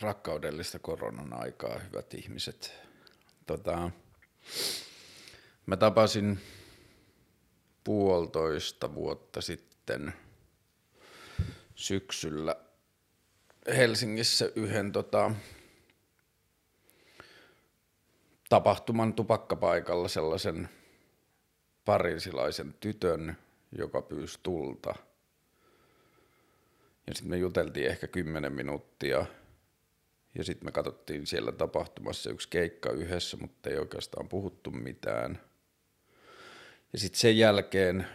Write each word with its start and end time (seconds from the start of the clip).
rakkaudellista 0.00 0.78
koronan 0.78 1.32
aikaa, 1.32 1.78
hyvät 1.78 2.14
ihmiset. 2.14 2.74
Tota, 3.46 3.90
mä 5.66 5.76
tapasin 5.76 6.40
puolitoista 7.84 8.94
vuotta 8.94 9.40
sitten 9.40 10.12
syksyllä 11.74 12.56
Helsingissä 13.76 14.50
yhden 14.56 14.92
tota, 14.92 15.30
tapahtuman 18.48 19.14
tupakkapaikalla 19.14 20.08
sellaisen 20.08 20.68
parisilaisen 21.84 22.74
tytön, 22.80 23.36
joka 23.78 24.02
pyysi 24.02 24.38
tulta. 24.42 24.94
Ja 27.06 27.14
sitten 27.14 27.30
me 27.30 27.36
juteltiin 27.36 27.86
ehkä 27.86 28.06
kymmenen 28.06 28.52
minuuttia– 28.52 29.26
ja 30.38 30.44
sitten 30.44 30.66
me 30.66 30.72
katsottiin 30.72 31.26
siellä 31.26 31.52
tapahtumassa 31.52 32.30
yksi 32.30 32.48
keikka 32.48 32.90
yhdessä, 32.90 33.36
mutta 33.36 33.70
ei 33.70 33.78
oikeastaan 33.78 34.28
puhuttu 34.28 34.70
mitään. 34.70 35.40
Ja 36.92 36.98
sitten 36.98 37.20
sen 37.20 37.38
jälkeen 37.38 38.06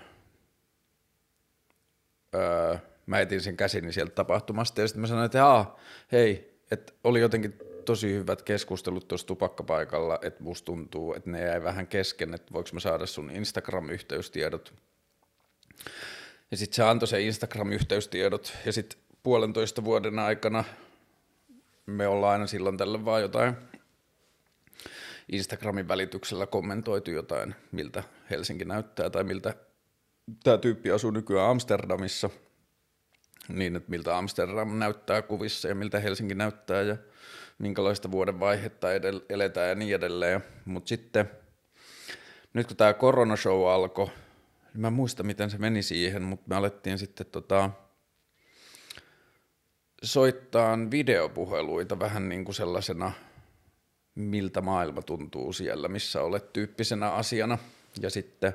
öö, 2.36 2.78
mä 3.06 3.20
etin 3.20 3.42
sen 3.42 3.58
käsini 3.58 3.94
sieltä 3.94 4.16
tapahtumasta 4.16 4.82
ja 4.82 4.88
sitten 4.88 5.02
mä 5.02 5.08
sanoin, 5.08 5.26
että 5.26 5.66
hei, 6.12 6.60
että 6.72 6.94
oli 7.04 7.20
jotenkin 7.20 7.60
tosi 7.86 8.14
hyvät 8.14 8.42
keskustelut 8.42 9.08
tuossa 9.08 9.28
tupakkapaikalla, 9.28 10.20
että 10.22 10.44
musta 10.44 10.66
tuntuu, 10.66 11.14
että 11.14 11.30
ne 11.30 11.42
jäi 11.42 11.64
vähän 11.64 11.88
kesken, 11.88 12.34
että 12.34 12.54
voiko 12.54 12.70
mä 12.74 12.80
saada 12.80 13.06
sun 13.06 13.32
Instagram-yhteystiedot. 13.32 14.74
Ja 16.52 16.58
sitten 16.58 16.76
se 16.76 16.84
antoi 16.84 17.08
se 17.08 17.22
Instagram-yhteystiedot 17.22 18.54
ja 18.66 18.74
sitten 18.74 19.00
puolentoista 19.24 19.84
vuoden 19.84 20.20
aikana 20.20 20.64
me 21.86 22.08
ollaan 22.08 22.34
aina 22.34 22.48
silloin 22.48 22.78
tällä 22.78 23.06
vaan 23.06 23.22
jotain 23.22 23.56
Instagramin 25.32 25.88
välityksellä 25.88 26.48
kommentoitu 26.48 27.12
jotain, 27.12 27.56
miltä 27.72 28.04
Helsinki 28.30 28.66
näyttää 28.66 29.10
tai 29.10 29.24
miltä 29.24 29.54
tämä 30.44 30.58
tyyppi 30.58 30.92
asuu 30.92 31.12
nykyään 31.12 31.50
Amsterdamissa, 31.50 32.30
niin 33.50 33.76
että 33.76 33.90
miltä 33.90 34.18
Amsterdam 34.18 34.80
näyttää 34.80 35.22
kuvissa 35.22 35.68
ja 35.68 35.76
miltä 35.76 36.00
Helsinki 36.00 36.36
näyttää 36.36 36.82
ja 36.82 36.98
minkälaista 37.60 38.12
vuoden 38.12 38.40
vaihetta 38.40 38.88
edell- 38.88 39.26
eletään 39.30 39.70
ja 39.70 39.76
niin 39.76 39.96
edelleen. 39.96 40.44
Mutta 40.66 40.90
sitten 40.90 41.30
nyt 42.54 42.68
kun 42.68 42.78
tämä 42.78 42.94
koronashow 42.94 43.68
alkoi, 43.68 44.06
niin 44.06 44.82
mä 44.82 44.88
en 44.88 44.94
muista 44.94 45.24
miten 45.24 45.50
se 45.50 45.58
meni 45.58 45.84
siihen, 45.84 46.24
mutta 46.24 46.46
me 46.50 46.56
alettiin 46.56 46.98
sitten 46.98 47.26
tota, 47.26 47.70
soittaa 50.06 50.78
videopuheluita 50.92 52.00
vähän 52.00 52.30
niin 52.30 52.46
kuin 52.46 52.56
sellaisena, 52.56 53.12
miltä 54.16 54.62
maailma 54.62 55.02
tuntuu 55.02 55.54
siellä, 55.54 55.88
missä 55.88 56.22
olet 56.22 56.54
tyyppisenä 56.54 57.12
asiana. 57.12 57.58
Ja 58.02 58.10
sitten 58.10 58.54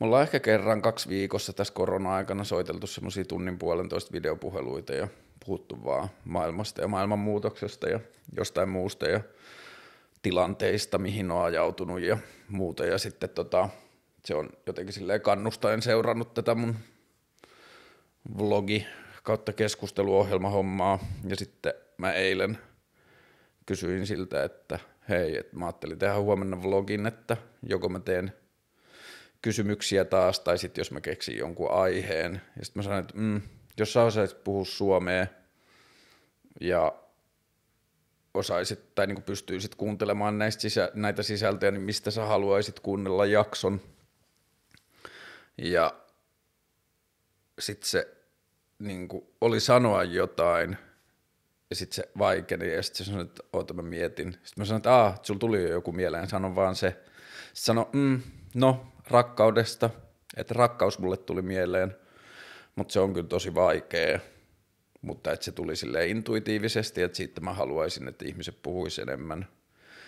me 0.00 0.06
ollaan 0.06 0.22
ehkä 0.22 0.40
kerran 0.40 0.82
kaksi 0.82 1.08
viikossa 1.08 1.52
tässä 1.52 1.74
korona-aikana 1.74 2.44
soiteltu 2.44 2.86
semmoisia 2.86 3.24
tunnin 3.24 3.58
puolentoista 3.58 4.12
videopuheluita 4.12 4.92
ja 4.92 5.08
puhuttu 5.46 5.84
vaan 5.84 6.08
maailmasta 6.24 6.80
ja 6.80 6.88
maailmanmuutoksesta 6.88 7.88
ja 7.88 8.00
jostain 8.36 8.68
muusta 8.68 9.06
ja 9.06 9.20
tilanteista, 10.22 10.98
mihin 10.98 11.30
on 11.30 11.44
ajautunut 11.44 12.00
ja 12.00 12.18
muuta. 12.48 12.84
Ja 12.84 12.98
sitten 12.98 13.30
tota, 13.30 13.68
se 14.24 14.34
on 14.34 14.50
jotenkin 14.66 14.92
silleen 14.92 15.20
kannustaen 15.20 15.82
seurannut 15.82 16.34
tätä 16.34 16.54
mun 16.54 16.76
vlogi 18.38 18.86
kautta 19.22 19.52
keskusteluohjelmahommaa 19.52 20.98
ja 21.28 21.36
sitten 21.36 21.74
mä 21.98 22.12
eilen 22.12 22.58
kysyin 23.66 24.06
siltä, 24.06 24.44
että 24.44 24.78
hei, 25.08 25.36
että 25.36 25.56
mä 25.56 25.64
ajattelin 25.64 25.98
tehdä 25.98 26.18
huomenna 26.18 26.62
vlogin, 26.62 27.06
että 27.06 27.36
joko 27.62 27.88
mä 27.88 28.00
teen 28.00 28.32
kysymyksiä 29.42 30.04
taas 30.04 30.40
tai 30.40 30.58
sitten 30.58 30.80
jos 30.80 30.90
mä 30.90 31.00
keksin 31.00 31.38
jonkun 31.38 31.70
aiheen. 31.70 32.42
Ja 32.58 32.64
sitten 32.64 32.80
mä 32.80 32.82
sanoin, 32.82 33.00
että 33.00 33.14
mm, 33.16 33.40
jos 33.78 33.92
sä 33.92 34.02
osaisit 34.02 34.44
puhua 34.44 34.64
suomea 34.64 35.26
ja 36.60 36.92
osaisit 38.34 38.94
tai 38.94 39.06
niin 39.06 39.22
pystyisit 39.22 39.74
kuuntelemaan 39.74 40.38
näistä 40.38 40.60
sisä, 40.60 40.90
näitä 40.94 41.22
sisältöjä, 41.22 41.70
niin 41.70 41.82
mistä 41.82 42.10
sä 42.10 42.24
haluaisit 42.24 42.80
kuunnella 42.80 43.26
jakson. 43.26 43.80
Ja 45.58 45.94
sitten 47.58 47.88
se 47.88 48.19
niin 48.80 49.08
kuin, 49.08 49.26
oli 49.40 49.60
sanoa 49.60 50.04
jotain, 50.04 50.76
ja 51.70 51.76
sitten 51.76 51.96
se 51.96 52.10
vaikeni, 52.18 52.74
ja 52.74 52.82
sitten 52.82 53.06
se 53.06 53.10
sanoi, 53.10 53.24
että 53.24 53.42
oota 53.52 53.74
mä 53.74 53.82
mietin. 53.82 54.32
Sitten 54.32 54.52
mä 54.56 54.64
sanoin, 54.64 54.78
että 54.78 54.94
aah, 54.94 55.20
sulla 55.22 55.40
tuli 55.40 55.62
jo 55.62 55.68
joku 55.68 55.92
mieleen, 55.92 56.28
sano 56.28 56.54
vaan 56.54 56.76
se. 56.76 56.90
Sitten 56.90 57.04
sanoi, 57.54 57.86
mm, 57.92 58.20
no, 58.54 58.92
rakkaudesta, 59.10 59.90
että 60.36 60.54
rakkaus 60.54 60.98
mulle 60.98 61.16
tuli 61.16 61.42
mieleen, 61.42 61.96
mutta 62.76 62.92
se 62.92 63.00
on 63.00 63.14
kyllä 63.14 63.28
tosi 63.28 63.54
vaikea. 63.54 64.20
Mutta 65.02 65.32
että 65.32 65.44
se 65.44 65.52
tuli 65.52 65.76
sille 65.76 66.06
intuitiivisesti, 66.06 67.02
että 67.02 67.16
siitä 67.16 67.40
mä 67.40 67.52
haluaisin, 67.52 68.08
että 68.08 68.24
ihmiset 68.24 68.62
puhuisi 68.62 69.02
enemmän. 69.02 69.48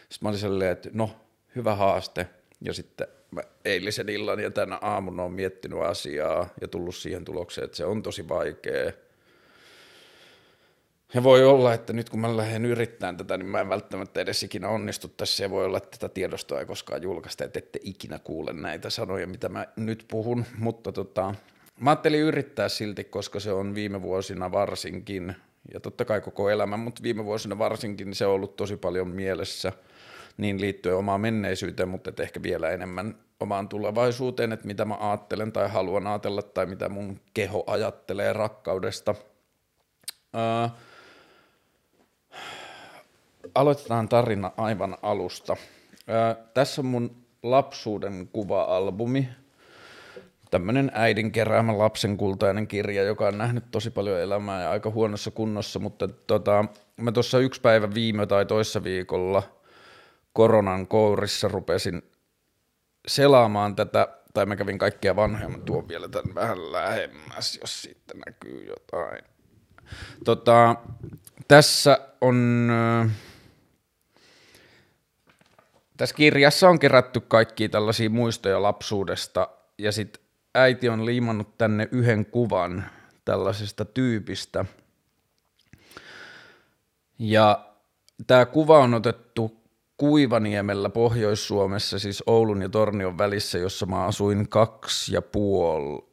Sitten 0.09 0.19
mä 0.27 0.29
olin 0.29 0.41
silleen, 0.41 0.71
että 0.71 0.89
no, 0.93 1.17
hyvä 1.57 1.75
haaste. 1.75 2.29
Ja 2.61 2.75
sitten 2.75 3.07
mä 3.33 3.43
eilisen 3.65 4.09
illan 4.09 4.41
ja 4.41 4.51
tänä 4.51 4.79
aamun 4.83 5.21
on 5.21 5.33
miettinyt 5.33 5.83
asiaa 5.83 6.49
ja 6.61 6.69
tullut 6.69 6.95
siihen 6.95 7.25
tulokseen, 7.25 7.65
että 7.65 7.77
se 7.77 7.85
on 7.85 8.03
tosi 8.03 8.29
vaikea. 8.29 8.93
Ja 11.15 11.23
voi 11.23 11.45
olla, 11.45 11.75
että 11.75 11.93
nyt 11.93 12.11
kun 12.11 12.21
mä 12.21 12.37
lähden 12.37 12.65
yrittämään 12.65 13.17
tätä, 13.17 13.37
niin 13.37 13.47
mä 13.47 13.61
en 13.61 13.69
välttämättä 13.69 14.21
edes 14.21 14.43
ikinä 14.43 14.69
onnistu 14.69 15.09
tässä. 15.09 15.45
Ja 15.45 15.51
voi 15.51 15.65
olla, 15.65 15.77
että 15.77 15.99
tätä 15.99 16.15
tiedostoa 16.15 16.61
ei 16.61 16.67
koskaan 16.67 17.03
julkaista, 17.03 17.45
että 17.45 17.59
ette 17.59 17.81
ikinä 17.83 18.19
kuule 18.19 18.53
näitä 18.53 18.91
sanoja, 18.91 19.27
mitä 19.27 19.49
mä 19.49 19.67
nyt 19.77 20.05
puhun. 20.09 20.45
Mutta 20.59 20.93
tota, 20.93 21.35
mä 21.81 21.91
ajattelin 21.91 22.21
yrittää 22.21 22.69
silti, 22.69 23.05
koska 23.05 23.41
se 23.41 23.53
on 23.53 23.75
viime 23.75 24.03
vuosina 24.03 24.53
varsinkin, 24.53 25.35
ja 25.75 25.81
totta 25.81 26.05
kai 26.05 26.21
koko 26.21 26.51
elämä, 26.51 26.77
mutta 26.77 27.03
viime 27.03 27.25
vuosina 27.25 27.59
varsinkin 27.59 28.07
niin 28.07 28.15
se 28.15 28.27
on 28.27 28.33
ollut 28.33 28.57
tosi 28.57 28.77
paljon 28.77 29.09
mielessä– 29.09 29.73
niin 30.37 30.61
liittyen 30.61 30.97
omaan 30.97 31.21
menneisyyteen, 31.21 31.89
mutta 31.89 32.23
ehkä 32.23 32.43
vielä 32.43 32.71
enemmän 32.71 33.15
omaan 33.41 33.69
tulevaisuuteen, 33.69 34.53
että 34.53 34.67
mitä 34.67 34.85
mä 34.85 34.97
ajattelen 35.01 35.53
tai 35.53 35.69
haluan 35.69 36.07
ajatella 36.07 36.43
tai 36.43 36.67
mitä 36.67 36.89
mun 36.89 37.21
keho 37.35 37.65
ajattelee 37.67 38.33
rakkaudesta. 38.33 39.15
Ää, 40.33 40.71
aloitetaan 43.55 44.09
tarina 44.09 44.51
aivan 44.57 44.97
alusta. 45.03 45.57
Ää, 46.07 46.37
tässä 46.55 46.81
on 46.81 46.87
mun 46.87 47.17
lapsuuden 47.43 48.29
kuva-albumi, 48.33 49.29
tämmöinen 50.51 50.93
äidin 50.95 51.33
keräämä 51.33 51.79
lapsen 51.79 52.17
kultainen 52.17 52.67
kirja, 52.67 53.03
joka 53.03 53.27
on 53.27 53.39
nähnyt 53.39 53.65
tosi 53.71 53.91
paljon 53.91 54.21
elämää 54.21 54.63
ja 54.63 54.71
aika 54.71 54.91
huonossa 54.91 55.31
kunnossa, 55.31 55.79
mutta 55.79 56.09
tota, 56.09 56.65
mä 56.97 57.13
tuossa 57.13 57.39
yksi 57.39 57.61
päivä 57.61 57.95
viime 57.95 58.27
tai 58.27 58.47
toissa 58.47 58.85
viikolla– 58.85 59.43
koronan 60.33 60.87
kourissa 60.87 61.49
rupesin 61.49 62.03
selaamaan 63.09 63.77
tätä, 63.77 64.09
tai 64.35 64.47
mä 64.47 64.57
kävin 64.57 64.79
kaikkia 64.79 65.17
vanhoja, 65.17 65.49
mä 65.49 65.59
tuon 65.59 65.89
vielä 65.89 66.09
tämän 66.09 66.35
vähän 66.35 66.73
lähemmäs, 66.73 67.59
jos 67.61 67.83
sitten 67.83 68.19
näkyy 68.27 68.67
jotain. 68.67 69.25
Tota, 70.25 70.77
tässä 71.49 71.99
on, 72.21 72.69
äh, 73.05 73.11
tässä 75.97 76.15
kirjassa 76.15 76.69
on 76.69 76.79
kerätty 76.79 77.21
kaikki 77.21 77.69
tällaisia 77.69 78.11
muistoja 78.11 78.63
lapsuudesta, 78.63 79.49
ja 79.79 79.93
sitten 79.93 80.23
äiti 80.55 80.89
on 80.89 81.07
liimannut 81.07 81.59
tänne 81.59 81.89
yhden 81.93 82.27
kuvan 82.27 82.85
tällaisesta 83.25 83.85
tyypistä. 83.85 84.65
Ja 87.19 87.73
tämä 88.27 88.47
kuva 88.47 88.79
on 88.79 88.95
otettu 88.95 89.62
Kuivaniemellä 90.03 90.89
Pohjois-Suomessa, 90.89 91.99
siis 91.99 92.23
Oulun 92.27 92.63
ja 92.63 92.69
Tornion 92.69 93.19
välissä, 93.19 93.59
jossa 93.59 93.87
mä 93.87 94.05
asuin 94.05 94.49
kaksi 94.49 95.15
ja 95.15 95.23
puoli 95.23 96.05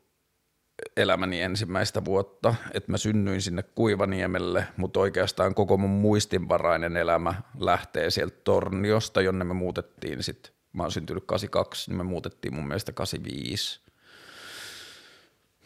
elämäni 0.97 1.41
ensimmäistä 1.41 2.05
vuotta, 2.05 2.55
että 2.73 2.91
mä 2.91 2.97
synnyin 2.97 3.41
sinne 3.41 3.63
Kuivaniemelle, 3.63 4.67
mutta 4.77 4.99
oikeastaan 4.99 5.55
koko 5.55 5.77
mun 5.77 5.89
muistinvarainen 5.89 6.97
elämä 6.97 7.33
lähtee 7.59 8.09
sieltä 8.09 8.37
Torniosta, 8.43 9.21
jonne 9.21 9.45
me 9.45 9.53
muutettiin 9.53 10.23
sitten, 10.23 10.51
mä 10.73 10.83
oon 10.83 10.91
syntynyt 10.91 11.23
82, 11.25 11.91
niin 11.91 11.97
me 11.97 12.03
muutettiin 12.03 12.55
mun 12.55 12.67
mielestä 12.67 12.91
85 12.91 13.81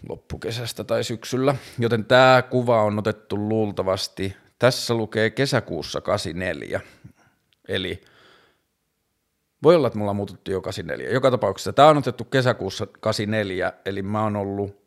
loppukesästä 0.10 0.84
tai 0.84 1.04
syksyllä, 1.04 1.56
joten 1.80 2.06
tämä 2.06 2.44
kuva 2.50 2.84
on 2.84 3.00
otettu 3.00 3.50
luultavasti, 3.50 4.38
tässä 4.60 4.94
lukee 4.94 5.30
kesäkuussa 5.30 6.02
84, 6.02 6.82
eli 7.68 8.02
voi 9.64 9.76
olla, 9.76 9.88
että 9.88 10.00
mulla 10.00 10.14
muutettu 10.14 10.52
jo 10.52 10.62
84. 10.62 11.14
Joka 11.14 11.32
tapauksessa 11.32 11.74
tämä 11.74 11.88
on 11.88 11.98
otettu 11.98 12.24
kesäkuussa 12.24 12.88
84, 13.00 13.74
eli 13.86 14.02
mä 14.02 14.24
oon 14.24 14.36
ollut 14.36 14.84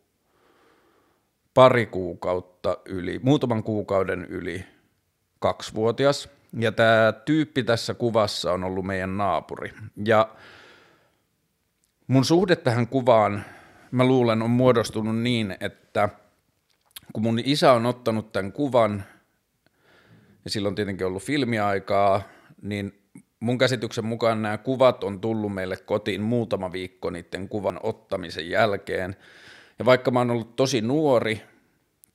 pari 1.53 1.85
kuukautta 1.85 2.77
yli, 2.85 3.19
muutaman 3.23 3.63
kuukauden 3.63 4.25
yli 4.25 4.65
kaksivuotias. 5.39 6.29
Ja 6.59 6.71
tämä 6.71 7.13
tyyppi 7.25 7.63
tässä 7.63 7.93
kuvassa 7.93 8.53
on 8.53 8.63
ollut 8.63 8.85
meidän 8.85 9.17
naapuri. 9.17 9.73
Ja 10.05 10.29
mun 12.07 12.25
suhde 12.25 12.55
tähän 12.55 12.87
kuvaan, 12.87 13.43
mä 13.91 14.05
luulen, 14.05 14.41
on 14.41 14.49
muodostunut 14.49 15.17
niin, 15.17 15.57
että 15.59 16.09
kun 17.13 17.23
mun 17.23 17.39
isä 17.43 17.71
on 17.71 17.85
ottanut 17.85 18.31
tämän 18.31 18.51
kuvan, 18.51 19.03
ja 20.45 20.49
silloin 20.49 20.75
tietenkin 20.75 21.07
ollut 21.07 21.23
filmiaikaa, 21.23 22.21
niin 22.61 23.01
mun 23.39 23.57
käsityksen 23.57 24.05
mukaan 24.05 24.41
nämä 24.41 24.57
kuvat 24.57 25.03
on 25.03 25.21
tullut 25.21 25.53
meille 25.53 25.77
kotiin 25.77 26.21
muutama 26.21 26.71
viikko 26.71 27.09
niiden 27.09 27.49
kuvan 27.49 27.79
ottamisen 27.83 28.49
jälkeen. 28.49 29.15
Ja 29.79 29.85
vaikka 29.85 30.11
mä 30.11 30.19
oon 30.19 30.31
ollut 30.31 30.55
tosi 30.55 30.81
nuori, 30.81 31.41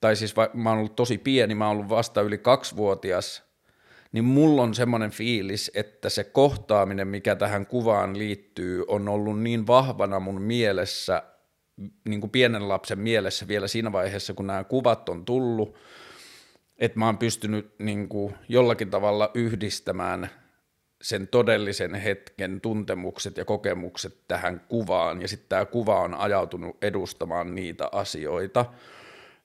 tai 0.00 0.16
siis 0.16 0.36
va- 0.36 0.50
mä 0.54 0.70
oon 0.70 0.78
ollut 0.78 0.96
tosi 0.96 1.18
pieni, 1.18 1.54
mä 1.54 1.66
oon 1.66 1.76
ollut 1.76 1.88
vasta 1.88 2.20
yli 2.20 2.38
kaksivuotias, 2.38 3.42
niin 4.12 4.24
mulla 4.24 4.62
on 4.62 4.74
semmoinen 4.74 5.10
fiilis, 5.10 5.70
että 5.74 6.08
se 6.08 6.24
kohtaaminen, 6.24 7.08
mikä 7.08 7.36
tähän 7.36 7.66
kuvaan 7.66 8.18
liittyy, 8.18 8.84
on 8.88 9.08
ollut 9.08 9.40
niin 9.40 9.66
vahvana 9.66 10.20
mun 10.20 10.42
mielessä, 10.42 11.22
niin 12.04 12.20
kuin 12.20 12.30
pienen 12.30 12.68
lapsen 12.68 12.98
mielessä 12.98 13.48
vielä 13.48 13.68
siinä 13.68 13.92
vaiheessa, 13.92 14.34
kun 14.34 14.46
nämä 14.46 14.64
kuvat 14.64 15.08
on 15.08 15.24
tullut, 15.24 15.76
että 16.78 16.98
mä 16.98 17.06
oon 17.06 17.18
pystynyt 17.18 17.74
niin 17.78 18.08
kuin 18.08 18.34
jollakin 18.48 18.90
tavalla 18.90 19.30
yhdistämään 19.34 20.30
sen 21.02 21.28
todellisen 21.28 21.94
hetken 21.94 22.60
tuntemukset 22.60 23.36
ja 23.36 23.44
kokemukset 23.44 24.18
tähän 24.28 24.60
kuvaan, 24.68 25.22
ja 25.22 25.28
sitten 25.28 25.48
tämä 25.48 25.64
kuva 25.64 26.00
on 26.00 26.14
ajautunut 26.14 26.84
edustamaan 26.84 27.54
niitä 27.54 27.88
asioita. 27.92 28.64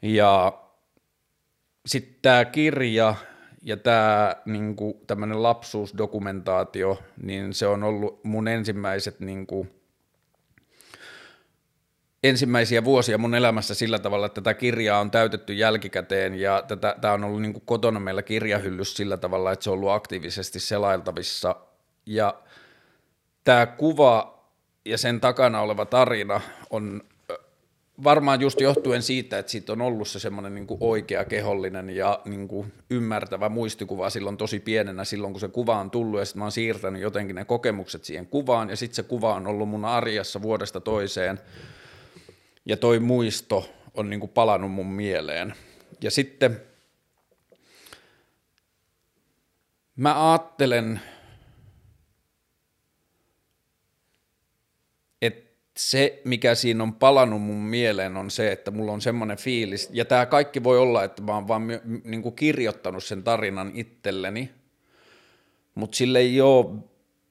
Ja 0.01 0.63
sitten 1.85 2.15
tämä 2.21 2.45
kirja 2.45 3.15
ja 3.61 3.77
tämä 3.77 4.35
niinku, 4.45 5.03
tämmöinen 5.07 5.43
lapsuusdokumentaatio, 5.43 6.99
niin 7.23 7.53
se 7.53 7.67
on 7.67 7.83
ollut 7.83 8.23
mun 8.23 8.47
ensimmäiset 8.47 9.19
niinku, 9.19 9.67
ensimmäisiä 12.23 12.83
vuosia 12.83 13.17
mun 13.17 13.35
elämässä 13.35 13.75
sillä 13.75 13.99
tavalla, 13.99 14.25
että 14.25 14.41
tätä 14.41 14.53
kirjaa 14.53 14.99
on 14.99 15.11
täytetty 15.11 15.53
jälkikäteen 15.53 16.35
ja 16.35 16.63
tätä, 16.67 16.95
tämä 17.01 17.13
on 17.13 17.23
ollut 17.23 17.41
niin 17.41 17.53
kuin 17.53 17.63
kotona 17.65 17.99
meillä 17.99 18.23
kirjahyllys 18.23 18.97
sillä 18.97 19.17
tavalla, 19.17 19.51
että 19.51 19.63
se 19.63 19.69
on 19.69 19.73
ollut 19.73 19.89
aktiivisesti 19.89 20.59
selailtavissa. 20.59 21.55
Ja 22.05 22.35
tämä 23.43 23.65
kuva 23.65 24.43
ja 24.85 24.97
sen 24.97 25.21
takana 25.21 25.61
oleva 25.61 25.85
tarina 25.85 26.41
on 26.69 27.01
varmaan 28.03 28.41
just 28.41 28.61
johtuen 28.61 29.01
siitä, 29.01 29.39
että 29.39 29.51
siitä 29.51 29.71
on 29.71 29.81
ollut 29.81 30.07
se 30.07 30.19
semmoinen 30.19 30.55
niin 30.55 30.67
oikea 30.79 31.25
kehollinen 31.25 31.89
ja 31.89 32.19
niin 32.25 32.47
kuin 32.47 32.73
ymmärtävä 32.89 33.49
muistikuva 33.49 34.09
silloin 34.09 34.37
tosi 34.37 34.59
pienenä 34.59 35.05
silloin, 35.05 35.33
kun 35.33 35.39
se 35.39 35.47
kuva 35.47 35.79
on 35.79 35.91
tullut. 35.91 36.19
Ja 36.19 36.25
sitten 36.25 36.39
mä 36.39 36.45
oon 36.45 36.51
siirtänyt 36.51 37.01
jotenkin 37.01 37.35
ne 37.35 37.45
kokemukset 37.45 38.05
siihen 38.05 38.25
kuvaan 38.25 38.69
ja 38.69 38.75
sitten 38.75 38.95
se 38.95 39.03
kuva 39.03 39.33
on 39.33 39.47
ollut 39.47 39.69
mun 39.69 39.85
arjessa 39.85 40.41
vuodesta 40.41 40.79
toiseen 40.79 41.39
ja 42.67 42.77
toi 42.77 42.99
muisto 42.99 43.69
on 43.93 44.09
niin 44.09 44.19
kuin 44.19 44.29
palannut 44.29 44.71
mun 44.71 44.87
mieleen. 44.87 45.53
Ja 46.01 46.11
sitten 46.11 46.61
mä 49.95 50.31
ajattelen, 50.31 51.01
että 55.21 55.59
se, 55.77 56.21
mikä 56.25 56.55
siinä 56.55 56.83
on 56.83 56.93
palannut 56.93 57.41
mun 57.41 57.61
mieleen, 57.61 58.17
on 58.17 58.31
se, 58.31 58.51
että 58.51 58.71
mulla 58.71 58.91
on 58.91 59.01
semmoinen 59.01 59.37
fiilis, 59.37 59.89
ja 59.93 60.05
tämä 60.05 60.25
kaikki 60.25 60.63
voi 60.63 60.77
olla, 60.77 61.03
että 61.03 61.21
mä 61.21 61.33
oon 61.33 61.47
vaan 61.47 61.67
niin 62.03 62.21
kuin 62.21 62.35
kirjoittanut 62.35 63.03
sen 63.03 63.23
tarinan 63.23 63.71
itselleni, 63.73 64.51
mutta 65.75 65.97
sille 65.97 66.19
ei 66.19 66.41
ole 66.41 66.65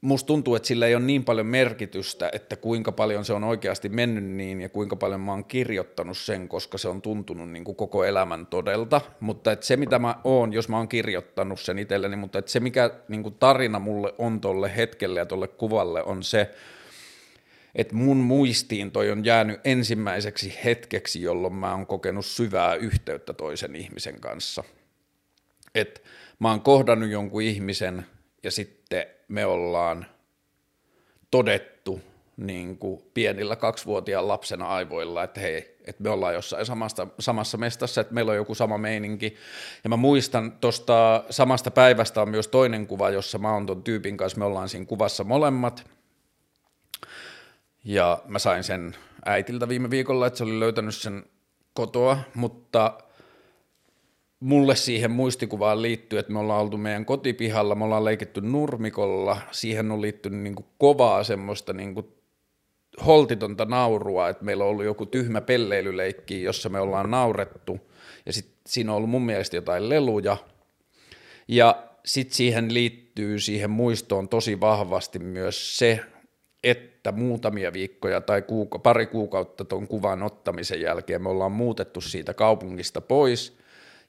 musta 0.07 0.27
tuntuu, 0.27 0.55
että 0.55 0.69
sillä 0.69 0.87
ei 0.87 0.95
ole 0.95 1.05
niin 1.05 1.25
paljon 1.25 1.47
merkitystä, 1.47 2.31
että 2.33 2.57
kuinka 2.57 2.93
paljon 2.93 3.25
se 3.25 3.33
on 3.33 3.45
oikeasti 3.45 3.89
mennyt 3.89 4.25
niin 4.25 4.61
ja 4.61 4.69
kuinka 4.69 4.97
paljon 4.97 5.21
mä 5.21 5.31
oon 5.31 5.45
kirjoittanut 5.45 6.19
sen, 6.19 6.49
koska 6.49 6.79
se 6.79 6.89
on 6.89 7.03
tuntunut 7.03 7.51
niin 7.51 7.65
kuin 7.65 7.77
koko 7.77 8.05
elämän 8.05 8.47
todelta. 8.47 9.01
Mutta 9.21 9.53
että 9.53 9.67
se, 9.67 9.77
mitä 9.77 9.99
mä 9.99 10.15
oon, 10.25 10.53
jos 10.53 10.69
mä 10.69 10.77
oon 10.77 10.89
kirjoittanut 10.89 11.61
sen 11.61 11.79
itselleni, 11.79 12.17
mutta 12.17 12.39
että 12.39 12.51
se, 12.51 12.61
mikä 12.61 12.91
niin 13.09 13.23
kuin 13.23 13.35
tarina 13.35 13.79
mulle 13.79 14.15
on 14.19 14.41
tolle 14.41 14.77
hetkelle 14.77 15.21
ja 15.21 15.27
tolle 15.27 15.49
kuvalle, 15.49 16.03
on 16.03 16.23
se, 16.23 16.51
että 17.75 17.95
mun 17.95 18.17
muistiin 18.17 18.91
toi 18.91 19.11
on 19.11 19.25
jäänyt 19.25 19.61
ensimmäiseksi 19.65 20.59
hetkeksi, 20.65 21.23
jolloin 21.23 21.55
mä 21.55 21.73
oon 21.73 21.87
kokenut 21.87 22.27
syvää 22.27 22.75
yhteyttä 22.75 23.33
toisen 23.33 23.77
ihmisen 23.77 24.21
kanssa. 24.21 24.65
Että 25.75 26.01
mä 26.39 26.51
oon 26.51 26.61
kohdannut 26.61 27.11
jonkun 27.11 27.43
ihmisen 27.43 28.07
ja 28.43 28.51
sitten 28.51 29.07
me 29.29 29.47
ollaan 29.47 30.07
todettu 31.31 32.01
niin 32.37 32.79
kuin 32.79 33.03
pienillä 33.15 33.57
kaksivuotiaan 33.57 34.29
lapsena 34.29 34.69
aivoilla, 34.69 35.23
että 35.23 35.41
hei, 35.41 35.77
että 35.85 36.03
me 36.03 36.11
ollaan 36.11 36.35
jossain 36.35 36.67
samasta, 36.67 37.07
samassa 37.19 37.59
mestassa, 37.59 38.01
että 38.01 38.15
meillä 38.15 38.31
on 38.31 38.37
joku 38.37 38.55
sama 38.55 38.79
meininki. 38.79 39.37
Ja 39.85 39.91
mä 39.91 39.97
muistan 39.97 40.53
tuosta 40.53 41.25
samasta 41.31 41.71
päivästä 41.71 42.23
on 42.23 42.29
myös 42.29 42.49
toinen 42.49 42.87
kuva, 42.87 43.11
jossa 43.11 43.39
mä 43.39 43.53
oon 43.53 43.67
ton 43.67 43.83
tyypin 43.83 44.17
kanssa, 44.17 44.39
me 44.39 44.45
ollaan 44.45 44.69
siinä 44.69 44.87
kuvassa 44.87 45.25
molemmat. 45.25 45.91
Ja 47.85 48.23
mä 48.27 48.39
sain 48.39 48.65
sen 48.65 48.97
äitiltä 49.25 49.69
viime 49.69 49.91
viikolla, 49.91 50.27
että 50.27 50.37
se 50.37 50.45
oli 50.45 50.61
löytänyt 50.61 50.95
sen 50.95 51.25
kotoa, 51.75 52.19
mutta 52.35 52.99
mulle 54.41 54.77
siihen 54.77 55.11
muistikuvaan 55.11 55.83
liittyy, 55.83 56.19
että 56.19 56.33
me 56.33 56.39
ollaan 56.39 56.63
oltu 56.63 56.77
meidän 56.77 57.05
kotipihalla, 57.05 57.75
me 57.75 57.85
ollaan 57.85 58.05
leikitty 58.05 58.41
nurmikolla, 58.41 59.37
siihen 59.51 59.93
on 59.93 60.03
liittynyt 60.03 60.41
niin 60.41 60.55
kuin 60.55 60.67
kovaa 60.79 61.25
semmoista 61.25 61.73
niin 61.73 61.95
kuin 61.95 62.07
holtitonta 63.07 63.65
naurua, 63.65 64.29
että 64.29 64.45
meillä 64.45 64.65
on 64.65 64.71
ollut 64.71 64.85
joku 64.85 65.07
tyhmä 65.07 65.41
pelleilyleikki, 65.41 66.43
jossa 66.43 66.69
me 66.69 66.81
ollaan 66.81 67.11
naurettu, 67.11 67.81
ja 68.27 68.33
sitten 68.33 68.57
siinä 68.67 68.93
on 68.93 68.97
ollut 68.97 69.11
mun 69.11 69.27
mielestä 69.27 69.57
jotain 69.57 69.89
leluja, 69.89 70.37
ja 71.49 71.85
sitten 72.05 72.37
siihen 72.37 72.75
liittyy 72.75 73.39
siihen 73.39 73.71
muistoon 73.71 74.29
tosi 74.29 74.61
vahvasti 74.61 75.19
myös 75.19 75.79
se, 75.79 76.01
että 76.65 77.13
muutamia 77.13 77.73
viikkoja 77.73 78.21
tai 78.21 78.43
kuuka, 78.43 78.79
pari 78.79 79.07
kuukautta 79.07 79.65
tuon 79.65 79.89
kuvan 79.89 80.23
ottamisen 80.23 80.81
jälkeen 80.81 81.23
me 81.23 81.29
ollaan 81.29 81.53
muutettu 81.53 82.01
siitä 82.01 82.35
kaupungista 82.35 83.01
pois– 83.01 83.53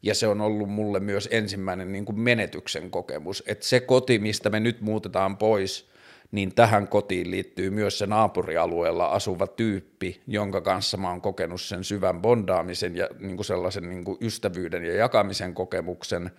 ja 0.01 0.15
se 0.15 0.27
on 0.27 0.41
ollut 0.41 0.69
mulle 0.69 0.99
myös 0.99 1.29
ensimmäinen 1.31 1.91
niin 1.91 2.05
kuin 2.05 2.19
menetyksen 2.19 2.91
kokemus, 2.91 3.43
että 3.47 3.65
se 3.65 3.79
koti, 3.79 4.19
mistä 4.19 4.49
me 4.49 4.59
nyt 4.59 4.81
muutetaan 4.81 5.37
pois, 5.37 5.89
niin 6.31 6.55
tähän 6.55 6.87
kotiin 6.87 7.31
liittyy 7.31 7.69
myös 7.69 7.99
se 7.99 8.07
naapurialueella 8.07 9.05
asuva 9.05 9.47
tyyppi, 9.47 10.21
jonka 10.27 10.61
kanssa 10.61 10.97
mä 10.97 11.09
oon 11.09 11.21
kokenut 11.21 11.61
sen 11.61 11.83
syvän 11.83 12.21
bondaamisen 12.21 12.95
ja 12.95 13.09
niin 13.19 13.35
kuin 13.35 13.45
sellaisen 13.45 13.89
niin 13.89 14.03
kuin 14.03 14.17
ystävyyden 14.21 14.85
ja 14.85 14.95
jakamisen 14.95 15.53
kokemuksen, 15.53 16.31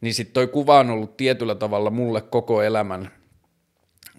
niin 0.00 0.14
sitten 0.14 0.34
toi 0.34 0.46
kuva 0.46 0.78
on 0.78 0.90
ollut 0.90 1.16
tietyllä 1.16 1.54
tavalla 1.54 1.90
mulle 1.90 2.20
koko 2.20 2.62
elämän 2.62 3.10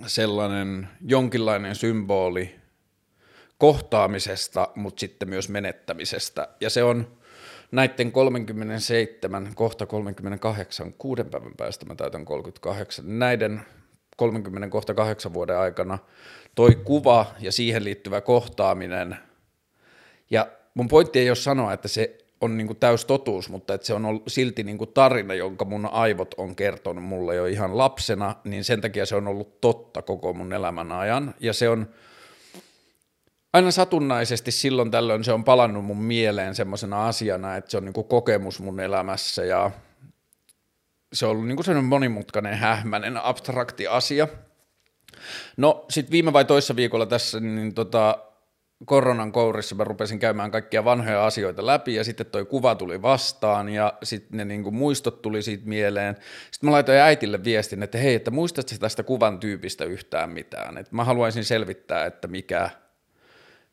sellainen 0.08 0.88
jonkinlainen 1.02 1.76
symboli 1.76 2.56
kohtaamisesta, 3.58 4.68
mutta 4.76 5.00
sitten 5.00 5.30
myös 5.30 5.50
menettämisestä. 5.50 6.48
Ja 6.62 6.70
se 6.70 6.84
on, 6.84 7.18
näiden 7.72 8.12
37, 8.12 9.52
kohta 9.56 9.86
38, 9.86 10.94
kuuden 10.98 11.30
päivän 11.30 11.54
päästä 11.58 11.86
mä 11.86 11.96
täytän 11.96 12.26
38, 12.26 13.20
näiden 13.20 13.62
30 14.18 14.68
kohta 14.70 14.94
kahdeksan 14.94 15.34
vuoden 15.34 15.58
aikana 15.58 15.98
toi 16.56 16.76
kuva 16.76 17.26
ja 17.40 17.52
siihen 17.52 17.84
liittyvä 17.84 18.22
kohtaaminen, 18.22 19.18
ja 20.30 20.48
mun 20.74 20.88
pointti 20.88 21.20
ei 21.20 21.30
ole 21.30 21.36
sanoa, 21.36 21.74
että 21.74 21.88
se 21.88 22.18
on 22.42 22.58
niin 22.58 22.78
täys 22.78 23.06
totuus, 23.06 23.50
mutta 23.50 23.74
että 23.74 23.88
se 23.88 23.94
on 23.94 24.06
ollut 24.06 24.24
silti 24.28 24.64
niin 24.64 24.78
tarina, 24.94 25.34
jonka 25.34 25.66
mun 25.66 25.86
aivot 25.86 26.34
on 26.38 26.56
kertonut 26.56 27.04
mulle 27.04 27.36
jo 27.36 27.46
ihan 27.46 27.78
lapsena, 27.78 28.36
niin 28.44 28.64
sen 28.64 28.82
takia 28.82 29.06
se 29.06 29.16
on 29.16 29.28
ollut 29.28 29.62
totta 29.62 30.02
koko 30.02 30.34
mun 30.34 30.54
elämän 30.54 30.92
ajan, 30.92 31.36
ja 31.40 31.54
se 31.54 31.70
on, 31.70 31.88
aina 33.56 33.72
satunnaisesti 33.72 34.52
silloin 34.52 34.92
tällöin 34.92 35.24
se 35.24 35.34
on 35.34 35.44
palannut 35.44 35.86
mun 35.86 36.04
mieleen 36.04 36.56
semmoisena 36.56 37.08
asiana, 37.08 37.56
että 37.56 37.72
se 37.72 37.78
on 37.78 37.86
niinku 37.86 38.04
kokemus 38.04 38.60
mun 38.60 38.80
elämässä 38.80 39.46
ja 39.46 39.72
se 41.14 41.26
on 41.26 41.32
ollut 41.32 41.48
niinku 41.48 41.64
semmoinen 41.64 41.90
monimutkainen, 41.90 42.58
hähmäinen, 42.58 43.18
abstrakti 43.18 43.88
asia. 43.88 44.28
No 45.58 45.86
sitten 45.90 46.12
viime 46.12 46.34
vai 46.34 46.46
toissa 46.46 46.76
viikolla 46.76 47.06
tässä, 47.06 47.40
niin 47.40 47.74
tota, 47.74 48.18
koronan 48.86 49.32
kourissa 49.32 49.76
mä 49.76 49.84
rupesin 49.84 50.20
käymään 50.20 50.52
kaikkia 50.52 50.86
vanhoja 50.86 51.26
asioita 51.26 51.66
läpi 51.66 51.96
ja 51.96 52.04
sitten 52.04 52.26
toi 52.26 52.46
kuva 52.46 52.76
tuli 52.76 53.02
vastaan 53.02 53.70
ja 53.70 53.94
sitten 54.04 54.38
ne 54.38 54.46
niinku 54.46 54.72
muistot 54.72 55.22
tuli 55.22 55.42
siitä 55.42 55.68
mieleen. 55.68 56.16
Sitten 56.52 56.68
mä 56.68 56.72
laitoin 56.72 57.00
äitille 57.00 57.44
viestin, 57.44 57.84
että 57.84 57.98
hei, 57.98 58.16
että 58.16 58.32
muistatko 58.32 58.76
tästä 58.80 59.04
kuvan 59.04 59.40
tyypistä 59.40 59.86
yhtään 59.86 60.30
mitään? 60.30 60.78
Et 60.78 60.92
mä 60.92 61.04
haluaisin 61.04 61.46
selvittää, 61.46 62.06
että 62.06 62.28
mikä, 62.28 62.70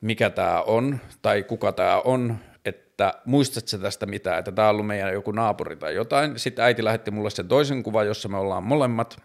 mikä 0.03 0.31
tämä 0.31 0.63
on 0.63 0.99
tai 1.23 1.43
kuka 1.43 1.73
tämä 1.73 2.01
on, 2.01 2.37
että 2.65 3.15
muistatko 3.25 3.79
tästä 3.79 4.07
mitään, 4.07 4.39
että 4.39 4.53
tämä 4.53 4.69
on 4.69 4.75
ollut 4.75 4.87
meidän 4.87 5.13
joku 5.13 5.33
naapuri 5.33 5.77
tai 5.77 5.95
jotain. 5.95 6.39
Sitten 6.39 6.65
äiti 6.65 6.85
lähetti 6.85 7.11
mulle 7.11 7.31
sen 7.31 7.49
toisen 7.49 7.83
kuvan, 7.83 8.07
jossa 8.07 8.29
me 8.29 8.37
ollaan 8.37 8.65
molemmat, 8.65 9.23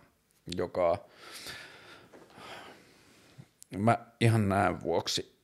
joka 0.56 0.98
mä 3.78 3.98
ihan 4.22 4.50
näen 4.50 4.82
vuoksi 4.82 5.38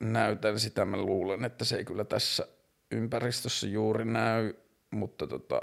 näytän 0.00 0.60
sitä, 0.60 0.84
mä 0.84 0.96
luulen, 0.96 1.44
että 1.44 1.64
se 1.64 1.76
ei 1.76 1.84
kyllä 1.84 2.04
tässä 2.04 2.46
ympäristössä 2.90 3.66
juuri 3.66 4.04
näy, 4.04 4.54
mutta 4.90 5.26
tota, 5.26 5.60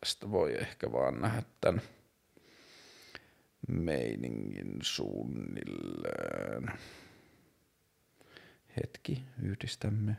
tästä 0.00 0.30
voi 0.30 0.54
ehkä 0.54 0.92
vaan 0.92 1.20
nähdä 1.20 1.42
tämän 1.60 1.82
meiningin 3.68 4.78
suunnilleen. 4.82 6.72
Hetki, 8.76 9.22
yhdistämme. 9.42 10.16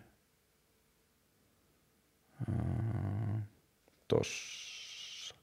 Tossa. 4.08 5.36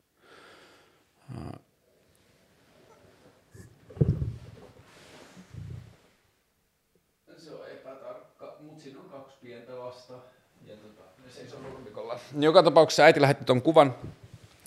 Se 7.39 7.51
on 7.51 7.69
epätarkka, 7.71 8.57
mutta 8.61 8.83
siinä 8.83 9.01
on 9.01 9.11
kaksi 9.11 9.37
pientä 9.43 9.79
lasta. 9.79 10.13
Ja 10.67 10.77
tota, 10.77 11.03
ne 11.25 11.31
seisoo 11.31 11.61
nurmikolla. 11.61 12.21
Joka 12.39 12.63
tapauksessa 12.63 13.03
äiti 13.03 13.21
lähetti 13.21 13.45
ton 13.45 13.63
kuvan. 13.63 13.95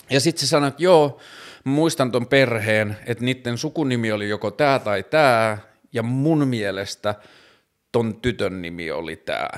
Ja 0.10 0.20
sitten 0.20 0.40
se 0.40 0.48
sanoi, 0.48 0.68
että 0.70 0.84
joo, 0.84 1.20
muistan 1.64 2.12
ton 2.12 2.28
perheen, 2.28 2.98
että 3.06 3.24
niiden 3.24 3.58
sukunimi 3.58 4.12
oli 4.12 4.30
joko 4.30 4.52
tämä 4.52 4.80
tai 4.80 5.04
tämä, 5.04 5.58
ja 5.94 6.04
mun 6.04 6.48
mielestä 6.48 7.16
ton 7.96 8.16
tytön 8.22 8.62
nimi 8.62 8.92
oli 8.92 9.16
tämä. 9.16 9.50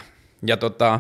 Ja 0.47 0.57
tota, 0.57 0.99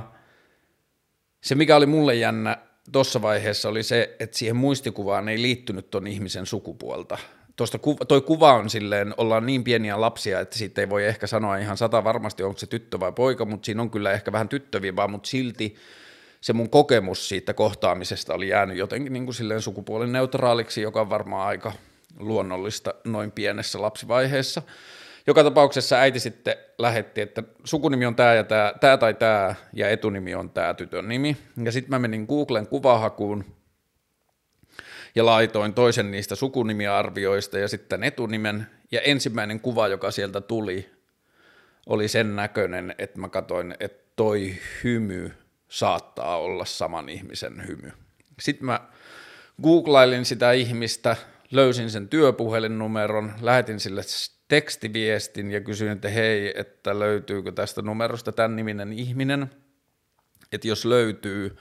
se 1.43 1.55
mikä 1.55 1.75
oli 1.75 1.85
mulle 1.85 2.15
jännä 2.15 2.57
tuossa 2.91 3.21
vaiheessa 3.21 3.69
oli 3.69 3.83
se, 3.83 4.15
että 4.19 4.37
siihen 4.37 4.55
muistikuvaan 4.55 5.29
ei 5.29 5.41
liittynyt 5.41 5.89
ton 5.89 6.07
ihmisen 6.07 6.45
sukupuolta. 6.45 7.17
Tuosta 7.55 7.79
toi 8.07 8.21
kuva 8.21 8.53
on 8.53 8.69
silleen, 8.69 9.13
ollaan 9.17 9.45
niin 9.45 9.63
pieniä 9.63 10.01
lapsia, 10.01 10.39
että 10.39 10.57
siitä 10.57 10.81
ei 10.81 10.89
voi 10.89 11.05
ehkä 11.05 11.27
sanoa 11.27 11.57
ihan 11.57 11.77
sata 11.77 12.03
varmasti, 12.03 12.43
onko 12.43 12.57
se 12.57 12.67
tyttö 12.67 12.99
vai 12.99 13.11
poika, 13.11 13.45
mutta 13.45 13.65
siinä 13.65 13.81
on 13.81 13.91
kyllä 13.91 14.11
ehkä 14.11 14.31
vähän 14.31 14.49
tyttövivaa, 14.49 15.07
mutta 15.07 15.29
silti 15.29 15.75
se 16.41 16.53
mun 16.53 16.69
kokemus 16.69 17.29
siitä 17.29 17.53
kohtaamisesta 17.53 18.33
oli 18.33 18.47
jäänyt 18.47 18.77
jotenkin 18.77 19.13
niin 19.13 19.25
kuin 19.25 19.35
silleen 19.35 19.61
sukupuolineutraaliksi, 19.61 20.81
joka 20.81 21.01
on 21.01 21.09
varmaan 21.09 21.47
aika 21.47 21.71
luonnollista 22.19 22.93
noin 23.05 23.31
pienessä 23.31 23.81
lapsivaiheessa. 23.81 24.61
Joka 25.27 25.43
tapauksessa 25.43 25.99
äiti 25.99 26.19
sitten 26.19 26.55
lähetti, 26.77 27.21
että 27.21 27.43
sukunimi 27.63 28.05
on 28.05 28.15
tämä 28.15 28.33
ja 28.33 28.43
tämä, 28.43 28.73
tämä 28.79 28.97
tai 28.97 29.13
tämä, 29.13 29.55
ja 29.73 29.89
etunimi 29.89 30.35
on 30.35 30.49
tämä 30.49 30.73
tytön 30.73 31.07
nimi. 31.07 31.37
Ja 31.63 31.71
sitten 31.71 31.89
mä 31.89 31.99
menin 31.99 32.25
Googlen 32.29 32.67
kuvahakuun 32.67 33.45
ja 35.15 35.25
laitoin 35.25 35.73
toisen 35.73 36.11
niistä 36.11 36.35
sukunimiarvioista 36.35 37.59
ja 37.59 37.67
sitten 37.67 38.03
etunimen. 38.03 38.67
Ja 38.91 39.01
ensimmäinen 39.01 39.59
kuva, 39.59 39.87
joka 39.87 40.11
sieltä 40.11 40.41
tuli, 40.41 40.89
oli 41.85 42.07
sen 42.07 42.35
näköinen, 42.35 42.95
että 42.97 43.19
mä 43.19 43.29
katsoin, 43.29 43.75
että 43.79 44.03
toi 44.15 44.53
hymy 44.83 45.31
saattaa 45.69 46.39
olla 46.39 46.65
saman 46.65 47.09
ihmisen 47.09 47.67
hymy. 47.67 47.91
Sitten 48.39 48.65
mä 48.65 48.79
googlailin 49.63 50.25
sitä 50.25 50.51
ihmistä, 50.51 51.15
löysin 51.51 51.91
sen 51.91 52.07
työpuhelinnumeron, 52.07 53.33
lähetin 53.41 53.79
sille 53.79 54.03
tekstiviestin 54.47 55.51
ja 55.51 55.61
kysyin, 55.61 55.91
että 55.91 56.09
hei, 56.09 56.53
että 56.59 56.99
löytyykö 56.99 57.51
tästä 57.51 57.81
numerosta 57.81 58.31
tämän 58.31 58.55
niminen 58.55 58.93
ihminen. 58.93 59.51
Että 60.51 60.67
jos 60.67 60.85
löytyy, 60.85 61.57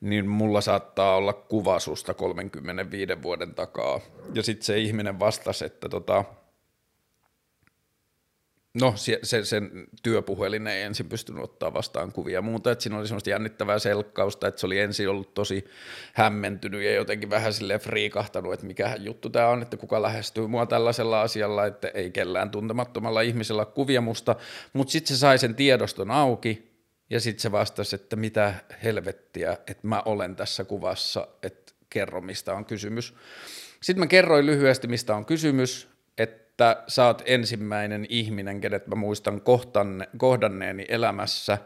niin 0.00 0.28
mulla 0.28 0.60
saattaa 0.60 1.16
olla 1.16 1.32
kuvasusta 1.32 2.14
35 2.14 3.22
vuoden 3.22 3.54
takaa. 3.54 4.00
Ja 4.34 4.42
sitten 4.42 4.66
se 4.66 4.78
ihminen 4.78 5.18
vastasi, 5.18 5.64
että 5.64 5.88
tota, 5.88 6.24
No 8.80 8.92
se, 8.96 9.18
se, 9.22 9.44
sen 9.44 9.70
työpuhelin 10.02 10.66
ei 10.66 10.82
ensin 10.82 11.08
pystynyt 11.08 11.44
ottaa 11.44 11.74
vastaan 11.74 12.12
kuvia 12.12 12.34
ja 12.34 12.42
muuta, 12.42 12.70
että 12.70 12.82
siinä 12.82 12.98
oli 12.98 13.06
semmoista 13.06 13.30
jännittävää 13.30 13.78
selkkausta, 13.78 14.48
että 14.48 14.60
se 14.60 14.66
oli 14.66 14.78
ensin 14.78 15.08
ollut 15.08 15.34
tosi 15.34 15.64
hämmentynyt 16.12 16.82
ja 16.82 16.94
jotenkin 16.94 17.30
vähän 17.30 17.52
sille 17.52 17.78
friikahtanut, 17.78 18.52
että 18.52 18.66
mikä 18.66 18.96
juttu 18.98 19.30
tämä 19.30 19.48
on, 19.48 19.62
että 19.62 19.76
kuka 19.76 20.02
lähestyy 20.02 20.46
mua 20.46 20.66
tällaisella 20.66 21.22
asialla, 21.22 21.66
että 21.66 21.88
ei 21.88 22.10
kellään 22.10 22.50
tuntemattomalla 22.50 23.20
ihmisellä 23.20 23.64
kuvia 23.64 24.00
musta, 24.00 24.36
mutta 24.72 24.92
sitten 24.92 25.16
se 25.16 25.20
sai 25.20 25.38
sen 25.38 25.54
tiedoston 25.54 26.10
auki 26.10 26.68
ja 27.10 27.20
sitten 27.20 27.42
se 27.42 27.52
vastasi, 27.52 27.96
että 27.96 28.16
mitä 28.16 28.54
helvettiä, 28.84 29.52
että 29.52 29.88
mä 29.88 30.02
olen 30.04 30.36
tässä 30.36 30.64
kuvassa, 30.64 31.28
että 31.42 31.72
kerro 31.90 32.20
mistä 32.20 32.54
on 32.54 32.64
kysymys. 32.64 33.14
Sitten 33.82 34.00
mä 34.00 34.06
kerroin 34.06 34.46
lyhyesti, 34.46 34.88
mistä 34.88 35.16
on 35.16 35.24
kysymys, 35.24 35.88
että 36.58 36.82
sä 36.88 37.06
oot 37.06 37.22
ensimmäinen 37.26 38.06
ihminen, 38.08 38.60
kenet 38.60 38.86
mä 38.86 38.94
muistan 38.94 39.40
kohtanne, 39.40 40.08
kohdanneeni 40.16 40.86
elämässä, 40.88 41.58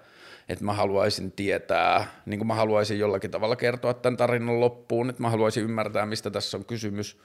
että 0.48 0.64
mä 0.64 0.72
haluaisin 0.72 1.32
tietää, 1.32 2.06
niin 2.26 2.38
kuin 2.38 2.46
mä 2.46 2.54
haluaisin 2.54 2.98
jollakin 2.98 3.30
tavalla 3.30 3.56
kertoa 3.56 3.94
tämän 3.94 4.16
tarinan 4.16 4.60
loppuun, 4.60 5.10
että 5.10 5.22
mä 5.22 5.30
haluaisin 5.30 5.64
ymmärtää, 5.64 6.06
mistä 6.06 6.30
tässä 6.30 6.56
on 6.56 6.64
kysymys. 6.64 7.20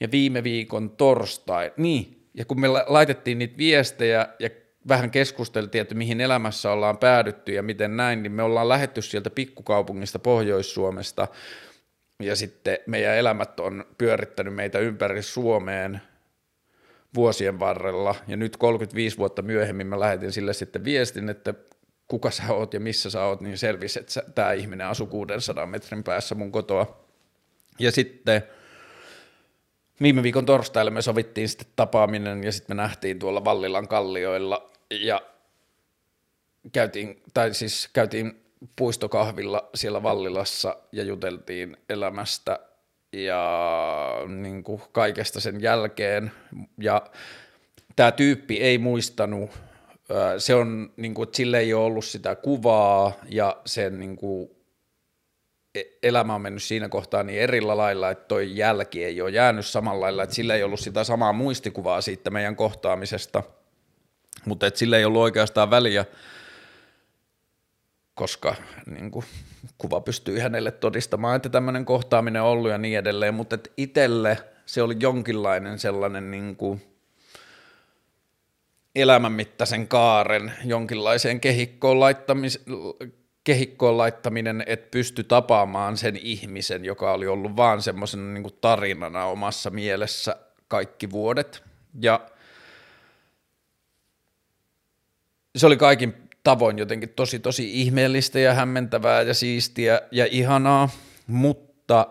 Ja 0.00 0.10
viime 0.10 0.44
viikon 0.44 0.90
torstai, 0.90 1.72
niin, 1.76 2.28
ja 2.34 2.44
kun 2.44 2.60
me 2.60 2.68
laitettiin 2.68 3.38
niitä 3.38 3.58
viestejä 3.58 4.28
ja 4.38 4.50
vähän 4.88 5.10
keskusteltiin, 5.10 5.82
että 5.82 5.94
mihin 5.94 6.20
elämässä 6.20 6.72
ollaan 6.72 6.98
päädytty 6.98 7.52
ja 7.52 7.62
miten 7.62 7.96
näin, 7.96 8.22
niin 8.22 8.32
me 8.32 8.42
ollaan 8.42 8.68
lähetty 8.68 9.02
sieltä 9.02 9.30
pikkukaupungista 9.30 10.18
Pohjois-Suomesta, 10.18 11.28
ja 12.22 12.36
sitten 12.36 12.78
meidän 12.86 13.16
elämät 13.16 13.60
on 13.60 13.84
pyörittänyt 13.98 14.54
meitä 14.54 14.78
ympäri 14.78 15.22
Suomeen, 15.22 16.00
vuosien 17.14 17.58
varrella, 17.58 18.14
ja 18.28 18.36
nyt 18.36 18.56
35 18.56 19.18
vuotta 19.18 19.42
myöhemmin 19.42 19.86
mä 19.86 20.00
lähetin 20.00 20.32
sille 20.32 20.52
sitten 20.52 20.84
viestin, 20.84 21.28
että 21.28 21.54
kuka 22.08 22.30
sä 22.30 22.42
oot 22.48 22.74
ja 22.74 22.80
missä 22.80 23.10
sä 23.10 23.24
oot, 23.24 23.40
niin 23.40 23.58
selvisi, 23.58 24.00
että 24.00 24.22
tämä 24.34 24.52
ihminen 24.52 24.86
asuu 24.86 25.06
600 25.06 25.66
metrin 25.66 26.04
päässä 26.04 26.34
mun 26.34 26.52
kotoa. 26.52 27.04
Ja 27.78 27.92
sitten 27.92 28.42
viime 30.02 30.22
viikon 30.22 30.46
torstaille 30.46 30.90
me 30.90 31.02
sovittiin 31.02 31.48
sitten 31.48 31.68
tapaaminen, 31.76 32.44
ja 32.44 32.52
sitten 32.52 32.76
me 32.76 32.82
nähtiin 32.82 33.18
tuolla 33.18 33.44
Vallilan 33.44 33.88
kallioilla, 33.88 34.70
ja 34.90 35.22
käytiin, 36.72 37.22
tai 37.34 37.54
siis 37.54 37.88
käytiin 37.92 38.42
puistokahvilla 38.76 39.70
siellä 39.74 40.02
Vallilassa 40.02 40.76
ja 40.92 41.02
juteltiin 41.02 41.76
elämästä 41.88 42.58
ja 43.12 44.12
niin 44.26 44.62
kuin 44.62 44.82
kaikesta 44.92 45.40
sen 45.40 45.62
jälkeen. 45.62 46.32
Ja 46.78 47.02
tämä 47.96 48.12
tyyppi 48.12 48.56
ei 48.56 48.78
muistanut, 48.78 49.50
se 50.38 50.54
on, 50.54 50.92
niin 50.96 51.14
kuin, 51.14 51.26
että 51.26 51.36
sille 51.36 51.58
ei 51.58 51.74
ole 51.74 51.84
ollut 51.84 52.04
sitä 52.04 52.36
kuvaa 52.36 53.12
ja 53.28 53.56
sen 53.66 54.00
niin 54.00 54.16
kuin, 54.16 54.50
e-, 55.74 55.82
elämä 56.02 56.34
on 56.34 56.40
mennyt 56.40 56.62
siinä 56.62 56.88
kohtaa 56.88 57.22
niin 57.22 57.40
eri 57.40 57.60
lailla, 57.60 58.10
että 58.10 58.24
toi 58.28 58.56
jälki 58.56 59.04
ei 59.04 59.20
ole 59.20 59.30
jäänyt 59.30 59.66
samalla 59.66 60.00
lailla, 60.00 60.22
että 60.22 60.34
sillä 60.34 60.54
ei 60.54 60.62
ollut 60.62 60.80
sitä 60.80 61.04
samaa 61.04 61.32
muistikuvaa 61.32 62.00
siitä 62.00 62.30
meidän 62.30 62.56
kohtaamisesta, 62.56 63.42
mutta 64.44 64.66
että 64.66 64.78
sillä 64.78 64.98
ei 64.98 65.04
ollut 65.04 65.22
oikeastaan 65.22 65.70
väliä, 65.70 66.04
koska 68.20 68.54
niin 68.86 69.10
kuin, 69.10 69.24
kuva 69.78 70.00
pystyy 70.00 70.38
hänelle 70.38 70.70
todistamaan, 70.70 71.36
että 71.36 71.48
tämmöinen 71.48 71.84
kohtaaminen 71.84 72.42
on 72.42 72.48
ollut 72.48 72.70
ja 72.70 72.78
niin 72.78 72.98
edelleen, 72.98 73.34
mutta 73.34 73.58
itselle 73.76 74.38
se 74.66 74.82
oli 74.82 74.96
jonkinlainen 75.00 75.78
sellainen 75.78 76.30
niin 76.30 76.56
kuin, 76.56 76.82
elämänmittaisen 78.94 79.88
kaaren 79.88 80.52
jonkinlaiseen 80.64 81.40
kehikkoon, 81.40 82.00
laittamis, 82.00 82.64
kehikkoon 83.44 83.98
laittaminen, 83.98 84.64
että 84.66 84.90
pysty 84.90 85.24
tapaamaan 85.24 85.96
sen 85.96 86.16
ihmisen, 86.16 86.84
joka 86.84 87.12
oli 87.12 87.26
ollut 87.26 87.56
vaan 87.56 87.82
semmoisen 87.82 88.34
niin 88.34 88.58
tarinana 88.60 89.24
omassa 89.24 89.70
mielessä 89.70 90.36
kaikki 90.68 91.10
vuodet. 91.10 91.62
Ja 92.00 92.30
se 95.56 95.66
oli 95.66 95.76
kaikin 95.76 96.29
tavoin 96.44 96.78
jotenkin 96.78 97.08
tosi 97.08 97.38
tosi 97.38 97.80
ihmeellistä 97.80 98.38
ja 98.38 98.54
hämmentävää 98.54 99.22
ja 99.22 99.34
siistiä 99.34 100.00
ja 100.10 100.26
ihanaa, 100.30 100.88
mutta 101.26 102.06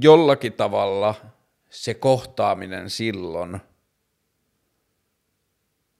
jollakin 0.00 0.52
tavalla 0.52 1.14
se 1.70 1.94
kohtaaminen 1.94 2.90
silloin, 2.90 3.60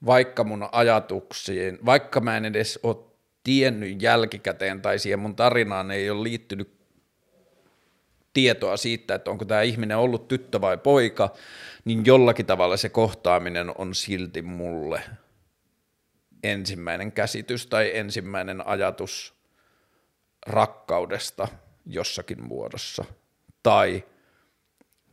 vaikka 0.07 0.45
mun 0.45 0.69
ajatuksiin, 0.73 1.79
vaikka 1.87 2.21
mä 2.21 2.37
en 2.37 2.45
edes 2.45 2.81
ole 2.83 2.97
tiennyt 3.45 4.03
jälkikäteen 4.03 4.83
tai 4.83 4.99
siihen 4.99 5.19
mun 5.19 5.37
tarinaan 5.37 5.91
ei 5.91 6.11
ole 6.11 6.23
liittynyt 6.23 6.79
tietoa 8.33 8.77
siitä, 8.77 9.15
että 9.15 9.31
onko 9.31 9.45
tämä 9.45 9.63
ihminen 9.63 9.99
ollut 9.99 10.29
tyttö 10.29 10.61
vai 10.61 10.79
poika, 10.79 11.35
niin 11.85 12.07
jollakin 12.07 12.47
tavalla 12.47 12.77
se 12.77 12.89
kohtaaminen 12.89 13.73
on 13.79 13.95
silti 13.95 14.43
mulle– 14.43 15.03
ensimmäinen 16.49 17.13
käsitys 17.13 17.67
tai 17.67 17.97
ensimmäinen 17.97 18.67
ajatus 18.67 19.35
rakkaudesta 20.47 21.49
jossakin 21.87 22.43
muodossa 22.43 23.05
tai 23.63 24.05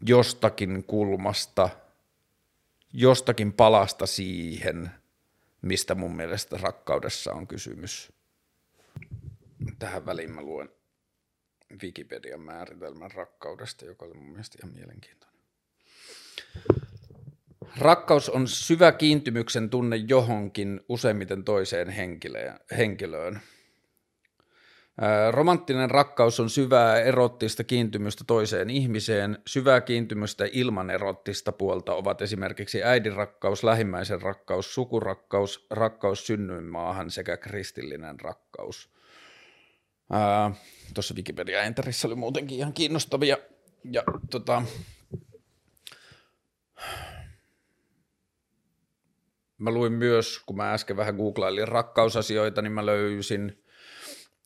jostakin 0.08 0.84
kulmasta, 0.84 1.70
jostakin 2.94 3.54
palasta 3.54 4.06
siihen, 4.06 4.92
mistä 5.62 5.96
mun 5.96 6.16
mielestä 6.16 6.58
rakkaudessa 6.58 7.34
on 7.34 7.48
kysymys. 7.48 8.14
Tähän 9.80 10.06
väliin 10.06 10.32
mä 10.32 10.42
luen 10.42 10.70
Wikipedian 11.84 12.42
määritelmän 12.42 13.12
rakkaudesta, 13.12 13.86
joka 13.86 14.06
oli 14.06 14.14
mun 14.14 14.30
mielestä 14.30 14.58
ihan 14.64 14.76
mielenkiintoinen. 14.76 15.35
Rakkaus 17.78 18.30
on 18.30 18.48
syvä 18.48 18.92
kiintymyksen 18.92 19.70
tunne 19.70 19.96
johonkin, 19.96 20.82
useimmiten 20.90 21.44
toiseen 21.44 21.88
henkilöön. 22.78 23.40
Romanttinen 25.32 25.92
rakkaus 25.92 26.40
on 26.40 26.50
syvää 26.50 27.00
erottista 27.00 27.64
kiintymystä 27.64 28.24
toiseen 28.28 28.70
ihmiseen. 28.70 29.38
Syvää 29.48 29.82
kiintymystä 29.82 30.46
ilman 30.52 30.90
erottista 30.90 31.52
puolta 31.52 31.94
ovat 31.94 32.22
esimerkiksi 32.22 32.84
äidin 32.84 33.16
rakkaus, 33.16 33.64
lähimmäisen 33.64 34.22
rakkaus, 34.22 34.74
sukurakkaus, 34.74 35.68
rakkaus 35.70 36.28
synnyinmaahan 36.28 37.12
sekä 37.12 37.38
kristillinen 37.38 38.20
rakkaus. 38.20 38.90
Tuossa 40.94 41.14
Wikipedia 41.14 41.64
Enterissä 41.64 42.08
oli 42.08 42.16
muutenkin 42.16 42.58
ihan 42.58 42.74
kiinnostavia. 42.74 43.38
Ja 43.92 44.04
tota, 44.30 44.64
mä 49.66 49.72
luin 49.72 49.94
myös, 49.94 50.42
kun 50.46 50.58
mä 50.58 50.74
äsken 50.74 50.98
vähän 50.98 51.16
googlailin 51.16 51.68
rakkausasioita, 51.68 52.62
niin 52.62 52.72
mä 52.72 52.86
löysin 52.86 53.64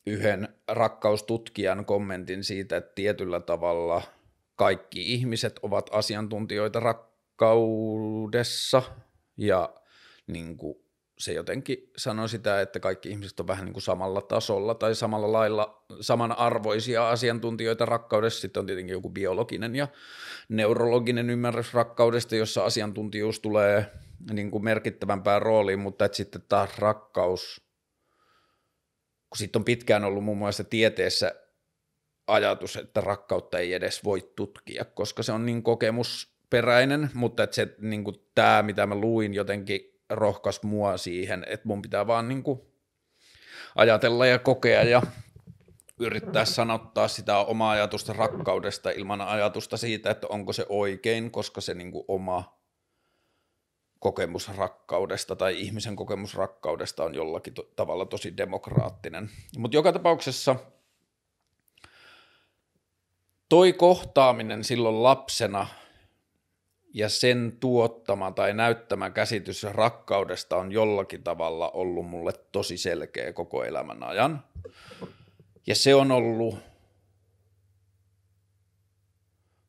yhden 0.06 0.50
rakkaustutkijan 0.68 1.86
kommentin 1.86 2.44
siitä, 2.44 2.78
että 2.78 2.92
tietyllä 2.96 3.40
tavalla 3.40 4.02
kaikki 4.56 5.14
ihmiset 5.14 5.60
ovat 5.64 5.90
asiantuntijoita 5.92 6.80
rakkaudessa 6.80 8.82
ja 9.38 9.74
niin 10.28 10.58
kuin 10.58 10.76
se 11.18 11.34
jotenkin 11.34 11.92
sanoi 11.98 12.30
sitä, 12.30 12.62
että 12.62 12.80
kaikki 12.80 13.10
ihmiset 13.10 13.40
on 13.40 13.48
vähän 13.48 13.66
niin 13.66 13.74
kuin 13.74 13.84
samalla 13.84 14.22
tasolla 14.22 14.76
tai 14.76 14.96
samalla 14.96 15.32
lailla 15.32 15.84
samanarvoisia 16.02 17.10
asiantuntijoita 17.10 17.86
rakkaudessa. 17.86 18.42
Sitten 18.42 18.60
on 18.60 18.66
tietenkin 18.66 18.94
joku 18.94 19.10
biologinen 19.10 19.76
ja 19.76 19.88
neurologinen 20.50 21.30
ymmärrys 21.30 21.74
rakkaudesta, 21.74 22.36
jossa 22.36 22.66
asiantuntijuus 22.66 23.40
tulee 23.40 23.92
niin 24.32 24.52
kuin 24.52 24.64
merkittävämpään 24.64 25.42
rooliin, 25.42 25.80
mutta 25.80 26.06
että 26.06 26.16
sitten 26.16 26.42
taas 26.50 26.78
rakkaus, 26.78 27.62
kun 29.30 29.38
sitten 29.38 29.60
on 29.60 29.66
pitkään 29.66 30.04
ollut 30.04 30.24
muun 30.24 30.38
muassa 30.38 30.64
tieteessä 30.64 31.36
ajatus, 32.28 32.76
että 32.76 33.02
rakkautta 33.02 33.60
ei 33.60 33.74
edes 33.74 34.04
voi 34.04 34.32
tutkia, 34.36 34.86
koska 34.86 35.24
se 35.24 35.32
on 35.32 35.46
niin 35.46 35.64
kokemusperäinen, 35.64 37.10
mutta 37.14 37.44
että 37.44 37.56
se, 37.56 37.76
niin 37.82 38.04
kuin 38.04 38.16
tämä, 38.36 38.64
mitä 38.64 38.86
mä 38.86 38.96
luin, 38.96 39.34
jotenkin 39.34 39.82
rohkas 40.10 40.64
mua 40.64 40.98
siihen, 40.98 41.46
että 41.48 41.68
mun 41.68 41.82
pitää 41.82 42.08
vaan 42.08 42.30
niin 42.30 42.44
kuin 42.44 42.62
ajatella 43.76 44.26
ja 44.26 44.40
kokea 44.40 44.84
ja 44.84 45.02
yrittää 46.00 46.46
sanottaa 46.46 47.08
sitä 47.08 47.38
omaa 47.38 47.72
ajatusta 47.72 48.14
rakkaudesta 48.14 48.90
ilman 48.90 49.22
ajatusta 49.22 49.78
siitä, 49.78 50.12
että 50.12 50.28
onko 50.28 50.54
se 50.54 50.66
oikein, 50.70 51.32
koska 51.32 51.62
se 51.62 51.74
niin 51.74 51.92
kuin 51.92 52.06
oma 52.08 52.59
kokemus 54.00 54.58
rakkaudesta 54.58 55.36
tai 55.36 55.62
ihmisen 55.62 55.96
kokemus 55.96 56.36
rakkaudesta 56.36 57.04
on 57.04 57.16
jollakin 57.16 57.54
to- 57.54 57.70
tavalla 57.76 58.06
tosi 58.06 58.38
demokraattinen. 58.38 59.30
Mutta 59.58 59.78
joka 59.78 59.94
tapauksessa 59.94 60.56
toi 63.50 63.74
kohtaaminen 63.74 64.64
silloin 64.64 65.04
lapsena– 65.04 65.68
ja 66.94 67.10
sen 67.10 67.58
tuottama 67.60 68.32
tai 68.32 68.54
näyttämä 68.54 69.10
käsitys 69.10 69.64
rakkaudesta 69.64 70.58
on 70.58 70.72
jollakin 70.72 71.24
tavalla 71.24 71.70
ollut 71.70 72.08
mulle 72.08 72.34
tosi 72.52 72.78
selkeä 72.78 73.34
koko 73.34 73.64
elämän 73.64 74.04
ajan. 74.04 74.44
Ja 75.68 75.76
se 75.76 75.96
on 75.96 76.12
ollut, 76.12 76.56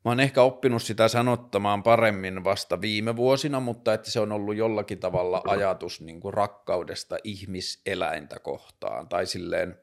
mä 0.05 0.11
oon 0.11 0.19
ehkä 0.19 0.41
oppinut 0.41 0.83
sitä 0.83 1.07
sanottamaan 1.07 1.83
paremmin 1.83 2.43
vasta 2.43 2.81
viime 2.81 3.15
vuosina, 3.15 3.59
mutta 3.59 3.93
että 3.93 4.11
se 4.11 4.19
on 4.19 4.31
ollut 4.31 4.55
jollakin 4.55 4.99
tavalla 4.99 5.41
ajatus 5.47 6.01
niin 6.01 6.19
kuin 6.19 6.33
rakkaudesta 6.33 7.17
ihmiseläintä 7.23 8.39
kohtaan 8.39 9.09
tai 9.09 9.25
silleen 9.25 9.77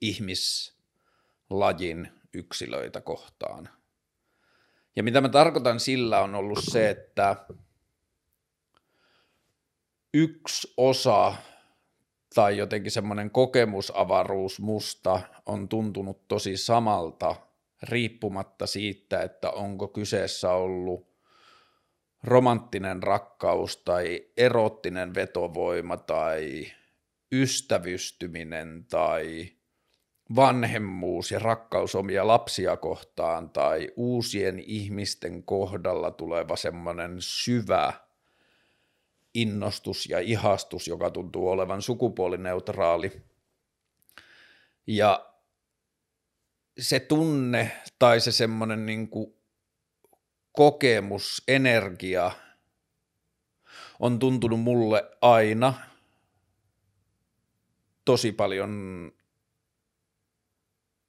ihmislajin 0.00 2.08
yksilöitä 2.34 3.00
kohtaan. 3.00 3.68
Ja 4.96 5.02
mitä 5.02 5.20
mä 5.20 5.28
tarkoitan 5.28 5.80
sillä 5.80 6.20
on 6.20 6.34
ollut 6.34 6.60
se, 6.62 6.90
että 6.90 7.36
yksi 10.14 10.72
osa 10.76 11.34
tai 12.34 12.58
jotenkin 12.58 12.90
semmoinen 12.90 13.30
kokemusavaruus 13.30 14.60
musta 14.60 15.20
on 15.46 15.68
tuntunut 15.68 16.28
tosi 16.28 16.56
samalta 16.56 17.45
riippumatta 17.82 18.66
siitä, 18.66 19.22
että 19.22 19.50
onko 19.50 19.88
kyseessä 19.88 20.50
ollut 20.52 21.16
romanttinen 22.24 23.02
rakkaus 23.02 23.76
tai 23.76 24.26
erottinen 24.36 25.14
vetovoima 25.14 25.96
tai 25.96 26.66
ystävystyminen 27.32 28.86
tai 28.90 29.52
vanhemmuus 30.36 31.30
ja 31.30 31.38
rakkaus 31.38 31.94
omia 31.94 32.26
lapsia 32.26 32.76
kohtaan 32.76 33.50
tai 33.50 33.88
uusien 33.96 34.58
ihmisten 34.58 35.42
kohdalla 35.42 36.10
tuleva 36.10 36.56
semmoinen 36.56 37.16
syvä 37.18 37.92
innostus 39.34 40.06
ja 40.06 40.20
ihastus, 40.20 40.88
joka 40.88 41.10
tuntuu 41.10 41.48
olevan 41.48 41.82
sukupuolineutraali. 41.82 43.22
Ja 44.86 45.32
se 46.78 47.00
tunne 47.00 47.82
tai 47.98 48.20
se 48.20 48.32
semmoinen 48.32 48.86
niin 48.86 49.10
kokemus, 50.52 51.42
energia 51.48 52.30
on 54.00 54.18
tuntunut 54.18 54.60
mulle 54.60 55.10
aina 55.22 55.74
tosi 58.04 58.32
paljon 58.32 58.72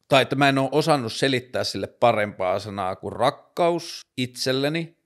tai 0.08 0.21
että 0.21 0.36
mä 0.36 0.49
en 0.49 0.58
ole 0.58 0.69
osannut 0.71 1.13
selittää 1.13 1.63
sille 1.63 1.88
parempaa 1.88 2.60
sanaa 2.60 2.95
kuin 2.95 3.13
rakkaus 3.13 4.01
itselleni. 4.17 4.97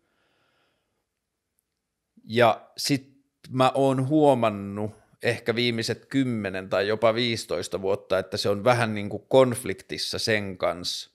Ja 2.23 2.71
sit 2.77 3.21
mä 3.49 3.71
oon 3.75 4.07
huomannut 4.07 5.00
ehkä 5.23 5.55
viimeiset 5.55 6.05
10 6.05 6.69
tai 6.69 6.87
jopa 6.87 7.13
15 7.13 7.81
vuotta, 7.81 8.19
että 8.19 8.37
se 8.37 8.49
on 8.49 8.63
vähän 8.63 8.93
niin 8.93 9.09
kuin 9.09 9.23
konfliktissa 9.27 10.19
sen 10.19 10.57
kanssa, 10.57 11.11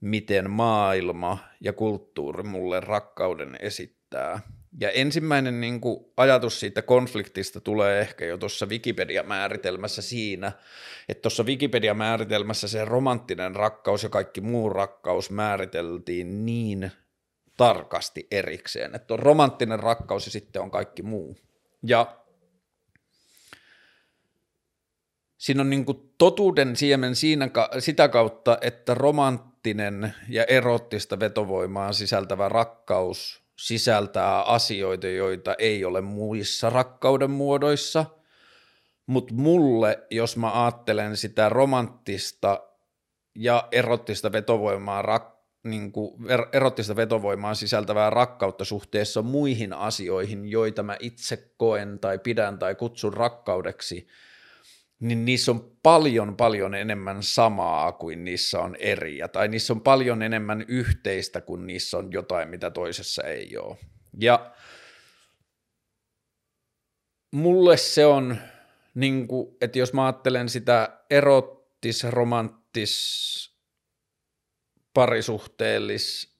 miten 0.00 0.50
maailma 0.50 1.38
ja 1.60 1.72
kulttuuri 1.72 2.42
mulle 2.42 2.80
rakkauden 2.80 3.56
esittää. 3.60 4.40
Ja 4.80 4.90
ensimmäinen 4.90 5.60
niin 5.60 5.80
kuin, 5.80 6.04
ajatus 6.16 6.60
siitä 6.60 6.82
konfliktista 6.82 7.60
tulee 7.60 8.00
ehkä 8.00 8.24
jo 8.24 8.38
tuossa 8.38 8.66
Wikipedia-määritelmässä 8.66 10.02
siinä, 10.02 10.52
että 11.08 11.22
tuossa 11.22 11.42
Wikipedia-määritelmässä 11.42 12.68
se 12.68 12.84
romanttinen 12.84 13.56
rakkaus 13.56 14.02
ja 14.02 14.08
kaikki 14.08 14.40
muu 14.40 14.68
rakkaus 14.68 15.30
määriteltiin 15.30 16.46
niin 16.46 16.92
tarkasti 17.56 18.26
erikseen, 18.30 18.94
että 18.94 19.14
on 19.14 19.20
romanttinen 19.20 19.80
rakkaus 19.80 20.26
ja 20.26 20.32
sitten 20.32 20.62
on 20.62 20.70
kaikki 20.70 21.02
muu. 21.02 21.36
Ja 21.82 22.19
siinä 25.40 25.60
on 25.60 25.70
niin 25.70 25.84
kuin 25.84 26.12
totuuden 26.18 26.76
siemen 26.76 27.16
siinä, 27.16 27.48
sitä 27.78 28.08
kautta, 28.08 28.58
että 28.60 28.94
romanttinen 28.94 30.14
ja 30.28 30.44
erottista 30.44 31.20
vetovoimaa 31.20 31.92
sisältävä 31.92 32.48
rakkaus– 32.48 33.40
sisältää 33.60 34.42
asioita, 34.42 35.06
joita 35.06 35.54
ei 35.58 35.84
ole 35.84 36.00
muissa 36.00 36.70
rakkauden 36.70 37.30
muodoissa, 37.30 38.06
mutta 39.06 39.34
mulle, 39.34 40.06
jos 40.10 40.36
mä 40.36 40.64
ajattelen 40.64 41.16
sitä 41.16 41.48
romanttista 41.48 42.60
ja 43.34 43.68
erottista 43.72 44.32
vetovoimaa, 44.32 45.02
rak, 45.02 45.24
niin 45.64 45.92
kuin 45.92 46.30
er, 46.30 46.46
erottista 46.52 46.96
vetovoimaa 46.96 47.54
sisältävää 47.54 48.10
rakkautta 48.10 48.64
suhteessa 48.64 49.22
muihin 49.22 49.72
asioihin, 49.72 50.48
joita 50.48 50.82
mä 50.82 50.96
itse 51.00 51.50
koen 51.56 51.98
tai 51.98 52.18
pidän 52.18 52.58
tai 52.58 52.74
kutsun 52.74 53.14
rakkaudeksi– 53.14 54.06
niin 55.00 55.24
niissä 55.24 55.50
on 55.50 55.76
paljon 55.82 56.36
paljon 56.36 56.74
enemmän 56.74 57.22
samaa 57.22 57.92
kuin 57.92 58.24
niissä 58.24 58.60
on 58.60 58.76
eriä, 58.78 59.28
tai 59.28 59.48
niissä 59.48 59.72
on 59.72 59.80
paljon 59.80 60.22
enemmän 60.22 60.64
yhteistä 60.68 61.40
kuin 61.40 61.66
niissä 61.66 61.98
on 61.98 62.12
jotain, 62.12 62.48
mitä 62.48 62.70
toisessa 62.70 63.22
ei 63.22 63.56
ole. 63.56 63.76
Ja 64.18 64.54
mulle 67.32 67.76
se 67.76 68.06
on, 68.06 68.36
niin 68.94 69.28
kuin, 69.28 69.56
että 69.60 69.78
jos 69.78 69.92
mä 69.92 70.06
ajattelen 70.06 70.48
sitä 70.48 71.00
erottis, 71.10 72.04
romanttis, 72.04 73.50
parisuhteellis, 74.94 76.36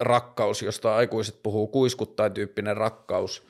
rakkaus, 0.00 0.62
josta 0.62 0.96
aikuiset 0.96 1.42
puhuu, 1.42 1.66
kuiskuttain 1.66 2.32
tyyppinen 2.32 2.76
rakkaus, 2.76 3.46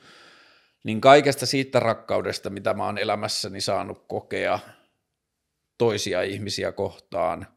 niin 0.83 1.01
kaikesta 1.01 1.45
siitä 1.45 1.79
rakkaudesta, 1.79 2.49
mitä 2.49 2.73
mä 2.73 2.85
oon 2.85 2.97
elämässäni 2.97 3.61
saanut 3.61 4.05
kokea 4.07 4.59
toisia 5.77 6.21
ihmisiä 6.21 6.71
kohtaan, 6.71 7.47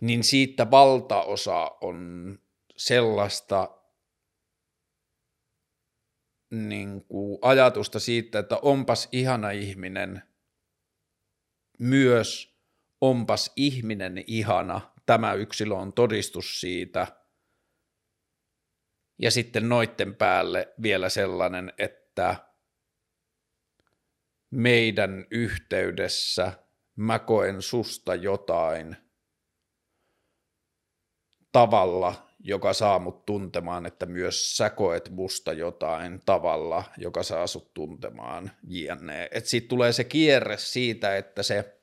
niin 0.00 0.24
siitä 0.24 0.70
valtaosa 0.70 1.70
on 1.80 2.38
sellaista 2.76 3.78
niin 6.50 7.04
kuin 7.04 7.38
ajatusta 7.42 8.00
siitä, 8.00 8.38
että 8.38 8.58
onpas 8.62 9.08
ihana 9.12 9.50
ihminen, 9.50 10.22
myös 11.78 12.58
onpas 13.00 13.52
ihminen 13.56 14.24
ihana, 14.26 14.80
tämä 15.06 15.32
yksilö 15.34 15.74
on 15.74 15.92
todistus 15.92 16.60
siitä– 16.60 17.06
ja 19.22 19.30
sitten 19.30 19.68
noitten 19.68 20.14
päälle 20.14 20.72
vielä 20.82 21.08
sellainen, 21.08 21.72
että 21.78 22.01
meidän 24.50 25.26
yhteydessä 25.30 26.52
mä 26.96 27.18
koen 27.18 27.62
susta 27.62 28.14
jotain 28.14 28.96
tavalla, 31.52 32.28
joka 32.40 32.72
saa 32.72 32.98
mut 32.98 33.26
tuntemaan, 33.26 33.86
että 33.86 34.06
myös 34.06 34.56
sä 34.56 34.70
koet 34.70 35.10
musta 35.10 35.52
jotain 35.52 36.20
tavalla, 36.26 36.84
joka 36.96 37.22
saa 37.22 37.46
sut 37.46 37.74
tuntemaan 37.74 38.50
jne. 38.62 39.28
Että 39.30 39.50
siitä 39.50 39.68
tulee 39.68 39.92
se 39.92 40.04
kierre 40.04 40.56
siitä, 40.56 41.16
että 41.16 41.42
se 41.42 41.78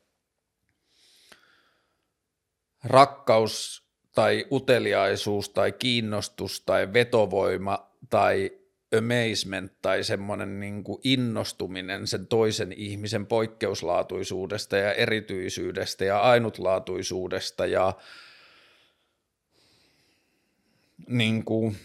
rakkaus 2.83 3.83
tai 4.15 4.45
uteliaisuus 4.51 5.49
tai 5.49 5.71
kiinnostus 5.71 6.61
tai 6.65 6.93
vetovoima 6.93 7.91
tai 8.09 8.58
amazement 8.97 9.81
tai 9.81 10.03
semmoinen 10.03 10.59
niin 10.59 10.83
kuin 10.83 11.01
innostuminen 11.03 12.07
sen 12.07 12.27
toisen 12.27 12.71
ihmisen 12.71 13.25
poikkeuslaatuisuudesta 13.25 14.77
ja 14.77 14.93
erityisyydestä 14.93 16.05
ja 16.05 16.19
ainutlaatuisuudesta 16.19 17.65
ja 17.65 17.93
niin 21.07 21.45
kuin, 21.45 21.77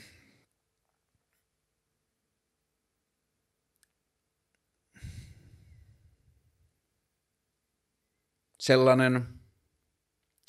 sellainen 8.60 9.26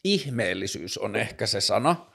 ihmeellisyys 0.04 0.98
on 0.98 1.16
ehkä 1.16 1.46
se 1.46 1.62
sana, 1.62 2.12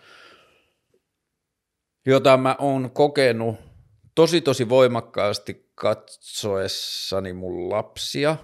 jota 2.06 2.36
mä 2.36 2.56
oon 2.58 2.90
kokenut 2.90 3.69
tosi 4.14 4.40
tosi 4.40 4.68
voimakkaasti 4.68 5.70
katsoessani 5.74 7.32
mun 7.32 7.70
lapsia, 7.70 8.36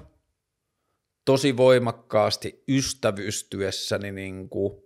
tosi 1.25 1.57
voimakkaasti 1.57 2.65
ystävystyessäni 2.69 4.13
niin 4.13 4.49
kuin 4.49 4.83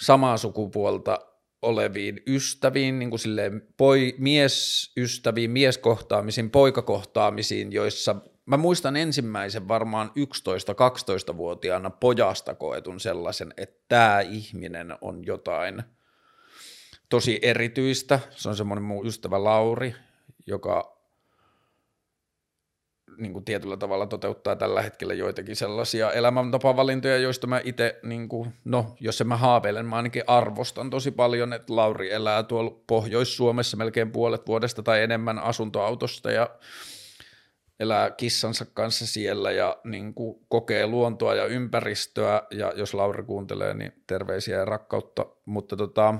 samaa 0.00 0.36
sukupuolta 0.36 1.18
oleviin 1.62 2.22
ystäviin, 2.26 2.98
niin 2.98 3.10
kuin 3.10 3.20
silleen 3.20 3.68
poi, 3.76 4.14
miesystäviin, 4.18 5.50
mieskohtaamisiin, 5.50 6.50
poikakohtaamisiin, 6.50 7.72
joissa 7.72 8.16
mä 8.46 8.56
muistan 8.56 8.96
ensimmäisen 8.96 9.68
varmaan 9.68 10.10
11-12-vuotiaana 10.10 11.90
pojasta 11.90 12.54
koetun 12.54 13.00
sellaisen, 13.00 13.54
että 13.56 13.84
tämä 13.88 14.20
ihminen 14.20 14.94
on 15.00 15.26
jotain 15.26 15.82
tosi 17.14 17.38
erityistä. 17.42 18.20
Se 18.30 18.48
on 18.48 18.56
semmoinen 18.56 18.82
mun 18.82 19.06
ystävä 19.06 19.44
Lauri, 19.44 19.94
joka 20.46 20.98
niin 23.18 23.32
kuin 23.32 23.44
tietyllä 23.44 23.76
tavalla 23.76 24.06
toteuttaa 24.06 24.56
tällä 24.56 24.82
hetkellä 24.82 25.14
joitakin 25.14 25.56
sellaisia 25.56 26.12
elämäntapavalintoja, 26.12 27.18
joista 27.18 27.46
mä 27.46 27.60
itse, 27.64 28.00
niin 28.02 28.28
no 28.64 28.96
jos 29.00 29.20
en 29.20 29.26
mä 29.26 29.36
haaveilen, 29.36 29.86
mä 29.86 29.96
ainakin 29.96 30.22
arvostan 30.26 30.90
tosi 30.90 31.10
paljon, 31.10 31.52
että 31.52 31.76
Lauri 31.76 32.12
elää 32.12 32.42
tuolla 32.42 32.82
Pohjois-Suomessa 32.86 33.76
melkein 33.76 34.10
puolet 34.10 34.46
vuodesta 34.46 34.82
tai 34.82 35.02
enemmän 35.02 35.38
asuntoautosta 35.38 36.30
ja 36.30 36.50
elää 37.80 38.10
kissansa 38.10 38.66
kanssa 38.74 39.06
siellä 39.06 39.52
ja 39.52 39.76
niin 39.84 40.14
kuin 40.14 40.46
kokee 40.48 40.86
luontoa 40.86 41.34
ja 41.34 41.46
ympäristöä, 41.46 42.42
ja 42.50 42.72
jos 42.76 42.94
Lauri 42.94 43.22
kuuntelee, 43.22 43.74
niin 43.74 43.92
terveisiä 44.06 44.56
ja 44.56 44.64
rakkautta, 44.64 45.26
mutta 45.44 45.76
tota, 45.76 46.14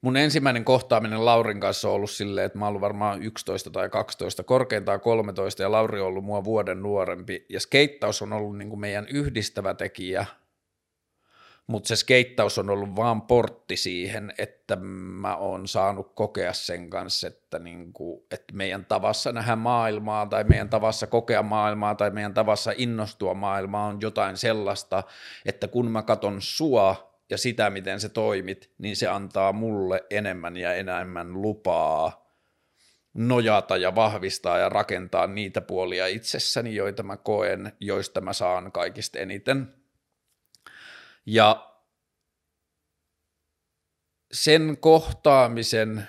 mun 0.00 0.16
ensimmäinen 0.16 0.64
kohtaaminen 0.64 1.24
Laurin 1.24 1.60
kanssa 1.60 1.88
on 1.88 1.94
ollut 1.94 2.10
silleen, 2.10 2.46
että 2.46 2.58
mä 2.58 2.66
oon 2.66 2.80
varmaan 2.80 3.22
11 3.22 3.70
tai 3.70 3.88
12, 3.88 4.42
korkeintaan 4.42 5.00
13, 5.00 5.62
ja 5.62 5.72
Lauri 5.72 6.00
on 6.00 6.06
ollut 6.06 6.24
mua 6.24 6.44
vuoden 6.44 6.82
nuorempi, 6.82 7.46
ja 7.48 7.60
skeittaus 7.60 8.22
on 8.22 8.32
ollut 8.32 8.58
niin 8.58 8.68
kuin 8.68 8.80
meidän 8.80 9.06
yhdistävä 9.08 9.74
tekijä– 9.74 10.26
mutta 11.70 11.88
se 11.88 11.96
skeittaus 11.96 12.58
on 12.58 12.70
ollut 12.70 12.96
vaan 12.96 13.22
portti 13.22 13.76
siihen, 13.76 14.32
että 14.38 14.76
mä 15.20 15.36
oon 15.36 15.68
saanut 15.68 16.12
kokea 16.14 16.52
sen 16.52 16.90
kanssa, 16.90 17.26
että, 17.26 17.58
niinku, 17.58 18.26
että 18.30 18.54
meidän 18.54 18.84
tavassa 18.84 19.32
nähdä 19.32 19.56
maailmaa 19.56 20.26
tai 20.26 20.44
meidän 20.44 20.68
tavassa 20.68 21.06
kokea 21.06 21.42
maailmaa 21.42 21.94
tai 21.94 22.10
meidän 22.10 22.34
tavassa 22.34 22.72
innostua 22.76 23.34
maailmaa 23.34 23.86
on 23.86 24.00
jotain 24.00 24.36
sellaista, 24.36 25.02
että 25.44 25.68
kun 25.68 25.90
mä 25.90 26.02
katon 26.02 26.36
sua 26.40 27.09
ja 27.30 27.38
sitä, 27.38 27.70
miten 27.70 28.00
se 28.00 28.08
toimit, 28.08 28.70
niin 28.78 28.96
se 28.96 29.08
antaa 29.08 29.52
mulle 29.52 30.04
enemmän 30.10 30.56
ja 30.56 30.74
enemmän 30.74 31.42
lupaa 31.42 32.30
nojata 33.14 33.76
ja 33.76 33.94
vahvistaa 33.94 34.58
ja 34.58 34.68
rakentaa 34.68 35.26
niitä 35.26 35.60
puolia 35.60 36.06
itsessäni, 36.06 36.74
joita 36.74 37.02
mä 37.02 37.16
koen, 37.16 37.72
joista 37.80 38.20
mä 38.20 38.32
saan 38.32 38.72
kaikista 38.72 39.18
eniten– 39.18 39.66
ja 41.26 41.70
sen 44.32 44.76
kohtaamisen 44.80 46.08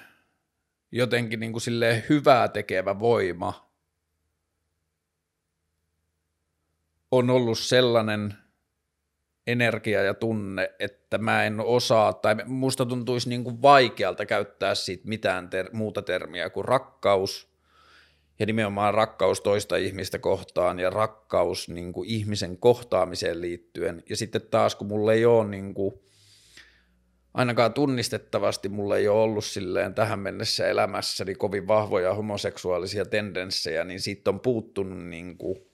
jotenkin 0.92 1.40
niin 1.40 1.52
kuin 1.52 1.62
silleen 1.62 2.04
hyvää 2.10 2.48
tekevä 2.48 3.00
voima 3.00 3.72
on 7.12 7.30
ollut 7.30 7.60
sellainen 7.60 8.34
energia 9.52 10.04
ja 10.04 10.14
tunne, 10.14 10.72
että 10.80 11.18
mä 11.18 11.44
en 11.44 11.60
osaa, 11.60 12.14
tai 12.14 12.36
musta 12.46 12.86
tuntuisi 12.86 13.30
niin 13.30 13.44
kuin 13.44 13.62
vaikealta 13.62 14.26
käyttää 14.26 14.76
siitä 14.76 15.08
mitään 15.08 15.50
ter- 15.50 15.70
muuta 15.74 16.02
termiä 16.02 16.50
kuin 16.50 16.66
rakkaus, 16.66 17.52
ja 18.40 18.46
nimenomaan 18.46 18.94
rakkaus 18.94 19.42
toista 19.42 19.76
ihmistä 19.76 20.20
kohtaan 20.20 20.80
ja 20.80 20.90
rakkaus 20.90 21.70
niin 21.70 21.94
kuin 21.94 22.10
ihmisen 22.10 22.58
kohtaamiseen 22.58 23.42
liittyen. 23.42 24.04
Ja 24.10 24.18
sitten 24.18 24.42
taas, 24.42 24.76
kun 24.76 24.88
mulla 24.88 25.14
ei 25.14 25.26
ole 25.26 25.48
niin 25.48 25.74
kuin, 25.74 25.94
ainakaan 27.34 27.74
tunnistettavasti 27.74 28.70
mulla 28.70 28.98
ei 28.98 29.08
ole 29.08 29.22
ollut 29.22 29.46
silleen 29.46 29.94
tähän 29.94 30.20
mennessä 30.20 30.68
elämässäni 30.68 31.36
kovin 31.36 31.68
vahvoja 31.68 32.14
homoseksuaalisia 32.14 33.06
tendenssejä, 33.06 33.84
niin 33.84 34.00
siitä 34.00 34.30
on 34.30 34.40
puuttunut 34.40 35.06
niin 35.06 35.38
kuin 35.38 35.71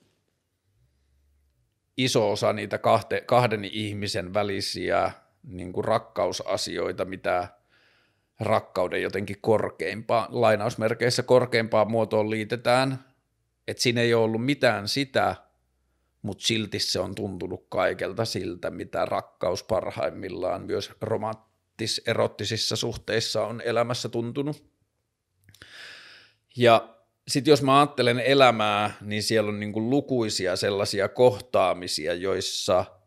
iso 1.98 2.32
osa 2.32 2.54
niitä 2.54 2.78
kahte, 2.78 3.22
kahden 3.22 3.66
ihmisen 3.66 4.34
välisiä 4.34 5.12
niin 5.44 5.74
kuin 5.74 5.86
rakkausasioita, 5.86 7.06
mitä 7.06 7.48
rakkauden 8.40 9.02
jotenkin 9.02 9.38
korkeimpaan, 9.42 10.28
lainausmerkeissä 10.30 11.24
korkeimpaan 11.24 11.92
muotoon 11.92 12.30
liitetään, 12.30 13.06
että 13.68 13.84
siinä 13.84 14.02
ei 14.02 14.14
ole 14.14 14.24
ollut 14.24 14.46
mitään 14.46 14.88
sitä, 14.88 15.36
mutta 16.22 16.48
silti 16.48 16.80
se 16.80 17.00
on 17.00 17.16
tuntunut 17.16 17.66
kaikelta 17.70 18.26
siltä, 18.26 18.70
mitä 18.70 19.06
rakkaus 19.06 19.64
parhaimmillaan 19.64 20.62
myös 20.62 20.92
romanttis-erottisissa 21.02 22.76
suhteissa 22.76 23.46
on 23.46 23.62
elämässä 23.62 24.10
tuntunut. 24.10 24.64
Ja 26.56 26.97
sitten 27.28 27.52
jos 27.52 27.62
mä 27.62 27.80
ajattelen 27.80 28.20
elämää, 28.20 28.94
niin 29.02 29.24
siellä 29.24 29.50
on 29.50 29.60
niinku 29.60 29.90
lukuisia 29.90 30.56
sellaisia 30.56 31.10
kohtaamisia, 31.10 32.14
joissa– 32.14 32.86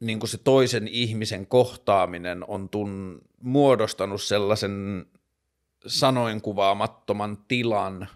niin 0.00 0.18
kuin 0.18 0.30
se 0.30 0.38
toisen 0.38 0.88
ihmisen 0.88 1.46
kohtaaminen 1.46 2.44
on 2.48 2.68
tun, 2.68 3.22
muodostanut 3.42 4.22
sellaisen 4.22 5.06
sanoin 5.86 6.42
kuvaamattoman 6.42 7.38
tilan 7.48 8.08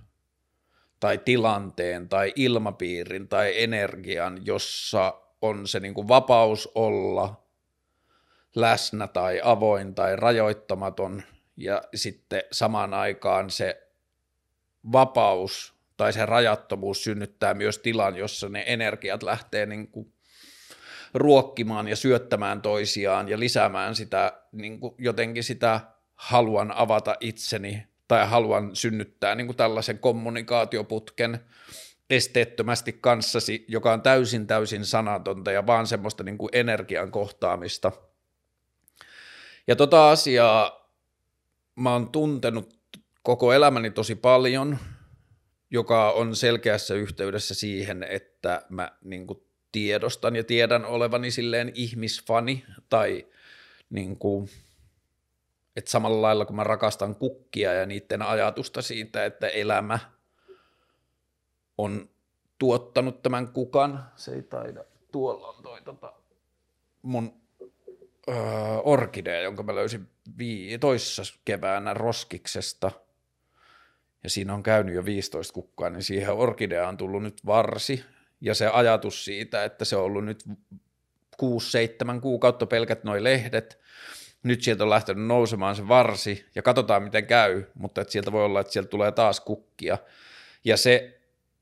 tai 1.01 1.19
tilanteen 1.19 2.09
tai 2.09 2.33
ilmapiirin 2.37 3.29
tai 3.29 3.63
energian, 3.63 4.47
jossa 4.47 5.21
on 5.43 5.69
se 5.69 5.81
niin 5.81 5.95
kuin 5.95 6.09
vapaus 6.09 6.69
olla 6.75 7.45
läsnä 8.55 9.07
tai 9.07 9.41
avoin 9.45 9.95
tai 9.95 10.17
rajoittamaton 10.17 11.23
ja 11.57 11.83
sitten 11.95 12.43
samaan 12.53 12.95
aikaan 12.95 13.51
se 13.51 13.89
vapaus 14.93 15.75
tai 15.97 16.13
se 16.13 16.27
rajattomuus 16.27 17.05
synnyttää 17.05 17.55
myös 17.55 17.79
tilan, 17.79 18.17
jossa 18.17 18.49
ne 18.49 18.65
energiat 18.67 19.23
lähtee 19.23 19.67
niin 19.67 19.89
kuin 19.89 20.13
ruokkimaan 21.15 21.89
ja 21.89 21.97
syöttämään 21.97 22.63
toisiaan 22.63 23.29
ja 23.29 23.39
lisäämään 23.39 23.95
sitä 23.95 24.33
niin 24.53 24.81
kuin 24.81 24.95
jotenkin 24.99 25.45
sitä 25.45 25.81
haluan 26.15 26.73
avata 26.73 27.17
itseni 27.21 27.87
tai 28.09 28.29
haluan 28.29 28.77
synnyttää 28.77 29.35
niin 29.35 29.47
kuin 29.47 29.57
tällaisen 29.57 29.99
kommunikaatioputken 29.99 31.41
esteettömästi 32.11 32.93
kanssasi, 32.93 33.65
joka 33.69 33.93
on 33.93 34.03
täysin 34.03 34.47
täysin 34.47 34.85
sanatonta 34.87 35.53
ja 35.53 35.67
vaan 35.67 35.87
semmoista 35.87 36.23
niin 36.23 36.39
kuin 36.39 36.51
energian 36.53 37.11
kohtaamista. 37.11 37.93
Ja 39.67 39.77
tota 39.77 40.11
asiaa 40.11 40.84
mä 41.77 41.93
oon 41.93 42.11
tuntenut 42.11 42.79
koko 43.23 43.53
elämäni 43.53 43.91
tosi 43.91 44.15
paljon, 44.15 44.79
joka 45.71 46.11
on 46.11 46.37
selkeässä 46.37 46.95
yhteydessä 46.95 47.55
siihen, 47.55 48.03
että 48.03 48.63
mä 48.69 48.93
niin 49.05 49.27
kuin 49.27 49.41
tiedostan 49.73 50.37
ja 50.37 50.45
tiedän 50.45 50.85
olevani 50.85 51.31
silleen 51.31 51.73
ihmisfani 51.75 52.65
tai 52.89 53.27
niin 53.91 54.17
kuin, 54.19 54.49
että 55.77 55.91
samalla 55.91 56.23
lailla 56.23 56.45
kun 56.45 56.57
mä 56.57 56.65
rakastan 56.65 57.15
kukkia 57.15 57.73
ja 57.73 57.87
niiden 57.87 58.23
ajatusta 58.23 58.83
siitä, 58.83 59.25
että 59.25 59.49
elämä 59.49 59.99
on 61.79 62.09
tuottanut 62.59 63.23
tämän 63.23 63.49
kukan, 63.49 64.11
se 64.17 64.35
ei 64.35 64.43
taida, 64.43 64.85
tuolla 65.13 65.49
on 65.49 65.63
toi 65.63 65.83
tota, 65.83 66.13
mun 67.03 67.41
öö, 68.29 68.35
orkidea, 68.85 69.41
jonka 69.41 69.63
mä 69.63 69.75
löysin 69.75 70.09
toissa 70.81 71.23
keväänä 71.45 71.95
roskiksesta, 71.95 72.91
ja 74.23 74.31
siinä 74.31 74.55
on 74.55 74.63
käynyt 74.63 74.95
jo 74.95 75.05
15 75.05 75.53
kukkaa, 75.53 75.91
niin 75.91 76.03
siihen 76.03 76.35
orkideaan 76.35 76.89
on 76.89 76.97
tullut 76.97 77.23
nyt 77.23 77.47
varsi, 77.47 78.05
ja 78.41 78.55
se 78.55 78.67
ajatus 78.67 79.25
siitä, 79.25 79.65
että 79.65 79.85
se 79.85 79.97
on 79.97 80.05
ollut 80.05 80.25
nyt 80.25 80.45
6-7 81.43 82.21
kuukautta 82.23 82.67
pelkät 82.67 83.05
noin 83.05 83.25
lehdet, 83.25 83.79
nyt 84.43 84.63
sieltä 84.63 84.85
on 84.85 84.91
lähtenyt 84.91 85.27
nousemaan 85.27 85.77
se 85.77 85.89
varsi, 85.89 86.47
ja 86.55 86.63
katsotaan 86.63 87.03
miten 87.03 87.27
käy, 87.27 87.65
mutta 87.75 88.01
että 88.01 88.13
sieltä 88.13 88.33
voi 88.33 88.45
olla, 88.45 88.61
että 88.61 88.73
sieltä 88.73 88.89
tulee 88.89 89.13
taas 89.13 89.41
kukkia, 89.41 89.99
ja 90.65 90.77
se, 90.77 91.14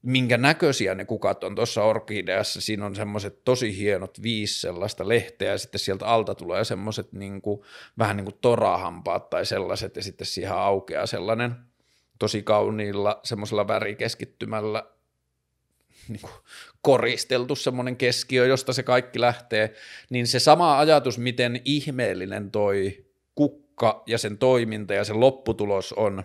minkä 0.02 0.36
näköisiä 0.38 0.94
ne 0.94 1.04
kukat 1.04 1.44
on. 1.44 1.54
Tuossa 1.54 1.84
orkideassa, 1.84 2.60
siinä 2.60 2.86
on 2.86 2.96
semmoiset 2.96 3.44
tosi 3.44 3.78
hienot 3.78 4.22
viisi 4.22 4.60
sellaista 4.60 5.08
lehteä, 5.08 5.50
ja 5.52 5.58
sitten 5.58 5.78
sieltä 5.78 6.06
alta 6.06 6.34
tulee 6.34 6.64
semmoiset 6.64 7.12
niin 7.12 7.42
vähän 7.98 8.16
niin 8.16 8.24
kuin 8.24 8.38
torahampaat 8.40 9.30
tai 9.30 9.46
sellaiset, 9.46 9.96
ja 9.96 10.02
sitten 10.02 10.26
siihen 10.26 10.52
aukeaa 10.52 11.06
sellainen 11.06 11.54
tosi 12.18 12.42
kauniilla 12.42 13.20
semmoisella 13.24 13.68
värikeskittymällä 13.68 14.86
niin 16.08 16.20
kuin 16.20 16.32
koristeltu 16.82 17.56
semmoinen 17.56 17.96
keskiö, 17.96 18.46
josta 18.46 18.72
se 18.72 18.82
kaikki 18.82 19.20
lähtee, 19.20 19.74
niin 20.10 20.26
se 20.26 20.38
sama 20.38 20.78
ajatus, 20.78 21.18
miten 21.18 21.60
ihmeellinen 21.64 22.50
toi 22.50 23.04
kukka 23.34 24.02
ja 24.06 24.18
sen 24.18 24.38
toiminta 24.38 24.94
ja 24.94 25.04
sen 25.04 25.20
lopputulos 25.20 25.92
on, 25.92 26.24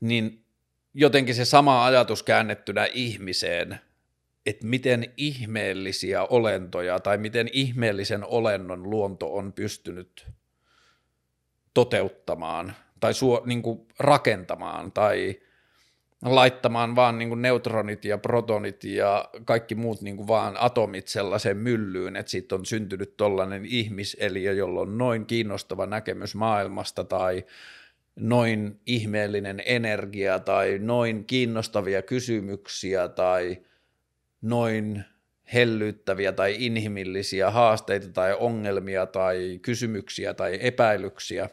niin 0.00 0.43
jotenkin 0.94 1.34
se 1.34 1.44
sama 1.44 1.84
ajatus 1.84 2.22
käännettynä 2.22 2.88
ihmiseen, 2.92 3.80
että 4.46 4.66
miten 4.66 5.12
ihmeellisiä 5.16 6.24
olentoja 6.24 7.00
tai 7.00 7.18
miten 7.18 7.48
ihmeellisen 7.52 8.24
olennon 8.24 8.90
luonto 8.90 9.34
on 9.34 9.52
pystynyt 9.52 10.26
toteuttamaan 11.74 12.74
tai 13.00 13.14
suo, 13.14 13.42
niin 13.46 13.62
kuin 13.62 13.86
rakentamaan 13.98 14.92
tai 14.92 15.40
laittamaan 16.24 16.96
vaan 16.96 17.18
niin 17.18 17.28
kuin 17.28 17.42
neutronit 17.42 18.04
ja 18.04 18.18
protonit 18.18 18.84
ja 18.84 19.28
kaikki 19.44 19.74
muut 19.74 20.02
niin 20.02 20.16
kuin 20.16 20.28
vaan 20.28 20.56
atomit 20.60 21.08
sellaiseen 21.08 21.56
myllyyn, 21.56 22.16
että 22.16 22.30
siitä 22.30 22.54
on 22.54 22.66
syntynyt 22.66 23.16
tollainen 23.16 23.64
ihmiseliö, 23.64 24.52
jolla 24.52 24.80
on 24.80 24.98
noin 24.98 25.26
kiinnostava 25.26 25.86
näkemys 25.86 26.34
maailmasta 26.34 27.04
tai 27.04 27.44
noin 28.16 28.80
ihmeellinen 28.86 29.62
energia 29.66 30.38
tai 30.38 30.78
noin 30.78 31.24
kiinnostavia 31.24 32.02
kysymyksiä 32.02 33.08
tai 33.08 33.62
noin 34.42 35.04
hellyttäviä 35.52 36.32
tai 36.32 36.56
inhimillisiä 36.58 37.50
haasteita 37.50 38.08
tai 38.08 38.36
ongelmia 38.38 39.06
tai 39.06 39.58
kysymyksiä 39.62 40.34
tai 40.34 40.58
epäilyksiä. 40.60 41.50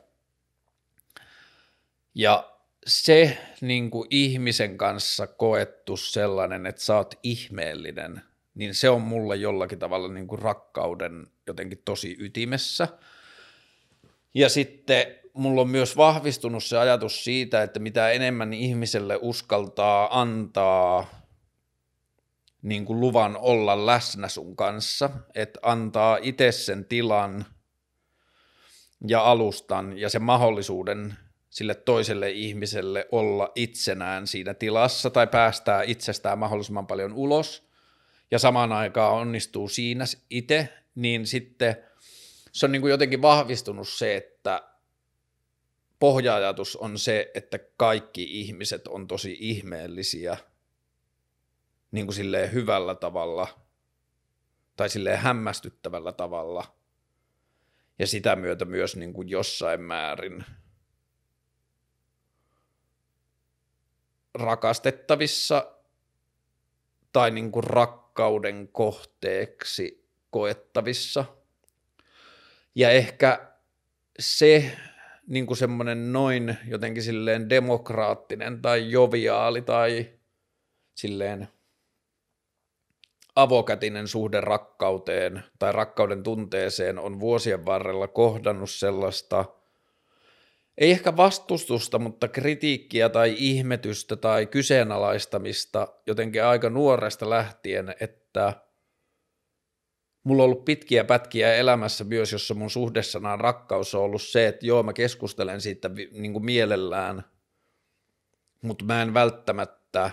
Ja 2.16 2.52
se 2.88 3.38
niin 3.62 3.92
kuin 3.92 4.08
ihmisen 4.10 4.78
kanssa 4.78 5.28
koettu 5.28 5.98
sellainen, 5.98 6.66
että 6.66 6.82
sä 6.82 6.96
oot 6.96 7.20
ihmeellinen, 7.24 8.22
niin 8.56 8.76
se 8.76 8.90
on 8.90 9.02
mulle 9.02 9.36
jollakin 9.36 9.80
tavalla 9.80 10.08
niin 10.08 10.28
kuin 10.28 10.42
rakkauden 10.42 11.28
jotenkin 11.48 11.82
tosi 11.86 12.16
ytimessä. 12.20 12.88
Ja 14.34 14.50
sitten 14.50 15.21
mulla 15.34 15.62
on 15.62 15.70
myös 15.70 15.98
vahvistunut 15.98 16.64
se 16.64 16.78
ajatus 16.78 17.24
siitä, 17.24 17.64
että 17.64 17.80
mitä 17.80 18.12
enemmän 18.12 18.54
ihmiselle 18.54 19.20
uskaltaa 19.22 20.22
antaa 20.22 21.22
niin 22.62 22.86
kuin 22.86 23.00
luvan 23.00 23.38
olla 23.38 23.86
läsnä 23.86 24.28
sun 24.28 24.56
kanssa, 24.56 25.10
että 25.36 25.60
antaa 25.64 26.18
itse 26.22 26.52
sen 26.52 26.86
tilan 26.86 27.46
ja 29.08 29.22
alustan 29.22 29.98
ja 29.98 30.10
sen 30.10 30.24
mahdollisuuden 30.24 31.18
sille 31.50 31.76
toiselle 31.76 32.32
ihmiselle 32.32 33.08
olla 33.12 33.52
itsenään 33.56 34.28
siinä 34.28 34.54
tilassa 34.54 35.10
tai 35.10 35.28
päästää 35.28 35.84
itsestään 35.84 36.40
mahdollisimman 36.40 36.88
paljon 36.88 37.14
ulos. 37.14 37.68
Ja 38.32 38.40
samaan 38.40 38.72
aikaan 38.72 39.14
onnistuu 39.14 39.68
siinä 39.68 40.06
itse, 40.30 40.70
niin 40.96 41.28
sitten 41.28 41.76
se 42.52 42.66
on 42.66 42.72
niin 42.72 42.82
kuin 42.82 42.92
jotenkin 42.92 43.22
vahvistunut 43.22 43.88
se, 43.88 44.16
että 44.16 44.71
pohjaajatus 46.02 46.76
on 46.76 47.00
se, 47.00 47.32
että 47.34 47.60
kaikki 47.78 48.42
ihmiset 48.42 48.88
on 48.88 49.08
tosi 49.08 49.38
ihmeellisiä 49.40 50.38
niin 51.92 52.06
kuin 52.06 52.16
silleen 52.16 52.54
hyvällä 52.54 52.96
tavalla 52.96 53.48
tai 54.78 54.90
silleen 54.90 55.20
hämmästyttävällä 55.20 56.12
tavalla 56.12 56.76
ja 58.00 58.08
sitä 58.08 58.36
myötä 58.36 58.66
myös 58.66 58.96
niin 58.96 59.14
kuin 59.14 59.30
jossain 59.30 59.82
määrin– 59.82 60.44
rakastettavissa 64.34 65.72
tai 67.14 67.32
niin 67.32 67.52
kuin 67.52 67.64
rakkauden 67.64 68.68
kohteeksi 68.68 70.10
koettavissa. 70.30 71.26
Ja 72.76 72.90
ehkä 72.90 73.52
se 74.20 74.78
niin 75.28 75.46
kuin 75.48 75.58
semmoinen 75.58 76.14
noin 76.14 76.58
jotenkin 76.68 77.04
silleen 77.04 77.50
demokraattinen 77.50 78.62
tai 78.62 78.92
joviaali 78.92 79.62
tai 79.62 80.10
silleen 80.96 81.48
avokätinen 83.36 84.08
suhde 84.08 84.42
rakkauteen 84.42 85.44
tai 85.60 85.72
rakkauden 85.72 86.24
tunteeseen 86.24 87.00
on 87.00 87.20
vuosien 87.20 87.66
varrella 87.66 88.08
kohdannut 88.08 88.70
sellaista– 88.70 89.46
ei 90.78 90.92
ehkä 90.92 91.18
vastustusta, 91.18 92.00
mutta 92.00 92.28
kritiikkiä 92.28 93.10
tai 93.10 93.36
ihmetystä 93.38 94.16
tai 94.16 94.46
kyseenalaistamista 94.46 95.88
jotenkin 96.08 96.44
aika 96.44 96.70
nuoresta 96.70 97.30
lähtien, 97.30 97.96
että 98.00 98.54
mulla 100.24 100.44
on 100.44 100.46
ollut 100.46 100.66
pitkiä 100.66 101.04
pätkiä 101.04 101.56
elämässä 101.56 102.04
myös, 102.04 102.32
jossa 102.32 102.54
mun 102.54 102.70
suhdesanaan 102.70 103.40
rakkaus 103.40 103.96
on 103.96 104.02
ollut 104.02 104.22
se, 104.22 104.48
että 104.48 104.66
joo, 104.66 104.84
mä 104.84 104.94
keskustelen 104.94 105.62
siitä 105.62 105.90
niin 106.12 106.34
kuin 106.34 106.46
mielellään, 106.46 107.24
mutta 108.62 108.86
mä 108.86 109.02
en 109.02 109.14
välttämättä 109.14 110.12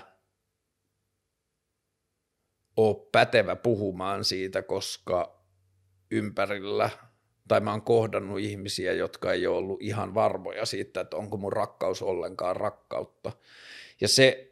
ole 2.76 3.08
pätevä 3.12 3.56
puhumaan 3.56 4.24
siitä, 4.24 4.62
koska 4.62 5.44
ympärillä– 6.10 6.90
tai 7.48 7.60
mä 7.60 7.70
oon 7.70 7.82
kohdannut 7.82 8.38
ihmisiä, 8.38 8.92
jotka 8.92 9.32
ei 9.32 9.46
ole 9.46 9.56
ollut 9.56 9.82
ihan 9.82 10.14
varmoja 10.14 10.66
siitä, 10.66 11.00
että 11.00 11.16
onko 11.16 11.36
mun 11.36 11.52
rakkaus 11.52 12.02
ollenkaan 12.02 12.56
rakkautta. 12.56 13.32
Ja 14.00 14.08
se, 14.08 14.47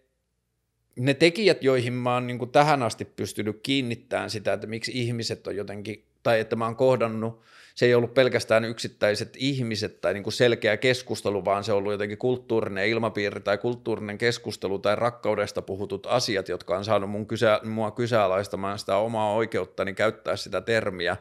ne 0.96 1.14
tekijät, 1.14 1.62
joihin 1.62 1.92
mä 1.92 2.14
oon 2.14 2.26
niin 2.26 2.50
tähän 2.52 2.82
asti 2.82 3.04
pystynyt 3.04 3.60
kiinnittämään 3.62 4.30
sitä, 4.30 4.52
että 4.52 4.66
miksi 4.66 4.92
ihmiset 4.94 5.46
on 5.46 5.56
jotenkin, 5.56 6.04
tai 6.22 6.40
että 6.40 6.56
mä 6.56 6.64
oon 6.64 6.76
kohdannut, 6.76 7.42
se 7.74 7.86
ei 7.86 7.94
ollut 7.94 8.14
pelkästään 8.14 8.64
yksittäiset 8.64 9.34
ihmiset 9.36 10.00
tai 10.00 10.14
niin 10.14 10.32
selkeä 10.32 10.76
keskustelu, 10.76 11.44
vaan 11.44 11.64
se 11.64 11.72
on 11.72 11.78
ollut 11.78 11.92
jotenkin 11.92 12.18
kulttuurinen 12.18 12.88
ilmapiiri 12.88 13.40
tai 13.40 13.58
kulttuurinen 13.58 14.18
keskustelu 14.18 14.78
tai 14.78 14.96
rakkaudesta 14.96 15.62
puhutut 15.62 16.06
asiat, 16.06 16.48
jotka 16.48 16.76
on 16.76 16.84
saanut 16.84 17.10
mun 17.10 17.26
kysä, 17.26 17.60
mua 17.64 17.90
kyseenalaistamaan 17.90 18.78
sitä 18.78 18.96
omaa 18.96 19.32
oikeuttani 19.32 19.94
käyttää 19.94 20.36
sitä 20.36 20.60
termiä, 20.60 21.16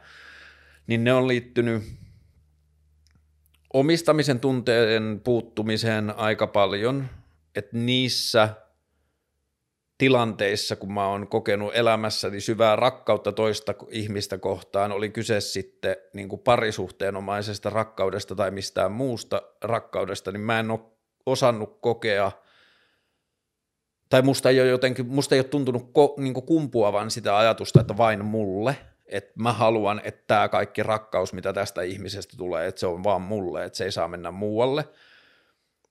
niin 0.88 1.04
ne 1.04 1.14
on 1.14 1.28
liittynyt 1.28 1.84
omistamisen 3.74 4.40
tunteen 4.40 5.22
puuttumiseen 5.24 6.18
aika 6.18 6.48
paljon, 6.48 7.06
että 7.56 7.78
niissä 7.78 8.50
tilanteissa, 9.98 10.76
kun 10.76 10.94
mä 10.94 11.08
oon 11.08 11.28
kokenut 11.28 11.76
elämässäni 11.76 12.42
syvää 12.42 12.76
rakkautta 12.76 13.32
toista 13.32 13.74
ihmistä 13.90 14.38
kohtaan, 14.38 14.92
oli 14.92 15.10
kyse 15.10 15.42
sitten 15.42 15.96
niin 16.14 16.30
kuin 16.30 16.42
parisuhteenomaisesta 16.42 17.70
rakkaudesta 17.70 18.36
tai 18.36 18.52
mistään 18.52 18.92
muusta 18.92 19.42
rakkaudesta, 19.62 20.32
niin 20.32 20.42
mä 20.42 20.60
en 20.60 20.72
ole 20.72 20.80
osannut 21.26 21.78
kokea– 21.82 22.32
tai 24.10 24.22
musta 24.22 24.50
ei 24.50 24.62
ole 24.62 24.70
jotenkin, 24.70 25.08
musta 25.08 25.36
ei 25.36 25.40
ole 25.40 25.48
tuntunut 25.48 25.90
ko, 25.94 26.16
niin 26.18 26.34
kumpuavan 26.34 27.12
sitä 27.12 27.38
ajatusta, 27.38 27.82
että 27.82 27.98
vain 27.98 28.26
mulle, 28.26 28.78
että 29.06 29.34
mä 29.36 29.54
haluan, 29.54 30.02
että 30.04 30.24
tämä 30.28 30.50
kaikki 30.50 30.84
rakkaus, 30.84 31.34
mitä 31.34 31.54
tästä 31.54 31.82
ihmisestä 31.82 32.38
tulee, 32.38 32.68
että 32.68 32.80
se 32.80 32.88
on 32.88 33.04
vaan 33.04 33.22
mulle, 33.22 33.66
että 33.66 33.78
se 33.78 33.84
ei 33.84 33.92
saa 33.92 34.08
mennä 34.08 34.32
muualle. 34.32 34.86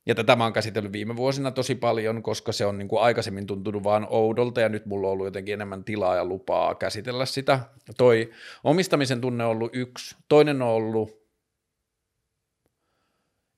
Ja 0.06 0.14
tätä 0.14 0.36
mä 0.36 0.44
oon 0.44 0.52
käsitellyt 0.52 0.92
viime 0.92 1.16
vuosina 1.16 1.50
tosi 1.50 1.74
paljon, 1.74 2.22
koska 2.22 2.52
se 2.52 2.66
on 2.66 2.78
niin 2.78 2.88
kuin 2.88 3.02
aikaisemmin 3.02 3.46
tuntunut 3.46 3.84
vaan 3.84 4.06
oudolta 4.10 4.60
ja 4.60 4.68
nyt 4.68 4.86
mulla 4.86 5.06
on 5.06 5.12
ollut 5.12 5.26
jotenkin 5.26 5.54
enemmän 5.54 5.84
tilaa 5.84 6.16
ja 6.16 6.24
lupaa 6.24 6.74
käsitellä 6.74 7.26
sitä. 7.26 7.60
Toi 7.98 8.30
omistamisen 8.64 9.20
tunne 9.20 9.44
on 9.44 9.50
ollut 9.50 9.76
yksi. 9.76 10.16
Toinen 10.28 10.62
on 10.62 10.68
ollut 10.68 11.24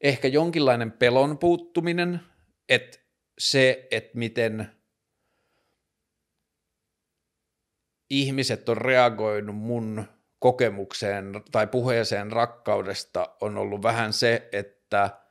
ehkä 0.01 0.29
jonkinlainen 0.29 0.93
pelon 0.93 1.39
puuttuminen, 1.39 2.21
että 2.69 2.99
se, 3.39 3.89
että 3.91 4.19
miten 4.19 4.71
ihmiset 8.11 8.69
on 8.69 8.77
reagoinut 8.77 9.57
mun 9.57 10.05
kokemukseen 10.39 11.43
tai 11.53 11.67
puheeseen 11.67 12.33
rakkaudesta 12.33 13.37
on 13.41 13.59
ollut 13.59 13.83
vähän 13.83 14.13
se, 14.13 14.49
että, 14.53 15.26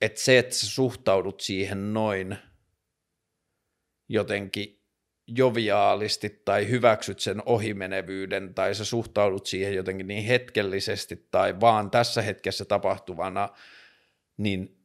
että 0.00 0.20
se, 0.20 0.38
että 0.38 0.54
sä 0.54 0.66
suhtaudut 0.66 1.40
siihen 1.40 1.94
noin 1.94 2.36
jotenkin 4.08 4.78
joviaalisti 5.26 6.42
tai 6.44 6.68
hyväksyt 6.68 7.20
sen 7.20 7.42
ohimenevyyden 7.46 8.54
tai 8.54 8.74
sä 8.74 8.84
suhtaudut 8.84 9.46
siihen 9.46 9.74
jotenkin 9.74 10.06
niin 10.06 10.24
hetkellisesti 10.24 11.28
tai 11.30 11.60
vaan 11.60 11.90
tässä 11.90 12.22
hetkessä 12.22 12.64
tapahtuvana, 12.64 13.48
niin 14.36 14.77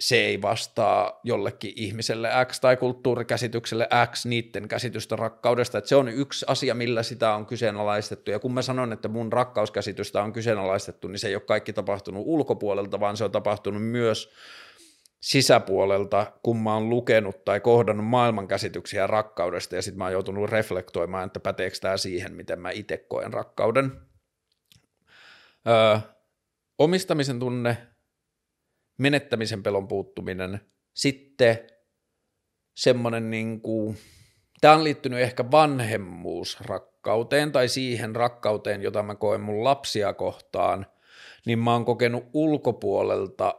se 0.00 0.16
ei 0.16 0.42
vastaa 0.42 1.20
jollekin 1.24 1.72
ihmiselle 1.76 2.28
X 2.44 2.60
tai 2.60 2.76
kulttuurikäsitykselle 2.76 3.88
X 4.12 4.26
niiden 4.26 4.68
käsitystä 4.68 5.16
rakkaudesta, 5.16 5.78
että 5.78 5.88
se 5.88 5.96
on 5.96 6.08
yksi 6.08 6.46
asia, 6.48 6.74
millä 6.74 7.02
sitä 7.02 7.34
on 7.34 7.46
kyseenalaistettu, 7.46 8.30
ja 8.30 8.38
kun 8.38 8.54
mä 8.54 8.62
sanon, 8.62 8.92
että 8.92 9.08
mun 9.08 9.32
rakkauskäsitystä 9.32 10.22
on 10.22 10.32
kyseenalaistettu, 10.32 11.08
niin 11.08 11.18
se 11.18 11.28
ei 11.28 11.34
ole 11.34 11.42
kaikki 11.42 11.72
tapahtunut 11.72 12.22
ulkopuolelta, 12.26 13.00
vaan 13.00 13.16
se 13.16 13.24
on 13.24 13.32
tapahtunut 13.32 13.82
myös 13.82 14.32
sisäpuolelta, 15.20 16.32
kun 16.42 16.62
mä 16.62 16.74
oon 16.74 16.90
lukenut 16.90 17.44
tai 17.44 17.60
kohdannut 17.60 18.06
maailmankäsityksiä 18.06 19.06
rakkaudesta, 19.06 19.76
ja 19.76 19.82
sitten 19.82 19.98
mä 19.98 20.04
oon 20.04 20.12
joutunut 20.12 20.50
reflektoimaan, 20.50 21.26
että 21.26 21.40
päteekö 21.40 21.76
tämä 21.80 21.96
siihen, 21.96 22.34
miten 22.34 22.60
mä 22.60 22.70
itse 22.70 22.96
koen 22.96 23.32
rakkauden. 23.32 23.92
Öö, 25.68 25.98
omistamisen 26.78 27.38
tunne 27.38 27.76
menettämisen 29.00 29.62
pelon 29.62 29.88
puuttuminen, 29.88 30.60
sitten 30.94 31.58
semmoinen 32.76 33.30
niin 33.30 33.60
kuin, 33.60 33.98
tämä 34.60 34.74
on 34.74 34.84
liittynyt 34.84 35.20
ehkä 35.20 35.50
vanhemmuusrakkauteen 35.50 37.52
tai 37.52 37.68
siihen 37.68 38.16
rakkauteen, 38.16 38.82
jota 38.82 39.02
mä 39.02 39.14
koen 39.14 39.40
mun 39.40 39.64
lapsia 39.64 40.14
kohtaan, 40.14 40.86
niin 41.46 41.58
mä 41.58 41.72
oon 41.72 41.84
kokenut 41.84 42.24
ulkopuolelta 42.32 43.54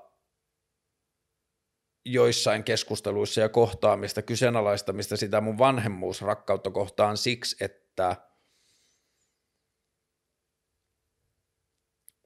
joissain 2.06 2.63
keskusteluissa 2.63 3.41
ja 3.41 3.49
kohtaamista, 3.49 4.21
kyseenalaistamista 4.21 5.17
sitä 5.17 5.41
mun 5.41 5.58
vanhemmuusrakkautta 5.58 6.71
kohtaan 6.71 7.17
siksi, 7.17 7.63
että 7.63 8.15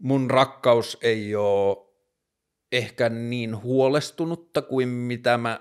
mun 0.01 0.31
rakkaus 0.31 0.97
ei 1.01 1.35
ole 1.35 1.84
ehkä 2.77 3.09
niin 3.09 3.61
huolestunutta 3.61 4.61
kuin 4.61 4.89
mitä 4.89 5.37
mä 5.37 5.59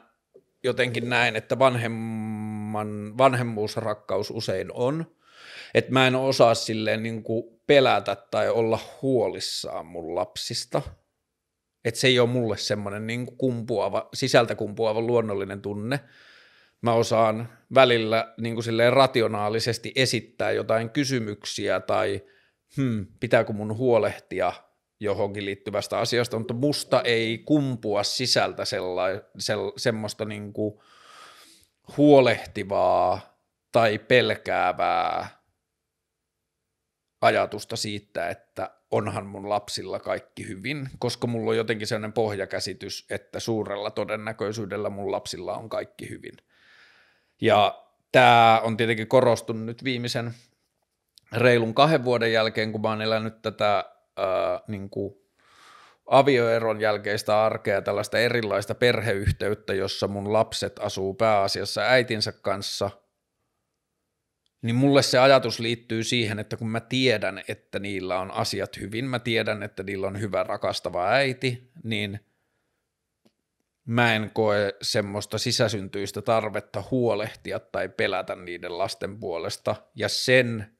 jotenkin 0.64 1.08
näen, 1.10 1.36
että 1.36 1.58
vanhemman, 1.58 3.18
vanhemmuusrakkaus 3.18 4.30
usein 4.30 4.72
on. 4.72 5.14
Että 5.74 5.92
mä 5.92 6.06
en 6.06 6.14
osaa 6.14 6.54
silleen 6.54 7.02
niin 7.02 7.22
kuin 7.22 7.44
pelätä 7.66 8.16
tai 8.30 8.48
olla 8.48 8.78
huolissaan 9.02 9.86
mun 9.86 10.14
lapsista. 10.14 10.82
Että 11.84 12.00
se 12.00 12.06
ei 12.06 12.18
ole 12.18 12.28
mulle 12.28 12.56
semmoinen 12.56 13.06
niin 13.06 13.36
kumpuava, 13.36 14.08
sisältä 14.14 14.54
kumpuava 14.54 15.00
luonnollinen 15.00 15.62
tunne. 15.62 16.00
Mä 16.80 16.92
osaan 16.92 17.48
välillä 17.74 18.34
niin 18.40 18.54
kuin 18.54 18.64
silleen 18.64 18.92
rationaalisesti 18.92 19.92
esittää 19.96 20.52
jotain 20.52 20.90
kysymyksiä 20.90 21.80
tai 21.80 22.22
hmm, 22.76 23.06
pitääkö 23.20 23.52
mun 23.52 23.76
huolehtia– 23.76 24.52
johonkin 25.04 25.44
liittyvästä 25.44 25.98
asiasta, 25.98 26.38
mutta 26.38 26.54
musta 26.54 27.02
ei 27.02 27.38
kumpua 27.38 28.02
sisältä 28.02 28.64
sella- 28.64 29.30
se, 29.38 29.54
semmoista 29.76 30.24
niin 30.24 30.52
kuin 30.52 30.80
huolehtivaa 31.96 33.38
tai 33.72 33.98
pelkäävää 33.98 35.28
ajatusta 37.20 37.76
siitä, 37.76 38.28
että 38.28 38.70
onhan 38.90 39.26
mun 39.26 39.48
lapsilla 39.48 40.00
kaikki 40.00 40.48
hyvin, 40.48 40.88
koska 40.98 41.26
mulla 41.26 41.50
on 41.50 41.56
jotenkin 41.56 41.86
sellainen 41.86 42.12
pohjakäsitys, 42.12 43.06
että 43.10 43.40
suurella 43.40 43.90
todennäköisyydellä 43.90 44.90
mun 44.90 45.12
lapsilla 45.12 45.56
on 45.56 45.68
kaikki 45.68 46.10
hyvin. 46.10 46.36
Ja 47.40 47.84
tämä 48.12 48.60
on 48.64 48.76
tietenkin 48.76 49.08
korostunut 49.08 49.64
nyt 49.64 49.84
viimeisen 49.84 50.34
reilun 51.32 51.74
kahden 51.74 52.04
vuoden 52.04 52.32
jälkeen, 52.32 52.72
kun 52.72 52.80
mä 52.80 52.88
oon 52.88 53.02
elänyt 53.02 53.42
tätä 53.42 53.93
ää, 54.16 54.60
niin 54.68 54.90
kuin 54.90 55.14
avioeron 56.06 56.80
jälkeistä 56.80 57.44
arkea, 57.44 57.82
tällaista 57.82 58.18
erilaista 58.18 58.74
perheyhteyttä, 58.74 59.74
jossa 59.74 60.08
mun 60.08 60.32
lapset 60.32 60.78
asuu 60.78 61.14
pääasiassa 61.14 61.80
äitinsä 61.80 62.32
kanssa, 62.32 62.90
niin 64.62 64.76
mulle 64.76 65.02
se 65.02 65.18
ajatus 65.18 65.60
liittyy 65.60 66.04
siihen, 66.04 66.38
että 66.38 66.56
kun 66.56 66.68
mä 66.68 66.80
tiedän, 66.80 67.42
että 67.48 67.78
niillä 67.78 68.20
on 68.20 68.30
asiat 68.30 68.76
hyvin, 68.80 69.04
mä 69.04 69.18
tiedän, 69.18 69.62
että 69.62 69.82
niillä 69.82 70.06
on 70.06 70.20
hyvä 70.20 70.42
rakastava 70.42 71.08
äiti, 71.08 71.70
niin 71.82 72.20
mä 73.84 74.14
en 74.14 74.30
koe 74.34 74.74
semmoista 74.82 75.38
sisäsyntyistä 75.38 76.22
tarvetta 76.22 76.84
huolehtia 76.90 77.60
tai 77.60 77.88
pelätä 77.88 78.36
niiden 78.36 78.78
lasten 78.78 79.20
puolesta, 79.20 79.76
ja 79.94 80.08
sen 80.08 80.76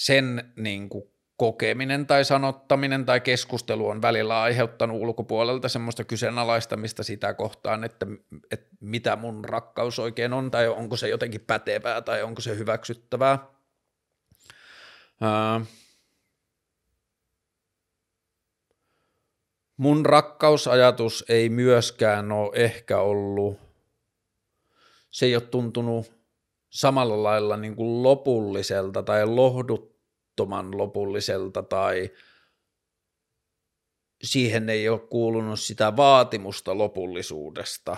sen 0.00 0.52
niin 0.56 0.88
kuin 0.88 1.04
kokeminen 1.36 2.06
tai 2.06 2.24
sanottaminen 2.24 3.04
tai 3.04 3.20
keskustelu 3.20 3.88
on 3.88 4.02
välillä 4.02 4.42
aiheuttanut 4.42 5.00
ulkopuolelta 5.00 5.68
semmoista 5.68 6.04
kyseenalaistamista 6.04 7.02
sitä 7.02 7.34
kohtaan, 7.34 7.84
että, 7.84 8.06
että 8.50 8.76
mitä 8.80 9.16
mun 9.16 9.44
rakkaus 9.44 9.98
oikein 9.98 10.32
on 10.32 10.50
tai 10.50 10.68
onko 10.68 10.96
se 10.96 11.08
jotenkin 11.08 11.40
pätevää 11.40 12.02
tai 12.02 12.22
onko 12.22 12.40
se 12.40 12.56
hyväksyttävää. 12.56 13.38
Ää, 15.20 15.60
mun 19.76 20.06
rakkausajatus 20.06 21.24
ei 21.28 21.48
myöskään 21.48 22.32
ole 22.32 22.50
ehkä 22.54 22.98
ollut, 23.00 23.58
se 25.10 25.26
ei 25.26 25.36
ole 25.36 25.42
tuntunut 25.42 26.19
samalla 26.70 27.22
lailla 27.22 27.56
niin 27.56 27.76
kuin 27.76 28.02
lopulliselta 28.02 29.02
tai 29.02 29.26
lohduttoman 29.26 30.78
lopulliselta 30.78 31.62
tai 31.62 32.10
siihen 34.22 34.68
ei 34.68 34.88
ole 34.88 35.00
kuulunut 35.00 35.60
sitä 35.60 35.96
vaatimusta 35.96 36.78
lopullisuudesta, 36.78 37.96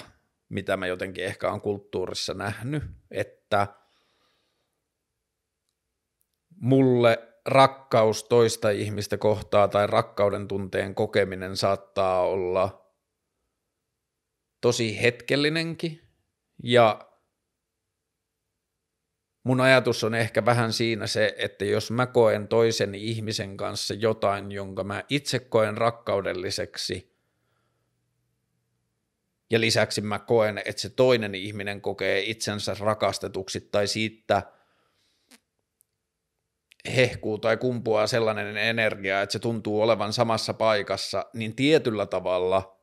mitä 0.49 0.77
mä 0.77 0.87
jotenkin 0.87 1.25
ehkä 1.25 1.51
on 1.51 1.61
kulttuurissa 1.61 2.35
nähnyt, 2.35 2.83
että 3.11 3.67
mulle 6.61 7.29
rakkaus 7.47 8.25
toista 8.25 8.71
ihmistä 8.71 9.17
kohtaa 9.17 9.69
tai 9.69 9.87
rakkauden 9.87 10.49
tunteen 10.49 10.95
kokeminen 10.95 11.57
saattaa 11.57 12.21
olla 12.21 12.93
tosi 14.61 15.03
hetkellinenkin 15.03 16.01
ja 16.63 17.12
mun 19.45 19.61
ajatus 19.61 20.05
on 20.05 20.15
ehkä 20.15 20.45
vähän 20.45 20.73
siinä 20.73 21.07
se, 21.07 21.35
että 21.39 21.65
jos 21.65 21.91
mä 21.91 22.07
koen 22.07 22.49
toisen 22.49 22.95
ihmisen 22.95 23.57
kanssa 23.57 23.95
jotain, 23.95 24.53
jonka 24.53 24.85
mä 24.85 25.05
itse 25.09 25.39
koen 25.39 25.77
rakkaudelliseksi, 25.77 27.13
ja 29.51 29.61
lisäksi 29.61 30.01
mä 30.01 30.19
koen, 30.19 30.59
että 30.59 30.83
se 30.83 30.91
toinen 30.91 31.35
ihminen 31.35 31.81
kokee 31.81 32.21
itsensä 32.21 32.77
rakastetuksi 32.81 33.61
tai 33.61 33.87
siitä 33.87 34.43
hehkuu 36.97 37.39
tai 37.39 37.57
kumpuaa 37.57 38.07
sellainen 38.07 38.57
energia, 38.57 39.23
että 39.23 39.33
se 39.33 39.39
tuntuu 39.39 39.83
olevan 39.83 40.13
samassa 40.13 40.55
paikassa, 40.55 41.27
niin 41.35 41.57
tietyllä 41.57 42.07
tavalla, 42.07 42.82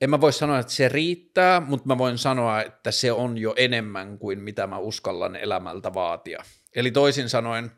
en 0.00 0.10
mä 0.10 0.20
voi 0.20 0.32
sanoa, 0.32 0.58
että 0.58 0.72
se 0.72 0.88
riittää, 0.88 1.60
mutta 1.60 1.86
mä 1.86 1.98
voin 1.98 2.18
sanoa, 2.18 2.62
että 2.62 2.90
se 2.90 3.12
on 3.12 3.38
jo 3.38 3.54
enemmän 3.56 4.18
kuin 4.18 4.40
mitä 4.40 4.66
mä 4.66 4.78
uskallan 4.78 5.36
elämältä 5.36 5.94
vaatia. 5.94 6.44
Eli 6.74 6.90
toisin 6.90 7.28
sanoen, 7.28 7.70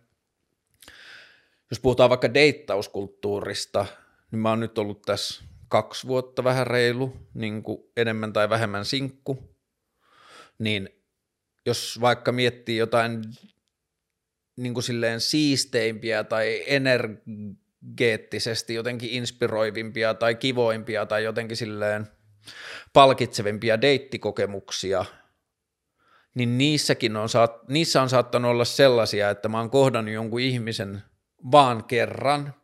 jos 1.71 1.81
puhutaan 1.81 2.11
vaikka 2.11 2.35
deittauskulttuurista, 2.35 3.87
niin 4.31 4.39
mä 4.41 4.51
oon 4.51 4.61
nyt 4.61 4.79
ollut 4.79 5.03
tässä 5.03 5.45
kaksi 5.69 6.07
vuotta 6.07 6.45
vähän 6.45 6.67
reilu, 6.67 7.17
niin 7.35 7.63
kuin 7.63 7.79
enemmän 7.97 8.33
tai 8.33 8.51
vähemmän 8.51 8.85
sinkku, 8.85 9.57
niin 10.59 10.89
jos 11.67 11.99
vaikka 12.01 12.33
miettii 12.33 12.77
jotain 12.77 13.23
niin 14.57 14.75
kuin 14.75 14.85
silleen 14.85 15.21
siisteimpiä 15.21 16.25
tai 16.25 16.65
energeettisesti 17.83 18.75
jotenkin 18.75 19.11
inspiroivimpia 19.11 20.15
tai 20.15 20.35
kivoimpia 20.35 21.07
tai 21.07 21.25
jotenkin 21.25 21.57
silleen 21.57 22.07
palkitsevimpia 22.93 23.81
deittikokemuksia, 23.81 25.05
niin 26.35 26.59
niissäkin 26.59 27.17
on, 27.17 27.29
saat, 27.29 27.69
niissä 27.69 28.03
on 28.03 28.09
saattanut 28.09 28.51
olla 28.51 28.65
sellaisia, 28.65 29.31
että 29.31 29.49
mä 29.49 29.59
oon 29.59 29.71
kohdannut 29.71 30.15
jonkun 30.15 30.41
ihmisen 30.41 31.03
vaan 31.53 31.85
kerran, 31.85 32.55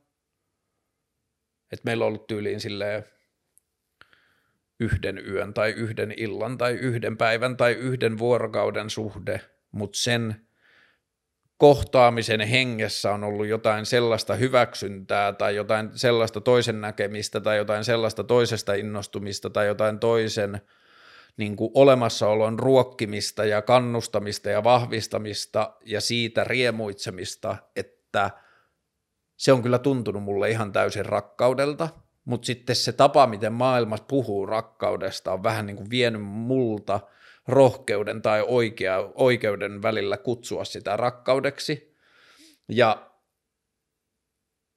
että 1.72 1.84
meillä 1.84 2.04
on 2.04 2.08
ollut 2.08 2.26
tyyliin 2.26 2.60
silleen 2.60 3.04
yhden 4.80 5.18
yön 5.26 5.54
tai 5.54 5.70
yhden 5.70 6.14
illan 6.16 6.58
tai 6.58 6.72
yhden 6.72 7.16
päivän 7.16 7.56
tai 7.56 7.72
yhden 7.72 8.18
vuorokauden 8.18 8.90
suhde, 8.90 9.40
mutta 9.72 9.98
sen 9.98 10.47
kohtaamisen 11.58 12.40
hengessä 12.40 13.12
on 13.12 13.24
ollut 13.24 13.46
jotain 13.46 13.86
sellaista 13.86 14.34
hyväksyntää 14.34 15.32
tai 15.32 15.56
jotain 15.56 15.90
sellaista 15.94 16.40
toisen 16.40 16.80
näkemistä 16.80 17.40
tai 17.40 17.56
jotain 17.56 17.84
sellaista 17.84 18.24
toisesta 18.24 18.74
innostumista 18.74 19.50
tai 19.50 19.66
jotain 19.66 19.98
toisen 19.98 20.60
niin 21.36 21.56
kuin 21.56 21.70
olemassaolon 21.74 22.58
ruokkimista 22.58 23.44
ja 23.44 23.62
kannustamista 23.62 24.50
ja 24.50 24.64
vahvistamista 24.64 25.74
ja 25.84 26.00
siitä 26.00 26.44
riemuitsemista, 26.44 27.56
että 27.76 28.30
se 29.36 29.52
on 29.52 29.62
kyllä 29.62 29.78
tuntunut 29.78 30.22
mulle 30.22 30.50
ihan 30.50 30.72
täysin 30.72 31.06
rakkaudelta, 31.06 31.88
mutta 32.24 32.46
sitten 32.46 32.76
se 32.76 32.92
tapa, 32.92 33.26
miten 33.26 33.52
maailma 33.52 33.96
puhuu 34.08 34.46
rakkaudesta 34.46 35.32
on 35.32 35.42
vähän 35.42 35.66
niin 35.66 35.76
kuin 35.76 35.90
vienyt 35.90 36.22
multa– 36.22 37.00
rohkeuden 37.48 38.22
tai 38.22 38.44
oikea, 38.48 38.98
oikeuden 39.14 39.82
välillä 39.82 40.16
kutsua 40.16 40.64
sitä 40.64 40.96
rakkaudeksi. 40.96 41.96
Ja 42.68 43.10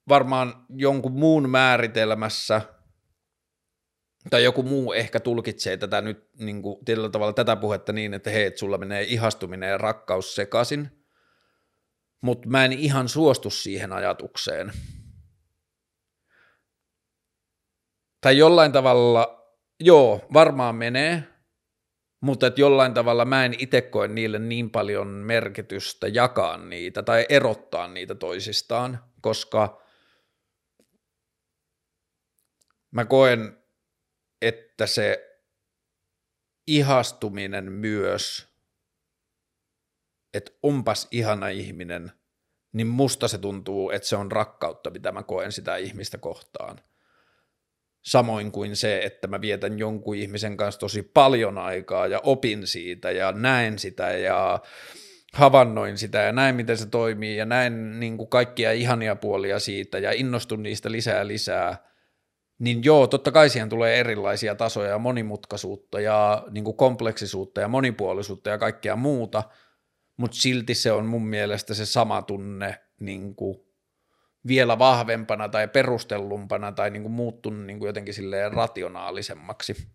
varmaan 0.09 0.65
jonkun 0.69 1.11
muun 1.11 1.49
määritelmässä 1.49 2.61
tai 4.29 4.43
joku 4.43 4.63
muu 4.63 4.93
ehkä 4.93 5.19
tulkitsee 5.19 5.77
tätä 5.77 6.01
nyt 6.01 6.29
niin 6.39 6.61
kuin, 6.61 6.85
tietyllä 6.85 7.09
tavalla 7.09 7.33
tätä 7.33 7.55
puhetta 7.55 7.93
niin, 7.93 8.13
että 8.13 8.29
hei, 8.29 8.45
että 8.45 8.59
sulla 8.59 8.77
menee 8.77 9.03
ihastuminen 9.03 9.69
ja 9.69 9.77
rakkaus 9.77 10.35
sekaisin, 10.35 11.05
mutta 12.21 12.49
mä 12.49 12.65
en 12.65 12.73
ihan 12.73 13.09
suostu 13.09 13.49
siihen 13.49 13.93
ajatukseen. 13.93 14.71
Tai 18.21 18.37
jollain 18.37 18.71
tavalla, 18.71 19.47
joo, 19.79 20.27
varmaan 20.33 20.75
menee, 20.75 21.30
mutta 22.21 22.47
että 22.47 22.61
jollain 22.61 22.93
tavalla 22.93 23.25
mä 23.25 23.45
en 23.45 23.55
itse 23.59 23.81
koe 23.81 24.07
niille 24.07 24.39
niin 24.39 24.69
paljon 24.71 25.07
merkitystä 25.07 26.07
jakaa 26.07 26.57
niitä 26.57 27.03
tai 27.03 27.25
erottaa 27.29 27.87
niitä 27.87 28.15
toisistaan, 28.15 29.03
koska 29.21 29.81
mä 32.91 33.05
koen, 33.05 33.57
että 34.41 34.87
se 34.87 35.37
ihastuminen 36.67 37.71
myös, 37.71 38.47
että 40.33 40.51
onpas 40.63 41.07
ihana 41.11 41.47
ihminen, 41.47 42.11
niin 42.73 42.87
musta 42.87 43.27
se 43.27 43.37
tuntuu, 43.37 43.91
että 43.91 44.07
se 44.07 44.15
on 44.15 44.31
rakkautta, 44.31 44.89
mitä 44.89 45.11
mä 45.11 45.23
koen 45.23 45.51
sitä 45.51 45.75
ihmistä 45.75 46.17
kohtaan– 46.17 46.81
Samoin 48.01 48.51
kuin 48.51 48.75
se, 48.75 49.01
että 49.03 49.27
mä 49.27 49.41
vietän 49.41 49.79
jonkun 49.79 50.15
ihmisen 50.15 50.57
kanssa 50.57 50.79
tosi 50.79 51.03
paljon 51.03 51.57
aikaa 51.57 52.07
ja 52.07 52.19
opin 52.23 52.67
siitä 52.67 53.11
ja 53.11 53.31
näen 53.31 53.79
sitä 53.79 54.11
ja 54.11 54.59
havainnoin 55.33 55.97
sitä 55.97 56.21
ja 56.21 56.31
näin, 56.31 56.55
miten 56.55 56.77
se 56.77 56.85
toimii 56.85 57.37
ja 57.37 57.45
näin 57.45 57.99
niin 57.99 58.17
kuin 58.17 58.29
kaikkia 58.29 58.71
ihania 58.71 59.15
puolia 59.15 59.59
siitä 59.59 59.99
ja 59.99 60.11
innostun 60.11 60.63
niistä 60.63 60.91
lisää 60.91 61.27
lisää, 61.27 61.91
niin 62.59 62.83
joo, 62.83 63.07
totta 63.07 63.31
kai 63.31 63.49
siihen 63.49 63.69
tulee 63.69 63.99
erilaisia 63.99 64.55
tasoja 64.55 64.89
ja 64.89 64.99
monimutkaisuutta 64.99 65.99
ja 65.99 66.43
niin 66.51 66.63
kuin 66.63 66.77
kompleksisuutta 66.77 67.61
ja 67.61 67.67
monipuolisuutta 67.67 68.49
ja 68.49 68.57
kaikkea 68.57 68.95
muuta, 68.95 69.43
mutta 70.17 70.37
silti 70.37 70.75
se 70.75 70.91
on 70.91 71.05
mun 71.05 71.27
mielestä 71.27 71.73
se 71.73 71.85
sama 71.85 72.21
tunne 72.21 72.79
niin 72.99 73.35
kuin 73.35 73.70
vielä 74.47 74.79
vahvempana 74.79 75.49
tai 75.49 75.67
perustellumpana 75.67 76.71
tai 76.71 76.89
niin 76.89 77.01
kuin 77.01 77.13
muuttunut 77.13 77.65
niin 77.65 77.79
kuin 77.79 77.87
jotenkin 77.87 78.13
silleen 78.13 78.53
rationaalisemmaksi. 78.53 79.87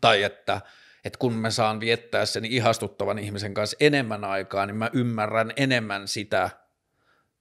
Tai 0.00 0.22
että, 0.22 0.60
että 1.04 1.18
kun 1.18 1.32
mä 1.32 1.50
saan 1.50 1.80
viettää 1.80 2.26
sen 2.26 2.44
ihastuttavan 2.44 3.18
ihmisen 3.18 3.54
kanssa 3.54 3.76
enemmän 3.80 4.24
aikaa, 4.24 4.66
niin 4.66 4.76
mä 4.76 4.90
ymmärrän 4.92 5.52
enemmän 5.56 6.08
sitä 6.08 6.50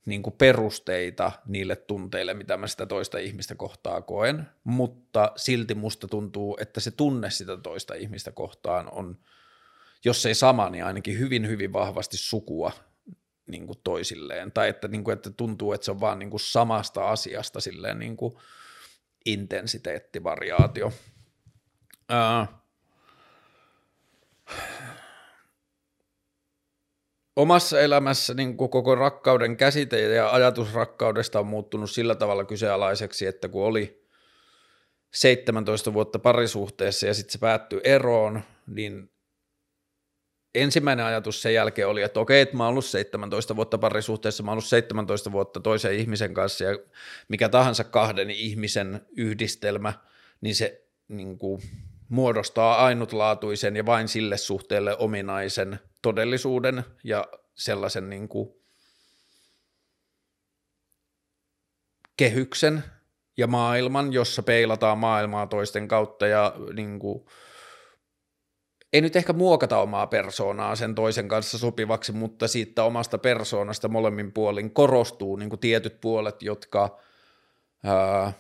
niin 0.05 0.23
kuin 0.23 0.35
perusteita 0.37 1.31
niille 1.45 1.75
tunteille, 1.75 2.33
mitä 2.33 2.57
mä 2.57 2.67
sitä 2.67 2.85
toista 2.85 3.17
ihmistä 3.17 3.55
kohtaa 3.55 4.01
koen, 4.01 4.47
mutta 4.63 5.31
silti 5.35 5.75
musta 5.75 6.07
tuntuu, 6.07 6.57
että 6.61 6.79
se 6.79 6.91
tunne 6.91 7.29
sitä 7.29 7.57
toista 7.57 7.93
ihmistä 7.93 8.31
kohtaan 8.31 8.89
on, 8.91 9.17
jos 10.05 10.25
ei 10.25 10.35
sama, 10.35 10.69
niin 10.69 10.85
ainakin 10.85 11.19
hyvin, 11.19 11.47
hyvin 11.47 11.73
vahvasti 11.73 12.17
sukua 12.17 12.71
niin 13.47 13.67
kuin 13.67 13.79
toisilleen, 13.83 14.51
tai 14.51 14.69
että, 14.69 14.87
niin 14.87 15.03
kuin, 15.03 15.13
että 15.13 15.29
tuntuu, 15.29 15.73
että 15.73 15.85
se 15.85 15.91
on 15.91 15.99
vaan 15.99 16.19
niin 16.19 16.29
kuin 16.29 16.39
samasta 16.39 17.09
asiasta 17.09 17.59
silleen 17.59 17.99
niin 17.99 18.17
kuin 18.17 18.33
intensiteettivariaatio. 19.25 20.91
Ää, 22.09 22.61
omassa 27.35 27.79
elämässä 27.79 28.33
niin 28.33 28.57
kuin 28.57 28.69
koko 28.69 28.95
rakkauden 28.95 29.57
käsite 29.57 30.01
ja 30.01 30.31
ajatus 30.31 30.73
rakkaudesta 30.73 31.39
on 31.39 31.47
muuttunut 31.47 31.91
sillä 31.91 32.15
tavalla 32.15 32.45
kyseenalaiseksi, 32.45 33.25
että 33.25 33.47
kun 33.47 33.65
oli 33.65 34.07
17 35.13 35.93
vuotta 35.93 36.19
parisuhteessa 36.19 37.07
ja 37.07 37.13
sitten 37.13 37.31
se 37.31 37.37
päättyi 37.37 37.81
eroon, 37.83 38.41
niin 38.67 39.10
ensimmäinen 40.55 41.05
ajatus 41.05 41.41
sen 41.41 41.53
jälkeen 41.53 41.87
oli, 41.87 42.01
että 42.01 42.19
okei, 42.19 42.41
että 42.41 42.57
mä 42.57 42.63
oon 42.63 42.69
ollut 42.69 42.85
17 42.85 43.55
vuotta 43.55 43.77
parisuhteessa, 43.77 44.43
mä 44.43 44.51
oon 44.51 44.55
ollut 44.55 44.65
17 44.65 45.31
vuotta 45.31 45.59
toisen 45.59 45.93
ihmisen 45.93 46.33
kanssa 46.33 46.63
ja 46.63 46.79
mikä 47.27 47.49
tahansa 47.49 47.83
kahden 47.83 48.29
ihmisen 48.29 49.01
yhdistelmä, 49.17 49.93
niin 50.41 50.55
se 50.55 50.85
niin 51.07 51.37
kuin, 51.37 51.61
muodostaa 52.09 52.85
ainutlaatuisen 52.85 53.75
ja 53.75 53.85
vain 53.85 54.07
sille 54.07 54.37
suhteelle 54.37 54.97
ominaisen 54.97 55.79
todellisuuden 56.01 56.83
ja 57.03 57.27
sellaisen 57.55 58.09
niin 58.09 58.27
kuin, 58.27 58.49
kehyksen 62.17 62.83
ja 63.37 63.47
maailman, 63.47 64.13
jossa 64.13 64.43
peilataan 64.43 64.97
maailmaa 64.97 65.47
toisten 65.47 65.87
kautta 65.87 66.27
ja 66.27 66.55
niin 66.73 66.99
kuin, 66.99 67.25
ei 68.93 69.01
nyt 69.01 69.15
ehkä 69.15 69.33
muokata 69.33 69.77
omaa 69.77 70.07
persoonaa 70.07 70.75
sen 70.75 70.95
toisen 70.95 71.27
kanssa 71.27 71.57
sopivaksi, 71.57 72.11
mutta 72.11 72.47
siitä 72.47 72.83
omasta 72.83 73.17
persoonasta 73.17 73.87
molemmin 73.87 74.31
puolin 74.31 74.71
korostuu 74.71 75.35
niin 75.35 75.49
kuin 75.49 75.59
tietyt 75.59 76.01
puolet, 76.01 76.41
jotka 76.41 76.99
ää, 77.83 78.33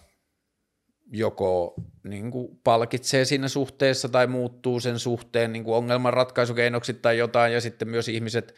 joko 1.11 1.73
niin 2.03 2.31
kuin 2.31 2.59
palkitsee 2.63 3.25
siinä 3.25 3.47
suhteessa 3.47 4.09
tai 4.09 4.27
muuttuu 4.27 4.79
sen 4.79 4.99
suhteen 4.99 5.53
niin 5.53 5.63
kuin 5.63 5.75
ongelmanratkaisukeinoksi 5.75 6.93
tai 6.93 7.17
jotain, 7.17 7.53
ja 7.53 7.61
sitten 7.61 7.87
myös 7.87 8.07
ihmiset 8.07 8.55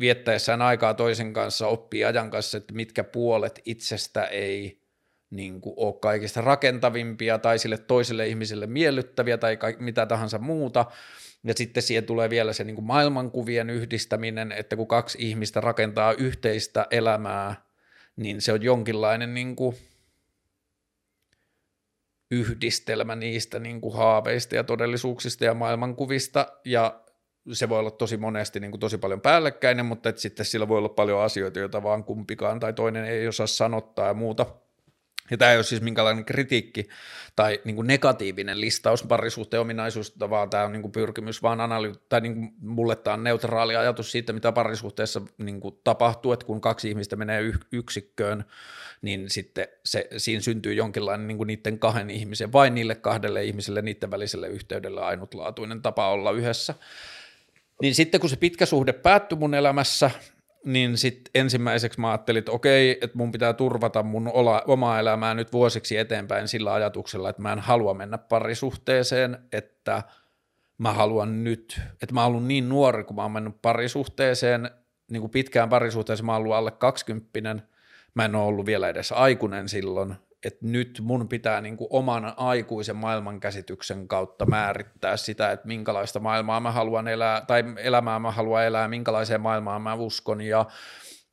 viettäessään 0.00 0.62
aikaa 0.62 0.94
toisen 0.94 1.32
kanssa 1.32 1.66
oppii 1.66 2.04
ajan 2.04 2.30
kanssa, 2.30 2.58
että 2.58 2.74
mitkä 2.74 3.04
puolet 3.04 3.60
itsestä 3.64 4.24
ei 4.24 4.87
niin 5.30 5.60
kuin 5.60 5.74
ole 5.76 5.94
kaikista 6.00 6.40
rakentavimpia 6.40 7.38
tai 7.38 7.58
sille 7.58 7.78
toiselle 7.78 8.26
ihmiselle 8.26 8.66
miellyttäviä 8.66 9.38
tai 9.38 9.58
mitä 9.78 10.06
tahansa 10.06 10.38
muuta. 10.38 10.86
Ja 11.44 11.54
sitten 11.56 11.82
siihen 11.82 12.04
tulee 12.04 12.30
vielä 12.30 12.52
se 12.52 12.64
niin 12.64 12.74
kuin 12.74 12.84
maailmankuvien 12.84 13.70
yhdistäminen, 13.70 14.52
että 14.52 14.76
kun 14.76 14.88
kaksi 14.88 15.18
ihmistä 15.20 15.60
rakentaa 15.60 16.12
yhteistä 16.12 16.86
elämää, 16.90 17.62
niin 18.16 18.40
se 18.40 18.52
on 18.52 18.62
jonkinlainen 18.62 19.34
niin 19.34 19.56
kuin 19.56 19.76
yhdistelmä 22.30 23.16
niistä 23.16 23.58
niin 23.58 23.80
kuin 23.80 23.96
haaveista 23.96 24.54
ja 24.54 24.64
todellisuuksista 24.64 25.44
ja 25.44 25.54
maailmankuvista, 25.54 26.46
ja 26.64 27.00
se 27.52 27.68
voi 27.68 27.78
olla 27.78 27.90
tosi 27.90 28.16
monesti 28.16 28.60
niin 28.60 28.70
kuin 28.70 28.80
tosi 28.80 28.98
paljon 28.98 29.20
päällekkäinen, 29.20 29.86
mutta 29.86 30.12
sitten 30.16 30.46
sillä 30.46 30.68
voi 30.68 30.78
olla 30.78 30.88
paljon 30.88 31.20
asioita, 31.20 31.58
joita 31.58 31.82
vaan 31.82 32.04
kumpikaan 32.04 32.60
tai 32.60 32.72
toinen 32.72 33.04
ei 33.04 33.28
osaa 33.28 33.46
sanottaa 33.46 34.06
ja 34.06 34.14
muuta– 34.14 34.46
ja 35.30 35.36
tämä 35.36 35.50
ei 35.50 35.56
ole 35.56 35.64
siis 35.64 35.82
minkälainen 35.82 36.24
kritiikki 36.24 36.88
tai 37.36 37.60
niin 37.64 37.76
kuin 37.76 37.86
negatiivinen 37.86 38.60
listaus 38.60 39.02
parisuhteen 39.02 39.60
ominaisuudesta, 39.60 40.30
vaan 40.30 40.50
tämä 40.50 40.64
on 40.64 40.72
niin 40.72 40.82
kuin 40.82 40.92
pyrkimys 40.92 41.42
vaan 41.42 41.60
analy- 41.60 42.00
tai 42.08 42.20
niin 42.20 42.34
kuin 42.34 42.52
mulle 42.60 42.96
tämä 42.96 43.14
on 43.14 43.24
neutraali 43.24 43.76
ajatus 43.76 44.12
siitä, 44.12 44.32
mitä 44.32 44.52
parisuhteessa 44.52 45.22
niin 45.38 45.60
kuin 45.60 45.78
tapahtuu, 45.84 46.32
että 46.32 46.46
kun 46.46 46.60
kaksi 46.60 46.88
ihmistä 46.88 47.16
menee 47.16 47.40
y- 47.40 47.60
yksikköön, 47.72 48.44
niin 49.02 49.30
sitten 49.30 49.68
se, 49.84 50.08
siinä 50.16 50.40
syntyy 50.40 50.74
jonkinlainen 50.74 51.28
niin 51.28 51.38
kuin 51.38 51.46
niiden 51.46 51.78
kahden 51.78 52.10
ihmisen, 52.10 52.52
vain 52.52 52.74
niille 52.74 52.94
kahdelle 52.94 53.44
ihmiselle, 53.44 53.82
niiden 53.82 54.10
väliselle 54.10 54.48
yhteydelle 54.48 55.00
ainutlaatuinen 55.00 55.82
tapa 55.82 56.08
olla 56.08 56.30
yhdessä. 56.30 56.74
Niin 57.82 57.94
sitten 57.94 58.20
kun 58.20 58.30
se 58.30 58.36
pitkä 58.36 58.66
suhde 58.66 58.92
päättyi 58.92 59.38
mun 59.38 59.54
elämässä, 59.54 60.10
niin 60.68 60.98
sitten 60.98 61.30
ensimmäiseksi 61.34 62.00
mä 62.00 62.10
ajattelin, 62.10 62.38
että 62.38 62.52
okei, 62.52 62.98
että 63.00 63.16
mun 63.18 63.32
pitää 63.32 63.52
turvata 63.52 64.02
mun 64.02 64.30
ola, 64.34 64.62
omaa 64.66 65.00
elämää 65.00 65.34
nyt 65.34 65.52
vuosiksi 65.52 65.96
eteenpäin 65.96 66.48
sillä 66.48 66.74
ajatuksella, 66.74 67.30
että 67.30 67.42
mä 67.42 67.52
en 67.52 67.58
halua 67.58 67.94
mennä 67.94 68.18
parisuhteeseen, 68.18 69.38
että 69.52 70.02
mä 70.78 70.92
haluan 70.92 71.44
nyt, 71.44 71.80
että 72.02 72.14
mä 72.14 72.24
oon 72.24 72.48
niin 72.48 72.68
nuori, 72.68 73.04
kun 73.04 73.16
mä 73.16 73.22
oon 73.22 73.32
mennyt 73.32 73.62
parisuhteeseen, 73.62 74.70
niin 75.10 75.20
kuin 75.20 75.30
pitkään 75.30 75.68
parisuhteeseen, 75.68 76.26
mä 76.26 76.32
oon 76.32 76.42
ollut 76.42 76.54
alle 76.54 76.70
20, 76.70 77.56
mä 78.14 78.24
en 78.24 78.34
ole 78.34 78.44
ollut 78.44 78.66
vielä 78.66 78.88
edes 78.88 79.12
aikuinen 79.12 79.68
silloin, 79.68 80.14
että 80.44 80.66
nyt 80.66 81.00
mun 81.02 81.28
pitää 81.28 81.60
niin 81.60 81.76
kuin 81.76 81.88
oman 81.90 82.34
aikuisen 82.36 82.96
maailmankäsityksen 82.96 84.08
kautta 84.08 84.46
määrittää 84.46 85.16
sitä, 85.16 85.52
että 85.52 85.66
minkälaista 85.66 86.20
maailmaa 86.20 86.60
mä 86.60 86.72
haluan 86.72 87.08
elää, 87.08 87.40
tai 87.40 87.64
elämää 87.76 88.18
mä 88.18 88.30
haluan 88.30 88.64
elää, 88.64 88.88
minkälaiseen 88.88 89.40
maailmaan 89.40 89.82
mä 89.82 89.94
uskon 89.94 90.40
ja 90.40 90.66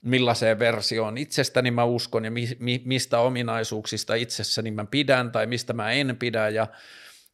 millaiseen 0.02 0.60
versioon 0.60 1.18
itsestäni 1.18 1.72
mä 1.72 1.84
uskon 1.84 2.26
ja 2.26 2.32
mi, 2.32 2.50
mi, 2.60 2.82
mistä 2.86 3.20
ominaisuuksista 3.20 4.16
itsessäni 4.16 4.72
mä 4.72 4.86
pidän 4.86 5.32
tai 5.32 5.48
mistä 5.48 5.74
mä 5.74 5.92
en 5.92 6.18
pidä 6.20 6.50
ja 6.50 6.68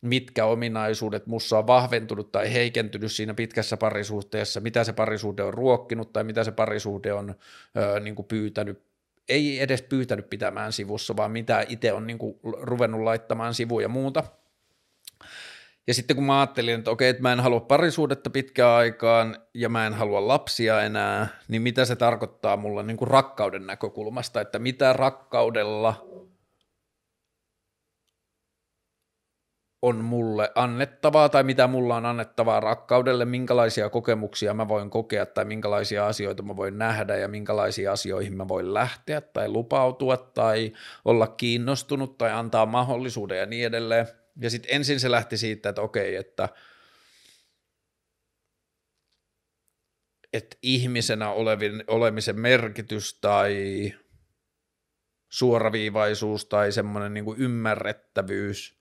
mitkä 0.01 0.45
ominaisuudet 0.45 1.27
mussa 1.27 1.57
on 1.57 1.67
vahventunut 1.67 2.31
tai 2.31 2.53
heikentynyt 2.53 3.11
siinä 3.11 3.33
pitkässä 3.33 3.77
parisuhteessa, 3.77 4.59
mitä 4.59 4.83
se 4.83 4.93
parisuhde 4.93 5.43
on 5.43 5.53
ruokkinut 5.53 6.13
tai 6.13 6.23
mitä 6.23 6.43
se 6.43 6.51
parisuhde 6.51 7.13
on 7.13 7.35
ö, 7.77 7.99
niin 7.99 8.15
kuin 8.15 8.25
pyytänyt 8.25 8.90
ei 9.31 9.61
edes 9.61 9.81
pyytänyt 9.81 10.29
pitämään 10.29 10.73
sivussa, 10.73 11.15
vaan 11.15 11.31
mitä 11.31 11.65
itse 11.69 11.93
on 11.93 12.07
niin 12.07 12.17
kuin 12.17 12.35
ruvennut 12.43 13.01
laittamaan 13.01 13.53
sivuja 13.53 13.85
ja 13.85 13.89
muuta. 13.89 14.23
Ja 15.87 15.93
sitten 15.93 16.15
kun 16.15 16.25
mä 16.25 16.39
ajattelin, 16.39 16.75
että 16.79 16.91
okei, 16.91 17.09
että 17.09 17.21
mä 17.21 17.33
en 17.33 17.39
halua 17.39 17.59
parisuudetta 17.59 18.29
pitkään 18.29 18.71
aikaan 18.71 19.37
ja 19.53 19.69
mä 19.69 19.87
en 19.87 19.93
halua 19.93 20.27
lapsia 20.27 20.81
enää, 20.81 21.27
niin 21.47 21.61
mitä 21.61 21.85
se 21.85 21.95
tarkoittaa 21.95 22.57
mulla 22.57 22.83
niin 22.83 22.97
kuin 22.97 23.07
rakkauden 23.07 23.67
näkökulmasta, 23.67 24.41
että 24.41 24.59
mitä 24.59 24.93
rakkaudella 24.93 26.10
on 29.81 30.03
mulle 30.05 30.51
annettavaa 30.55 31.29
tai 31.29 31.43
mitä 31.43 31.67
mulla 31.67 31.95
on 31.95 32.05
annettavaa 32.05 32.59
rakkaudelle, 32.59 33.25
minkälaisia 33.25 33.89
kokemuksia 33.89 34.53
mä 34.53 34.67
voin 34.67 34.89
kokea 34.89 35.25
tai 35.25 35.45
minkälaisia 35.45 36.07
asioita 36.07 36.43
mä 36.43 36.55
voin 36.55 36.77
nähdä 36.77 37.17
ja 37.17 37.27
minkälaisiin 37.27 37.91
asioihin 37.91 38.37
mä 38.37 38.47
voin 38.47 38.73
lähteä 38.73 39.21
tai 39.21 39.49
lupautua 39.49 40.17
tai 40.17 40.71
olla 41.05 41.27
kiinnostunut 41.27 42.17
tai 42.17 42.31
antaa 42.31 42.65
mahdollisuuden 42.65 43.37
ja 43.37 43.45
niin 43.45 43.65
edelleen. 43.65 44.07
Ja 44.41 44.49
sitten 44.49 44.75
ensin 44.75 44.99
se 44.99 45.11
lähti 45.11 45.37
siitä, 45.37 45.69
että 45.69 45.81
okei, 45.81 46.15
että, 46.15 46.49
että 50.33 50.57
ihmisenä 50.61 51.31
olevin, 51.31 51.83
olemisen 51.87 52.39
merkitys 52.39 53.19
tai 53.19 53.55
suoraviivaisuus 55.29 56.45
tai 56.45 56.71
semmoinen 56.71 57.13
niin 57.13 57.35
ymmärrettävyys 57.37 58.80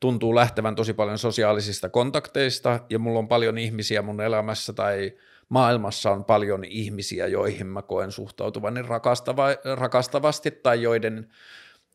tuntuu 0.00 0.34
lähtevän 0.34 0.74
tosi 0.74 0.94
paljon 0.94 1.18
sosiaalisista 1.18 1.88
kontakteista 1.88 2.80
ja 2.90 2.98
mulla 2.98 3.18
on 3.18 3.28
paljon 3.28 3.58
ihmisiä 3.58 4.02
mun 4.02 4.20
elämässä 4.20 4.72
tai 4.72 5.12
maailmassa 5.48 6.10
on 6.10 6.24
paljon 6.24 6.64
ihmisiä, 6.64 7.26
joihin 7.26 7.66
mä 7.66 7.82
koen 7.82 8.12
suhtautuvani 8.12 8.82
rakastava, 8.82 9.46
rakastavasti 9.76 10.50
tai 10.50 10.82
joiden 10.82 11.28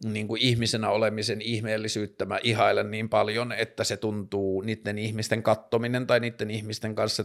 niin 0.03 0.27
kuin 0.27 0.41
ihmisenä 0.41 0.89
olemisen 0.89 1.41
ihmeellisyyttä 1.41 2.25
mä 2.25 2.39
ihailen 2.43 2.91
niin 2.91 3.09
paljon, 3.09 3.51
että 3.51 3.83
se 3.83 3.97
tuntuu, 3.97 4.61
niiden 4.61 4.97
ihmisten 4.97 5.43
kattominen 5.43 6.07
tai 6.07 6.19
niiden 6.19 6.51
ihmisten 6.51 6.95
kanssa 6.95 7.23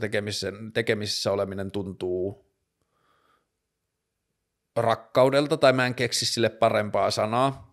tekemisissä 0.74 1.32
oleminen 1.32 1.70
tuntuu 1.70 2.48
rakkaudelta, 4.76 5.56
tai 5.56 5.72
mä 5.72 5.86
en 5.86 5.94
keksi 5.94 6.26
sille 6.26 6.48
parempaa 6.48 7.10
sanaa, 7.10 7.67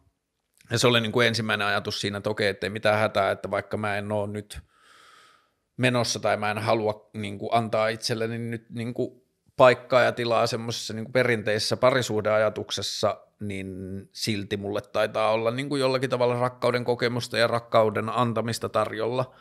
ja 0.72 0.78
se 0.80 0.88
oli 0.88 1.01
niin 1.01 1.11
kuin 1.11 1.28
ensimmäinen 1.28 1.68
ajatus 1.68 2.01
siinä, 2.01 2.18
että 2.18 2.30
okei, 2.30 2.47
ettei 2.47 2.70
mitään 2.70 2.99
hätää, 2.99 3.32
että 3.32 3.51
vaikka 3.51 3.78
mä 3.78 3.97
en 3.97 4.11
ole 4.11 4.28
nyt 4.28 4.59
menossa 5.78 6.20
tai 6.20 6.38
mä 6.38 6.51
en 6.51 6.57
halua 6.57 7.09
niin 7.13 7.38
kuin 7.38 7.49
antaa 7.53 7.88
itselleni 7.88 8.38
nyt 8.38 8.70
niin 8.70 8.93
kuin 8.93 9.22
paikkaa 9.57 10.01
ja 10.01 10.11
tilaa 10.11 10.47
semmoisessa 10.47 10.93
niin 10.93 11.11
perinteisessä 11.11 11.78
parisuhdeajatuksessa, 11.78 13.22
niin 13.39 13.70
silti 14.11 14.57
mulle 14.57 14.82
taitaa 14.82 15.32
olla 15.32 15.51
niin 15.51 15.70
kuin 15.70 15.82
jollakin 15.82 16.09
tavalla 16.09 16.39
rakkauden 16.39 16.86
kokemusta 16.86 17.38
ja 17.38 17.47
rakkauden 17.47 18.09
antamista 18.09 18.70
tarjolla. 18.70 19.36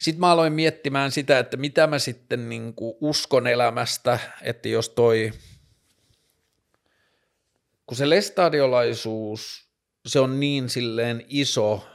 Sitten 0.00 0.20
mä 0.20 0.30
aloin 0.30 0.52
miettimään 0.52 1.10
sitä, 1.10 1.38
että 1.38 1.56
mitä 1.56 1.86
mä 1.86 1.98
sitten 1.98 2.48
niin 2.48 2.74
kuin 2.74 2.94
uskon 3.00 3.46
elämästä, 3.46 4.18
että 4.42 4.68
jos 4.68 4.88
toi, 4.88 5.32
kun 7.86 7.96
se 7.96 8.10
lestadiolaisuus 8.10 9.63
se 10.06 10.20
on 10.20 10.40
niin 10.40 10.68
silleen 10.68 11.24
iso 11.28 11.86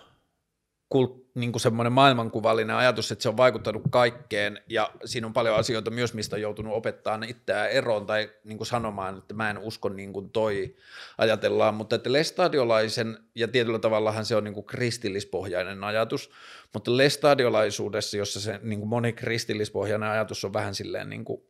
kult, 0.90 1.30
niin 1.36 1.52
kuin 1.52 1.62
semmoinen 1.62 1.94
maailmankuvallinen 1.94 2.76
ajatus, 2.76 3.12
että 3.12 3.24
se 3.24 3.30
on 3.30 3.38
vaikuttanut 3.38 3.82
kaikkeen 3.90 4.62
ja 4.68 4.92
siinä 5.06 5.28
on 5.28 5.34
paljon 5.34 5.56
asioita 5.56 5.92
myös, 5.92 6.14
mistä 6.14 6.36
on 6.36 6.42
joutunut 6.42 6.74
opettaa 6.74 7.20
itseään 7.28 7.70
eroon 7.70 8.06
tai 8.06 8.30
niin 8.44 8.58
kuin 8.58 8.68
sanomaan, 8.68 9.18
että 9.18 9.34
mä 9.34 9.50
en 9.50 9.58
usko 9.58 9.90
niin 9.90 10.14
kuin 10.14 10.30
toi 10.30 10.76
ajatellaan, 11.18 11.76
mutta 11.76 11.96
että 11.96 12.12
lestadiolaisen 12.12 13.18
ja 13.36 13.48
tietyllä 13.48 13.80
tavallahan 13.80 14.26
se 14.26 14.36
on 14.36 14.44
niin 14.44 14.54
kuin 14.54 14.66
kristillispohjainen 14.66 15.84
ajatus, 15.84 16.32
mutta 16.74 16.98
lestadiolaisuudessa, 16.98 18.18
jossa 18.18 18.42
se 18.42 18.60
niin 18.64 18.80
kuin 18.80 18.90
moni 18.90 19.14
kristillispohjainen 19.14 20.10
ajatus 20.10 20.46
on 20.46 20.54
vähän 20.54 20.76
silleen 20.76 21.10
niin 21.10 21.26
kuin 21.26 21.42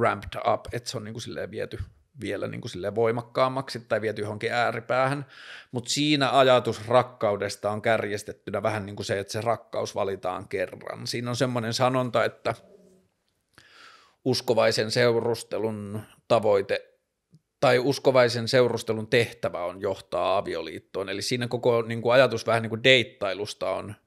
ramped 0.00 0.40
up, 0.52 0.66
että 0.72 0.90
se 0.90 0.96
on 0.96 1.04
niin 1.04 1.14
kuin 1.14 1.22
silleen 1.22 1.50
viety 1.50 1.78
vielä 2.20 2.46
niin 2.46 2.60
kuin 2.60 2.94
voimakkaammaksi 2.94 3.80
tai 3.80 4.00
viety 4.00 4.22
johonkin 4.22 4.52
ääripäähän, 4.52 5.26
mutta 5.72 5.90
siinä 5.90 6.38
ajatus 6.38 6.88
rakkaudesta 6.88 7.70
on 7.70 7.82
kärjestettynä 7.82 8.62
vähän 8.62 8.86
niin 8.86 8.96
kuin 8.96 9.06
se, 9.06 9.18
että 9.18 9.32
se 9.32 9.40
rakkaus 9.40 9.94
valitaan 9.94 10.48
kerran. 10.48 11.06
Siinä 11.06 11.30
on 11.30 11.36
semmoinen 11.36 11.74
sanonta, 11.74 12.24
että 12.24 12.54
uskovaisen 14.24 14.90
seurustelun 14.90 16.00
tavoite 16.28 16.92
tai 17.60 17.78
uskovaisen 17.78 18.48
seurustelun 18.48 19.06
tehtävä 19.06 19.64
on 19.64 19.80
johtaa 19.80 20.36
avioliittoon, 20.36 21.08
eli 21.08 21.22
siinä 21.22 21.48
koko 21.48 21.82
niin 21.82 22.02
kuin 22.02 22.12
ajatus 22.12 22.46
vähän 22.46 22.62
niin 22.62 22.70
kuin 22.70 22.84
deittailusta 22.84 23.70
on– 23.70 23.94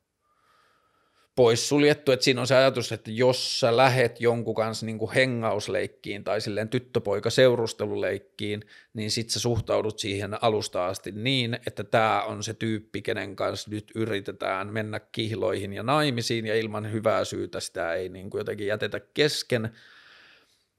poissuljettu, 1.40 2.12
että 2.12 2.24
siinä 2.24 2.42
on 2.42 2.48
se 2.48 2.56
ajatus, 2.56 2.92
että 2.92 3.12
jos 3.12 3.60
sä 3.60 3.78
lähet 3.78 4.22
jonkun 4.22 4.56
kanssa 4.56 4.86
niin 4.86 4.98
kuin 4.98 5.12
hengausleikkiin 5.12 6.24
tai 6.24 6.42
silleen 6.42 6.70
tyttöpoika 6.70 7.30
seurusteluleikkiin, 7.30 8.62
niin 8.94 9.12
sit 9.12 9.30
sä 9.30 9.40
suhtaudut 9.40 10.00
siihen 10.00 10.44
alusta 10.44 10.88
asti 10.88 11.12
niin, 11.12 11.60
että 11.68 11.84
tämä 11.84 12.24
on 12.24 12.44
se 12.44 12.54
tyyppi, 12.54 13.02
kenen 13.02 13.36
kanssa 13.36 13.70
nyt 13.72 13.92
yritetään 13.96 14.74
mennä 14.74 15.00
kihloihin 15.00 15.74
ja 15.74 15.84
naimisiin 15.84 16.46
ja 16.46 16.56
ilman 16.56 16.92
hyvää 16.92 17.26
syytä 17.26 17.60
sitä 17.60 17.94
ei 17.94 18.10
niin 18.10 18.30
kuin 18.30 18.40
jotenkin 18.40 18.68
jätetä 18.68 19.00
kesken. 19.00 19.70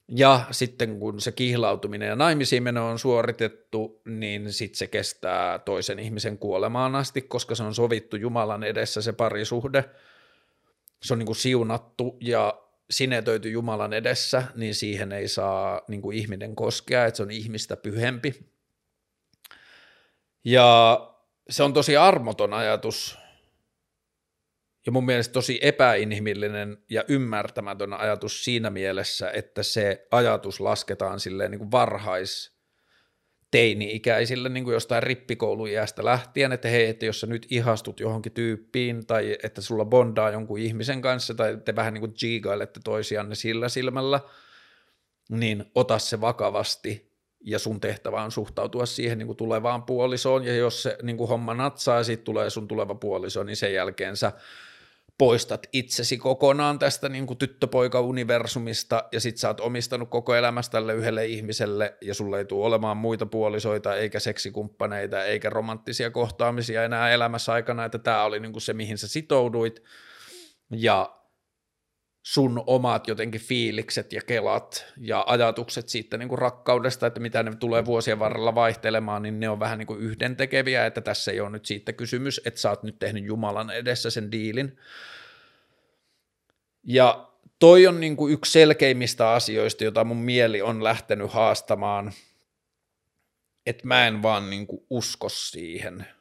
Ja 0.08 0.44
sitten 0.50 0.98
kun 0.98 1.20
se 1.20 1.32
kihlautuminen 1.32 2.08
ja 2.08 2.16
naimisiin 2.16 2.62
meno 2.62 2.88
on 2.88 2.98
suoritettu, 2.98 4.02
niin 4.04 4.52
sitten 4.52 4.78
se 4.78 4.86
kestää 4.86 5.58
toisen 5.58 5.98
ihmisen 5.98 6.38
kuolemaan 6.38 6.94
asti, 6.94 7.22
koska 7.22 7.54
se 7.54 7.62
on 7.62 7.74
sovittu 7.74 8.16
Jumalan 8.16 8.64
edessä 8.64 9.02
se 9.02 9.12
parisuhde– 9.12 9.84
se 11.02 11.12
on 11.12 11.18
niin 11.18 11.26
kuin 11.26 11.36
siunattu 11.36 12.16
ja 12.20 12.62
sinetöity 12.90 13.50
Jumalan 13.50 13.92
edessä, 13.92 14.42
niin 14.54 14.74
siihen 14.74 15.12
ei 15.12 15.28
saa 15.28 15.82
niin 15.88 16.02
kuin 16.02 16.16
ihminen 16.16 16.56
koskea, 16.56 17.06
että 17.06 17.16
se 17.16 17.22
on 17.22 17.30
ihmistä 17.30 17.76
pyhempi. 17.76 18.52
Ja 20.44 21.00
se 21.50 21.62
on 21.62 21.72
tosi 21.72 21.96
armoton 21.96 22.54
ajatus 22.54 23.18
ja 24.86 24.92
mun 24.92 25.06
mielestä 25.06 25.32
tosi 25.32 25.58
epäinhimillinen 25.62 26.78
ja 26.90 27.04
ymmärtämätön 27.08 27.92
ajatus 27.92 28.44
siinä 28.44 28.70
mielessä, 28.70 29.30
että 29.30 29.62
se 29.62 30.06
ajatus 30.10 30.60
lasketaan 30.60 31.20
silleen 31.20 31.50
niin 31.50 31.58
kuin 31.58 31.70
varhais 31.70 32.59
teini-ikäisille 33.50 34.48
niin 34.48 34.64
kuin 34.64 34.74
jostain 34.74 35.02
rippikoulujäästä 35.02 36.04
lähtien, 36.04 36.52
että 36.52 36.68
hei, 36.68 36.86
että 36.86 37.06
jos 37.06 37.20
sä 37.20 37.26
nyt 37.26 37.46
ihastut 37.50 38.00
johonkin 38.00 38.32
tyyppiin 38.32 39.06
tai 39.06 39.38
että 39.42 39.60
sulla 39.60 39.84
bondaa 39.84 40.30
jonkun 40.30 40.58
ihmisen 40.58 41.02
kanssa 41.02 41.34
tai 41.34 41.58
te 41.64 41.76
vähän 41.76 41.94
niin 41.94 42.00
kuin 42.00 42.14
jigailette 42.22 42.80
toisianne 42.84 43.34
sillä 43.34 43.68
silmällä, 43.68 44.20
niin 45.30 45.64
ota 45.74 45.98
se 45.98 46.20
vakavasti 46.20 47.10
ja 47.40 47.58
sun 47.58 47.80
tehtävä 47.80 48.22
on 48.22 48.32
suhtautua 48.32 48.86
siihen 48.86 49.18
niin 49.18 49.26
kuin 49.26 49.36
tulevaan 49.36 49.82
puolisoon. 49.82 50.44
Ja 50.44 50.56
jos 50.56 50.82
se 50.82 50.98
niin 51.02 51.16
kuin 51.16 51.28
homma 51.28 51.54
natsaa 51.54 51.96
ja 51.96 52.04
siitä 52.04 52.24
tulee 52.24 52.50
sun 52.50 52.68
tuleva 52.68 52.94
puoliso, 52.94 53.42
niin 53.42 53.56
sen 53.56 53.74
jälkeen 53.74 54.16
sä 54.16 54.32
poistat 55.20 55.66
itsesi 55.72 56.18
kokonaan 56.18 56.78
tästä 56.78 57.08
niin 57.08 57.26
kuin 57.26 57.38
tyttöpoika-universumista 57.38 59.04
ja 59.12 59.20
sit 59.20 59.36
sä 59.36 59.48
oot 59.48 59.60
omistanut 59.60 60.10
koko 60.10 60.34
elämästä 60.34 60.72
tälle 60.72 60.94
yhdelle 60.94 61.26
ihmiselle 61.26 61.96
ja 62.00 62.14
sulle 62.14 62.38
ei 62.38 62.44
tule 62.44 62.66
olemaan 62.66 62.96
muita 62.96 63.26
puolisoita 63.26 63.96
eikä 63.96 64.20
seksikumppaneita 64.20 65.24
eikä 65.24 65.50
romanttisia 65.50 66.10
kohtaamisia 66.10 66.84
enää 66.84 67.10
elämässä 67.10 67.52
aikana, 67.52 67.84
että 67.84 67.98
tämä 67.98 68.24
oli 68.24 68.40
niin 68.40 68.52
kuin 68.52 68.62
se, 68.62 68.72
mihin 68.72 68.98
sä 68.98 69.08
sitouduit. 69.08 69.82
Ja 70.70 71.19
sun 72.22 72.62
omat 72.66 73.08
jotenkin 73.08 73.40
fiilikset 73.40 74.12
ja 74.12 74.20
kelat 74.22 74.86
ja 74.96 75.24
ajatukset 75.26 75.88
siitä 75.88 76.18
niin 76.18 76.28
kuin 76.28 76.38
rakkaudesta, 76.38 77.06
että 77.06 77.20
mitä 77.20 77.42
ne 77.42 77.56
tulee 77.56 77.84
vuosien 77.84 78.18
varrella 78.18 78.54
vaihtelemaan, 78.54 79.22
niin 79.22 79.40
ne 79.40 79.48
on 79.48 79.60
vähän 79.60 79.78
niin 79.78 79.86
kuin 79.86 80.00
yhdentekeviä, 80.00 80.86
että 80.86 81.00
tässä 81.00 81.30
ei 81.30 81.40
ole 81.40 81.50
nyt 81.50 81.66
siitä 81.66 81.92
kysymys, 81.92 82.40
että 82.44 82.60
sä 82.60 82.70
oot 82.70 82.82
nyt 82.82 82.98
tehnyt 82.98 83.24
Jumalan 83.24 83.70
edessä 83.70 84.10
sen 84.10 84.32
diilin. 84.32 84.78
Ja 86.84 87.30
toi 87.58 87.86
on 87.86 88.00
niin 88.00 88.16
kuin 88.16 88.32
yksi 88.32 88.52
selkeimmistä 88.52 89.30
asioista, 89.30 89.84
jota 89.84 90.04
mun 90.04 90.16
mieli 90.16 90.62
on 90.62 90.84
lähtenyt 90.84 91.32
haastamaan, 91.32 92.12
että 93.66 93.86
mä 93.86 94.06
en 94.06 94.22
vaan 94.22 94.50
niin 94.50 94.66
kuin 94.66 94.86
usko 94.90 95.28
siihen– 95.28 96.06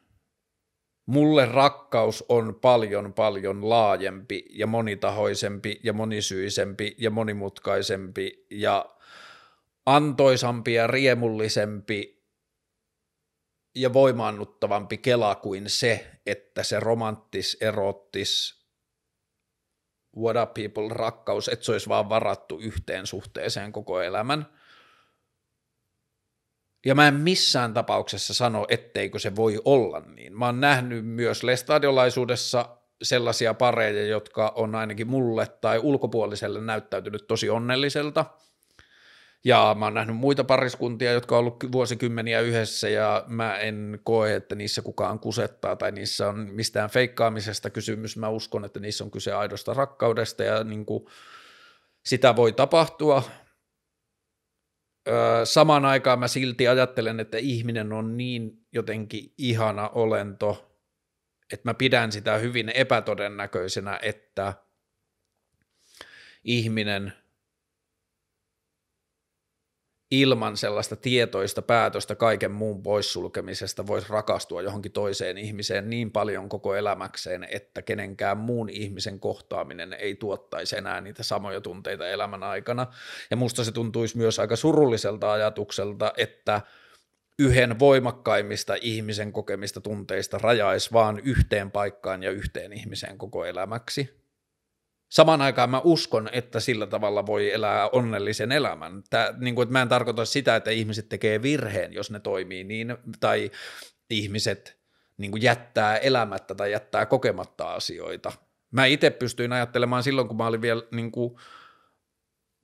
Mulle 1.10 1.46
rakkaus 1.46 2.24
on 2.28 2.54
paljon 2.54 3.12
paljon 3.12 3.68
laajempi 3.68 4.44
ja 4.50 4.66
monitahoisempi 4.66 5.80
ja 5.84 5.92
monisyisempi 5.92 6.94
ja 6.98 7.10
monimutkaisempi 7.10 8.46
ja 8.50 8.96
antoisampi 9.86 10.74
ja 10.74 10.86
riemullisempi 10.86 12.24
ja 13.74 13.92
voimaannuttavampi 13.92 14.98
kela 14.98 15.34
kuin 15.34 15.70
se, 15.70 16.10
että 16.26 16.62
se 16.62 16.80
romanttis, 16.80 17.56
erottis, 17.60 18.64
what 20.16 20.36
up 20.42 20.54
people 20.54 20.88
rakkaus, 20.88 21.48
että 21.48 21.64
se 21.64 21.72
olisi 21.72 21.88
vaan 21.88 22.08
varattu 22.08 22.58
yhteen 22.58 23.06
suhteeseen 23.06 23.72
koko 23.72 24.00
elämän– 24.00 24.46
ja 26.86 26.94
mä 26.94 27.08
en 27.08 27.14
missään 27.14 27.74
tapauksessa 27.74 28.34
sano, 28.34 28.66
etteikö 28.68 29.18
se 29.18 29.36
voi 29.36 29.60
olla 29.64 30.00
niin. 30.00 30.38
Mä 30.38 30.46
oon 30.46 30.60
nähnyt 30.60 31.06
myös 31.06 31.42
lestadiolaisuudessa 31.42 32.76
sellaisia 33.02 33.54
pareja, 33.54 34.06
jotka 34.06 34.52
on 34.56 34.74
ainakin 34.74 35.08
mulle 35.08 35.46
tai 35.46 35.78
ulkopuoliselle 35.78 36.60
näyttäytynyt 36.60 37.26
tosi 37.26 37.50
onnelliselta. 37.50 38.24
Ja 39.44 39.76
mä 39.78 39.86
oon 39.86 39.94
nähnyt 39.94 40.16
muita 40.16 40.44
pariskuntia, 40.44 41.12
jotka 41.12 41.34
on 41.34 41.40
ollut 41.40 41.72
vuosikymmeniä 41.72 42.40
yhdessä 42.40 42.88
ja 42.88 43.24
mä 43.26 43.56
en 43.56 44.00
koe, 44.04 44.34
että 44.34 44.54
niissä 44.54 44.82
kukaan 44.82 45.18
kusettaa 45.18 45.76
tai 45.76 45.92
niissä 45.92 46.28
on 46.28 46.48
mistään 46.52 46.90
feikkaamisesta 46.90 47.70
kysymys. 47.70 48.16
Mä 48.16 48.28
uskon, 48.28 48.64
että 48.64 48.80
niissä 48.80 49.04
on 49.04 49.10
kyse 49.10 49.32
aidosta 49.32 49.74
rakkaudesta 49.74 50.44
ja 50.44 50.64
niin 50.64 50.86
kuin 50.86 51.06
sitä 52.02 52.36
voi 52.36 52.52
tapahtua, 52.52 53.22
samaan 55.44 55.84
aikaan 55.84 56.18
mä 56.18 56.28
silti 56.28 56.68
ajattelen, 56.68 57.20
että 57.20 57.38
ihminen 57.38 57.92
on 57.92 58.16
niin 58.16 58.66
jotenkin 58.72 59.34
ihana 59.38 59.88
olento, 59.88 60.76
että 61.52 61.68
mä 61.68 61.74
pidän 61.74 62.12
sitä 62.12 62.38
hyvin 62.38 62.68
epätodennäköisenä, 62.68 63.98
että 64.02 64.54
ihminen 66.44 67.12
ilman 70.10 70.56
sellaista 70.56 70.96
tietoista 70.96 71.62
päätöstä 71.62 72.14
kaiken 72.14 72.50
muun 72.50 72.82
poissulkemisesta 72.82 73.86
voisi 73.86 74.06
rakastua 74.10 74.62
johonkin 74.62 74.92
toiseen 74.92 75.38
ihmiseen 75.38 75.90
niin 75.90 76.10
paljon 76.10 76.48
koko 76.48 76.74
elämäkseen, 76.74 77.46
että 77.50 77.82
kenenkään 77.82 78.38
muun 78.38 78.70
ihmisen 78.70 79.20
kohtaaminen 79.20 79.92
ei 79.92 80.14
tuottaisi 80.14 80.76
enää 80.76 81.00
niitä 81.00 81.22
samoja 81.22 81.60
tunteita 81.60 82.08
elämän 82.08 82.42
aikana. 82.42 82.86
Ja 83.30 83.36
musta 83.36 83.64
se 83.64 83.72
tuntuisi 83.72 84.16
myös 84.16 84.38
aika 84.38 84.56
surulliselta 84.56 85.32
ajatukselta, 85.32 86.12
että 86.16 86.60
yhden 87.38 87.78
voimakkaimmista 87.78 88.74
ihmisen 88.80 89.32
kokemista 89.32 89.80
tunteista 89.80 90.38
rajaisi 90.38 90.92
vaan 90.92 91.20
yhteen 91.20 91.70
paikkaan 91.70 92.22
ja 92.22 92.30
yhteen 92.30 92.72
ihmiseen 92.72 93.18
koko 93.18 93.44
elämäksi 93.44 94.19
samaan 95.10 95.42
aikaan 95.42 95.70
mä 95.70 95.80
uskon, 95.84 96.28
että 96.32 96.60
sillä 96.60 96.86
tavalla 96.86 97.26
voi 97.26 97.52
elää 97.52 97.88
onnellisen 97.88 98.52
elämän. 98.52 99.02
Tää, 99.10 99.34
niin 99.38 99.54
kuin, 99.54 99.62
että 99.62 99.72
mä 99.72 99.82
en 99.82 99.88
tarkoita 99.88 100.24
sitä, 100.24 100.56
että 100.56 100.70
ihmiset 100.70 101.08
tekee 101.08 101.42
virheen, 101.42 101.92
jos 101.92 102.10
ne 102.10 102.20
toimii 102.20 102.64
niin, 102.64 102.96
tai 103.20 103.50
ihmiset 104.10 104.80
niin 105.16 105.42
jättää 105.42 105.96
elämättä 105.96 106.54
tai 106.54 106.72
jättää 106.72 107.06
kokematta 107.06 107.74
asioita. 107.74 108.32
Mä 108.70 108.86
itse 108.86 109.10
pystyin 109.10 109.52
ajattelemaan 109.52 110.02
silloin, 110.02 110.28
kun 110.28 110.36
mä 110.36 110.46
olin 110.46 110.62
vielä 110.62 110.82
niin 110.90 111.12
kuin, 111.12 111.36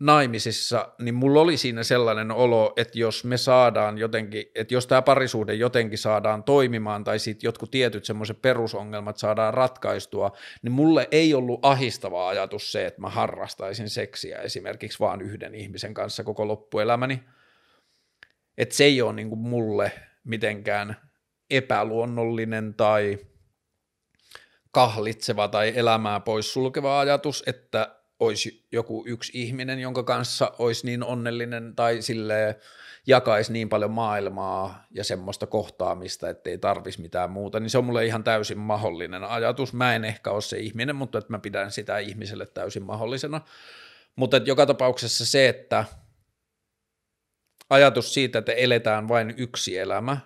naimisissa, 0.00 0.92
niin 0.98 1.14
mulla 1.14 1.40
oli 1.40 1.56
siinä 1.56 1.82
sellainen 1.82 2.30
olo, 2.30 2.72
että 2.76 2.98
jos 2.98 3.24
me 3.24 3.36
saadaan 3.36 3.98
jotenkin, 3.98 4.44
että 4.54 4.74
jos 4.74 4.86
tämä 4.86 5.02
parisuhde 5.02 5.54
jotenkin 5.54 5.98
saadaan 5.98 6.44
toimimaan 6.44 7.04
tai 7.04 7.18
sitten 7.18 7.48
jotkut 7.48 7.70
tietyt 7.70 8.04
semmoiset 8.04 8.42
perusongelmat 8.42 9.16
saadaan 9.16 9.54
ratkaistua, 9.54 10.32
niin 10.62 10.72
mulle 10.72 11.08
ei 11.10 11.34
ollut 11.34 11.60
ahistava 11.62 12.28
ajatus 12.28 12.72
se, 12.72 12.86
että 12.86 13.00
mä 13.00 13.08
harrastaisin 13.08 13.90
seksiä 13.90 14.38
esimerkiksi 14.38 15.00
vaan 15.00 15.22
yhden 15.22 15.54
ihmisen 15.54 15.94
kanssa 15.94 16.24
koko 16.24 16.48
loppuelämäni. 16.48 17.22
Että 18.58 18.74
se 18.74 18.84
ei 18.84 19.02
ole 19.02 19.12
niin 19.12 19.38
mulle 19.38 19.92
mitenkään 20.24 20.96
epäluonnollinen 21.50 22.74
tai 22.74 23.18
kahlitseva 24.70 25.48
tai 25.48 25.72
elämää 25.76 26.20
poissulkeva 26.20 27.00
ajatus, 27.00 27.42
että 27.46 27.96
olisi 28.20 28.66
joku 28.72 29.04
yksi 29.06 29.32
ihminen, 29.34 29.78
jonka 29.78 30.02
kanssa 30.02 30.52
olisi 30.58 30.86
niin 30.86 31.02
onnellinen 31.02 31.76
tai 31.76 32.02
sille 32.02 32.58
jakaisi 33.06 33.52
niin 33.52 33.68
paljon 33.68 33.90
maailmaa 33.90 34.86
ja 34.90 35.04
semmoista 35.04 35.46
kohtaamista, 35.46 36.28
että 36.28 36.50
ei 36.50 36.58
tarvisi 36.58 37.00
mitään 37.00 37.30
muuta, 37.30 37.60
niin 37.60 37.70
se 37.70 37.78
on 37.78 37.84
mulle 37.84 38.06
ihan 38.06 38.24
täysin 38.24 38.58
mahdollinen 38.58 39.24
ajatus. 39.24 39.72
Mä 39.72 39.94
en 39.94 40.04
ehkä 40.04 40.30
ole 40.30 40.40
se 40.40 40.58
ihminen, 40.58 40.96
mutta 40.96 41.18
että 41.18 41.32
mä 41.32 41.38
pidän 41.38 41.70
sitä 41.70 41.98
ihmiselle 41.98 42.46
täysin 42.46 42.82
mahdollisena. 42.82 43.40
Mutta 44.16 44.36
että 44.36 44.50
joka 44.50 44.66
tapauksessa 44.66 45.26
se, 45.26 45.48
että 45.48 45.84
ajatus 47.70 48.14
siitä, 48.14 48.38
että 48.38 48.52
eletään 48.52 49.08
vain 49.08 49.34
yksi 49.36 49.78
elämä, 49.78 50.18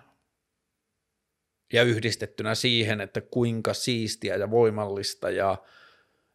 ja 1.73 1.83
yhdistettynä 1.83 2.55
siihen, 2.55 3.01
että 3.01 3.21
kuinka 3.21 3.73
siistiä 3.73 4.35
ja 4.35 4.51
voimallista 4.51 5.29
ja 5.29 5.57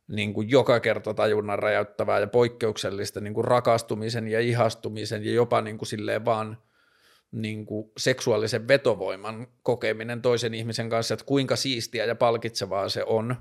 niin 0.08 0.34
kuin 0.34 0.50
joka 0.50 0.80
kerta 0.80 1.14
tajunnan 1.14 1.58
räjäyttävää 1.58 2.18
ja 2.18 2.26
poikkeuksellista 2.26 3.20
niin 3.20 3.34
kuin 3.34 3.44
rakastumisen 3.44 4.28
ja 4.28 4.40
ihastumisen 4.40 5.24
ja 5.24 5.32
jopa 5.32 5.60
niin 5.60 5.78
kuin 5.78 5.88
silleen 5.88 6.24
vaan 6.24 6.58
niin 7.32 7.66
kuin 7.66 7.92
seksuaalisen 7.96 8.68
vetovoiman 8.68 9.46
kokeminen 9.62 10.22
toisen 10.22 10.54
ihmisen 10.54 10.90
kanssa, 10.90 11.14
että 11.14 11.26
kuinka 11.26 11.56
siistiä 11.56 12.04
ja 12.04 12.14
palkitsevaa 12.14 12.88
se 12.88 13.04
on, 13.04 13.36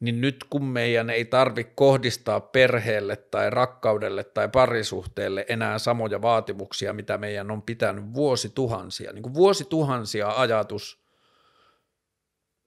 niin 0.00 0.20
nyt 0.20 0.44
kun 0.50 0.64
meidän 0.64 1.10
ei 1.10 1.24
tarvitse 1.24 1.72
kohdistaa 1.74 2.40
perheelle 2.40 3.16
tai 3.16 3.50
rakkaudelle 3.50 4.24
tai 4.24 4.48
parisuhteelle 4.48 5.46
enää 5.48 5.78
samoja 5.78 6.22
vaatimuksia, 6.22 6.92
mitä 6.92 7.18
meidän 7.18 7.50
on 7.50 7.62
pitänyt 7.62 8.04
vuosituhansia, 8.14 9.12
niin 9.12 9.22
kuin 9.22 9.34
vuosituhansia 9.34 10.32
ajatus– 10.36 11.03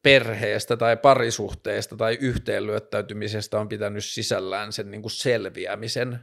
perheestä 0.07 0.77
tai 0.77 0.97
parisuhteesta 0.97 1.97
tai 1.97 2.17
yhteenlyöttäytymisestä 2.21 3.59
on 3.59 3.69
pitänyt 3.69 4.05
sisällään 4.05 4.73
sen 4.73 4.91
niin 4.91 5.01
kuin 5.01 5.11
selviämisen. 5.11 6.19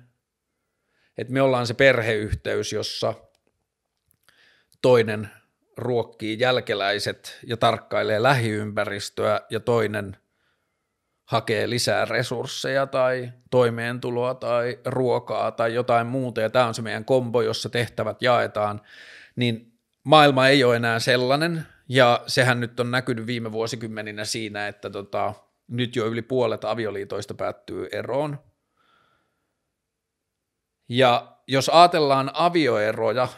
Et 1.18 1.28
me 1.28 1.43
ollaan 1.43 1.66
se 1.66 1.74
perheyhteys, 1.74 2.72
jossa 2.72 3.14
toinen 4.82 5.28
ruokkii 5.76 6.37
jälkeläiset 6.41 7.39
ja 7.47 7.57
tarkkailee 7.57 8.22
lähiympäristöä 8.22 9.41
ja 9.51 9.61
toinen 9.61 10.16
hakee 11.24 11.70
lisää 11.70 12.05
resursseja 12.05 12.87
tai 12.87 13.32
toimeentuloa 13.51 14.35
tai 14.35 14.78
ruokaa 14.85 15.53
tai 15.53 15.74
jotain 15.74 16.07
muuta 16.07 16.41
ja 16.41 16.51
tämä 16.51 16.66
on 16.66 16.74
se 16.74 16.82
meidän 16.82 17.05
kombo, 17.05 17.43
jossa 17.43 17.68
tehtävät 17.68 18.22
jaetaan, 18.22 18.80
niin 19.37 19.72
maailma 20.05 20.49
ei 20.49 20.64
ole 20.64 20.76
enää 20.76 20.99
sellainen, 20.99 21.74
ja 21.89 22.24
sehän 22.26 22.61
nyt 22.61 22.80
on 22.80 22.91
näkynyt 22.91 23.26
viime 23.26 23.53
vuosikymmeninä 23.53 24.24
siinä, 24.24 24.68
että 24.68 24.91
tota, 24.91 25.35
nyt 25.68 25.97
jo 25.97 26.07
yli 26.07 26.22
puolet 26.22 26.64
avioliitoista 26.64 27.35
päättyy 27.35 27.89
eroon. 27.93 28.39
Ja 30.89 31.37
jos 31.47 31.68
ajatellaan 31.68 32.30
avioeroja 32.35 33.28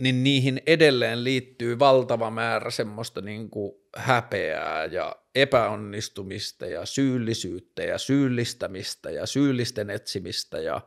niin 0.00 0.24
niihin 0.24 0.62
edelleen 0.66 1.24
liittyy 1.24 1.78
valtava 1.78 2.30
määrä 2.30 2.70
semmoista 2.70 3.20
niin 3.20 3.50
kuin 3.50 3.72
häpeää 3.96 4.84
ja 4.84 5.16
epäonnistumista 5.34 6.66
ja 6.66 6.86
syyllisyyttä 6.86 7.82
ja 7.82 7.98
syyllistämistä 7.98 9.10
ja 9.10 9.26
syyllisten 9.26 9.90
etsimistä 9.90 10.58
ja 10.58 10.80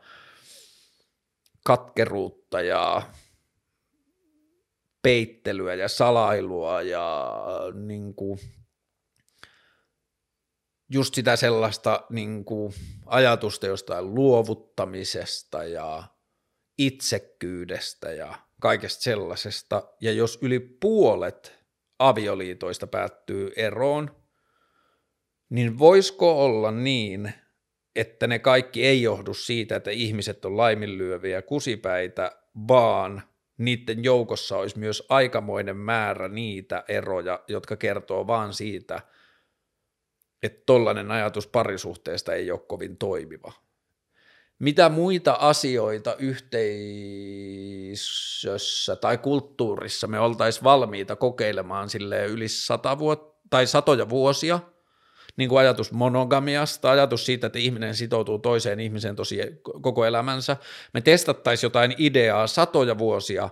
katkeruutta 1.63 2.61
ja 2.61 3.01
peittelyä 5.03 5.73
ja 5.73 5.87
salailua 5.87 6.81
ja 6.81 7.35
niin 7.73 8.15
kuin, 8.15 8.39
just 10.89 11.15
sitä 11.15 11.35
sellaista 11.35 12.05
niin 12.09 12.45
kuin, 12.45 12.73
ajatusta 13.05 13.67
jostain 13.67 14.15
luovuttamisesta 14.15 15.63
ja 15.63 16.03
itsekkyydestä 16.77 18.11
ja 18.11 18.33
kaikesta 18.61 19.03
sellaisesta. 19.03 19.83
Ja 20.01 20.11
jos 20.11 20.39
yli 20.41 20.59
puolet 20.59 21.59
avioliitoista 21.99 22.87
päättyy 22.87 23.51
eroon, 23.55 24.15
niin 25.49 25.79
voisiko 25.79 26.45
olla 26.45 26.71
niin, 26.71 27.33
että 27.95 28.27
ne 28.27 28.39
kaikki 28.39 28.85
ei 28.85 29.01
johdu 29.01 29.33
siitä, 29.33 29.75
että 29.75 29.91
ihmiset 29.91 30.45
on 30.45 30.57
laiminlyöviä 30.57 31.41
kusipäitä, 31.41 32.31
vaan 32.67 33.23
niiden 33.65 34.03
joukossa 34.03 34.57
olisi 34.57 34.79
myös 34.79 35.03
aikamoinen 35.09 35.77
määrä 35.77 36.27
niitä 36.27 36.83
eroja, 36.87 37.43
jotka 37.47 37.75
kertoo 37.75 38.27
vaan 38.27 38.53
siitä, 38.53 39.01
että 40.43 40.63
tollainen 40.65 41.11
ajatus 41.11 41.47
parisuhteesta 41.47 42.33
ei 42.33 42.51
ole 42.51 42.59
kovin 42.59 42.97
toimiva. 42.97 43.53
Mitä 44.59 44.89
muita 44.89 45.33
asioita 45.39 46.15
yhteisössä 46.15 46.95
tai 48.95 49.17
kulttuurissa 49.17 50.07
me 50.07 50.19
oltaisiin 50.19 50.63
valmiita 50.63 51.15
kokeilemaan 51.15 51.89
sille 51.89 52.25
yli 52.25 52.47
sata 52.47 52.99
vuotta 52.99 53.33
tai 53.49 53.67
satoja 53.67 54.09
vuosia– 54.09 54.59
niin 55.37 55.49
kuin 55.49 55.59
ajatus 55.59 55.91
monogamiasta, 55.91 56.91
ajatus 56.91 57.25
siitä, 57.25 57.47
että 57.47 57.59
ihminen 57.59 57.95
sitoutuu 57.95 58.39
toiseen 58.39 58.79
ihmiseen 58.79 59.15
tosi 59.15 59.39
koko 59.81 60.05
elämänsä. 60.05 60.57
Me 60.93 61.01
testattaisiin 61.01 61.67
jotain 61.67 61.95
ideaa 61.97 62.47
satoja 62.47 62.97
vuosia 62.97 63.49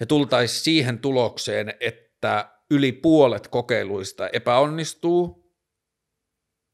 ja 0.00 0.06
tultaisiin 0.06 0.64
siihen 0.64 0.98
tulokseen, 0.98 1.74
että 1.80 2.50
yli 2.70 2.92
puolet 2.92 3.48
kokeiluista 3.48 4.28
epäonnistuu, 4.28 5.39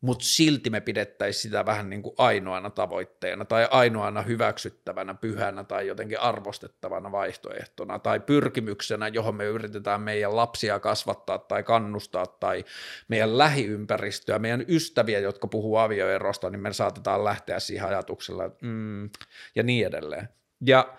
mutta 0.06 0.24
silti 0.24 0.70
me 0.70 0.80
pidettäisiin 0.80 1.42
sitä 1.42 1.66
vähän 1.66 1.90
niin 1.90 2.02
kuin 2.02 2.14
ainoana 2.18 2.70
tavoitteena 2.70 3.44
tai 3.44 3.68
ainoana 3.70 4.22
hyväksyttävänä, 4.22 5.14
pyhänä 5.14 5.64
tai 5.64 5.86
jotenkin 5.86 6.20
arvostettavana 6.20 7.12
vaihtoehtona 7.12 7.98
tai 7.98 8.20
pyrkimyksenä, 8.20 9.08
johon 9.08 9.34
me 9.34 9.44
yritetään 9.44 10.00
meidän 10.00 10.36
lapsia 10.36 10.80
kasvattaa 10.80 11.38
tai 11.38 11.62
kannustaa 11.62 12.26
tai 12.26 12.64
meidän 13.08 13.38
lähiympäristöä, 13.38 14.38
meidän 14.38 14.64
ystäviä, 14.68 15.18
jotka 15.18 15.46
puhuu 15.46 15.76
avioerosta, 15.76 16.50
niin 16.50 16.60
me 16.60 16.72
saatetaan 16.72 17.24
lähteä 17.24 17.60
siihen 17.60 17.88
ajatuksella 17.88 18.50
mm, 18.62 19.10
ja 19.54 19.62
niin 19.62 19.86
edelleen. 19.86 20.28
Ja 20.66 20.96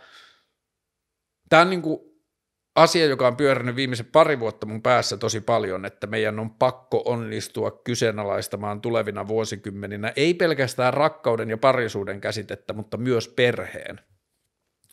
tämä 1.50 1.62
on 1.62 1.70
niin 1.70 1.82
kuin 1.82 2.17
asia, 2.78 3.06
joka 3.06 3.28
on 3.28 3.38
pyörinyt 3.38 3.76
viimeisen 3.76 4.06
pari 4.06 4.40
vuotta 4.40 4.66
mun 4.66 4.82
päässä 4.82 5.18
tosi 5.18 5.42
paljon, 5.42 5.86
että 5.86 6.08
meidän 6.08 6.40
on 6.40 6.50
pakko 6.50 7.04
onnistua 7.06 7.72
kyseenalaistamaan 7.72 8.82
tulevina 8.82 9.28
vuosikymmeninä 9.28 10.14
ei 10.16 10.34
pelkästään 10.34 10.94
rakkauden 10.94 11.50
ja 11.50 11.58
parisuuden 11.58 12.22
käsitettä, 12.22 12.74
mutta 12.74 12.98
myös 12.98 13.28
perheen. 13.28 14.00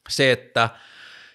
Se, 0.09 0.33
että 0.33 0.69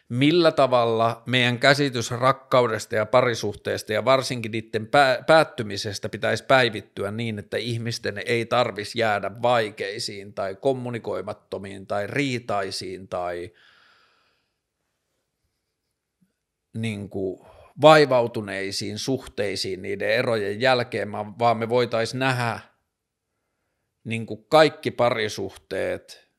millä 0.10 0.52
tavalla 0.52 1.24
meidän 1.26 1.60
käsitys 1.60 2.12
rakkaudesta 2.12 2.96
ja 2.96 3.06
parisuhteesta 3.06 3.94
ja 3.94 4.06
varsinkin 4.06 4.52
niiden 4.52 4.90
päättymisestä 5.28 6.10
pitäisi 6.10 6.44
päivittyä 6.44 7.12
niin, 7.12 7.40
että 7.40 7.58
ihmisten 7.58 8.22
ei 8.26 8.46
tarvisi 8.46 9.00
jäädä 9.00 9.32
vaikeisiin 9.42 10.34
tai 10.34 10.56
kommunikoimattomiin 10.56 11.88
tai 11.88 12.08
riitaisiin 12.08 13.08
tai– 13.08 13.52
niin 16.74 17.10
kuin 17.10 17.48
vaivautuneisiin 17.82 19.00
suhteisiin 19.00 19.82
niiden 19.82 20.10
erojen 20.10 20.62
jälkeen, 20.62 21.12
vaan 21.12 21.58
me 21.58 21.70
voitaisiin 21.70 22.20
nähdä 22.20 22.60
niin 24.04 24.26
kuin 24.26 24.46
kaikki 24.50 24.92
parisuhteet, 24.92 26.30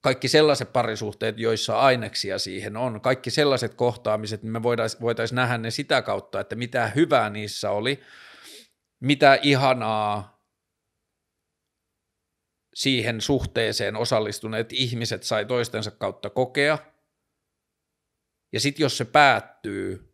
kaikki 0.00 0.28
sellaiset 0.28 0.72
parisuhteet, 0.72 1.38
joissa 1.38 1.80
aineksia 1.80 2.38
siihen 2.38 2.76
on, 2.76 3.00
kaikki 3.00 3.30
sellaiset 3.30 3.74
kohtaamiset, 3.74 4.42
niin 4.42 4.52
me 4.52 4.62
voitaisiin 4.62 5.00
voitais 5.00 5.32
nähdä 5.32 5.58
ne 5.58 5.70
sitä 5.70 6.02
kautta, 6.02 6.40
että 6.40 6.54
mitä 6.54 6.86
hyvää 6.86 7.30
niissä 7.30 7.70
oli, 7.70 8.00
mitä 9.00 9.38
ihanaa 9.42 10.42
siihen 12.74 13.20
suhteeseen 13.20 13.96
osallistuneet 13.96 14.72
ihmiset 14.72 15.22
sai 15.22 15.44
toistensa 15.44 15.90
kautta 15.90 16.30
kokea– 16.30 16.78
ja 18.52 18.60
sitten 18.60 18.84
jos 18.84 18.98
se 18.98 19.04
päättyy 19.04 20.12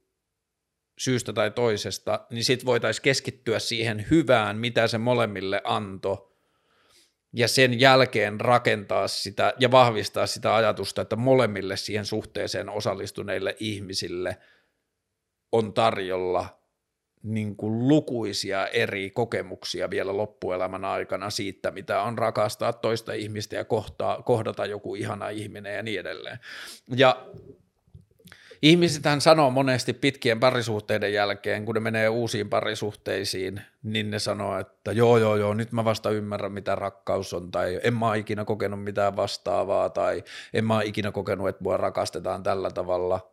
syystä 0.98 1.32
tai 1.32 1.50
toisesta, 1.50 2.26
niin 2.30 2.44
sitten 2.44 2.66
voitaisiin 2.66 3.02
keskittyä 3.02 3.58
siihen 3.58 4.06
hyvään, 4.10 4.58
mitä 4.58 4.86
se 4.86 4.98
molemmille 4.98 5.60
antoi, 5.64 6.32
ja 7.32 7.48
sen 7.48 7.80
jälkeen 7.80 8.40
rakentaa 8.40 9.08
sitä 9.08 9.54
ja 9.58 9.70
vahvistaa 9.70 10.26
sitä 10.26 10.54
ajatusta, 10.56 11.02
että 11.02 11.16
molemmille 11.16 11.76
siihen 11.76 12.06
suhteeseen 12.06 12.68
osallistuneille 12.68 13.56
ihmisille 13.60 14.36
on 15.52 15.72
tarjolla 15.72 16.62
niin 17.22 17.56
kuin 17.56 17.88
lukuisia 17.88 18.66
eri 18.66 19.10
kokemuksia 19.10 19.90
vielä 19.90 20.16
loppuelämän 20.16 20.84
aikana 20.84 21.30
siitä, 21.30 21.70
mitä 21.70 22.02
on 22.02 22.18
rakastaa 22.18 22.72
toista 22.72 23.12
ihmistä 23.12 23.56
ja 23.56 23.64
kohtaa, 23.64 24.22
kohdata 24.22 24.66
joku 24.66 24.94
ihana 24.94 25.28
ihminen 25.28 25.74
ja 25.74 25.82
niin 25.82 26.00
edelleen. 26.00 26.38
Ja 26.96 27.26
Ihmisethän 28.62 29.20
sanoo 29.20 29.50
monesti 29.50 29.92
pitkien 29.92 30.40
parisuhteiden 30.40 31.12
jälkeen, 31.12 31.64
kun 31.64 31.74
ne 31.74 31.80
menee 31.80 32.08
uusiin 32.08 32.48
parisuhteisiin, 32.48 33.60
niin 33.82 34.10
ne 34.10 34.18
sanoo, 34.18 34.58
että 34.58 34.92
joo, 34.92 35.18
joo, 35.18 35.36
joo, 35.36 35.54
nyt 35.54 35.72
mä 35.72 35.84
vasta 35.84 36.10
ymmärrän, 36.10 36.52
mitä 36.52 36.74
rakkaus 36.74 37.34
on, 37.34 37.50
tai 37.50 37.80
en 37.82 37.94
mä 37.94 38.14
ikinä 38.14 38.44
kokenut 38.44 38.84
mitään 38.84 39.16
vastaavaa, 39.16 39.90
tai 39.90 40.24
en 40.52 40.64
mä 40.64 40.82
ikinä 40.82 41.12
kokenut, 41.12 41.48
että 41.48 41.62
mua 41.62 41.76
rakastetaan 41.76 42.42
tällä 42.42 42.70
tavalla. 42.70 43.32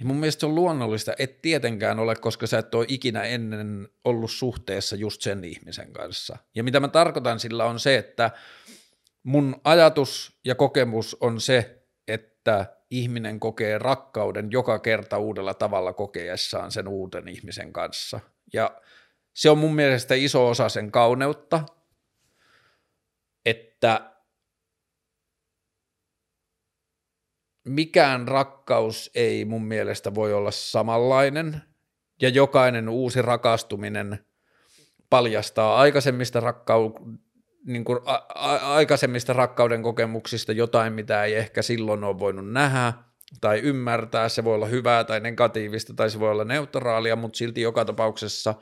Ja 0.00 0.06
mun 0.06 0.16
mielestä 0.16 0.40
se 0.40 0.46
on 0.46 0.54
luonnollista, 0.54 1.12
et 1.18 1.42
tietenkään 1.42 1.98
ole, 1.98 2.16
koska 2.16 2.46
sä 2.46 2.58
et 2.58 2.74
ole 2.74 2.84
ikinä 2.88 3.22
ennen 3.22 3.88
ollut 4.04 4.30
suhteessa 4.30 4.96
just 4.96 5.22
sen 5.22 5.44
ihmisen 5.44 5.92
kanssa. 5.92 6.36
Ja 6.54 6.64
mitä 6.64 6.80
mä 6.80 6.88
tarkoitan 6.88 7.40
sillä 7.40 7.64
on 7.64 7.80
se, 7.80 7.96
että 7.96 8.30
mun 9.22 9.60
ajatus 9.64 10.40
ja 10.44 10.54
kokemus 10.54 11.16
on 11.20 11.40
se, 11.40 11.82
että 12.08 12.66
ihminen 12.92 13.40
kokee 13.40 13.78
rakkauden 13.78 14.52
joka 14.52 14.78
kerta 14.78 15.18
uudella 15.18 15.54
tavalla 15.54 15.92
kokeessaan 15.92 16.72
sen 16.72 16.88
uuden 16.88 17.28
ihmisen 17.28 17.72
kanssa. 17.72 18.20
Ja 18.52 18.80
se 19.34 19.50
on 19.50 19.58
mun 19.58 19.74
mielestä 19.74 20.14
iso 20.14 20.48
osa 20.48 20.68
sen 20.68 20.90
kauneutta, 20.90 21.64
että 23.44 24.12
mikään 27.64 28.28
rakkaus 28.28 29.10
ei 29.14 29.44
mun 29.44 29.64
mielestä 29.64 30.14
voi 30.14 30.32
olla 30.32 30.50
samanlainen, 30.50 31.62
ja 32.22 32.28
jokainen 32.28 32.88
uusi 32.88 33.22
rakastuminen 33.22 34.26
paljastaa 35.10 35.76
aikaisemmista 35.76 36.40
rakkau- 36.40 37.18
niin 37.66 37.84
kuin 37.84 37.98
a- 38.04 38.26
a- 38.34 38.74
aikaisemmista 38.74 39.32
rakkauden 39.32 39.82
kokemuksista 39.82 40.52
jotain, 40.52 40.92
mitä 40.92 41.24
ei 41.24 41.34
ehkä 41.34 41.62
silloin 41.62 42.04
ole 42.04 42.18
voinut 42.18 42.52
nähdä 42.52 42.92
tai 43.40 43.58
ymmärtää. 43.58 44.28
Se 44.28 44.44
voi 44.44 44.54
olla 44.54 44.66
hyvää 44.66 45.04
tai 45.04 45.20
negatiivista 45.20 45.94
tai 45.94 46.10
se 46.10 46.20
voi 46.20 46.30
olla 46.30 46.44
neutraalia, 46.44 47.16
mutta 47.16 47.36
silti 47.36 47.60
joka 47.60 47.84
tapauksessa 47.84 48.54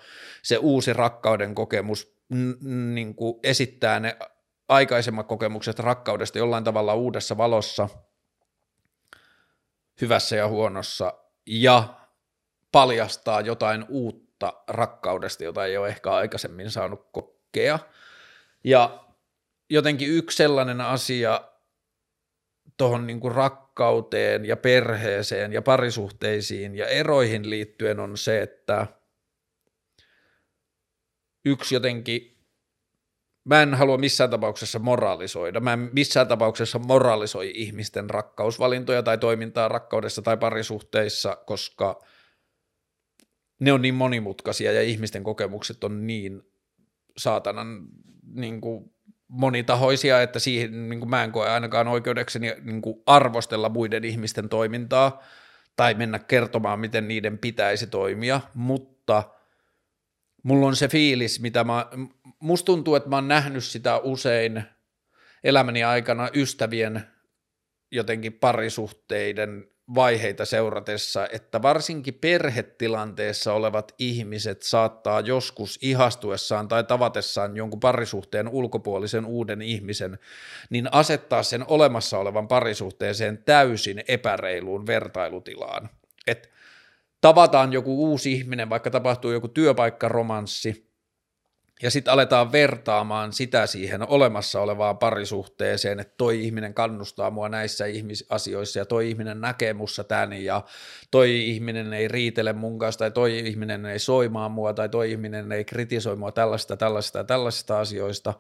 se 0.43 0.59
uusi 0.59 0.93
rakkauden 0.93 1.55
kokemus 1.55 2.17
n- 2.35 2.95
niin 2.95 3.15
kuin 3.15 3.41
esittää 3.43 4.01
ne 4.01 4.17
aikaisemmat 4.69 5.27
kokemukset 5.27 5.79
rakkaudesta 5.79 6.39
jollain 6.39 6.65
tavalla 6.65 6.95
uudessa 6.95 7.37
valossa, 7.37 7.89
hyvässä 10.01 10.37
ja 10.37 10.49
huonossa, 10.49 11.15
ja 11.47 11.95
paljastaa 12.73 13.41
jotain 13.41 13.85
uutta 13.89 14.53
rakkaudesta, 14.69 15.45
jota 15.45 15.67
ei 15.67 15.77
ole 15.77 15.89
ehkä 15.89 16.11
aikaisemmin 16.11 16.71
saanut 16.71 17.09
kokea– 17.13 17.79
ja 18.65 19.05
jotenkin 19.71 20.09
yksi 20.09 20.37
sellainen 20.37 20.81
asia 20.81 21.41
tuohon 22.77 23.07
niin 23.07 23.21
rakkauteen 23.35 24.45
ja 24.45 24.57
perheeseen 24.57 25.53
ja 25.53 25.63
parisuhteisiin 25.63 26.75
ja 26.75 26.87
eroihin 26.87 27.51
liittyen 27.51 28.01
on 28.01 28.17
se, 28.17 28.43
että 28.43 28.87
yksi 31.45 31.75
jotenkin 31.75 32.41
mä 33.45 33.63
en 33.63 33.75
halua 33.75 33.99
missään 33.99 34.31
tapauksessa 34.31 34.79
moralisoida. 34.79 35.61
Mä 35.61 35.73
en 35.73 35.91
missään 35.93 36.29
tapauksessa 36.29 36.79
moralisoi 36.79 37.53
ihmisten 37.55 38.11
rakkausvalintoja 38.11 39.03
tai 39.03 39.19
toimintaa 39.19 39.69
rakkaudessa 39.69 40.23
tai 40.23 40.37
parisuhteissa, 40.37 41.37
koska 41.37 42.01
ne 43.61 43.73
on 43.73 43.83
niin 43.83 43.95
monimutkaisia 43.95 44.73
ja 44.73 44.83
ihmisten 44.83 45.25
kokemukset 45.25 45.85
on 45.85 46.07
niin 46.07 46.43
saatanan 47.17 47.87
niin 48.35 48.61
kuin 48.61 48.93
monitahoisia, 49.29 50.23
että 50.23 50.39
siihen 50.39 50.89
niin 50.89 51.01
kuin 51.01 51.11
mä 51.11 51.25
en 51.25 51.33
koe 51.33 51.49
ainakaan 51.49 51.89
oikeudekseni 51.89 52.55
niin 52.63 52.83
kuin 52.83 53.03
arvostella 53.07 53.69
muiden 53.69 54.05
ihmisten 54.05 54.49
toimintaa 54.49 55.23
tai 55.77 55.95
mennä 55.95 56.19
kertomaan, 56.19 56.81
miten 56.81 57.09
niiden 57.09 57.39
pitäisi 57.39 57.87
toimia, 57.87 58.41
mutta 58.55 59.23
mulla 60.43 60.67
on 60.67 60.77
se 60.77 60.89
fiilis, 60.89 61.41
mitä 61.41 61.65
mä, 61.65 61.87
musta 62.41 62.67
tuntuu, 62.67 62.95
että 62.95 63.09
mä 63.09 63.17
oon 63.17 63.29
nähnyt 63.29 63.65
sitä 63.65 63.99
usein 63.99 64.63
elämäni 65.45 65.85
aikana 65.85 66.29
ystävien 66.35 67.03
jotenkin 67.91 68.33
parisuhteiden 68.33 69.71
vaiheita 69.95 70.45
seuratessa, 70.45 71.29
että 71.33 71.63
varsinkin 71.63 72.15
perhetilanteessa 72.15 73.53
olevat 73.53 73.95
ihmiset 73.99 74.63
saattaa 74.63 75.21
joskus 75.21 75.79
ihastuessaan 75.83 76.69
tai 76.69 76.85
tavatessaan 76.85 77.57
jonkun 77.57 77.81
parisuhteen 77.81 78.49
ulkopuolisen 78.49 79.27
uuden 79.27 79.63
ihmisen, 79.63 80.19
niin 80.71 80.89
asettaa 80.93 81.43
sen 81.43 81.65
olemassa 81.69 82.19
olevan 82.19 82.49
parisuhteeseen 82.49 83.43
täysin 83.45 84.03
epäreiluun 84.09 84.87
vertailutilaan. 84.87 85.91
Että 86.27 86.49
tavataan 87.21 87.73
joku 87.73 88.11
uusi 88.11 88.33
ihminen, 88.33 88.71
vaikka 88.71 88.91
tapahtuu 88.91 89.33
joku 89.33 89.49
työpaikkaromanssi, 89.49 90.90
ja 91.83 91.91
sitten 91.91 92.13
aletaan 92.13 92.53
vertaamaan 92.53 93.33
sitä 93.33 93.67
siihen 93.67 94.09
olemassa 94.09 94.61
olevaan 94.61 94.99
parisuhteeseen, 94.99 96.01
että 96.01 96.15
toi 96.17 96.45
ihminen 96.45 96.75
kannustaa 96.75 97.31
mua 97.31 97.49
näissä 97.49 97.87
ihmisasioissa 97.87 98.79
ja 98.79 98.85
toi 98.85 99.09
ihminen 99.09 99.41
näkee 99.41 99.73
mussa 99.73 100.05
tän 100.05 100.33
ja 100.33 100.65
toi 101.11 101.49
ihminen 101.49 101.93
ei 101.93 102.09
riitele 102.09 102.53
mun 102.53 102.79
kanssa 102.79 102.99
tai 102.99 103.11
toi 103.11 103.39
ihminen 103.39 103.87
ei 103.87 103.99
soimaa 103.99 104.49
mua 104.49 104.75
tai 104.75 104.89
toi 104.89 105.11
ihminen 105.11 105.53
ei 105.53 105.65
kritisoi 105.65 106.17
mua 106.17 106.33
tällaista, 106.33 106.77
tällaista 106.77 107.19
ja 107.19 107.25
tällaisista 107.25 107.81
asioista. 107.81 108.35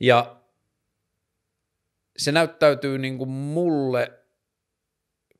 Ja 0.00 0.36
se 2.16 2.32
näyttäytyy 2.32 2.98
niin 2.98 3.18
kuin 3.18 3.30
mulle 3.30 4.12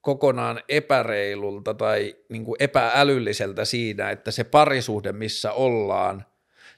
kokonaan 0.01 0.61
epäreilulta 0.69 1.75
tai 1.75 2.17
niin 2.29 2.45
kuin 2.45 2.57
epäälylliseltä 2.59 3.65
siinä, 3.65 4.11
että 4.11 4.31
se 4.31 4.45
parisuhde, 4.45 5.13
missä 5.13 5.53
ollaan– 5.53 6.25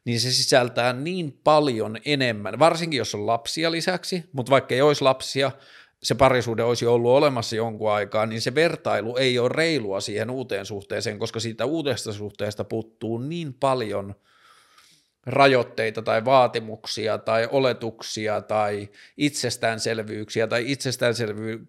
niin 0.08 0.20
se 0.20 0.32
sisältää 0.32 0.92
niin 0.92 1.40
paljon 1.44 1.96
enemmän, 2.04 2.58
varsinkin 2.58 2.98
jos 2.98 3.14
on 3.14 3.26
lapsia 3.26 3.70
lisäksi, 3.70 4.24
mutta 4.32 4.50
vaikka 4.50 4.74
ei 4.74 4.82
olisi 4.82 5.02
lapsia, 5.02 5.52
se 6.02 6.14
parisuhde 6.14 6.62
olisi 6.62 6.86
ollut 6.86 7.10
olemassa 7.10 7.56
jonkun 7.56 7.92
aikaa, 7.92 8.26
niin 8.26 8.40
se 8.40 8.54
vertailu 8.54 9.16
ei 9.16 9.38
ole 9.38 9.48
reilua 9.48 10.00
siihen 10.00 10.30
uuteen 10.30 10.66
suhteeseen, 10.66 11.18
koska 11.18 11.40
siitä 11.40 11.64
uudesta 11.64 12.12
suhteesta 12.12 12.64
puuttuu 12.64 13.18
niin 13.18 13.54
paljon 13.54 14.14
rajoitteita 15.26 16.02
tai 16.02 16.24
vaatimuksia 16.24 17.18
tai 17.18 17.48
oletuksia 17.50 18.40
tai 18.40 18.88
itsestäänselvyyksiä 19.16 20.46
tai 20.46 20.72
itsestäänselvy- 20.72 21.66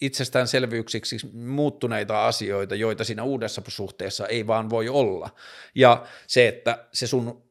itsestäänselvyyksiksi 0.00 1.18
muuttuneita 1.32 2.26
asioita, 2.26 2.74
joita 2.74 3.04
siinä 3.04 3.22
uudessa 3.22 3.62
suhteessa 3.68 4.26
ei 4.26 4.46
vaan 4.46 4.70
voi 4.70 4.88
olla. 4.88 5.30
Ja 5.74 6.06
se, 6.26 6.48
että 6.48 6.88
se 6.92 7.06
sun, 7.06 7.50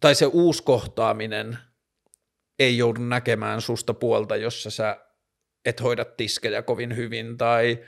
tai 0.00 0.14
se 0.14 0.26
uusi 0.26 0.62
kohtaaminen 0.62 1.58
ei 2.58 2.78
joudu 2.78 3.00
näkemään 3.00 3.60
susta 3.60 3.94
puolta, 3.94 4.36
jossa 4.36 4.70
sä 4.70 5.06
et 5.64 5.82
hoida 5.82 6.04
tiskejä 6.04 6.62
kovin 6.62 6.96
hyvin, 6.96 7.36
tai 7.36 7.84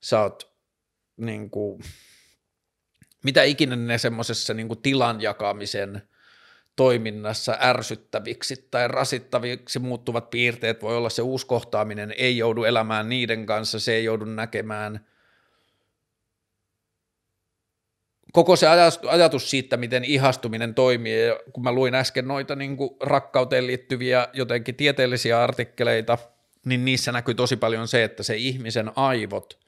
sä 0.00 0.20
oot 0.20 0.52
niin 1.16 1.50
kuin, 1.50 1.82
mitä 3.24 3.42
ikinä 3.42 3.76
ne 3.76 3.98
semmoisessa 3.98 4.54
niin 4.54 4.82
tilan 4.82 5.20
jakamisen– 5.22 6.02
toiminnassa 6.78 7.58
ärsyttäviksi 7.60 8.68
tai 8.70 8.88
rasittaviksi 8.88 9.78
muuttuvat 9.78 10.30
piirteet. 10.30 10.82
Voi 10.82 10.96
olla 10.96 11.10
se 11.10 11.22
uusi 11.22 11.46
kohtaaminen, 11.46 12.14
ei 12.18 12.36
joudu 12.36 12.64
elämään 12.64 13.08
niiden 13.08 13.46
kanssa, 13.46 13.80
se 13.80 13.94
ei 13.94 14.04
joudu 14.04 14.24
näkemään. 14.24 15.06
Koko 18.32 18.56
se 18.56 18.66
ajatus 19.08 19.50
siitä, 19.50 19.76
miten 19.76 20.04
ihastuminen 20.04 20.74
toimii, 20.74 21.26
ja 21.26 21.40
kun 21.52 21.64
mä 21.64 21.72
luin 21.72 21.94
äsken 21.94 22.28
noita 22.28 22.56
niin 22.56 22.76
kuin 22.76 22.90
rakkauteen 23.00 23.66
liittyviä 23.66 24.28
jotenkin 24.32 24.74
tieteellisiä 24.74 25.42
artikkeleita, 25.42 26.18
niin 26.64 26.84
niissä 26.84 27.12
näkyy 27.12 27.34
tosi 27.34 27.56
paljon 27.56 27.88
se, 27.88 28.04
että 28.04 28.22
se 28.22 28.36
ihmisen 28.36 28.90
aivot 28.96 29.58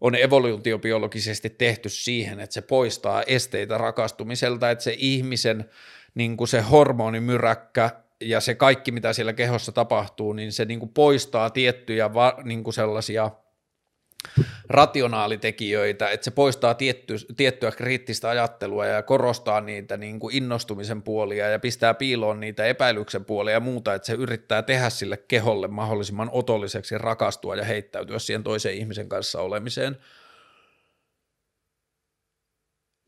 on 0.00 0.14
evoluutiobiologisesti 0.14 1.50
tehty 1.50 1.88
siihen, 1.88 2.40
että 2.40 2.54
se 2.54 2.62
poistaa 2.62 3.22
esteitä 3.22 3.78
rakastumiselta, 3.78 4.70
että 4.70 4.84
se 4.84 4.94
ihmisen 4.98 5.70
niin 6.14 6.36
kuin 6.36 6.48
se 6.48 6.60
hormonimyräkkä 6.60 7.90
ja 8.20 8.40
se 8.40 8.54
kaikki, 8.54 8.92
mitä 8.92 9.12
siellä 9.12 9.32
kehossa 9.32 9.72
tapahtuu, 9.72 10.32
niin 10.32 10.52
se 10.52 10.64
niin 10.64 10.80
kuin 10.80 10.92
poistaa 10.92 11.50
tiettyjä 11.50 12.14
va, 12.14 12.38
niin 12.44 12.64
kuin 12.64 12.74
sellaisia 12.74 13.30
rationaalitekijöitä, 14.68 16.10
että 16.10 16.24
se 16.24 16.30
poistaa 16.30 16.74
tietty, 16.74 17.14
tiettyä 17.36 17.70
kriittistä 17.70 18.28
ajattelua 18.28 18.86
ja 18.86 19.02
korostaa 19.02 19.60
niitä 19.60 19.96
niin 19.96 20.20
kuin 20.20 20.36
innostumisen 20.36 21.02
puolia 21.02 21.48
ja 21.48 21.58
pistää 21.58 21.94
piiloon 21.94 22.40
niitä 22.40 22.64
epäilyksen 22.64 23.24
puolia 23.24 23.54
ja 23.54 23.60
muuta, 23.60 23.94
että 23.94 24.06
se 24.06 24.12
yrittää 24.12 24.62
tehdä 24.62 24.90
sille 24.90 25.16
keholle 25.16 25.68
mahdollisimman 25.68 26.30
otolliseksi 26.32 26.98
rakastua 26.98 27.56
ja 27.56 27.64
heittäytyä 27.64 28.18
siihen 28.18 28.42
toisen 28.42 28.74
ihmisen 28.74 29.08
kanssa 29.08 29.40
olemiseen. 29.40 29.96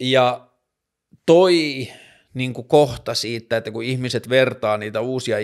Ja 0.00 0.48
toi 1.26 1.88
niin 2.34 2.54
kuin 2.54 2.68
kohta 2.68 3.14
siitä, 3.14 3.56
että 3.56 3.70
kun 3.70 3.84
ihmiset 3.84 4.28
vertaa 4.28 4.78
niitä 4.78 5.00
uusia 5.00 5.36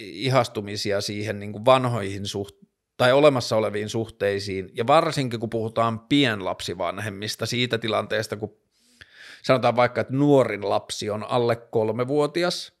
ihastumisia 0.00 1.00
siihen 1.00 1.40
niin 1.40 1.52
kuin 1.52 1.64
vanhoihin 1.64 2.26
suht 2.26 2.56
tai 2.96 3.12
olemassa 3.12 3.56
oleviin 3.56 3.88
suhteisiin, 3.88 4.70
ja 4.74 4.86
varsinkin 4.86 5.40
kun 5.40 5.50
puhutaan 5.50 6.00
pienlapsivanhemmista 6.00 7.46
siitä 7.46 7.78
tilanteesta, 7.78 8.36
kun 8.36 8.56
sanotaan 9.42 9.76
vaikka, 9.76 10.00
että 10.00 10.12
nuorin 10.12 10.68
lapsi 10.68 11.10
on 11.10 11.24
alle 11.24 11.56
kolmevuotias, 11.56 12.72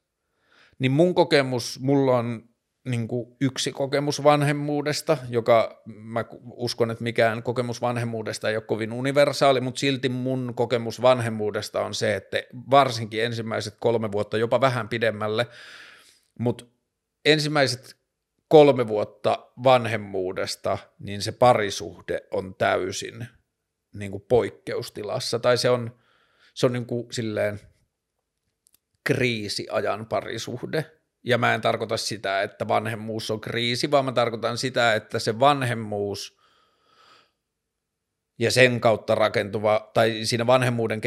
niin 0.78 0.92
mun 0.92 1.14
kokemus, 1.14 1.80
mulla 1.80 2.18
on 2.18 2.48
niin 2.86 3.08
kuin 3.08 3.36
yksi 3.40 3.72
kokemus 3.72 4.24
vanhemmuudesta, 4.24 5.18
joka 5.28 5.82
mä 5.86 6.24
uskon, 6.50 6.90
että 6.90 7.04
mikään 7.04 7.42
kokemus 7.42 7.80
vanhemmuudesta 7.80 8.50
ei 8.50 8.56
ole 8.56 8.64
kovin 8.64 8.92
universaali, 8.92 9.60
mutta 9.60 9.78
silti 9.78 10.08
mun 10.08 10.52
kokemus 10.56 11.02
vanhemmuudesta 11.02 11.84
on 11.84 11.94
se, 11.94 12.14
että 12.14 12.42
varsinkin 12.70 13.24
ensimmäiset 13.24 13.76
kolme 13.80 14.12
vuotta, 14.12 14.36
jopa 14.36 14.60
vähän 14.60 14.88
pidemmälle, 14.88 15.46
mutta 16.38 16.64
ensimmäiset 17.24 17.96
kolme 18.48 18.88
vuotta 18.88 19.52
vanhemmuudesta, 19.64 20.78
niin 20.98 21.22
se 21.22 21.32
parisuhde 21.32 22.22
on 22.30 22.54
täysin 22.54 23.26
niin 23.94 24.10
kuin 24.10 24.24
poikkeustilassa, 24.28 25.38
tai 25.38 25.58
se 25.58 25.70
on, 25.70 25.98
se 26.54 26.66
on 26.66 26.72
niin 26.72 26.86
kuin 26.86 27.12
silleen 27.12 27.60
kriisiajan 29.04 30.06
parisuhde, 30.06 30.95
ja 31.26 31.38
mä 31.38 31.54
en 31.54 31.60
tarkoita 31.60 31.96
sitä, 31.96 32.42
että 32.42 32.68
vanhemmuus 32.68 33.30
on 33.30 33.40
kriisi, 33.40 33.90
vaan 33.90 34.04
mä 34.04 34.12
tarkoitan 34.12 34.58
sitä, 34.58 34.94
että 34.94 35.18
se 35.18 35.40
vanhemmuus 35.40 36.38
ja 38.38 38.50
sen 38.50 38.80
kautta 38.80 39.14
rakentuva, 39.14 39.90
tai 39.94 40.20
siinä 40.24 40.46
vanhemmuuden 40.46 41.00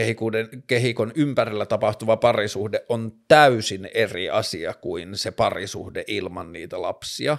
kehikon 0.68 1.12
ympärillä 1.16 1.66
tapahtuva 1.66 2.18
parisuhde 2.18 2.86
on 2.90 3.12
täysin 3.28 3.90
eri 3.94 4.30
asia 4.30 4.74
kuin 4.74 5.18
se 5.18 5.32
parisuhde 5.32 6.04
ilman 6.08 6.52
niitä 6.52 6.82
lapsia. 6.82 7.38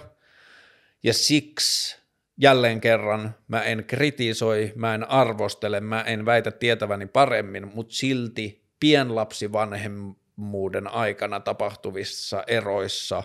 Ja 1.03 1.13
siksi 1.13 2.01
jälleen 2.37 2.81
kerran 2.81 3.35
mä 3.47 3.61
en 3.63 3.83
kritisoi, 3.87 4.73
mä 4.75 4.95
en 4.95 5.09
arvostele, 5.09 5.79
mä 5.79 6.01
en 6.01 6.25
väitä 6.25 6.51
tietäväni 6.51 7.05
paremmin, 7.05 7.71
mutta 7.75 7.95
silti 7.95 8.63
pienlapsi 8.79 9.51
vanhem, 9.51 10.15
vanhemmuuden 10.37 10.87
aikana 10.87 11.39
tapahtuvissa 11.39 12.43
eroissa 12.47 13.23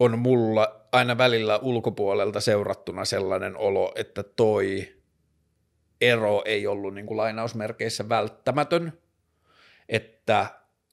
on 0.00 0.18
mulla 0.18 0.86
aina 0.92 1.18
välillä 1.18 1.58
ulkopuolelta 1.58 2.40
seurattuna 2.40 3.04
sellainen 3.04 3.56
olo, 3.56 3.92
että 3.94 4.22
toi 4.22 4.94
ero 6.00 6.42
ei 6.44 6.66
ollut 6.66 6.94
niin 6.94 7.06
kuin 7.06 7.16
lainausmerkeissä 7.16 8.08
välttämätön, 8.08 8.92
että 9.88 10.46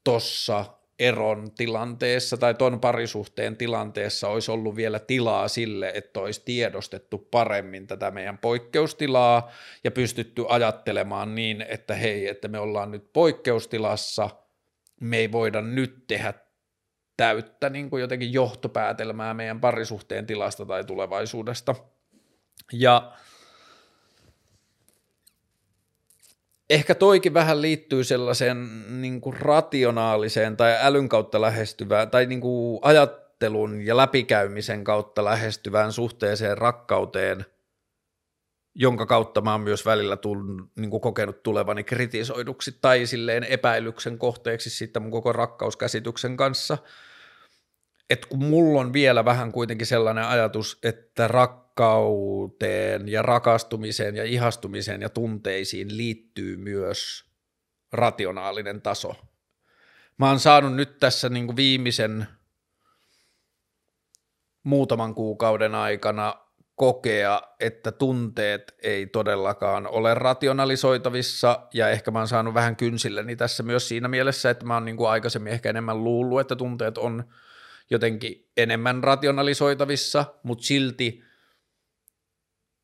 tossa 0.04 0.66
eron 1.00 1.52
tilanteessa 1.52 2.38
tai 2.38 2.54
ton 2.54 2.80
parisuhteen 2.80 3.58
tilanteessa 3.58 4.28
olisi 4.28 4.52
ollut 4.52 4.76
vielä 4.76 5.00
tilaa 5.00 5.48
sille, 5.48 5.92
että 5.96 6.20
olisi 6.20 6.42
tiedostettu 6.46 7.18
paremmin 7.18 7.88
tätä 7.88 8.12
meidän 8.12 8.38
poikkeustilaa 8.38 9.52
ja 9.84 9.92
pystytty 9.92 10.46
ajattelemaan 10.50 11.36
niin, 11.36 11.66
että 11.70 11.96
hei, 11.96 12.28
että 12.28 12.48
me 12.48 12.60
ollaan 12.60 12.92
nyt 12.92 13.14
poikkeustilassa– 13.14 14.30
me 15.00 15.18
ei 15.18 15.32
voida 15.32 15.62
nyt 15.62 16.08
tehdä 16.08 16.34
täyttä 17.18 17.70
niin 17.70 17.90
kuin 17.90 18.02
jotenkin 18.02 18.34
johtopäätelmää 18.34 19.34
meidän 19.34 19.62
parisuhteen 19.62 20.26
tilasta 20.26 20.66
tai 20.66 20.84
tulevaisuudesta. 20.84 21.76
Ja 22.74 23.12
ehkä 26.70 26.96
toikin 26.96 27.34
vähän 27.34 27.62
liittyy 27.62 28.04
sellaiseen 28.04 28.84
niin 29.02 29.22
kuin 29.22 29.38
rationaaliseen 29.38 30.58
tai 30.58 30.78
älyn 30.82 31.10
kautta 31.10 31.42
lähestyvään 31.42 32.10
tai 32.10 32.26
niin 32.26 32.42
kuin 32.42 32.80
ajattelun 32.82 33.82
ja 33.82 33.98
läpikäymisen 33.98 34.84
kautta 34.84 35.24
lähestyvään 35.26 35.92
suhteeseen 35.92 36.58
rakkauteen, 36.58 37.46
jonka 38.76 39.06
kautta 39.06 39.42
mä 39.42 39.52
oon 39.52 39.62
myös 39.62 39.86
välillä 39.86 40.18
tull, 40.18 40.44
niin 40.76 40.90
kuin 40.90 41.02
kokenut 41.02 41.44
tulevani 41.44 41.84
kritisoiduksi 41.84 42.78
tai 42.82 43.06
silleen 43.06 43.44
epäilyksen 43.44 44.18
kohteeksi 44.18 44.70
sitten 44.70 45.02
mun 45.02 45.12
koko 45.12 45.34
rakkauskäsityksen 45.34 46.38
kanssa– 46.38 46.78
että 48.10 48.28
kun 48.28 48.44
mulla 48.44 48.82
on 48.82 48.94
vielä 48.94 49.26
vähän 49.26 49.52
kuitenkin 49.52 49.88
sellainen 49.88 50.24
ajatus, 50.24 50.80
että 50.84 51.28
rakkauteen 51.28 53.10
ja 53.10 53.22
rakastumiseen 53.22 54.16
ja 54.16 54.24
ihastumiseen 54.24 55.02
ja 55.02 55.10
tunteisiin 55.10 55.98
liittyy 55.98 56.58
myös 56.58 57.26
rationaalinen 57.92 58.82
taso. 58.82 59.16
Mä 60.18 60.28
oon 60.28 60.40
saanut 60.40 60.76
nyt 60.76 61.00
tässä 61.00 61.30
niin 61.30 61.46
kuin 61.46 61.56
viimeisen 61.56 62.28
muutaman 64.64 65.16
kuukauden 65.16 65.76
aikana 65.76 66.36
kokea, 66.76 67.42
että 67.60 67.92
tunteet 67.92 68.76
ei 68.82 69.08
todellakaan 69.08 69.88
ole 69.88 70.14
rationalisoitavissa, 70.14 71.68
ja 71.74 71.90
ehkä 71.90 72.12
mä 72.12 72.20
oon 72.20 72.28
saanut 72.28 72.54
vähän 72.54 72.76
kynsilleni 72.76 73.36
tässä 73.36 73.64
myös 73.64 73.88
siinä 73.88 74.08
mielessä, 74.08 74.50
että 74.50 74.66
mä 74.66 74.74
oon 74.74 74.86
niin 74.86 74.98
kuin 74.98 75.10
aikaisemmin 75.10 75.54
ehkä 75.54 75.70
enemmän 75.70 76.04
luullut, 76.04 76.40
että 76.40 76.56
tunteet 76.56 76.98
on– 76.98 77.24
jotenkin 77.90 78.50
enemmän 78.58 79.04
rationalisoitavissa, 79.04 80.26
mutta 80.44 80.64
silti 80.64 81.24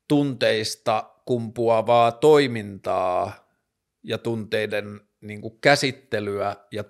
tunteista 0.08 1.10
kumpuavaa 1.26 2.12
toimintaa 2.12 3.48
ja 4.02 4.18
tunteiden 4.18 5.00
niin 5.20 5.40
kuin 5.40 5.58
käsittelyä 5.60 6.56
ja 6.70 6.84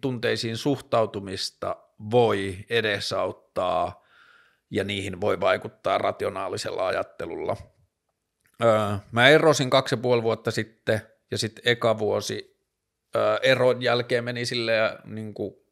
tunteisiin 0.00 0.56
suhtautumista 0.56 1.76
voi 2.10 2.56
edesauttaa 2.70 4.04
ja 4.70 4.84
niihin 4.84 5.20
voi 5.20 5.40
vaikuttaa 5.40 5.98
rationaalisella 5.98 6.86
ajattelulla. 6.86 7.56
Öö, 8.62 8.96
mä 9.12 9.28
erosin 9.28 9.70
kaksi 9.70 9.94
ja 9.94 9.96
puoli 9.96 10.22
vuotta 10.22 10.50
sitten 10.50 11.00
ja 11.30 11.38
sitten 11.38 11.62
eka 11.66 11.98
vuosi 11.98 12.60
öö, 13.16 13.36
eron 13.42 13.82
jälkeen 13.82 14.24
meni 14.24 14.46
silleen 14.46 14.90
niin 15.04 15.34
kuin 15.34 15.63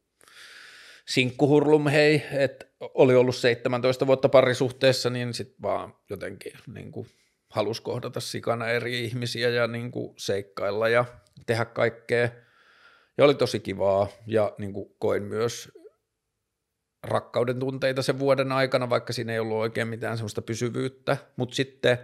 sinkkuhurlum 1.08 1.86
hei, 1.86 2.22
että 2.32 2.66
oli 2.80 3.14
ollut 3.14 3.36
17 3.36 4.06
vuotta 4.06 4.28
parisuhteessa, 4.28 5.10
niin 5.10 5.34
sitten 5.34 5.62
vaan 5.62 5.94
jotenkin 6.10 6.52
niin 6.74 6.92
kuin 6.92 7.06
halusi 7.50 7.82
kohdata 7.82 8.20
sikana 8.20 8.68
eri 8.68 9.04
ihmisiä 9.04 9.48
ja 9.48 9.66
niin 9.66 9.90
kuin 9.90 10.14
seikkailla 10.18 10.88
ja 10.88 11.04
tehdä 11.46 11.64
kaikkea. 11.64 12.28
Ja 13.18 13.24
oli 13.24 13.34
tosi 13.34 13.60
kivaa 13.60 14.08
ja 14.26 14.52
niin 14.58 14.72
kuin 14.72 14.94
koin 14.98 15.22
myös 15.22 15.72
rakkauden 17.02 17.58
tunteita 17.58 18.02
sen 18.02 18.18
vuoden 18.18 18.52
aikana, 18.52 18.90
vaikka 18.90 19.12
siinä 19.12 19.32
ei 19.32 19.38
ollut 19.38 19.56
oikein 19.56 19.88
mitään 19.88 20.16
semmoista 20.16 20.42
pysyvyyttä, 20.42 21.16
mutta 21.36 21.54
sitten 21.54 21.98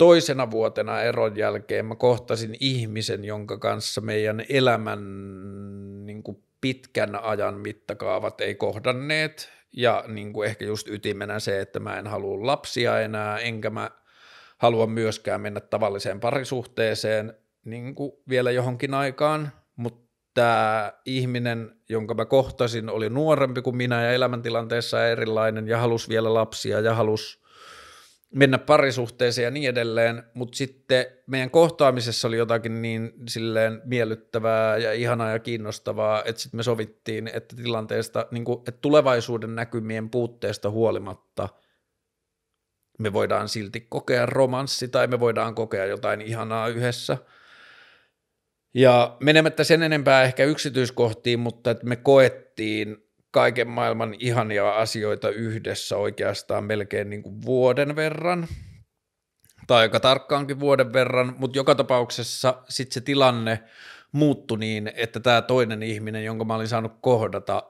toisena 0.00 0.50
vuotena 0.50 1.02
eron 1.02 1.36
jälkeen 1.36 1.86
mä 1.86 1.94
kohtasin 1.94 2.56
ihmisen, 2.60 3.24
jonka 3.24 3.58
kanssa 3.58 4.00
meidän 4.00 4.44
elämän 4.48 5.00
niin 6.06 6.22
kuin 6.22 6.44
pitkän 6.60 7.22
ajan 7.22 7.60
mittakaavat 7.60 8.40
ei 8.40 8.54
kohdanneet, 8.54 9.50
ja 9.72 10.04
niin 10.08 10.32
kuin 10.32 10.48
ehkä 10.48 10.64
just 10.64 10.88
ytimenä 10.88 11.38
se, 11.38 11.60
että 11.60 11.80
mä 11.80 11.98
en 11.98 12.06
halua 12.06 12.46
lapsia 12.46 13.00
enää, 13.00 13.38
enkä 13.38 13.70
mä 13.70 13.90
halua 14.58 14.86
myöskään 14.86 15.40
mennä 15.40 15.60
tavalliseen 15.60 16.20
parisuhteeseen 16.20 17.34
niin 17.64 17.94
kuin 17.94 18.12
vielä 18.28 18.50
johonkin 18.50 18.94
aikaan, 18.94 19.52
mutta 19.76 20.10
tämä 20.34 20.92
ihminen, 21.04 21.76
jonka 21.88 22.14
mä 22.14 22.24
kohtasin, 22.24 22.90
oli 22.90 23.10
nuorempi 23.10 23.62
kuin 23.62 23.76
minä 23.76 24.02
ja 24.02 24.12
elämäntilanteessa 24.12 25.06
erilainen 25.06 25.68
ja 25.68 25.78
halusi 25.78 26.08
vielä 26.08 26.34
lapsia 26.34 26.80
ja 26.80 26.94
halusi 26.94 27.39
mennä 28.34 28.58
parisuhteeseen 28.58 29.44
ja 29.44 29.50
niin 29.50 29.70
edelleen, 29.70 30.22
mutta 30.34 30.56
sitten 30.56 31.06
meidän 31.26 31.50
kohtaamisessa 31.50 32.28
oli 32.28 32.36
jotakin 32.36 32.82
niin 32.82 33.12
silleen 33.28 33.82
miellyttävää 33.84 34.76
ja 34.76 34.92
ihanaa 34.92 35.30
ja 35.30 35.38
kiinnostavaa, 35.38 36.22
että 36.24 36.42
sitten 36.42 36.58
me 36.58 36.62
sovittiin, 36.62 37.30
että 37.34 37.56
tilanteesta, 37.56 38.26
niin 38.30 38.44
kuin, 38.44 38.58
että 38.58 38.80
tulevaisuuden 38.80 39.54
näkymien 39.54 40.10
puutteesta 40.10 40.70
huolimatta 40.70 41.48
me 42.98 43.12
voidaan 43.12 43.48
silti 43.48 43.80
kokea 43.80 44.26
romanssi 44.26 44.88
tai 44.88 45.06
me 45.06 45.20
voidaan 45.20 45.54
kokea 45.54 45.84
jotain 45.84 46.20
ihanaa 46.20 46.68
yhdessä. 46.68 47.18
Ja 48.74 49.16
menemättä 49.20 49.64
sen 49.64 49.82
enempää 49.82 50.22
ehkä 50.22 50.44
yksityiskohtiin, 50.44 51.40
mutta 51.40 51.70
että 51.70 51.86
me 51.86 51.96
koettiin 51.96 53.09
kaiken 53.30 53.68
maailman 53.68 54.14
ihania 54.18 54.70
asioita 54.70 55.28
yhdessä 55.28 55.96
oikeastaan 55.96 56.64
melkein 56.64 57.10
niin 57.10 57.22
kuin 57.22 57.42
vuoden 57.42 57.96
verran, 57.96 58.48
tai 59.66 59.80
aika 59.80 60.00
tarkkaankin 60.00 60.60
vuoden 60.60 60.92
verran, 60.92 61.34
mutta 61.38 61.58
joka 61.58 61.74
tapauksessa 61.74 62.62
sitten 62.68 62.94
se 62.94 63.00
tilanne 63.00 63.64
muuttui 64.12 64.58
niin, 64.58 64.92
että 64.94 65.20
tämä 65.20 65.42
toinen 65.42 65.82
ihminen, 65.82 66.24
jonka 66.24 66.44
mä 66.44 66.54
olin 66.54 66.68
saanut 66.68 66.92
kohdata, 67.00 67.62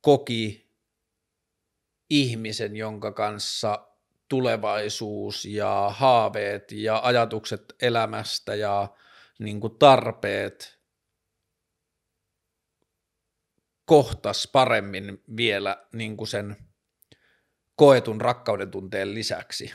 koki 0.00 0.70
ihmisen, 2.10 2.76
jonka 2.76 3.12
kanssa 3.12 3.88
tulevaisuus 4.28 5.44
ja 5.44 5.90
haaveet 5.94 6.72
ja 6.72 7.00
ajatukset 7.02 7.74
elämästä 7.82 8.54
ja 8.54 8.88
niin 9.38 9.60
kuin 9.60 9.78
tarpeet 9.78 10.77
kohtas 13.88 14.48
paremmin 14.52 15.22
vielä 15.36 15.86
niin 15.92 16.16
kuin 16.16 16.28
sen 16.28 16.56
koetun 17.76 18.20
rakkauden 18.20 18.70
tunteen 18.70 19.14
lisäksi. 19.14 19.72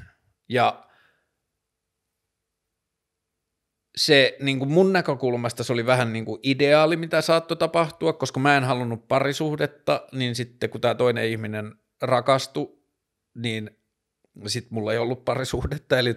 Ja 0.49 0.87
se 3.95 4.37
niin 4.39 4.59
kuin 4.59 4.71
mun 4.71 4.93
näkökulmasta 4.93 5.63
se 5.63 5.73
oli 5.73 5.85
vähän 5.85 6.13
niin 6.13 6.25
kuin 6.25 6.39
ideaali, 6.43 6.95
mitä 6.95 7.21
saattoi 7.21 7.57
tapahtua, 7.57 8.13
koska 8.13 8.39
mä 8.39 8.57
en 8.57 8.63
halunnut 8.63 9.07
parisuhdetta, 9.07 10.07
niin 10.11 10.35
sitten 10.35 10.69
kun 10.69 10.81
tämä 10.81 10.95
toinen 10.95 11.25
ihminen 11.25 11.75
rakastui, 12.01 12.77
niin 13.35 13.77
sitten 14.47 14.73
mulla 14.73 14.93
ei 14.93 14.97
ollut 14.97 15.25
parisuhdetta, 15.25 15.99
eli 15.99 16.15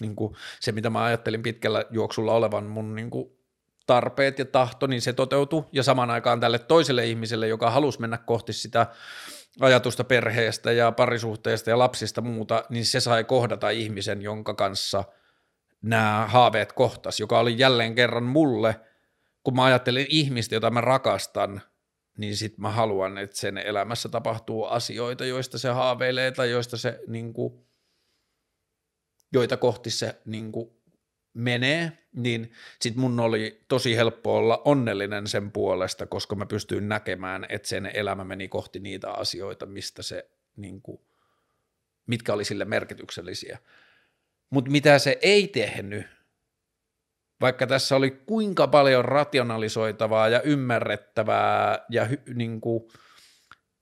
niin 0.00 0.16
kuin 0.16 0.36
se, 0.60 0.72
mitä 0.72 0.90
mä 0.90 1.04
ajattelin 1.04 1.42
pitkällä 1.42 1.84
juoksulla 1.90 2.32
olevan 2.32 2.64
mun 2.64 2.94
niin 2.94 3.10
kuin 3.10 3.41
tarpeet 3.92 4.38
ja 4.38 4.44
tahto, 4.44 4.86
niin 4.86 5.02
se 5.02 5.12
toteutui, 5.12 5.64
ja 5.72 5.82
samaan 5.82 6.10
aikaan 6.10 6.40
tälle 6.40 6.58
toiselle 6.58 7.06
ihmiselle, 7.06 7.48
joka 7.48 7.70
halusi 7.70 8.00
mennä 8.00 8.18
kohti 8.18 8.52
sitä 8.52 8.86
ajatusta 9.60 10.04
perheestä 10.04 10.72
ja 10.72 10.92
parisuhteesta 10.92 11.70
ja 11.70 11.78
lapsista 11.78 12.20
muuta, 12.20 12.64
niin 12.68 12.86
se 12.86 13.00
sai 13.00 13.24
kohdata 13.24 13.70
ihmisen, 13.70 14.22
jonka 14.22 14.54
kanssa 14.54 15.04
nämä 15.82 16.26
haaveet 16.28 16.72
kohtas, 16.72 17.20
joka 17.20 17.38
oli 17.38 17.58
jälleen 17.58 17.94
kerran 17.94 18.22
mulle, 18.22 18.80
kun 19.44 19.56
mä 19.56 19.64
ajattelin 19.64 20.06
ihmistä, 20.08 20.54
jota 20.54 20.70
mä 20.70 20.80
rakastan, 20.80 21.62
niin 22.18 22.36
sit 22.36 22.58
mä 22.58 22.70
haluan, 22.70 23.18
että 23.18 23.36
sen 23.36 23.58
elämässä 23.58 24.08
tapahtuu 24.08 24.64
asioita, 24.64 25.24
joista 25.24 25.58
se 25.58 25.68
haaveilee 25.68 26.30
tai 26.30 26.50
joista 26.50 26.76
se, 26.76 27.00
niin 27.06 27.32
kuin, 27.32 27.66
joita 29.32 29.56
kohti 29.56 29.90
se 29.90 30.20
niin 30.24 30.52
kuin, 30.52 30.81
menee, 31.34 31.92
niin 32.12 32.52
sit 32.80 32.96
mun 32.96 33.20
oli 33.20 33.64
tosi 33.68 33.96
helppo 33.96 34.36
olla 34.36 34.62
onnellinen 34.64 35.26
sen 35.26 35.52
puolesta, 35.52 36.06
koska 36.06 36.34
mä 36.34 36.46
pystyin 36.46 36.88
näkemään, 36.88 37.46
että 37.48 37.68
sen 37.68 37.90
elämä 37.94 38.24
meni 38.24 38.48
kohti 38.48 38.78
niitä 38.78 39.10
asioita, 39.10 39.66
mistä 39.66 40.02
se, 40.02 40.30
niin 40.56 40.82
kuin, 40.82 41.00
mitkä 42.06 42.32
oli 42.32 42.44
sille 42.44 42.64
merkityksellisiä. 42.64 43.58
Mutta 44.50 44.70
mitä 44.70 44.98
se 44.98 45.18
ei 45.22 45.48
tehnyt, 45.48 46.06
vaikka 47.40 47.66
tässä 47.66 47.96
oli 47.96 48.10
kuinka 48.10 48.68
paljon 48.68 49.04
rationalisoitavaa 49.04 50.28
ja 50.28 50.42
ymmärrettävää 50.42 51.84
ja 51.90 52.04
hy, 52.04 52.22
niin, 52.34 52.60
kuin, 52.60 52.88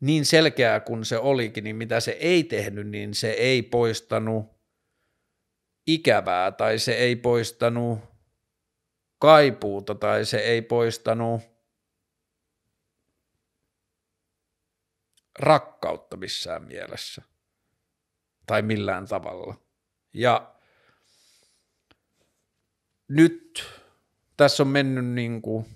niin 0.01 0.25
selkeää 0.25 0.81
kuin 0.81 1.05
se 1.05 1.19
olikin, 1.19 1.65
niin 1.65 1.77
mitä 1.77 2.01
se 2.01 2.11
ei 2.11 2.45
tehnyt, 2.45 2.89
niin 2.89 3.15
se 3.15 3.31
ei 3.31 3.63
poistanut 3.63 4.60
ikävää 5.95 6.53
tai 6.53 6.79
se 6.79 6.93
ei 6.93 7.17
poistanut 7.17 7.99
kaipuuta 9.19 9.95
tai 9.95 10.25
se 10.25 10.39
ei 10.39 10.63
poistanut 10.63 11.43
rakkautta 15.39 16.17
missään 16.17 16.63
mielessä 16.63 17.23
tai 18.47 18.63
millään 18.63 19.07
tavalla. 19.07 19.55
Ja 20.15 20.55
nyt 23.09 23.65
tässä 24.37 24.63
on 24.63 24.69
mennyt 24.69 25.07
niin 25.07 25.43
kuin 25.43 25.67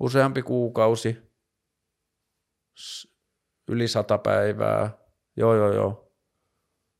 useampi 0.00 0.42
kuukausi, 0.42 1.16
yli 3.68 3.88
sata 3.88 4.18
päivää, 4.18 4.98
joo 5.36 5.54
joo 5.54 5.72
joo, 5.72 6.07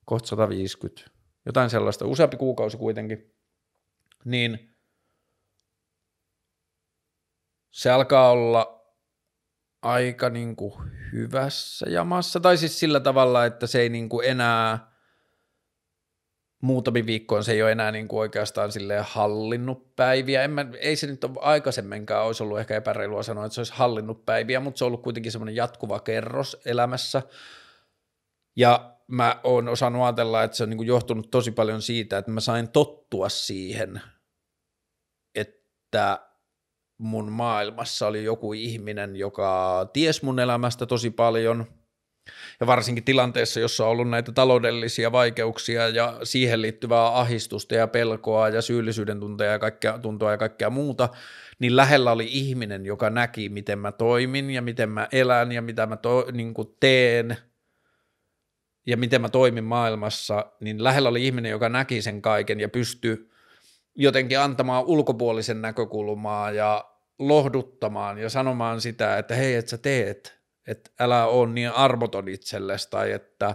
kohta 0.09 0.29
150, 0.29 1.11
jotain 1.47 1.71
sellaista, 1.71 2.07
useampi 2.07 2.37
kuukausi 2.37 2.77
kuitenkin, 2.77 3.35
niin 4.25 4.77
se 7.71 7.91
alkaa 7.91 8.31
olla 8.31 8.87
aika 9.83 10.31
niin 10.31 10.57
kuin 10.57 10.75
hyvässä 11.13 11.87
jamassa, 11.91 12.41
tai 12.41 12.57
siis 12.57 12.81
sillä 12.81 13.01
tavalla, 13.01 13.45
että 13.45 13.67
se 13.67 13.81
ei 13.81 13.89
niin 13.89 14.09
kuin 14.09 14.29
enää 14.29 14.93
muutamiin 16.63 17.07
viikkoon 17.07 17.45
se 17.45 17.53
ei 17.53 17.63
ole 17.63 17.73
enää 17.73 17.93
niin 17.93 18.09
kuin 18.09 18.21
oikeastaan 18.21 18.73
silleen 18.73 19.05
hallinnut 19.09 19.97
päiviä. 19.97 20.43
En 20.43 20.51
mä, 20.51 20.67
ei 20.81 20.97
se 20.97 21.07
nyt 21.07 21.25
ole 21.25 21.33
aikaisemminkaan 21.41 22.27
olisi 22.27 22.43
ollut 22.43 22.59
ehkä 22.59 22.77
epäreilua 22.77 23.23
sanoa, 23.23 23.45
että 23.45 23.55
se 23.55 23.61
olisi 23.61 23.73
hallinnut 23.77 24.25
päiviä, 24.25 24.61
mutta 24.61 24.79
se 24.79 24.85
on 24.85 24.87
ollut 24.87 25.03
kuitenkin 25.03 25.33
semmoinen 25.33 25.57
jatkuva 25.57 26.01
kerros 26.01 26.57
elämässä. 26.65 27.23
Ja 28.57 28.98
mä 29.09 29.41
oon 29.45 29.69
osannut 29.69 30.03
ajatella, 30.03 30.43
että 30.43 30.57
se 30.57 30.63
on 30.63 30.71
niin 30.71 30.87
johtunut 30.87 31.31
tosi 31.31 31.51
paljon 31.51 31.83
siitä, 31.83 32.19
että 32.19 32.31
mä 32.31 32.41
sain 32.41 32.69
tottua 32.69 33.29
siihen, 33.29 34.01
että 35.35 36.21
mun 36.99 37.33
maailmassa 37.33 38.07
oli 38.07 38.25
joku 38.25 38.53
ihminen, 38.53 39.17
joka 39.17 39.91
ties 39.93 40.23
mun 40.23 40.41
elämästä 40.41 40.87
tosi 40.87 41.11
paljon– 41.11 41.67
ja 42.61 42.67
varsinkin 42.67 43.05
tilanteessa, 43.05 43.61
jossa 43.61 43.85
on 43.85 43.91
ollut 43.91 44.11
näitä 44.11 44.33
taloudellisia 44.33 45.13
vaikeuksia 45.13 45.89
ja 45.89 46.19
siihen 46.23 46.63
liittyvää 46.63 47.19
ahistusta 47.19 47.75
ja 47.75 47.87
pelkoa 47.87 48.49
ja 48.49 48.63
syyllisyyden 48.63 49.21
tuntoa 49.21 49.47
ja 49.47 49.59
kaikkea, 49.59 49.99
tuntoa 49.99 50.31
ja 50.31 50.39
kaikkea 50.39 50.71
muuta, 50.71 51.09
niin 51.59 51.77
lähellä 51.77 52.13
oli 52.13 52.29
ihminen, 52.31 52.87
joka 52.87 53.11
näki, 53.11 53.49
miten 53.49 53.79
mä 53.79 53.93
toimin 53.93 54.51
ja 54.51 54.63
miten 54.63 54.89
mä 54.89 55.09
elän 55.13 55.53
ja 55.53 55.63
mitä 55.63 55.87
mä 55.87 55.97
to, 55.97 56.27
niin 56.33 56.55
teen 56.81 57.37
ja 58.89 58.97
miten 58.97 59.21
mä 59.21 59.29
toimin 59.29 59.65
maailmassa, 59.65 60.53
niin 60.61 60.85
lähellä 60.85 61.09
oli 61.09 61.27
ihminen, 61.27 61.51
joka 61.51 61.69
näki 61.69 62.03
sen 62.03 62.23
kaiken 62.23 62.61
ja 62.61 62.69
pystyi 62.69 63.31
jotenkin 63.95 64.41
antamaan 64.41 64.85
ulkopuolisen 64.85 65.63
näkökulmaa 65.63 66.51
ja 66.51 66.85
lohduttamaan 67.19 68.19
ja 68.19 68.31
sanomaan 68.31 68.81
sitä, 68.81 69.19
että 69.19 69.35
hei, 69.35 69.55
että 69.55 69.71
sä 69.71 69.79
teet– 69.79 70.35
että 70.69 70.91
älä 71.01 71.27
ole 71.27 71.49
niin 71.49 71.71
armoton 71.71 72.29
itsellesi 72.29 72.91
tai 72.91 73.13
että, 73.13 73.55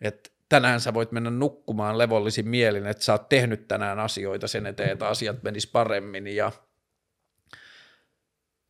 että 0.00 0.30
tänään 0.48 0.80
sä 0.80 0.94
voit 0.94 1.12
mennä 1.12 1.30
nukkumaan 1.30 1.98
levollisin 1.98 2.48
mielin, 2.48 2.86
että 2.86 3.04
sä 3.04 3.12
oot 3.12 3.28
tehnyt 3.28 3.68
tänään 3.68 3.98
asioita 3.98 4.48
sen 4.48 4.66
eteen, 4.66 4.90
että 4.90 5.08
asiat 5.08 5.42
menis 5.42 5.66
paremmin 5.66 6.26
ja 6.26 6.52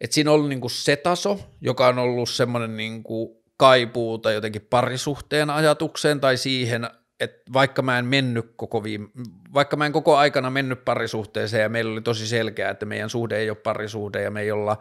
että 0.01 0.15
siinä 0.15 0.31
on 0.31 0.35
ollut 0.35 0.49
niinku 0.49 0.69
se 0.69 0.97
taso, 0.97 1.41
joka 1.61 1.87
on 1.87 1.99
ollut 1.99 2.31
semmoinen 2.31 2.77
niinku 2.77 3.44
kaipuu 3.57 4.19
tai 4.19 4.35
jotenkin 4.35 4.67
parisuhteen 4.71 5.51
ajatukseen 5.51 6.21
tai 6.21 6.37
siihen, 6.37 6.89
että 7.21 7.53
vaikka 7.53 7.83
mä 7.83 7.99
en 7.99 8.07
mennyt 8.07 8.53
koko 8.57 8.83
viime, 8.83 9.09
vaikka 9.55 9.77
mä 9.77 9.87
en 9.87 9.93
koko 9.93 10.17
aikana 10.17 10.51
mennyt 10.51 10.85
parisuhteeseen 10.85 11.63
ja 11.63 11.69
meillä 11.69 11.93
oli 11.93 12.01
tosi 12.01 12.27
selkeää, 12.27 12.71
että 12.71 12.87
meidän 12.87 13.11
suhde 13.11 13.37
ei 13.37 13.51
ole 13.51 13.57
parisuhde 13.57 14.23
ja 14.23 14.31
me 14.31 14.41
ei 14.41 14.51
olla 14.51 14.77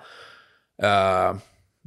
ää, 0.82 1.36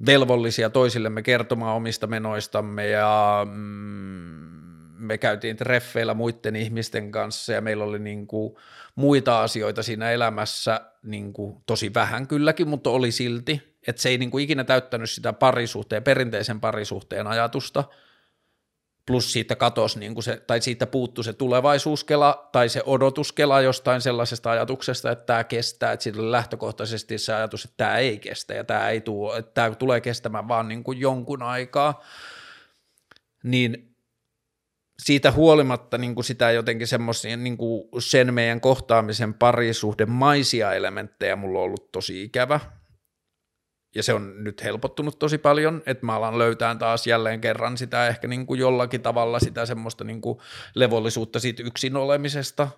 velvollisia 0.06 0.70
toisillemme 0.70 1.22
kertomaan 1.22 1.76
omista 1.76 2.06
menoistamme 2.06 2.88
ja 2.88 3.46
mm, 3.50 4.56
me 4.98 5.18
käytiin 5.18 5.56
treffeillä 5.56 6.14
muiden 6.14 6.56
ihmisten 6.56 7.12
kanssa 7.12 7.52
ja 7.52 7.60
meillä 7.60 7.84
oli 7.84 7.98
niin 7.98 8.26
kuin 8.26 8.56
muita 8.94 9.42
asioita 9.42 9.82
siinä 9.82 10.10
elämässä 10.10 10.80
niin 11.02 11.32
kuin 11.32 11.56
tosi 11.66 11.94
vähän 11.94 12.26
kylläkin, 12.26 12.68
mutta 12.68 12.90
oli 12.90 13.12
silti, 13.12 13.75
että 13.86 14.02
se 14.02 14.08
ei 14.08 14.18
niin 14.18 14.30
kuin 14.30 14.44
ikinä 14.44 14.64
täyttänyt 14.64 15.10
sitä 15.10 15.32
parisuhteen, 15.32 16.02
perinteisen 16.02 16.60
parisuhteen 16.60 17.26
ajatusta– 17.26 17.84
plus 19.06 19.32
siitä 19.32 19.56
katos, 19.56 19.96
niin 19.96 20.14
kuin 20.14 20.24
se, 20.24 20.42
tai 20.46 20.60
siitä 20.60 20.86
puuttu 20.86 21.22
se 21.22 21.32
tulevaisuuskela 21.32 22.48
tai 22.52 22.68
se 22.68 22.82
odotuskela 22.86 23.60
jostain 23.60 24.00
sellaisesta 24.00 24.50
ajatuksesta, 24.50 25.10
että 25.10 25.24
tämä 25.24 25.44
kestää, 25.44 25.92
että 25.92 26.10
oli 26.16 26.30
lähtökohtaisesti 26.30 27.18
se 27.18 27.34
ajatus, 27.34 27.64
että 27.64 27.76
tämä 27.76 27.98
ei 27.98 28.18
kestä 28.18 28.54
ja 28.54 28.64
tämä, 28.64 28.88
ei 28.88 29.00
tuo, 29.00 29.36
että 29.36 29.50
tämä 29.54 29.74
tulee 29.74 30.00
kestämään 30.00 30.48
vaan 30.48 30.68
niin 30.68 30.84
kuin 30.84 31.00
jonkun 31.00 31.42
aikaa, 31.42 32.04
niin 33.44 33.96
siitä 34.98 35.32
huolimatta 35.32 35.98
niin 35.98 36.14
kuin 36.14 36.24
sitä 36.24 36.50
jotenkin 36.50 36.86
semmoisia 36.86 37.36
niin 37.36 37.58
sen 37.98 38.34
meidän 38.34 38.60
kohtaamisen 38.60 39.34
parisuhden 39.34 40.10
maisia 40.10 40.72
elementtejä 40.72 41.36
mulla 41.36 41.58
on 41.58 41.64
ollut 41.64 41.92
tosi 41.92 42.22
ikävä, 42.22 42.60
ja 43.96 44.02
se 44.02 44.14
on 44.14 44.44
nyt 44.44 44.64
helpottunut 44.64 45.18
tosi 45.18 45.38
paljon, 45.38 45.82
että 45.86 46.06
mä 46.06 46.16
alan 46.16 46.38
löytää 46.38 46.74
taas 46.74 47.06
jälleen 47.06 47.40
kerran 47.40 47.78
sitä 47.78 48.08
ehkä 48.08 48.28
niin 48.28 48.46
kuin 48.46 48.60
jollakin 48.60 49.02
tavalla 49.02 49.38
sitä 49.38 49.66
semmoista 49.66 50.04
niin 50.04 50.20
kuin 50.20 50.38
levollisuutta 50.74 51.40
siitä 51.40 51.62
yksin 51.62 51.96
olemisesta, 51.96 52.68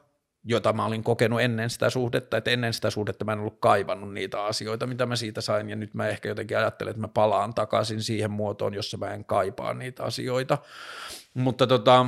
jota 0.44 0.72
mä 0.72 0.86
olin 0.86 1.04
kokenut 1.04 1.40
ennen 1.40 1.70
sitä 1.70 1.90
suhdetta, 1.90 2.36
että 2.36 2.50
ennen 2.50 2.72
sitä 2.72 2.90
suhdetta 2.90 3.24
mä 3.24 3.32
en 3.32 3.38
ollut 3.38 3.60
kaivannut 3.60 4.14
niitä 4.14 4.44
asioita, 4.44 4.86
mitä 4.86 5.06
mä 5.06 5.16
siitä 5.16 5.40
sain, 5.40 5.70
ja 5.70 5.76
nyt 5.76 5.94
mä 5.94 6.08
ehkä 6.08 6.28
jotenkin 6.28 6.58
ajattelen, 6.58 6.90
että 6.90 7.00
mä 7.00 7.08
palaan 7.08 7.54
takaisin 7.54 8.02
siihen 8.02 8.30
muotoon, 8.30 8.74
jossa 8.74 8.96
mä 8.96 9.06
en 9.06 9.24
kaipaa 9.24 9.74
niitä 9.74 10.04
asioita, 10.04 10.58
mutta 11.34 11.66
tota, 11.66 12.06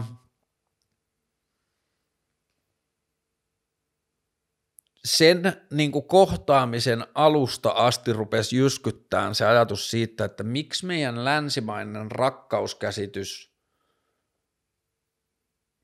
sen 5.04 5.52
niin 5.70 5.92
kuin 5.92 6.04
kohtaamisen 6.04 7.06
alusta 7.14 7.70
asti 7.70 8.12
rupesi 8.12 8.56
jyskyttämään 8.56 9.34
se 9.34 9.46
ajatus 9.46 9.90
siitä, 9.90 10.24
että 10.24 10.42
miksi 10.42 10.86
meidän 10.86 11.24
länsimainen 11.24 12.10
rakkauskäsitys 12.10 13.54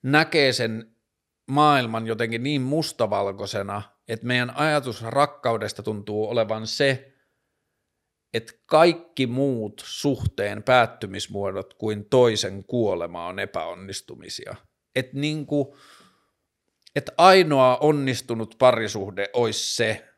näkee 0.03 0.53
sen 0.53 0.97
maailman 1.51 2.07
jotenkin 2.07 2.43
niin 2.43 2.63
mustavalkoisena, 2.63 3.83
että 4.09 4.27
meidän 4.27 4.57
ajatus 4.57 5.03
rakkaudesta 5.03 5.83
tuntuu 5.83 6.29
olevan 6.29 6.67
se, 6.67 7.13
että 8.35 8.53
kaikki 8.67 9.27
muut 9.27 9.83
suhteen 9.87 10.63
päättymismuodot 10.63 11.75
kuin 11.75 12.09
toisen 12.09 12.65
kuolema 12.65 13.27
on 13.27 13.39
epäonnistumisia. 13.39 14.57
Että 14.95 15.17
niin 15.17 15.47
kuin– 15.47 15.67
että 16.97 17.13
ainoa 17.17 17.77
onnistunut 17.77 18.55
parisuhde 18.59 19.31
olisi 19.33 19.77
se, 19.77 20.09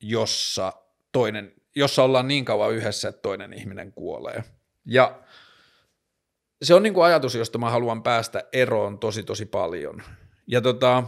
jossa, 0.00 0.72
toinen, 1.12 1.52
jossa 1.76 2.02
ollaan 2.02 2.28
niin 2.28 2.44
kauan 2.44 2.72
yhdessä, 2.72 3.08
että 3.08 3.22
toinen 3.22 3.52
ihminen 3.52 3.92
kuolee. 3.92 4.44
Ja 4.86 5.22
se 6.62 6.74
on 6.74 6.82
niin 6.82 6.94
kuin 6.94 7.04
ajatus, 7.04 7.34
josta 7.34 7.58
mä 7.58 7.70
haluan 7.70 8.02
päästä 8.02 8.44
eroon 8.52 8.98
tosi 8.98 9.22
tosi 9.22 9.46
paljon. 9.46 10.02
Ja 10.46 10.60
tota, 10.60 11.04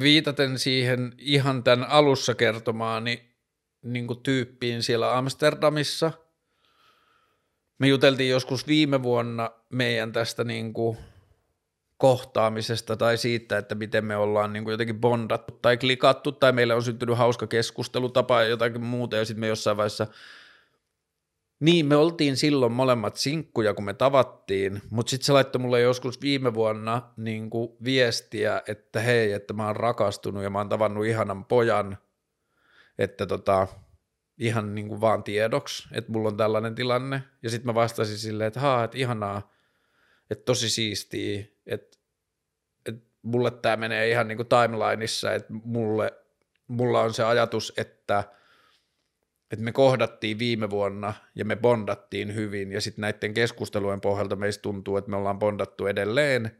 viitaten 0.00 0.58
siihen 0.58 1.12
ihan 1.18 1.64
tämän 1.64 1.88
alussa 1.90 2.34
kertomaani 2.34 3.36
niin 3.82 4.06
kuin 4.06 4.22
tyyppiin 4.22 4.82
siellä 4.82 5.18
Amsterdamissa. 5.18 6.12
Me 7.78 7.86
juteltiin 7.86 8.30
joskus 8.30 8.66
viime 8.66 9.02
vuonna 9.02 9.50
meidän 9.70 10.12
tästä 10.12 10.44
niin 10.44 10.72
kuin– 10.72 10.98
kohtaamisesta 11.98 12.96
tai 12.96 13.16
siitä, 13.16 13.58
että 13.58 13.74
miten 13.74 14.04
me 14.04 14.16
ollaan 14.16 14.52
niin 14.52 14.64
kuin 14.64 14.72
jotenkin 14.72 15.00
bondattu 15.00 15.58
tai 15.62 15.76
klikattu 15.76 16.32
tai 16.32 16.52
meille 16.52 16.74
on 16.74 16.82
syntynyt 16.82 17.18
hauska 17.18 17.46
keskustelutapa 17.46 18.42
ja 18.42 18.48
jotakin 18.48 18.84
muuta 18.84 19.16
ja 19.16 19.24
sitten 19.24 19.40
me 19.40 19.46
jossain 19.46 19.76
vaiheessa 19.76 20.06
niin, 21.60 21.86
me 21.86 21.96
oltiin 21.96 22.36
silloin 22.36 22.72
molemmat 22.72 23.16
sinkkuja, 23.16 23.74
kun 23.74 23.84
me 23.84 23.94
tavattiin, 23.94 24.82
mutta 24.90 25.10
sitten 25.10 25.26
se 25.26 25.32
laittoi 25.32 25.60
mulle 25.60 25.80
joskus 25.80 26.20
viime 26.20 26.54
vuonna 26.54 27.02
niin 27.16 27.50
kuin 27.50 27.68
viestiä, 27.84 28.62
että 28.68 29.00
hei, 29.00 29.32
että 29.32 29.54
mä 29.54 29.66
oon 29.66 29.76
rakastunut 29.76 30.42
ja 30.42 30.50
mä 30.50 30.58
oon 30.58 30.68
tavannut 30.68 31.06
ihanan 31.06 31.44
pojan, 31.44 31.98
että 32.98 33.26
tota, 33.26 33.66
ihan 34.38 34.74
niin 34.74 34.88
kuin 34.88 35.00
vaan 35.00 35.22
tiedoksi, 35.22 35.88
että 35.92 36.12
mulla 36.12 36.28
on 36.28 36.36
tällainen 36.36 36.74
tilanne. 36.74 37.22
Ja 37.42 37.50
sitten 37.50 37.66
mä 37.66 37.74
vastasin 37.74 38.18
silleen, 38.18 38.48
että 38.48 38.60
haa, 38.60 38.84
että 38.84 38.98
ihanaa, 38.98 39.52
että 40.30 40.44
tosi 40.44 40.70
siistiä, 40.70 41.44
että, 41.66 41.98
että 42.86 43.06
mulle 43.22 43.50
tämä 43.50 43.76
menee 43.76 44.10
ihan 44.10 44.28
niin 44.28 44.36
kuin 44.36 44.48
timelineissa, 44.48 45.34
että 45.34 45.52
mulle, 45.52 46.12
mulla 46.68 47.00
on 47.00 47.14
se 47.14 47.24
ajatus, 47.24 47.72
että, 47.76 48.24
että 49.50 49.64
me 49.64 49.72
kohdattiin 49.72 50.38
viime 50.38 50.70
vuonna 50.70 51.14
ja 51.34 51.44
me 51.44 51.56
bondattiin 51.56 52.34
hyvin 52.34 52.72
ja 52.72 52.80
sitten 52.80 53.02
näiden 53.02 53.34
keskustelujen 53.34 54.00
pohjalta 54.00 54.36
meistä 54.36 54.62
tuntuu, 54.62 54.96
että 54.96 55.10
me 55.10 55.16
ollaan 55.16 55.38
bondattu 55.38 55.86
edelleen, 55.86 56.50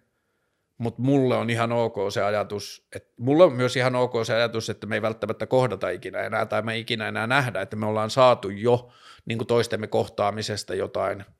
mutta 0.78 1.02
mulle 1.02 1.36
on 1.36 1.50
ihan 1.50 1.72
ok 1.72 1.96
se 2.10 2.22
ajatus, 2.22 2.88
että 2.96 3.14
mulle 3.16 3.44
on 3.44 3.52
myös 3.52 3.76
ihan 3.76 3.96
ok 3.96 4.12
se 4.24 4.34
ajatus, 4.34 4.70
että 4.70 4.86
me 4.86 4.94
ei 4.94 5.02
välttämättä 5.02 5.46
kohdata 5.46 5.90
ikinä 5.90 6.18
enää 6.18 6.46
tai 6.46 6.62
me 6.62 6.74
ei 6.74 6.80
ikinä 6.80 7.08
enää 7.08 7.26
nähdä, 7.26 7.60
että 7.60 7.76
me 7.76 7.86
ollaan 7.86 8.10
saatu 8.10 8.50
jo 8.50 8.92
niin 9.24 9.38
kuin 9.38 9.48
toistemme 9.48 9.86
kohtaamisesta 9.86 10.74
jotain– 10.74 11.24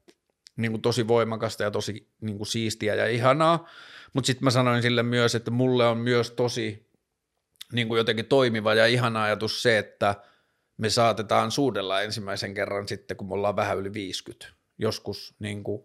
niin 0.57 0.71
kuin 0.71 0.83
tosi 0.83 1.09
voimakasta 1.09 1.63
ja 1.63 1.71
tosi 1.71 2.09
niin 2.21 2.37
kuin 2.37 2.47
siistiä 2.47 2.95
ja 2.95 3.07
ihanaa, 3.07 3.69
mutta 4.13 4.27
sitten 4.27 4.45
mä 4.45 4.51
sanoin 4.51 4.83
sille 4.83 5.03
myös, 5.03 5.35
että 5.35 5.51
mulle 5.51 5.87
on 5.87 5.99
myös 5.99 6.31
tosi 6.31 6.91
niin 7.73 7.89
kuin 7.89 7.99
jotenkin 7.99 8.27
toimiva 8.27 8.75
ja 8.75 8.87
ihana 8.87 9.23
ajatus 9.23 9.63
se, 9.63 9.79
että 9.79 10.15
me 10.77 10.91
saatetaan 10.91 11.51
suudella 11.51 12.03
ensimmäisen 12.03 12.55
kerran 12.55 12.89
sitten, 12.89 13.17
kun 13.17 13.29
me 13.29 13.35
ollaan 13.35 13.57
vähän 13.57 13.79
yli 13.79 13.93
50, 13.93 14.47
joskus 14.79 15.35
niin 15.39 15.65
kuin 15.65 15.85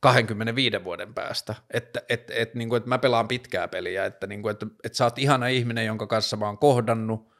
25 0.00 0.84
vuoden 0.84 1.14
päästä, 1.14 1.54
että 1.70 2.02
et, 2.08 2.30
et, 2.30 2.54
niin 2.54 2.68
kuin, 2.68 2.76
että 2.76 2.88
mä 2.88 2.98
pelaan 2.98 3.28
pitkää 3.28 3.68
peliä, 3.68 4.04
että, 4.04 4.26
niin 4.26 4.42
kuin, 4.42 4.52
että, 4.52 4.66
että 4.84 4.96
sä 4.96 5.04
oot 5.04 5.18
ihana 5.18 5.46
ihminen, 5.46 5.86
jonka 5.86 6.06
kanssa 6.06 6.36
mä 6.36 6.46
oon 6.46 6.58
kohdannut, 6.58 7.30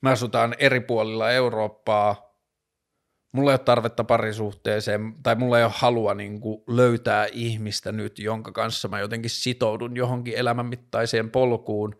me 0.00 0.10
asutaan 0.10 0.54
eri 0.58 0.80
puolilla 0.80 1.30
Eurooppaa, 1.30 2.25
mulla 3.36 3.50
ei 3.50 3.54
ole 3.54 3.58
tarvetta 3.58 4.04
parisuhteeseen, 4.04 5.14
tai 5.22 5.34
mulla 5.34 5.58
ei 5.58 5.64
ole 5.64 5.72
halua 5.76 6.14
niin 6.14 6.40
kuin 6.40 6.62
löytää 6.66 7.26
ihmistä 7.32 7.92
nyt, 7.92 8.18
jonka 8.18 8.52
kanssa 8.52 8.88
mä 8.88 9.00
jotenkin 9.00 9.30
sitoudun 9.30 9.96
johonkin 9.96 10.34
elämänmittaiseen 10.36 11.30
polkuun, 11.30 11.98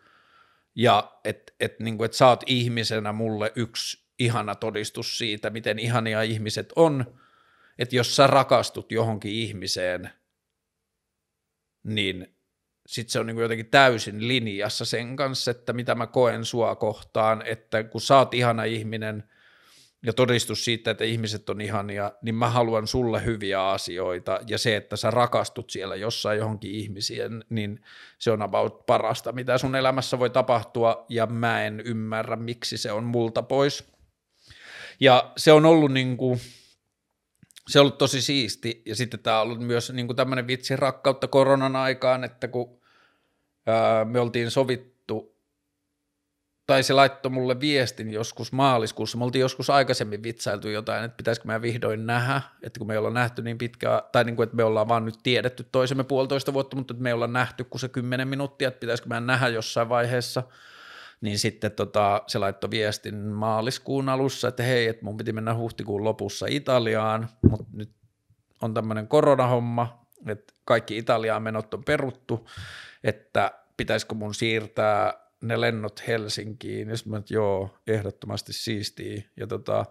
ja 0.75 1.13
että 1.25 1.53
et, 1.61 1.81
niin 1.81 2.05
et 2.05 2.13
sä 2.13 2.29
oot 2.29 2.43
ihmisenä 2.47 3.13
mulle 3.13 3.53
yksi 3.57 4.07
ihana 4.19 4.55
todistus 4.55 5.19
siitä, 5.19 5.51
miten 5.51 5.79
ihania 5.79 6.23
ihmiset 6.23 6.73
on, 6.77 7.19
että 7.79 7.97
jos 7.97 8.17
sä 8.17 8.27
rakastut 8.27 8.93
johonkin 8.93 9.33
ihmiseen, 9.33 10.11
niin 11.83 12.37
sitten 12.87 13.13
se 13.13 13.21
on 13.21 13.27
niin 13.27 13.39
jotenkin 13.39 13.71
täysin 13.71 14.29
linjassa 14.29 14.85
sen 14.85 15.17
kanssa, 15.17 15.51
että 15.51 15.73
mitä 15.73 15.95
mä 15.95 16.07
koen 16.07 16.45
sua 16.45 16.77
kohtaan, 16.77 17.43
että 17.47 17.85
kun 17.85 18.01
sä 18.01 18.19
oot 18.19 18.35
ihana 18.35 18.65
ihminen 18.65 19.25
ja 20.07 20.12
todistus 20.12 20.65
siitä, 20.65 20.91
että 20.91 21.05
ihmiset 21.05 21.49
on 21.49 21.61
ihania, 21.61 22.12
niin 22.23 22.35
mä 22.35 22.49
haluan 22.49 22.87
sulle 22.87 23.24
hyviä 23.24 23.69
asioita. 23.69 24.41
Ja 24.47 24.59
se, 24.59 24.77
että 24.77 24.97
sä 24.97 25.11
rakastut 25.11 25.70
siellä 25.70 25.97
jossain 25.97 26.39
johonkin 26.39 26.70
ihmisien, 26.70 27.45
niin 27.49 27.81
se 28.19 28.31
on 28.31 28.43
about 28.43 28.87
parasta, 28.87 29.33
mitä 29.33 29.59
sun 29.59 29.77
elämässä 29.77 30.19
voi 30.19 30.31
tapahtua. 30.31 31.07
Ja 31.09 31.27
mä 31.27 31.65
en 31.65 31.81
ymmärrä, 31.81 32.37
miksi 32.37 32.78
se 32.78 32.93
on 32.93 33.05
multa 33.05 33.43
pois. 33.43 33.85
Ja 35.01 35.33
se 35.37 35.53
on 35.53 35.66
ollut 35.66 35.93
niin 35.93 36.16
kuin, 36.16 36.41
se 37.69 37.78
on 37.78 37.83
ollut 37.83 37.99
tosi 37.99 38.23
siisti. 38.23 38.83
Ja 38.87 38.97
sitten 38.97 39.20
tämä 39.20 39.41
on 39.41 39.43
ollut 39.43 39.61
myös 39.61 39.93
niin 39.93 40.16
tämmöinen 40.16 40.47
vitsi 40.47 40.77
rakkautta 40.77 41.28
koronan 41.28 41.77
aikaan, 41.77 42.24
että 42.24 42.49
kun 42.49 42.81
ää, 43.66 44.05
me 44.05 44.20
oltiin 44.20 44.51
sovittu, 44.51 44.95
tai 46.67 46.83
se 46.83 46.93
laittoi 46.93 47.33
mulle 47.33 47.61
viestin 47.61 48.11
joskus 48.11 48.53
maaliskuussa, 48.53 49.19
me 49.19 49.25
oltiin 49.25 49.41
joskus 49.41 49.71
aikaisemmin 49.71 50.23
vitsailtu 50.23 50.69
jotain, 50.69 51.05
että 51.05 51.17
pitäisikö 51.17 51.49
me 51.49 51.63
vihdoin 51.63 52.07
nähdä, 52.07 52.41
että 52.63 52.79
kun 52.79 52.87
me 52.87 52.99
ollaan 52.99 53.15
nähty 53.15 53.43
niin 53.43 53.59
pitkään, 53.59 54.01
tai 54.13 54.25
niin 54.25 54.37
kuin, 54.37 54.45
että 54.45 54.57
me 54.57 54.65
ollaan 54.65 54.89
vaan 54.89 55.05
nyt 55.05 55.19
tiedetty 55.23 55.67
toisemme 55.73 56.05
puolitoista 56.05 56.53
vuotta, 56.53 56.77
mutta 56.77 56.95
että 56.95 57.03
me 57.03 57.15
ollaan 57.15 57.33
nähty 57.33 57.65
kuin 57.65 57.81
se 57.81 57.89
kymmenen 57.89 58.29
minuuttia, 58.29 58.69
että 58.69 58.81
pitäisikö 58.81 59.09
me 59.09 59.21
nähdä 59.21 59.49
jossain 59.49 59.89
vaiheessa– 59.89 60.43
niin 61.21 61.39
sitten 61.39 61.73
tota, 61.73 62.23
se 62.27 62.39
laittoi 62.39 62.71
viestin 62.71 63.17
maaliskuun 63.17 64.09
alussa, 64.09 64.49
että 64.49 64.63
hei, 64.63 64.87
että 64.87 65.05
mun 65.05 65.17
piti 65.17 65.33
mennä 65.33 65.55
huhtikuun 65.55 66.05
lopussa 66.05 66.47
Italiaan, 66.49 67.29
mutta 67.51 67.67
nyt 67.73 67.91
on 68.63 68.75
tämmöinen 68.75 69.09
koronahomma, 69.09 70.07
että 70.27 70.55
kaikki 70.65 70.99
Italiaan 70.99 71.43
menot 71.43 71.75
on 71.75 71.85
peruttu, 71.85 72.49
että 73.05 73.53
pitäisikö 73.77 74.15
mun 74.15 74.35
siirtää 74.35 75.26
ne 75.48 75.60
lennot 75.60 76.06
Helsinkiin, 76.06 76.89
ja 76.89 76.97
sitten 76.97 77.24
joo, 77.31 77.78
ehdottomasti 77.86 78.52
siistiä, 78.52 79.23
ja 79.36 79.47
tota, 79.47 79.85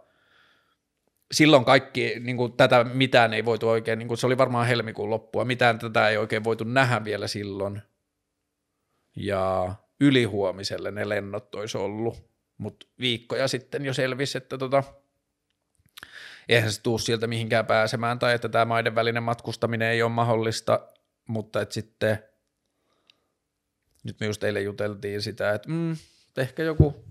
silloin 1.31 1.65
kaikki, 1.65 2.19
niin 2.19 2.37
kuin 2.37 2.53
tätä 2.53 2.83
mitään 2.83 3.33
ei 3.33 3.45
voitu 3.45 3.69
oikein, 3.69 3.99
niin 3.99 4.07
kuin 4.07 4.17
se 4.17 4.27
oli 4.27 4.37
varmaan 4.37 4.67
helmikuun 4.67 5.09
loppua, 5.09 5.45
mitään 5.45 5.79
tätä 5.79 6.09
ei 6.09 6.17
oikein 6.17 6.43
voitu 6.43 6.63
nähdä 6.63 7.03
vielä 7.03 7.27
silloin, 7.27 7.81
ja 9.15 9.75
ylihuomiselle 9.99 10.91
ne 10.91 11.09
lennot 11.09 11.55
olisi 11.55 11.77
ollut, 11.77 12.29
mutta 12.57 12.87
viikkoja 12.99 13.47
sitten 13.47 13.85
jo 13.85 13.93
selvisi, 13.93 14.37
että 14.37 14.57
tota, 14.57 14.83
eihän 16.49 16.71
se 16.71 16.81
tuu 16.81 16.97
sieltä 16.97 17.27
mihinkään 17.27 17.65
pääsemään 17.65 18.19
tai 18.19 18.33
että 18.33 18.49
tämä 18.49 18.65
maiden 18.65 18.95
välinen 18.95 19.23
matkustaminen 19.23 19.91
ei 19.91 20.03
ole 20.03 20.11
mahdollista, 20.11 20.79
mutta 21.27 21.61
että 21.61 21.73
sitten 21.73 22.23
nyt 24.05 24.19
me 24.19 24.25
just 24.25 24.43
eilen 24.43 24.63
juteltiin 24.63 25.21
sitä, 25.21 25.53
että 25.53 25.69
mm, 25.69 25.95
ehkä 26.37 26.63
joku 26.63 27.05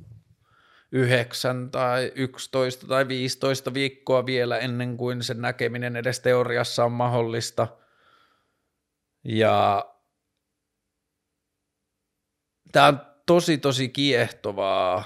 yhdeksän 0.93 1.71
tai 1.71 2.13
yksitoista 2.15 2.87
tai 2.87 3.09
15 3.09 3.75
viikkoa 3.75 4.27
vielä 4.27 4.59
ennen 4.59 4.97
kuin 4.97 5.23
sen 5.23 5.41
näkeminen 5.41 5.97
edes 5.97 6.21
teoriassa 6.21 6.85
on 6.85 6.93
mahdollista. 6.93 7.69
Ja 9.25 9.85
tämä 12.73 12.87
on 12.87 13.01
tosi 13.27 13.59
tosi 13.59 13.89
kiehtovaa. 13.89 15.05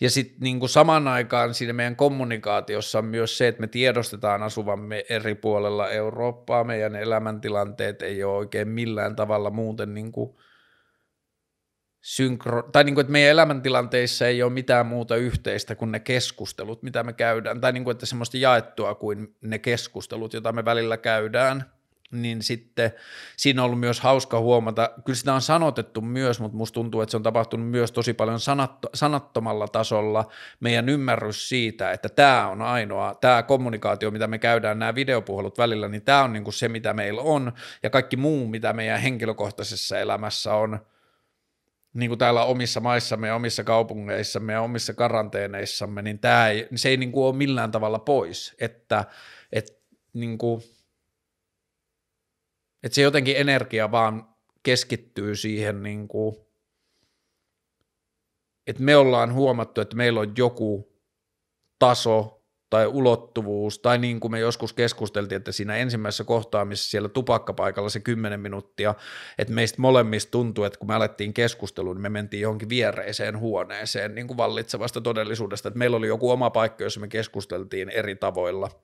Ja 0.00 0.10
sitten 0.10 0.40
niin 0.40 0.68
saman 0.68 1.08
aikaan 1.08 1.54
siinä 1.54 1.72
meidän 1.72 1.96
kommunikaatiossa 1.96 2.98
on 2.98 3.04
myös 3.04 3.38
se, 3.38 3.48
että 3.48 3.60
me 3.60 3.66
tiedostetaan 3.66 4.42
asuvamme 4.42 5.04
eri 5.08 5.34
puolella 5.34 5.90
Eurooppaa, 5.90 6.64
meidän 6.64 6.96
elämäntilanteet 6.96 8.02
ei 8.02 8.24
ole 8.24 8.36
oikein 8.36 8.68
millään 8.68 9.16
tavalla 9.16 9.50
muuten 9.50 9.94
niin 9.94 10.12
kuin 10.12 10.36
synkro, 12.02 12.62
tai 12.62 12.84
niin 12.84 12.94
kuin, 12.94 13.02
että 13.02 13.12
meidän 13.12 13.30
elämäntilanteissa 13.30 14.26
ei 14.26 14.42
ole 14.42 14.52
mitään 14.52 14.86
muuta 14.86 15.16
yhteistä 15.16 15.74
kuin 15.74 15.92
ne 15.92 16.00
keskustelut, 16.00 16.82
mitä 16.82 17.02
me 17.02 17.12
käydään, 17.12 17.60
tai 17.60 17.72
niin 17.72 17.84
kuin, 17.84 17.92
että 17.92 18.06
semmoista 18.06 18.36
jaettua 18.36 18.94
kuin 18.94 19.36
ne 19.40 19.58
keskustelut, 19.58 20.32
joita 20.32 20.52
me 20.52 20.64
välillä 20.64 20.96
käydään– 20.96 21.64
niin 22.12 22.42
sitten 22.42 22.92
siinä 23.36 23.62
on 23.62 23.66
ollut 23.66 23.80
myös 23.80 24.00
hauska 24.00 24.40
huomata, 24.40 24.90
kyllä 25.04 25.16
sitä 25.16 25.34
on 25.34 25.40
sanotettu 25.40 26.00
myös, 26.00 26.40
mutta 26.40 26.56
musta 26.56 26.74
tuntuu, 26.74 27.00
että 27.00 27.10
se 27.10 27.16
on 27.16 27.22
tapahtunut 27.22 27.70
myös 27.70 27.92
tosi 27.92 28.14
paljon 28.14 28.40
sanatto, 28.40 28.88
sanattomalla 28.94 29.68
tasolla 29.68 30.24
meidän 30.60 30.88
ymmärrys 30.88 31.48
siitä, 31.48 31.92
että 31.92 32.08
tämä 32.08 32.48
on 32.48 32.62
ainoa, 32.62 33.14
tämä 33.14 33.42
kommunikaatio, 33.42 34.10
mitä 34.10 34.26
me 34.26 34.38
käydään, 34.38 34.78
nämä 34.78 34.94
videopuhelut 34.94 35.58
välillä, 35.58 35.88
niin 35.88 36.02
tämä 36.02 36.22
on 36.22 36.32
niin 36.32 36.44
kuin 36.44 36.54
se, 36.54 36.68
mitä 36.68 36.92
meillä 36.92 37.22
on, 37.22 37.52
ja 37.82 37.90
kaikki 37.90 38.16
muu, 38.16 38.46
mitä 38.46 38.72
meidän 38.72 39.00
henkilökohtaisessa 39.00 39.98
elämässä 39.98 40.54
on, 40.54 40.78
niin 41.94 42.10
kuin 42.10 42.18
täällä 42.18 42.44
omissa 42.44 42.80
maissamme 42.80 43.28
ja 43.28 43.34
omissa 43.34 43.64
kaupungeissamme 43.64 44.52
ja 44.52 44.60
omissa 44.60 44.94
karanteeneissamme, 44.94 46.02
niin 46.02 46.18
tämä 46.18 46.48
ei, 46.48 46.68
se 46.74 46.88
ei 46.88 46.96
niin 46.96 47.12
kuin 47.12 47.24
ole 47.24 47.36
millään 47.36 47.70
tavalla 47.70 47.98
pois, 47.98 48.54
että, 48.60 49.04
että 49.52 49.72
niin 50.12 50.38
kuin, 50.38 50.62
että 52.82 52.94
se 52.94 53.02
jotenkin 53.02 53.36
energia 53.36 53.90
vaan 53.90 54.34
keskittyy 54.62 55.36
siihen, 55.36 55.82
niin 55.82 56.08
kuin, 56.08 56.36
että 58.66 58.82
me 58.82 58.96
ollaan 58.96 59.34
huomattu, 59.34 59.80
että 59.80 59.96
meillä 59.96 60.20
on 60.20 60.32
joku 60.36 60.92
taso 61.78 62.41
tai 62.72 62.86
ulottuvuus, 62.86 63.78
tai 63.78 63.98
niin 63.98 64.20
kuin 64.20 64.30
me 64.30 64.38
joskus 64.38 64.72
keskusteltiin, 64.72 65.36
että 65.36 65.52
siinä 65.52 65.76
ensimmäisessä 65.76 66.24
kohtaamisessa 66.24 66.90
siellä 66.90 67.08
tupakkapaikalla 67.08 67.88
se 67.88 68.00
10 68.00 68.40
minuuttia, 68.40 68.94
että 69.38 69.54
meistä 69.54 69.80
molemmista 69.80 70.30
tuntuu, 70.30 70.64
että 70.64 70.78
kun 70.78 70.88
me 70.88 70.94
alettiin 70.94 71.34
keskusteluun, 71.34 71.96
niin 71.96 72.02
me 72.02 72.08
mentiin 72.08 72.40
johonkin 72.40 72.68
viereiseen 72.68 73.38
huoneeseen 73.38 74.14
niin 74.14 74.26
kuin 74.26 74.36
vallitsevasta 74.36 75.00
todellisuudesta, 75.00 75.68
että 75.68 75.78
meillä 75.78 75.96
oli 75.96 76.06
joku 76.06 76.30
oma 76.30 76.50
paikka, 76.50 76.84
jossa 76.84 77.00
me 77.00 77.08
keskusteltiin 77.08 77.88
eri 77.88 78.16
tavoilla– 78.16 78.70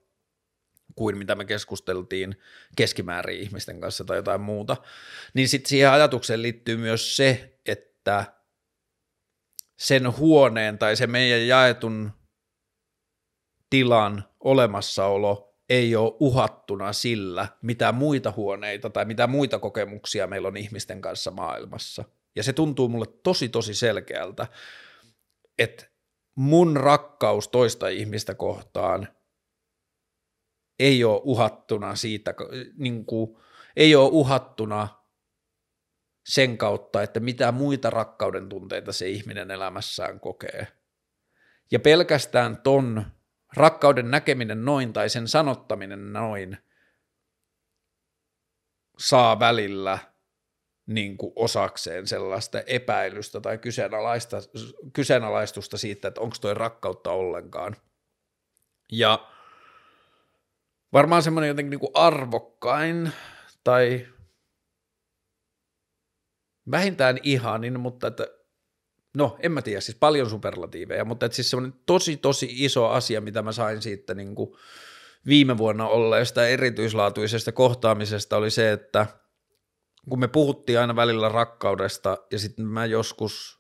kuin 0.95 1.19
mitä 1.19 1.35
me 1.35 1.45
keskusteltiin 1.45 2.37
keskimäärin 2.77 3.41
ihmisten 3.41 3.81
kanssa 3.81 4.05
tai 4.05 4.17
jotain 4.17 4.41
muuta, 4.41 4.77
niin 5.35 5.49
sitten 5.49 5.69
siihen 5.69 5.91
ajatukseen 5.91 6.43
liittyy 6.43 6.77
myös 6.77 7.17
se, 7.17 7.59
että 7.67 8.25
sen 9.77 10.17
huoneen 10.17 10.79
tai 10.79 10.97
se 10.97 11.07
meidän 11.07 11.47
jaetun 11.47 12.18
tilan 13.71 14.25
olemassaolo 14.41 15.49
ei 15.69 15.97
ole 15.97 16.17
uhattuna 16.21 16.93
sillä, 16.93 17.49
mitä 17.63 17.93
muita 17.93 18.33
huoneita 18.37 18.91
tai 18.91 19.05
mitä 19.05 19.27
muita 19.27 19.59
kokemuksia 19.59 20.27
meillä 20.27 20.49
on 20.49 20.57
ihmisten 20.57 21.01
kanssa 21.01 21.31
maailmassa. 21.31 22.05
Ja 22.37 22.43
se 22.43 22.53
tuntuu 22.53 22.89
mulle 22.89 23.07
tosi 23.23 23.49
tosi 23.49 23.75
selkeältä, 23.75 24.47
että 25.59 25.87
mun 26.35 26.77
rakkaus 26.77 27.49
toista 27.49 27.89
ihmistä 27.89 28.35
kohtaan 28.35 29.09
ei 30.79 31.05
ole 31.05 31.21
uhattuna 31.25 31.95
siitä, 31.95 32.35
niin 32.77 33.05
kuin, 33.05 33.37
ei 33.77 33.95
ole 33.95 34.09
uhattuna 34.13 34.89
sen 36.29 36.59
kautta, 36.59 37.03
että 37.03 37.21
mitä 37.21 37.53
muita 37.53 37.91
rakkauden 37.91 38.49
tunteita 38.49 38.93
se 38.93 39.09
ihminen 39.09 39.51
elämässään 39.51 40.21
kokee. 40.21 40.67
Ja 41.71 41.81
pelkästään 41.81 42.63
ton 42.63 43.07
rakkauden 43.57 44.11
näkeminen 44.11 44.65
noin 44.65 44.93
tai 44.93 45.09
sen 45.09 45.29
sanottaminen 45.29 46.13
noin 46.13 46.59
saa 48.99 49.39
välillä 49.39 49.99
niin 50.87 51.17
kuin 51.17 51.33
osakseen 51.37 52.07
sellaista 52.07 52.61
epäilystä 52.61 53.41
tai 53.41 53.59
kyseenalaista, 53.59 54.37
kyseenalaistusta 54.93 55.79
siitä, 55.79 56.09
että 56.09 56.21
onko 56.21 56.37
toi 56.41 56.55
rakkautta 56.55 57.11
ollenkaan. 57.11 57.77
Ja 58.93 59.29
varmaan 60.93 61.23
semmoinen 61.23 61.49
jotenkin 61.49 61.71
niin 61.71 61.81
kuin 61.81 61.93
arvokkain 61.95 63.13
tai 63.65 64.07
vähintään 66.71 67.19
ihanin, 67.23 67.81
mutta 67.81 68.07
että 68.07 68.27
no 69.15 69.37
en 69.41 69.53
mä 69.53 69.63
tiedä, 69.63 69.81
siis 69.81 69.99
paljon 70.01 70.31
superlatiiveja, 70.31 71.05
mutta 71.05 71.27
että 71.27 71.37
siis 71.37 71.51
semmoinen 71.51 71.81
tosi 71.87 72.17
tosi 72.17 72.49
iso 72.51 72.89
asia, 72.89 73.21
mitä 73.21 73.43
mä 73.43 73.53
sain 73.53 73.83
siitä 73.83 74.15
niin 74.15 74.35
kuin 74.35 74.57
viime 75.27 75.59
vuonna 75.59 75.89
olleesta 75.89 76.47
erityislaatuisesta 76.47 77.53
kohtaamisesta 77.53 78.37
oli 78.37 78.51
se, 78.51 78.73
että 78.73 79.07
kun 80.11 80.21
me 80.21 80.29
puhuttiin 80.29 80.81
aina 80.81 80.97
välillä 80.97 81.29
rakkaudesta 81.29 82.19
ja 82.31 82.39
sitten 82.39 82.65
mä 82.65 82.87
joskus 82.87 83.58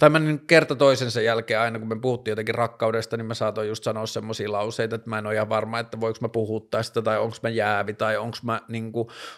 tai 0.00 0.10
mä 0.10 0.18
niin 0.18 0.40
kerta 0.46 0.74
toisensa 0.74 1.20
jälkeen 1.20 1.60
aina, 1.60 1.78
kun 1.78 1.88
me 1.88 1.96
puhuttiin 2.00 2.32
jotenkin 2.32 2.54
rakkaudesta, 2.54 3.16
niin 3.16 3.26
mä 3.26 3.34
saatoin 3.34 3.68
just 3.68 3.84
sanoa 3.84 4.06
semmoisia 4.06 4.52
lauseita, 4.52 4.96
että 4.96 5.10
mä 5.10 5.18
en 5.18 5.26
ole 5.26 5.34
ihan 5.34 5.48
varma, 5.48 5.78
että 5.78 6.00
voiko 6.00 6.18
mä 6.20 6.28
puhua 6.28 6.60
tästä, 6.70 7.02
tai 7.02 7.18
onko 7.18 7.36
mä 7.42 7.48
jäävi, 7.48 7.94
tai 7.94 8.16
onko 8.16 8.36
mä, 8.42 8.60
niin 8.68 8.92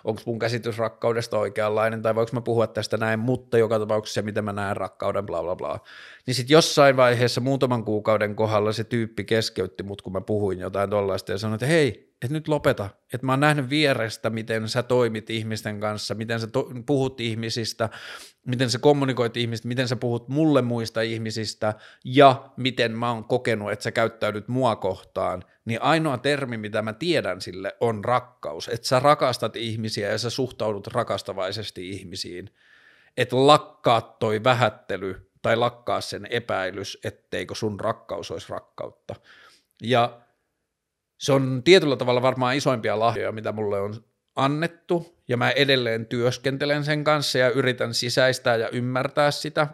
onko 0.05 0.23
mun 0.27 0.39
käsitys 0.39 0.79
rakkaudesta 0.79 1.39
oikeanlainen, 1.39 2.03
tai 2.03 2.15
voiko 2.15 2.31
mä 2.33 2.41
puhua 2.41 2.67
tästä 2.67 2.97
näin, 2.97 3.19
mutta 3.19 3.59
joka 3.59 3.79
tapauksessa 3.79 4.15
se, 4.15 4.23
miten 4.23 4.45
mä 4.45 4.53
näen 4.53 4.77
rakkauden, 4.77 5.27
bla 5.27 5.43
bla 5.43 5.57
bla. 5.57 5.81
Niin 6.27 6.35
sitten 6.35 6.55
jossain 6.55 6.97
vaiheessa 6.97 7.41
muutaman 7.41 7.85
kuukauden 7.85 8.35
kohdalla 8.37 8.73
se 8.73 8.85
tyyppi 8.85 9.25
keskeytti 9.25 9.83
mut, 9.83 10.03
kun 10.03 10.13
mä 10.13 10.21
puhuin 10.21 10.59
jotain 10.59 10.91
tollaista, 10.91 11.33
ja 11.33 11.39
sanoi, 11.39 11.55
että 11.55 11.67
hei, 11.67 12.12
että 12.23 12.35
nyt 12.35 12.49
lopeta, 12.49 12.91
että 13.13 13.27
mä 13.27 13.33
oon 13.33 13.41
nähnyt 13.41 13.71
vierestä, 13.71 14.31
miten 14.31 14.69
sä 14.69 14.83
toimit 14.83 15.31
ihmisten 15.31 15.81
kanssa, 15.81 16.15
miten 16.15 16.41
sä 16.41 16.47
to- 16.47 16.71
puhut 16.87 17.21
ihmisistä, 17.21 17.89
miten 18.47 18.71
sä 18.71 18.79
kommunikoit 18.79 19.37
ihmistä, 19.37 19.69
miten 19.69 19.89
sä 19.89 19.97
puhut 19.97 20.29
mulle 20.29 20.63
muista 20.63 21.01
ihmisistä 21.01 21.75
ja 22.05 22.51
miten 22.57 22.99
mä 22.99 23.13
oon 23.13 23.25
kokenut, 23.25 23.73
että 23.73 23.83
sä 23.83 23.91
käyttäydyt 23.91 24.49
mua 24.49 24.77
kohtaan, 24.77 25.45
niin 25.65 25.83
ainoa 25.83 26.19
termi, 26.19 26.57
mitä 26.57 26.83
mä 26.83 26.93
tiedän 26.93 27.41
sille, 27.41 27.77
on 27.81 28.05
rakkaus, 28.05 28.69
että 28.69 28.89
sä 28.89 29.01
rakastat 29.01 29.57
ihmisiä 29.57 30.11
ja 30.11 30.19
sä 30.19 30.31
suhtaudut 30.31 30.87
rakastavaisesti 30.87 31.91
ihmisiin, 31.91 32.51
että 33.17 33.47
lakkaa 33.47 34.01
toi 34.01 34.45
vähättely 34.45 35.31
tai 35.43 35.57
lakkaa 35.57 36.01
sen 36.01 36.27
epäilys, 36.31 36.99
etteikö 37.05 37.55
sun 37.55 37.81
rakkaus 37.81 38.31
olisi 38.31 38.47
rakkautta. 38.49 39.15
Ja 39.83 40.21
se 41.23 41.33
on 41.33 41.63
tietyllä 41.65 41.97
tavalla 41.97 42.23
varmaan 42.23 42.57
isoimpia 42.57 42.99
lahjoja, 42.99 43.33
mitä 43.33 43.53
mulle 43.53 43.81
on 43.81 44.05
annettu, 44.37 45.19
ja 45.29 45.37
mä 45.37 45.51
edelleen 45.51 46.07
työskentelen 46.07 46.85
sen 46.85 47.05
kanssa 47.05 47.39
ja 47.39 47.51
yritän 47.51 47.95
sisäistää 47.95 48.57
ja 48.57 48.69
ymmärtää 48.69 49.31
sitä. 49.31 49.69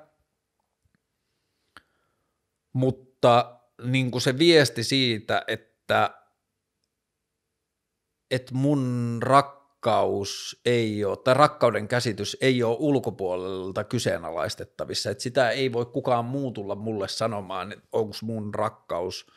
Mutta 2.72 3.58
niin 3.82 4.10
kuin 4.10 4.22
se 4.22 4.38
viesti 4.38 4.84
siitä, 4.84 5.44
että, 5.46 6.10
että 8.30 8.54
mun 8.54 9.18
rakkaus 9.22 10.60
ei 10.64 11.04
ole, 11.04 11.16
tai 11.16 11.34
rakkauden 11.34 11.88
käsitys 11.88 12.36
ei 12.40 12.62
ole 12.62 12.76
ulkopuolelta 12.80 13.84
kyseenalaistettavissa, 13.84 15.10
että 15.10 15.22
sitä 15.22 15.50
ei 15.50 15.72
voi 15.72 15.86
kukaan 15.86 16.24
muu 16.24 16.50
tulla 16.50 16.74
mulle 16.74 17.08
sanomaan, 17.08 17.72
että 17.72 17.88
onko 17.92 18.14
mun 18.22 18.54
rakkaus– 18.54 19.26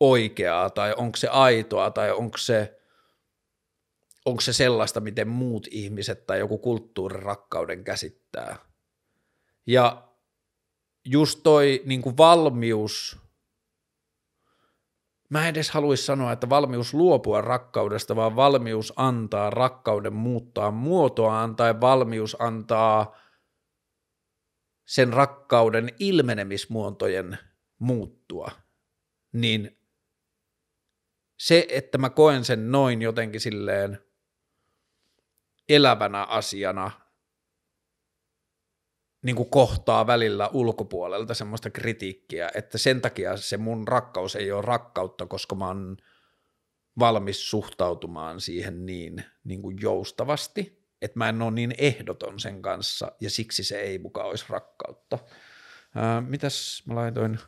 oikeaa 0.00 0.70
tai 0.70 0.94
onko 0.96 1.16
se 1.16 1.28
aitoa 1.28 1.90
tai 1.90 2.12
onko 2.12 2.38
se, 2.38 2.80
onko 4.24 4.40
se 4.40 4.52
sellaista, 4.52 5.00
miten 5.00 5.28
muut 5.28 5.66
ihmiset 5.70 6.26
tai 6.26 6.38
joku 6.38 6.58
kulttuuri 6.58 7.20
rakkauden 7.20 7.84
käsittää. 7.84 8.56
Ja 9.66 10.08
just 11.04 11.40
toi 11.42 11.82
niin 11.84 12.02
kuin 12.02 12.16
valmius, 12.16 13.18
mä 15.30 15.42
en 15.42 15.50
edes 15.50 15.70
haluaisi 15.70 16.04
sanoa, 16.04 16.32
että 16.32 16.48
valmius 16.48 16.94
luopua 16.94 17.40
rakkaudesta, 17.40 18.16
vaan 18.16 18.36
valmius 18.36 18.92
antaa 18.96 19.50
rakkauden 19.50 20.12
muuttaa 20.12 20.70
muotoaan 20.70 21.56
tai 21.56 21.80
valmius 21.80 22.36
antaa 22.38 23.16
sen 24.86 25.12
rakkauden 25.12 25.90
ilmenemismuotojen 25.98 27.38
muuttua, 27.78 28.50
niin 29.32 29.79
se, 31.40 31.66
että 31.68 31.98
mä 31.98 32.10
koen 32.10 32.44
sen 32.44 32.72
noin 32.72 33.02
jotenkin 33.02 33.40
silleen 33.40 33.98
elävänä 35.68 36.24
asiana, 36.24 36.90
niin 39.22 39.36
kuin 39.36 39.50
kohtaa 39.50 40.06
välillä 40.06 40.48
ulkopuolelta 40.48 41.34
semmoista 41.34 41.70
kritiikkiä, 41.70 42.50
että 42.54 42.78
sen 42.78 43.00
takia 43.00 43.36
se 43.36 43.56
mun 43.56 43.88
rakkaus 43.88 44.36
ei 44.36 44.52
ole 44.52 44.62
rakkautta, 44.62 45.26
koska 45.26 45.54
mä 45.54 45.66
oon 45.66 45.96
valmis 46.98 47.50
suhtautumaan 47.50 48.40
siihen 48.40 48.86
niin, 48.86 49.24
niin 49.44 49.62
kuin 49.62 49.76
joustavasti, 49.80 50.88
että 51.02 51.18
mä 51.18 51.28
en 51.28 51.42
ole 51.42 51.50
niin 51.50 51.74
ehdoton 51.78 52.40
sen 52.40 52.62
kanssa 52.62 53.12
ja 53.20 53.30
siksi 53.30 53.64
se 53.64 53.80
ei 53.80 53.98
mukaan 53.98 54.28
olisi 54.28 54.46
rakkautta. 54.48 55.18
Ää, 55.94 56.20
mitäs 56.20 56.82
mä 56.86 56.94
laitoin 56.94 57.38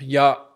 Ja 0.00 0.48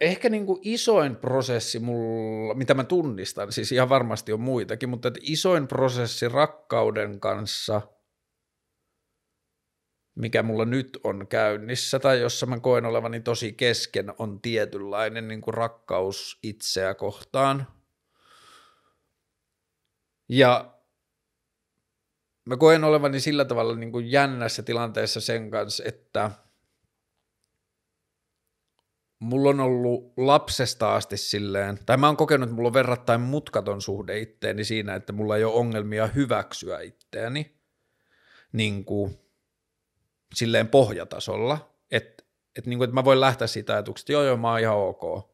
ehkä 0.00 0.28
niin 0.28 0.46
kuin 0.46 0.58
isoin 0.62 1.16
prosessi 1.16 1.78
mulla, 1.78 2.54
mitä 2.54 2.74
mä 2.74 2.84
tunnistan, 2.84 3.52
siis 3.52 3.72
ihan 3.72 3.88
varmasti 3.88 4.32
on 4.32 4.40
muitakin, 4.40 4.88
mutta 4.88 5.08
että 5.08 5.20
isoin 5.22 5.68
prosessi 5.68 6.28
rakkauden 6.28 7.20
kanssa, 7.20 7.82
mikä 10.14 10.42
mulla 10.42 10.64
nyt 10.64 10.98
on 11.04 11.26
käynnissä 11.28 11.98
tai 11.98 12.20
jossa 12.20 12.46
mä 12.46 12.60
koen 12.60 12.84
olevani 12.84 13.20
tosi 13.20 13.52
kesken, 13.52 14.14
on 14.18 14.40
tietynlainen 14.40 15.28
niin 15.28 15.40
kuin 15.40 15.54
rakkaus 15.54 16.38
itseä 16.42 16.94
kohtaan. 16.94 17.66
Ja 20.28 20.78
mä 22.46 22.56
koen 22.56 22.84
olevani 22.84 23.20
sillä 23.20 23.44
tavalla 23.44 23.76
niin 23.76 23.92
kuin 23.92 24.10
jännässä 24.10 24.62
tilanteessa 24.62 25.20
sen 25.20 25.50
kanssa, 25.50 25.84
että– 25.86 26.30
mulla 29.22 29.50
on 29.50 29.60
ollut 29.60 30.12
lapsesta 30.16 30.94
asti 30.94 31.16
silleen, 31.16 31.78
tai 31.86 31.96
mä 31.96 32.06
oon 32.06 32.16
kokenut, 32.16 32.46
että 32.46 32.54
mulla 32.54 32.66
on 32.66 32.74
verrattain 32.74 33.20
mutkaton 33.20 33.82
suhde 33.82 34.18
itteeni 34.18 34.64
siinä, 34.64 34.94
että 34.94 35.12
mulla 35.12 35.36
ei 35.36 35.44
ole 35.44 35.54
ongelmia 35.54 36.06
hyväksyä 36.06 36.80
itteeni 36.80 37.56
niin 38.52 38.84
kuin, 38.84 39.18
silleen 40.34 40.68
pohjatasolla, 40.68 41.74
että 41.90 42.24
et, 42.58 42.66
niin 42.66 42.78
kuin, 42.78 42.84
että 42.84 42.94
mä 42.94 43.04
voin 43.04 43.20
lähteä 43.20 43.46
siitä 43.46 43.72
ajatuksesta, 43.72 44.04
että 44.04 44.12
joo 44.12 44.22
joo 44.22 44.36
mä 44.36 44.50
oon 44.50 44.60
ihan 44.60 44.76
ok. 44.76 45.32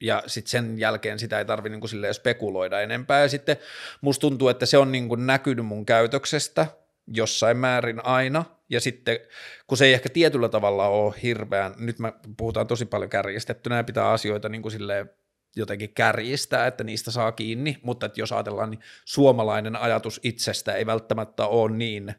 Ja 0.00 0.22
sitten 0.26 0.50
sen 0.50 0.78
jälkeen 0.78 1.18
sitä 1.18 1.38
ei 1.38 1.44
tarvi 1.44 1.68
niin 1.68 1.80
kuin 1.80 1.90
spekuloida 2.12 2.80
enempää. 2.80 3.20
Ja 3.20 3.28
sitten 3.28 3.56
musta 4.00 4.20
tuntuu, 4.20 4.48
että 4.48 4.66
se 4.66 4.78
on 4.78 4.92
niin 4.92 5.08
kuin 5.08 5.26
näkynyt 5.26 5.66
mun 5.66 5.86
käytöksestä 5.86 6.66
jossain 7.06 7.56
määrin 7.56 8.04
aina– 8.04 8.44
ja 8.68 8.80
sitten 8.80 9.18
kun 9.66 9.78
se 9.78 9.84
ei 9.86 9.92
ehkä 9.92 10.08
tietyllä 10.08 10.48
tavalla 10.48 10.88
ole 10.88 11.14
hirveän, 11.22 11.74
nyt 11.78 11.98
me 11.98 12.12
puhutaan 12.36 12.66
tosi 12.66 12.86
paljon 12.86 13.10
kärjistettynä 13.10 13.76
ja 13.76 13.84
pitää 13.84 14.10
asioita 14.10 14.48
niin 14.48 14.62
kuin 14.62 14.72
silleen 14.72 15.10
jotenkin 15.56 15.94
kärjistää, 15.94 16.66
että 16.66 16.84
niistä 16.84 17.10
saa 17.10 17.32
kiinni, 17.32 17.78
mutta 17.82 18.06
että 18.06 18.20
jos 18.20 18.32
ajatellaan, 18.32 18.70
niin 18.70 18.80
suomalainen 19.04 19.76
ajatus 19.76 20.20
itsestä 20.22 20.74
ei 20.74 20.86
välttämättä 20.86 21.46
ole 21.46 21.76
niin 21.76 22.14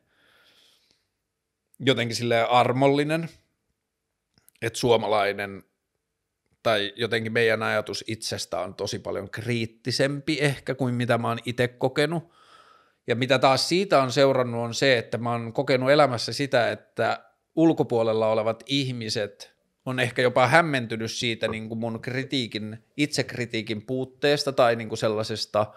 jotenkin 1.80 2.16
silleen 2.16 2.50
armollinen, 2.50 3.30
että 4.62 4.80
suomalainen 4.80 5.64
tai 6.64 6.94
jotenkin 6.96 7.32
meidän 7.32 7.64
ajatus 7.64 8.04
itsestä 8.08 8.60
on 8.60 8.76
tosi 8.76 9.00
paljon 9.00 9.30
kriittisempi 9.30 10.38
ehkä 10.42 10.76
kuin 10.76 10.96
mitä 10.96 11.18
mä 11.18 11.28
oon 11.28 11.40
itse 11.46 11.68
kokenut, 11.68 12.39
ja 13.10 13.15
mitä 13.15 13.40
taas 13.40 13.69
siitä 13.69 14.02
on 14.02 14.11
seurannut 14.11 14.61
on 14.61 14.73
se, 14.73 14.98
että 14.98 15.18
mä 15.18 15.31
oon 15.31 15.53
kokenut 15.53 15.91
elämässä 15.91 16.34
sitä, 16.34 16.72
että 16.72 17.23
ulkopuolella 17.56 18.27
olevat 18.27 18.64
ihmiset 18.65 19.56
on 19.86 19.99
ehkä 19.99 20.22
jopa 20.22 20.48
hämmentynyt 20.48 21.11
siitä 21.11 21.48
niin 21.48 21.68
kuin 21.68 21.80
mun 21.80 22.02
kritiikin, 22.02 22.84
itsekritiikin 22.98 23.86
puutteesta 23.86 24.52
tai 24.52 24.76
niin 24.76 24.90
kuin 24.90 24.98
sellaisesta 24.98 25.73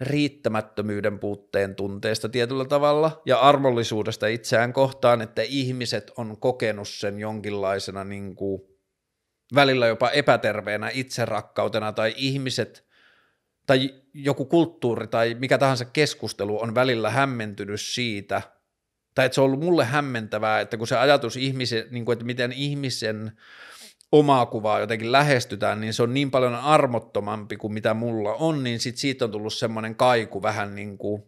riittämättömyyden 0.00 1.18
puutteen 1.18 1.74
tunteesta 1.74 2.28
tietyllä 2.28 2.64
tavalla 2.64 3.22
ja 3.24 3.38
armollisuudesta 3.38 4.26
itseään 4.26 4.72
kohtaan, 4.72 5.22
että 5.22 5.42
ihmiset 5.42 6.12
on 6.16 6.36
kokenut 6.36 6.88
sen 6.88 7.18
jonkinlaisena 7.18 8.04
niin 8.04 8.34
kuin 8.34 8.62
välillä 9.54 9.86
jopa 9.86 10.10
epäterveenä 10.10 10.90
itserakkautena 10.94 11.92
tai 11.92 12.14
ihmiset– 12.16 12.84
tai 13.70 13.94
joku 14.14 14.44
kulttuuri 14.44 15.06
tai 15.06 15.36
mikä 15.38 15.58
tahansa 15.58 15.84
keskustelu 15.84 16.62
on 16.62 16.74
välillä 16.74 17.10
hämmentynyt 17.10 17.80
siitä, 17.80 18.42
tai 19.14 19.26
että 19.26 19.34
se 19.34 19.40
on 19.40 19.44
ollut 19.44 19.60
mulle 19.60 19.84
hämmentävää, 19.84 20.60
että 20.60 20.76
kun 20.76 20.86
se 20.86 20.98
ajatus 20.98 21.36
ihmisen, 21.36 21.84
niin 21.90 22.04
kuin, 22.04 22.12
että 22.12 22.24
miten 22.24 22.52
ihmisen 22.52 23.32
omaa 24.12 24.46
kuvaa 24.46 24.80
jotenkin 24.80 25.12
lähestytään, 25.12 25.80
niin 25.80 25.94
se 25.94 26.02
on 26.02 26.14
niin 26.14 26.30
paljon 26.30 26.54
armottomampi 26.54 27.56
kuin 27.56 27.72
mitä 27.72 27.94
mulla 27.94 28.34
on, 28.34 28.64
niin 28.64 28.80
sit 28.80 28.96
siitä 28.96 29.24
on 29.24 29.30
tullut 29.30 29.54
semmoinen 29.54 29.94
kaiku 29.94 30.42
vähän 30.42 30.74
niin 30.74 30.98
kuin, 30.98 31.22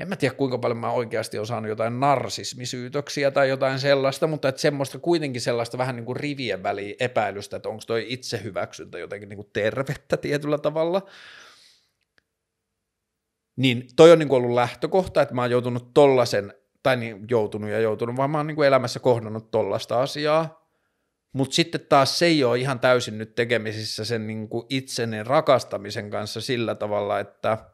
en 0.00 0.08
mä 0.08 0.16
tiedä 0.16 0.34
kuinka 0.34 0.58
paljon 0.58 0.78
mä 0.78 0.90
oikeasti 0.90 1.38
olen 1.38 1.46
saanut 1.46 1.68
jotain 1.68 2.00
narsismisyytöksiä 2.00 3.30
tai 3.30 3.48
jotain 3.48 3.78
sellaista, 3.78 4.26
mutta 4.26 4.48
että 4.48 4.60
semmoista 4.60 4.98
kuitenkin 4.98 5.40
sellaista 5.40 5.78
vähän 5.78 5.96
niin 5.96 6.04
kuin 6.04 6.16
rivien 6.16 6.62
väliin 6.62 6.96
epäilystä, 7.00 7.56
että 7.56 7.68
onko 7.68 7.82
toi 7.86 8.06
itsehyväksyntä 8.08 8.98
jotenkin 8.98 9.28
niin 9.28 9.36
kuin 9.36 9.50
tervettä 9.52 10.16
tietyllä 10.16 10.58
tavalla. 10.58 11.02
Niin 13.56 13.88
toi 13.96 14.12
on 14.12 14.18
niin 14.18 14.28
kuin 14.28 14.36
ollut 14.36 14.54
lähtökohta, 14.54 15.22
että 15.22 15.34
mä 15.34 15.40
oon 15.40 15.50
joutunut 15.50 15.94
tollasen, 15.94 16.54
tai 16.82 16.96
niin 16.96 17.26
joutunut 17.30 17.70
ja 17.70 17.80
joutunut, 17.80 18.16
vaan 18.16 18.30
mä 18.30 18.38
oon 18.38 18.46
niin 18.46 18.56
kuin 18.56 18.68
elämässä 18.68 19.00
kohdannut 19.00 19.50
tollasta 19.50 20.02
asiaa, 20.02 20.68
mutta 21.32 21.54
sitten 21.54 21.86
taas 21.88 22.18
se 22.18 22.26
ei 22.26 22.44
ole 22.44 22.58
ihan 22.58 22.80
täysin 22.80 23.18
nyt 23.18 23.34
tekemisissä 23.34 24.04
sen 24.04 24.26
niin 24.26 24.48
kuin 24.48 24.66
rakastamisen 25.24 26.10
kanssa 26.10 26.40
sillä 26.40 26.74
tavalla, 26.74 27.20
että 27.20 27.73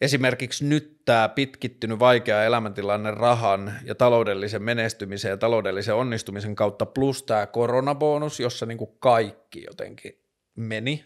esimerkiksi 0.00 0.64
nyt 0.64 1.02
tämä 1.04 1.28
pitkittynyt 1.28 1.98
vaikea 1.98 2.44
elämäntilanne 2.44 3.10
rahan 3.10 3.72
ja 3.84 3.94
taloudellisen 3.94 4.62
menestymisen 4.62 5.28
ja 5.28 5.36
taloudellisen 5.36 5.94
onnistumisen 5.94 6.54
kautta 6.54 6.86
plus 6.86 7.22
tämä 7.22 7.46
koronabonus, 7.46 8.40
jossa 8.40 8.66
niin 8.66 8.78
kuin 8.78 8.90
kaikki 9.00 9.62
jotenkin 9.66 10.24
meni, 10.56 11.04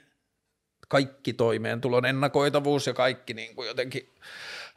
kaikki 0.89 1.33
toimeentulon 1.33 2.07
ennakoitavuus 2.07 2.87
ja 2.87 2.95
kaikki 2.95 3.35
niin 3.35 3.57
kuin 3.57 3.69
jotenkin 3.69 4.15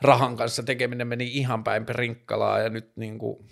rahan 0.02 0.38
kanssa 0.38 0.64
tekeminen 0.64 1.08
meni 1.08 1.28
ihan 1.28 1.64
päin 1.64 1.86
prinkkalaa 1.86 2.60
ja 2.60 2.70
nyt 2.70 2.92
niin 2.96 3.20
kuin 3.20 3.46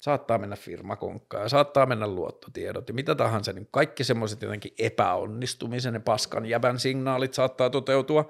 saattaa 0.00 0.38
mennä 0.38 0.56
firmakonkkaan 0.56 1.42
ja 1.42 1.48
saattaa 1.48 1.86
mennä 1.86 2.06
luottotiedot 2.06 2.88
ja 2.88 2.94
mitä 2.94 3.14
tahansa, 3.14 3.52
niin 3.52 3.68
kaikki 3.70 4.04
semmoiset 4.04 4.42
jotenkin 4.42 4.74
epäonnistumisen 4.78 5.94
ja 5.94 6.00
paskan 6.00 6.46
jävän 6.46 6.78
signaalit 6.78 7.34
saattaa 7.34 7.70
toteutua. 7.70 8.28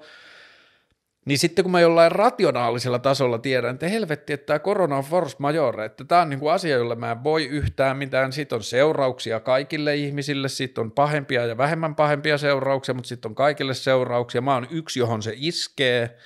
Niin 1.27 1.37
sitten 1.37 1.63
kun 1.63 1.71
mä 1.71 1.79
jollain 1.79 2.11
rationaalisella 2.11 2.99
tasolla 2.99 3.37
tiedän, 3.37 3.73
että 3.73 3.87
helvetti, 3.87 4.33
että 4.33 4.45
tämä 4.45 4.59
korona 4.59 4.97
on 4.97 5.03
force 5.03 5.35
majore, 5.39 5.85
että 5.85 6.03
tämä 6.03 6.21
on 6.21 6.29
niin 6.29 6.39
kuin 6.39 6.53
asia, 6.53 6.77
jolla 6.77 6.95
mä 6.95 7.11
en 7.11 7.23
voi 7.23 7.45
yhtään 7.45 7.97
mitään, 7.97 8.33
siitä 8.33 8.55
on 8.55 8.63
seurauksia 8.63 9.39
kaikille 9.39 9.95
ihmisille, 9.95 10.49
siitä 10.49 10.81
on 10.81 10.91
pahempia 10.91 11.45
ja 11.45 11.57
vähemmän 11.57 11.95
pahempia 11.95 12.37
seurauksia, 12.37 12.95
mutta 12.95 13.07
sitten 13.07 13.29
on 13.29 13.35
kaikille 13.35 13.73
seurauksia, 13.73 14.41
mä 14.41 14.53
oon 14.53 14.67
yksi, 14.69 14.99
johon 14.99 15.21
se 15.21 15.33
iskee, 15.35 16.17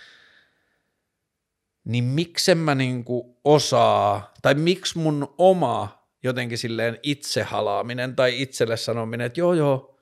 niin 1.85 2.03
miksen 2.03 2.57
mä 2.57 2.75
niinku 2.75 3.39
osaa, 3.43 4.33
tai 4.41 4.53
miksi 4.53 4.97
mun 4.97 5.33
oma 5.37 6.07
jotenkin 6.23 6.57
silleen 6.57 6.99
itsehalaaminen 7.03 8.15
tai 8.15 8.41
itselle 8.41 8.77
sanominen, 8.77 9.25
että 9.25 9.39
joo 9.39 9.53
joo, 9.53 9.97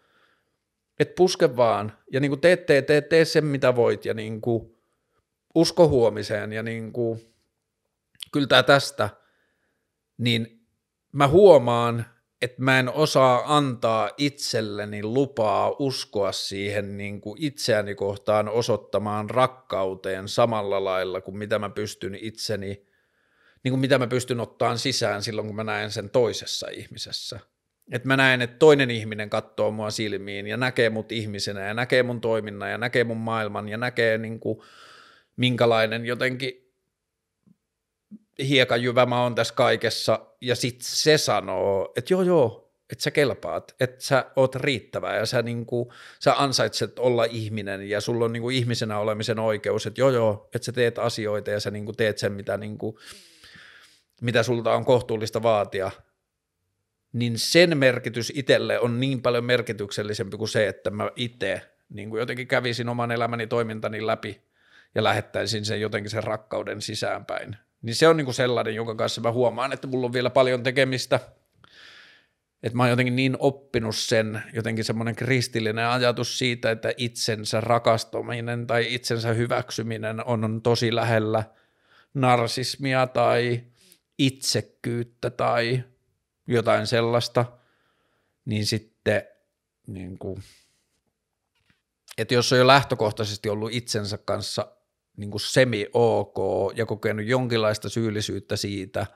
että 1.00 1.14
puske 1.18 1.56
vaan, 1.56 1.98
ja 2.12 2.20
niinku 2.20 2.38
tee, 2.38 2.58
tee, 2.58 2.82
tee, 2.82 3.02
tee 3.02 3.26
sen 3.26 3.46
mitä 3.46 3.76
voit, 3.76 4.06
ja 4.06 4.14
niinku 4.14 4.79
usko 5.60 5.88
huomiseen, 5.88 6.54
ja 6.54 6.64
niinku, 6.64 7.20
kyllä 8.32 8.48
tää 8.48 8.64
tästä, 8.64 9.10
niin 10.18 10.68
mä 11.12 11.28
huomaan, 11.28 12.06
että 12.42 12.62
mä 12.62 12.80
en 12.80 12.90
osaa 12.90 13.58
antaa 13.58 14.10
itselleni 14.18 15.04
lupaa 15.04 15.76
uskoa 15.80 16.32
siihen 16.32 16.98
niin 16.98 17.22
kuin 17.22 17.44
itseäni 17.44 17.96
kohtaan 17.96 18.50
osoittamaan 18.50 19.30
rakkauteen 19.30 20.28
samalla 20.28 20.84
lailla 20.84 21.22
kuin 21.22 21.38
mitä 21.38 21.60
mä 21.60 21.70
pystyn 21.70 22.16
itseni, 22.16 22.86
niin 23.64 23.72
kuin 23.72 23.80
mitä 23.80 23.98
mä 23.98 24.08
pystyn 24.08 24.40
ottaan 24.40 24.78
sisään 24.78 25.24
silloin, 25.24 25.48
kun 25.48 25.56
mä 25.56 25.64
näen 25.64 25.92
sen 25.92 26.10
toisessa 26.10 26.68
ihmisessä. 26.72 27.40
Että 27.92 28.08
mä 28.08 28.18
näen, 28.18 28.42
että 28.42 28.58
toinen 28.58 28.92
ihminen 28.92 29.30
katsoo 29.30 29.72
mua 29.72 29.92
silmiin 29.92 30.48
ja 30.48 30.58
näkee 30.58 30.90
mut 30.90 31.12
ihmisenä 31.12 31.68
ja 31.68 31.74
näkee 31.74 32.04
mun 32.04 32.22
toiminnan 32.22 32.72
ja 32.72 32.78
näkee 32.78 33.04
mun 33.04 33.18
maailman 33.18 33.70
ja 33.70 33.78
näkee 33.78 34.18
niin 34.18 34.40
kuin, 34.40 34.60
minkälainen 35.40 36.06
jotenkin 36.06 36.74
hiekajyvä 38.40 39.06
mä 39.06 39.24
oon 39.24 39.36
tässä 39.36 39.54
kaikessa, 39.54 40.26
ja 40.42 40.56
sit 40.56 40.78
se 40.82 41.18
sanoo, 41.18 41.94
että 41.96 42.14
joo 42.14 42.22
joo, 42.22 42.74
että 42.90 43.04
sä 43.04 43.12
kelpaat, 43.12 43.76
että 43.80 44.06
sä 44.06 44.26
oot 44.36 44.56
riittävä 44.56 45.16
ja 45.16 45.26
sä, 45.26 45.42
niinku, 45.42 45.94
sä 46.20 46.34
ansaitset 46.34 47.00
olla 47.00 47.26
ihminen 47.26 47.90
ja 47.90 48.02
sulla 48.02 48.26
on 48.26 48.34
niinku 48.34 48.50
ihmisenä 48.50 49.00
olemisen 49.00 49.40
oikeus, 49.40 49.86
että 49.86 50.02
joo 50.02 50.10
joo, 50.10 50.50
että 50.56 50.66
sä 50.66 50.72
teet 50.72 51.00
asioita 51.00 51.52
ja 51.52 51.60
sä 51.60 51.72
niinku 51.72 51.94
teet 51.94 52.18
sen, 52.18 52.32
mitä, 52.32 52.58
niinku, 52.58 53.00
mitä 54.22 54.44
sulta 54.44 54.74
on 54.74 54.86
kohtuullista 54.86 55.44
vaatia, 55.44 55.92
niin 57.14 57.40
sen 57.40 57.78
merkitys 57.78 58.32
itselle 58.36 58.80
on 58.80 59.00
niin 59.00 59.22
paljon 59.22 59.46
merkityksellisempi 59.46 60.38
kuin 60.38 60.50
se, 60.50 60.68
että 60.68 60.90
mä 60.90 61.12
itse 61.16 61.62
niin 61.90 62.10
kuin 62.10 62.20
jotenkin 62.20 62.48
kävisin 62.48 62.90
oman 62.90 63.12
elämäni 63.12 63.48
toimintani 63.48 64.06
läpi 64.06 64.49
ja 64.96 65.04
lähettäisin 65.04 65.66
sen 65.66 65.82
jotenkin 65.82 66.12
sen 66.12 66.24
rakkauden 66.24 66.82
sisäänpäin 66.82 67.58
niin 67.82 67.96
se 67.96 68.08
on 68.08 68.18
niin 68.18 68.26
kuin 68.26 68.36
sellainen, 68.36 68.76
jonka 68.76 68.96
kanssa 68.96 69.22
mä 69.22 69.32
huomaan, 69.32 69.74
että 69.74 69.88
mulla 69.88 70.06
on 70.06 70.14
vielä 70.14 70.30
paljon 70.30 70.64
tekemistä. 70.64 71.20
Että 72.64 72.78
mä 72.78 72.84
oon 72.84 72.90
jotenkin 72.90 73.16
niin 73.16 73.38
oppinut 73.40 73.96
sen, 73.96 74.42
jotenkin 74.54 74.86
semmoinen 74.86 75.16
kristillinen 75.16 75.88
ajatus 75.88 76.40
siitä, 76.40 76.72
että 76.72 76.94
itsensä 76.98 77.62
rakastaminen 77.62 78.68
tai 78.68 78.94
itsensä 78.94 79.34
hyväksyminen 79.34 80.26
on, 80.26 80.44
on 80.44 80.62
tosi 80.62 80.96
lähellä 80.96 81.44
narsismia 82.14 83.08
tai 83.08 83.64
itsekkyyttä 84.18 85.30
tai 85.30 85.84
jotain 86.48 86.88
sellaista, 86.88 87.46
niin 88.46 88.66
sitten 88.66 89.24
niin 89.88 90.20
kuin, 90.20 90.44
että 92.18 92.34
jos 92.34 92.54
on 92.54 92.60
jo 92.60 92.68
lähtökohtaisesti 92.68 93.50
ollut 93.50 93.74
itsensä 93.74 94.18
kanssa 94.18 94.79
niin 95.20 95.32
kuin 95.32 95.42
semi-ok 95.42 96.38
ja 96.76 96.86
kokenut 96.86 97.26
jonkinlaista 97.26 97.90
syyllisyyttä 97.90 98.56
siitä, 98.56 99.08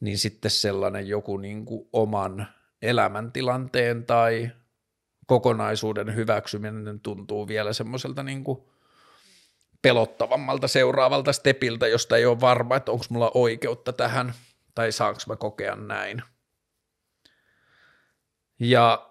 niin 0.00 0.18
sitten 0.18 0.50
sellainen 0.50 1.08
joku 1.08 1.36
niin 1.36 1.64
kuin 1.64 1.88
oman 1.92 2.46
elämäntilanteen 2.82 4.06
tai 4.06 4.50
kokonaisuuden 5.26 6.14
hyväksyminen 6.14 7.00
tuntuu 7.00 7.48
vielä 7.48 7.72
semmoiselta 7.72 8.22
niin 8.22 8.44
kuin 8.44 8.58
pelottavammalta 9.82 10.68
seuraavalta 10.68 11.32
stepiltä, 11.32 11.86
josta 11.86 12.16
ei 12.16 12.26
ole 12.26 12.40
varma, 12.40 12.76
että 12.76 12.92
onko 12.92 13.04
mulla 13.08 13.30
oikeutta 13.34 13.92
tähän 13.92 14.34
tai 14.74 14.92
saanko 14.92 15.20
mä 15.26 15.36
kokea 15.36 15.76
näin. 15.76 16.22
Ja 18.58 19.10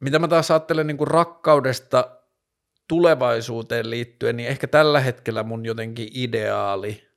mitä 0.00 0.18
mä 0.18 0.28
taas 0.28 0.50
ajattelen 0.50 0.86
niin 0.86 0.96
kuin 0.96 1.08
rakkaudesta 1.08 2.17
tulevaisuuteen 2.88 3.90
liittyen, 3.90 4.36
niin 4.36 4.48
ehkä 4.48 4.66
tällä 4.66 5.00
hetkellä 5.00 5.42
mun 5.42 5.66
jotenkin 5.66 6.08
ideaali 6.14 7.08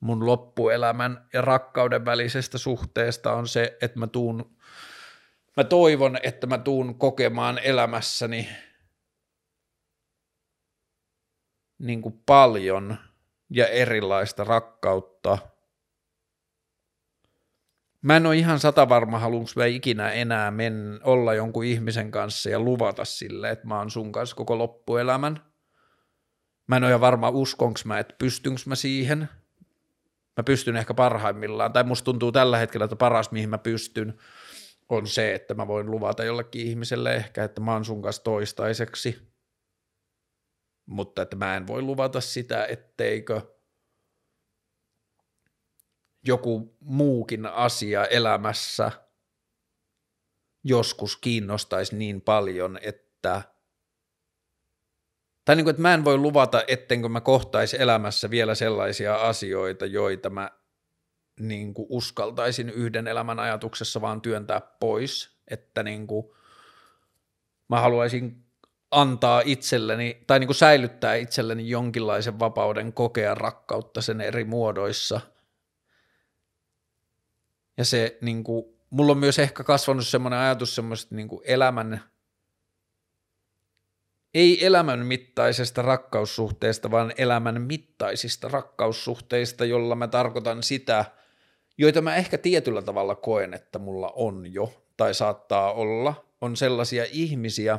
mun 0.00 0.26
loppuelämän 0.26 1.28
ja 1.32 1.40
rakkauden 1.42 2.04
välisestä 2.04 2.58
suhteesta 2.58 3.32
on 3.32 3.48
se, 3.48 3.76
että 3.82 3.98
mä 3.98 4.06
tuun, 4.06 4.56
mä 5.56 5.64
toivon, 5.64 6.18
että 6.22 6.46
mä 6.46 6.58
tuun 6.58 6.98
kokemaan 6.98 7.58
elämässäni 7.58 8.48
niin 11.78 12.02
kuin 12.02 12.22
paljon 12.26 12.96
ja 13.50 13.66
erilaista 13.66 14.44
rakkautta– 14.44 15.38
Mä 18.02 18.16
en 18.16 18.26
ole 18.26 18.36
ihan 18.36 18.60
sata 18.60 18.88
varma, 18.88 19.18
haluanko 19.18 19.50
mä 19.56 19.66
ikinä 19.66 20.12
enää 20.12 20.50
men, 20.50 21.00
olla 21.04 21.34
jonkun 21.34 21.64
ihmisen 21.64 22.10
kanssa 22.10 22.50
ja 22.50 22.60
luvata 22.60 23.04
sille, 23.04 23.50
että 23.50 23.66
mä 23.66 23.78
oon 23.78 23.90
sun 23.90 24.12
kanssa 24.12 24.36
koko 24.36 24.58
loppuelämän. 24.58 25.40
Mä 26.66 26.76
en 26.76 26.84
ole 26.84 26.90
ihan 26.90 27.00
varma, 27.00 27.28
uskonko 27.28 27.80
mä, 27.84 27.98
että 27.98 28.14
pystynkö 28.18 28.60
mä 28.66 28.74
siihen. 28.74 29.28
Mä 30.36 30.42
pystyn 30.44 30.76
ehkä 30.76 30.94
parhaimmillaan, 30.94 31.72
tai 31.72 31.84
musta 31.84 32.04
tuntuu 32.04 32.32
tällä 32.32 32.58
hetkellä, 32.58 32.84
että 32.84 32.96
paras 32.96 33.30
mihin 33.30 33.48
mä 33.50 33.58
pystyn 33.58 34.18
on 34.88 35.06
se, 35.06 35.34
että 35.34 35.54
mä 35.54 35.66
voin 35.66 35.90
luvata 35.90 36.24
jollekin 36.24 36.66
ihmiselle 36.66 37.14
ehkä, 37.14 37.44
että 37.44 37.60
mä 37.60 37.72
oon 37.72 37.84
sun 37.84 38.02
kanssa 38.02 38.22
toistaiseksi. 38.22 39.32
Mutta 40.86 41.22
että 41.22 41.36
mä 41.36 41.56
en 41.56 41.66
voi 41.66 41.82
luvata 41.82 42.20
sitä, 42.20 42.64
etteikö– 42.64 43.40
joku 46.26 46.76
muukin 46.80 47.46
asia 47.46 48.04
elämässä 48.04 48.90
joskus 50.64 51.16
kiinnostaisi 51.16 51.96
niin 51.96 52.20
paljon, 52.20 52.78
että 52.82 53.42
tai 55.44 55.56
niin 55.56 55.64
kuin, 55.64 55.70
että 55.70 55.82
mä 55.82 55.94
en 55.94 56.04
voi 56.04 56.16
luvata, 56.16 56.64
ettenkö 56.68 57.08
mä 57.08 57.20
kohtaisi 57.20 57.82
elämässä 57.82 58.30
vielä 58.30 58.54
sellaisia 58.54 59.16
asioita, 59.16 59.86
joita 59.86 60.30
mä 60.30 60.50
niin 61.40 61.74
kuin 61.74 61.86
uskaltaisin 61.90 62.70
yhden 62.70 63.06
elämän 63.06 63.38
ajatuksessa 63.38 64.00
vaan 64.00 64.20
työntää 64.20 64.60
pois, 64.60 65.40
että 65.48 65.82
niin 65.82 66.06
kuin 66.06 66.26
mä 67.68 67.80
haluaisin 67.80 68.44
antaa 68.90 69.42
itselleni 69.44 70.24
tai 70.26 70.38
niin 70.38 70.48
kuin 70.48 70.56
säilyttää 70.56 71.14
itselleni 71.14 71.68
jonkinlaisen 71.68 72.38
vapauden 72.38 72.92
kokea 72.92 73.34
rakkautta 73.34 74.02
sen 74.02 74.20
eri 74.20 74.44
muodoissa– 74.44 75.20
Ja 77.80 77.84
se 77.84 78.18
niin 78.20 78.44
kuin, 78.44 78.64
mulla 78.90 79.12
on 79.12 79.18
myös 79.18 79.38
ehkä 79.38 79.64
kasvanut 79.64 80.06
semmoinen 80.06 80.38
ajatus 80.38 80.74
semmoista 80.74 81.14
niin 81.14 81.28
kuin 81.28 81.40
elämän, 81.44 82.04
ei 84.34 84.66
elämän 84.66 85.06
mittaisesta 85.06 85.82
rakkaussuhteesta, 85.82 86.90
vaan 86.90 87.12
elämän 87.18 87.62
mittaisista 87.62 88.48
rakkaussuhteista, 88.48 89.64
jolla 89.64 89.94
mä 89.94 90.08
tarkoitan 90.08 90.62
sitä, 90.62 91.04
joita 91.78 92.00
mä 92.00 92.16
ehkä 92.16 92.38
tietyllä 92.38 92.82
tavalla 92.82 93.14
koen, 93.14 93.54
että 93.54 93.78
mulla 93.78 94.12
on 94.14 94.52
jo 94.52 94.86
tai 94.96 95.14
saattaa 95.14 95.72
olla, 95.72 96.24
on 96.40 96.56
sellaisia 96.56 97.04
ihmisiä, 97.10 97.78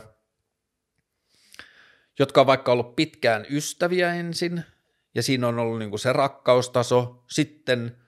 jotka 2.20 2.42
on 2.42 2.48
vaikka 2.48 2.72
ollut 2.72 2.96
pitkään 2.96 3.46
ystäviä 3.50 4.14
ensin, 4.14 4.64
ja 5.16 5.24
siinä 5.24 5.48
on 5.48 5.60
ollut 5.60 5.80
niin 5.80 5.90
kuin 5.90 6.00
se 6.00 6.14
rakkaustaso, 6.14 7.24
sitten 7.28 8.01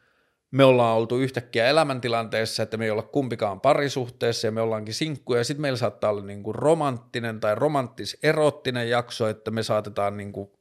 me 0.53 0.63
ollaan 0.63 0.97
oltu 0.97 1.17
yhtäkkiä 1.17 1.67
elämäntilanteessa, 1.67 2.63
että 2.63 2.77
me 2.77 2.85
ei 2.85 2.91
olla 2.91 3.03
kumpikaan 3.03 3.61
parisuhteessa 3.61 4.47
ja 4.47 4.51
me 4.51 4.61
ollaankin 4.61 4.93
sinkkuja, 4.93 5.39
ja 5.39 5.43
sitten 5.43 5.61
meillä 5.61 5.77
saattaa 5.77 6.09
olla 6.09 6.21
niin 6.21 6.43
kuin 6.43 6.55
romanttinen 6.55 7.39
tai 7.39 7.55
romanttis-erottinen 7.55 8.89
jakso, 8.89 9.27
että 9.27 9.51
me 9.51 9.63
saatetaan 9.63 10.17
niin 10.17 10.33
kuin 10.33 10.51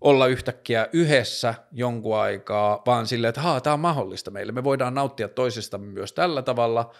olla 0.00 0.26
yhtäkkiä 0.26 0.88
yhdessä 0.92 1.54
jonkun 1.72 2.16
aikaa, 2.16 2.82
vaan 2.86 3.06
silleen, 3.06 3.28
että 3.28 3.60
tämä 3.62 3.74
on 3.74 3.80
mahdollista 3.80 4.30
meille, 4.30 4.52
me 4.52 4.64
voidaan 4.64 4.94
nauttia 4.94 5.28
toisistamme 5.28 5.86
myös 5.86 6.12
tällä 6.12 6.42
tavalla, 6.42 6.94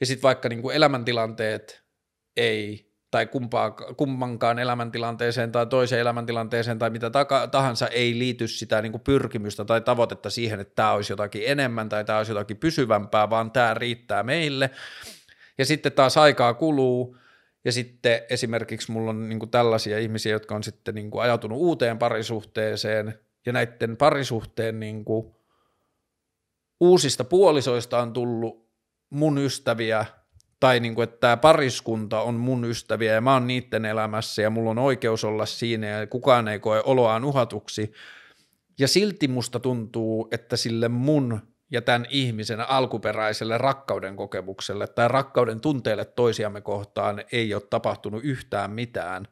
ja 0.00 0.06
sitten 0.06 0.22
vaikka 0.22 0.48
niin 0.48 0.62
kuin 0.62 0.76
elämäntilanteet 0.76 1.84
ei 2.36 2.93
tai 3.14 3.26
kumpaa, 3.26 3.70
kummankaan 3.70 4.58
elämäntilanteeseen 4.58 5.52
tai 5.52 5.66
toiseen 5.66 6.00
elämäntilanteeseen 6.00 6.78
tai 6.78 6.90
mitä 6.90 7.10
tahansa 7.50 7.88
ei 7.88 8.18
liity 8.18 8.48
sitä 8.48 8.82
niin 8.82 8.92
kuin 8.92 9.02
pyrkimystä 9.02 9.64
tai 9.64 9.80
tavoitetta 9.80 10.30
siihen, 10.30 10.60
että 10.60 10.74
tämä 10.74 10.92
olisi 10.92 11.12
jotakin 11.12 11.42
enemmän 11.46 11.88
tai 11.88 12.04
tämä 12.04 12.18
olisi 12.18 12.32
jotakin 12.32 12.56
pysyvämpää, 12.56 13.30
vaan 13.30 13.50
tämä 13.50 13.74
riittää 13.74 14.22
meille. 14.22 14.70
Ja 15.58 15.64
sitten 15.64 15.92
taas 15.92 16.16
aikaa 16.16 16.54
kuluu 16.54 17.16
ja 17.64 17.72
sitten 17.72 18.22
esimerkiksi 18.30 18.92
mulla 18.92 19.10
on 19.10 19.28
niin 19.28 19.50
tällaisia 19.50 19.98
ihmisiä, 19.98 20.32
jotka 20.32 20.54
on 20.54 20.62
sitten 20.62 20.94
niin 20.94 21.10
ajautunut 21.20 21.58
uuteen 21.58 21.98
parisuhteeseen 21.98 23.18
ja 23.46 23.52
näiden 23.52 23.96
parisuhteen 23.96 24.80
niin 24.80 25.04
uusista 26.80 27.24
puolisoista 27.24 27.98
on 27.98 28.12
tullut 28.12 28.70
mun 29.10 29.38
ystäviä 29.38 30.04
tai 30.64 30.80
niin 30.80 30.94
kuin, 30.94 31.04
että 31.04 31.20
tämä 31.20 31.36
pariskunta 31.36 32.20
on 32.20 32.34
mun 32.34 32.64
ystäviä 32.64 33.12
ja 33.12 33.20
mä 33.20 33.32
oon 33.32 33.46
niiden 33.46 33.84
elämässä 33.84 34.42
ja 34.42 34.50
mulla 34.50 34.70
on 34.70 34.78
oikeus 34.78 35.24
olla 35.24 35.46
siinä 35.46 35.86
ja 35.86 36.06
kukaan 36.06 36.48
ei 36.48 36.58
koe 36.58 36.82
oloaan 36.84 37.24
uhatuksi. 37.24 37.92
Ja 38.78 38.88
silti 38.88 39.28
musta 39.28 39.60
tuntuu, 39.60 40.28
että 40.32 40.56
sille 40.56 40.88
mun 40.88 41.40
ja 41.70 41.82
tämän 41.82 42.06
ihmisen 42.10 42.70
alkuperäiselle 42.70 43.58
rakkauden 43.58 44.16
kokemukselle 44.16 44.86
tai 44.86 45.08
rakkauden 45.08 45.60
tunteelle 45.60 46.04
toisiamme 46.04 46.60
kohtaan 46.60 47.24
ei 47.32 47.54
ole 47.54 47.62
tapahtunut 47.70 48.24
yhtään 48.24 48.70
mitään. 48.70 49.28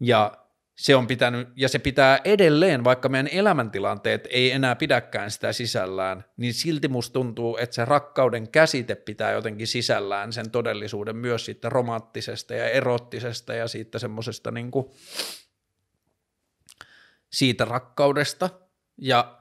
Ja 0.00 0.32
se 0.78 0.96
on 0.96 1.06
pitänyt, 1.06 1.48
ja 1.56 1.68
se 1.68 1.78
pitää 1.78 2.20
edelleen, 2.24 2.84
vaikka 2.84 3.08
meidän 3.08 3.28
elämäntilanteet 3.32 4.28
ei 4.30 4.52
enää 4.52 4.76
pidäkään 4.76 5.30
sitä 5.30 5.52
sisällään, 5.52 6.24
niin 6.36 6.54
silti 6.54 6.88
musta 6.88 7.12
tuntuu, 7.12 7.56
että 7.56 7.74
se 7.74 7.84
rakkauden 7.84 8.48
käsite 8.48 8.94
pitää 8.94 9.32
jotenkin 9.32 9.66
sisällään 9.66 10.32
sen 10.32 10.50
todellisuuden 10.50 11.16
myös 11.16 11.44
siitä 11.44 11.68
romanttisesta 11.68 12.54
ja 12.54 12.70
erottisesta 12.70 13.54
ja 13.54 13.68
siitä 13.68 13.98
semmoisesta 13.98 14.50
niin 14.50 14.70
siitä 17.32 17.64
rakkaudesta. 17.64 18.50
Ja 19.00 19.38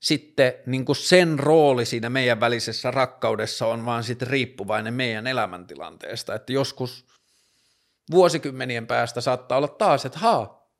sitten 0.00 0.54
niin 0.66 0.84
kuin 0.84 0.96
sen 0.96 1.38
rooli 1.38 1.84
siinä 1.84 2.10
meidän 2.10 2.40
välisessä 2.40 2.90
rakkaudessa 2.90 3.66
on 3.66 3.84
vaan 3.84 4.04
sitten 4.04 4.28
riippuvainen 4.28 4.94
meidän 4.94 5.26
elämäntilanteesta, 5.26 6.34
että 6.34 6.52
joskus– 6.52 7.04
vuosikymmenien 8.10 8.86
päästä 8.86 9.20
saattaa 9.20 9.58
olla 9.58 9.68
taas, 9.68 10.06
että 10.06 10.18
haa, 10.18 10.70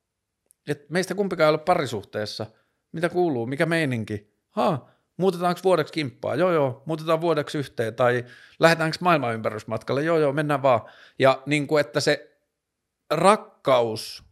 että 0.67 0.85
meistä 0.89 1.15
kumpikaan 1.15 1.45
ei 1.45 1.49
ole 1.49 1.57
parisuhteessa. 1.57 2.45
Mitä 2.91 3.09
kuuluu? 3.09 3.45
Mikä 3.45 3.65
meininki? 3.65 4.33
Haa, 4.49 4.91
muutetaanko 5.17 5.61
vuodeksi 5.63 5.93
kimppaa? 5.93 6.35
Joo, 6.35 6.51
joo, 6.51 6.83
muutetaan 6.85 7.21
vuodeksi 7.21 7.57
yhteen. 7.57 7.95
Tai 7.95 8.25
lähdetäänkö 8.59 8.97
maailmanympärysmatkalle? 9.01 10.03
Joo, 10.03 10.17
joo, 10.17 10.33
mennään 10.33 10.61
vaan. 10.61 10.81
Ja 11.19 11.43
niin 11.45 11.67
kuin, 11.67 11.81
että 11.81 11.99
se 11.99 12.37
rakkaus, 13.09 14.23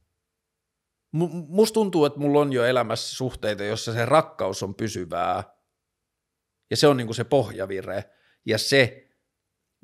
musta 1.48 1.74
tuntuu, 1.74 2.06
että 2.06 2.19
mulla 2.19 2.40
on 2.40 2.53
jo 2.53 2.65
elämässä 2.65 3.15
suhteita, 3.15 3.64
jossa 3.64 3.94
se 3.94 4.06
rakkaus 4.06 4.64
on 4.64 4.76
pysyvää. 4.76 5.44
Ja 6.69 6.78
se 6.78 6.88
on 6.88 6.98
niin 6.98 7.07
kuin 7.07 7.15
se 7.15 7.24
pohjavire. 7.24 8.03
Ja 8.45 8.57
se 8.57 9.06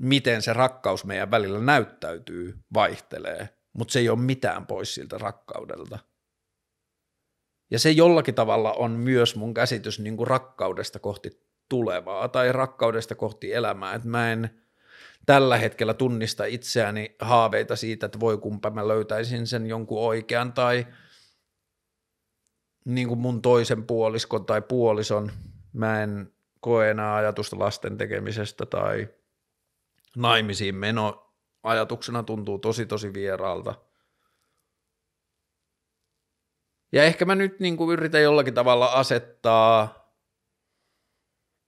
miten 0.03 0.41
se 0.41 0.53
rakkaus 0.53 1.05
meidän 1.05 1.31
välillä 1.31 1.59
näyttäytyy, 1.59 2.59
vaihtelee, 2.73 3.49
mutta 3.73 3.91
se 3.91 3.99
ei 3.99 4.09
ole 4.09 4.19
mitään 4.19 4.67
pois 4.67 4.95
siltä 4.95 5.17
rakkaudelta. 5.17 5.99
Ja 7.71 7.79
se 7.79 7.91
jollakin 7.91 8.35
tavalla 8.35 8.73
on 8.73 8.91
myös 8.91 9.35
mun 9.35 9.53
käsitys 9.53 9.99
niin 9.99 10.17
kuin 10.17 10.27
rakkaudesta 10.27 10.99
kohti 10.99 11.29
tulevaa 11.69 12.27
tai 12.27 12.51
rakkaudesta 12.51 13.15
kohti 13.15 13.53
elämää, 13.53 13.93
että 13.93 14.07
mä 14.07 14.31
en 14.31 14.49
tällä 15.25 15.57
hetkellä 15.57 15.93
tunnista 15.93 16.45
itseäni 16.45 17.15
haaveita 17.19 17.75
siitä, 17.75 18.05
että 18.05 18.19
voi 18.19 18.37
kumpa 18.37 18.69
mä 18.69 18.87
löytäisin 18.87 19.47
sen 19.47 19.67
jonkun 19.67 20.01
oikean 20.01 20.53
tai 20.53 20.87
niin 22.85 23.07
kuin 23.07 23.19
mun 23.19 23.41
toisen 23.41 23.83
puoliskon 23.83 24.45
tai 24.45 24.61
puolison. 24.61 25.31
Mä 25.73 26.03
en 26.03 26.33
koe 26.59 26.89
enää 26.91 27.15
ajatusta 27.15 27.59
lasten 27.59 27.97
tekemisestä 27.97 28.65
tai– 28.65 29.07
naimisiin 30.17 30.75
meno 30.75 31.33
ajatuksena 31.63 32.23
tuntuu 32.23 32.59
tosi 32.59 32.85
tosi 32.85 33.13
vieraalta. 33.13 33.75
Ja 36.91 37.03
ehkä 37.03 37.25
mä 37.25 37.35
nyt 37.35 37.59
niin 37.59 37.77
kuin 37.77 37.93
yritän 37.93 38.23
jollakin 38.23 38.53
tavalla 38.53 38.85
asettaa 38.85 40.03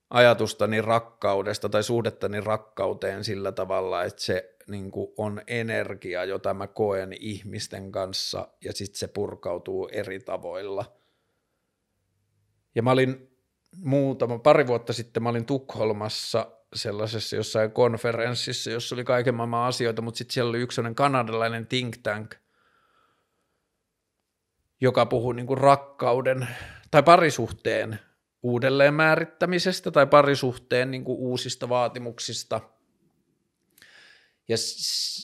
ajatustani 0.10 0.82
rakkaudesta 0.82 1.70
tai 1.70 1.84
suhdettani 1.84 2.42
rakkauteen 2.42 3.24
sillä 3.24 3.52
tavalla, 3.52 4.04
että 4.04 4.22
se 4.22 4.56
niin 4.68 4.92
kuin 4.92 5.08
on 5.18 5.42
energia, 5.48 6.26
jota 6.26 6.54
mä 6.54 6.68
koen 6.68 7.14
ihmisten 7.20 7.92
kanssa 7.92 8.48
ja 8.64 8.74
sitten 8.74 9.00
se 9.00 9.08
purkautuu 9.08 9.90
eri 9.92 10.20
tavoilla. 10.20 10.86
Ja 12.76 12.82
mä 12.82 12.92
olin 12.92 13.38
muutama, 13.78 14.40
pari 14.40 14.68
vuotta 14.68 14.94
sitten 14.94 15.24
mä 15.24 15.30
olin 15.30 15.46
Tukholmassa 15.46 16.52
sellaisessa 16.76 17.36
jossain 17.36 17.72
konferenssissa, 17.72 18.72
jossa 18.72 18.96
oli 18.96 19.04
kaiken 19.04 19.36
maailman 19.36 19.68
asioita, 19.68 20.02
mutta 20.02 20.18
sitten 20.18 20.34
siellä 20.34 20.50
oli 20.50 20.60
yksi 20.60 20.82
kanadalainen 20.96 21.68
think 21.68 21.98
tank, 22.04 22.36
joka 24.82 25.06
puhuu 25.06 25.32
niin 25.32 25.48
kuin 25.48 25.58
rakkauden 25.58 26.48
tai 26.92 27.04
parisuhteen 27.04 28.00
uudelleen 28.44 28.94
määrittämisestä 28.94 29.92
tai 29.92 30.08
parisuhteen 30.08 30.92
niin 30.92 31.04
kuin 31.04 31.18
uusista 31.18 31.70
vaatimuksista. 31.70 32.62
Ja 34.48 34.58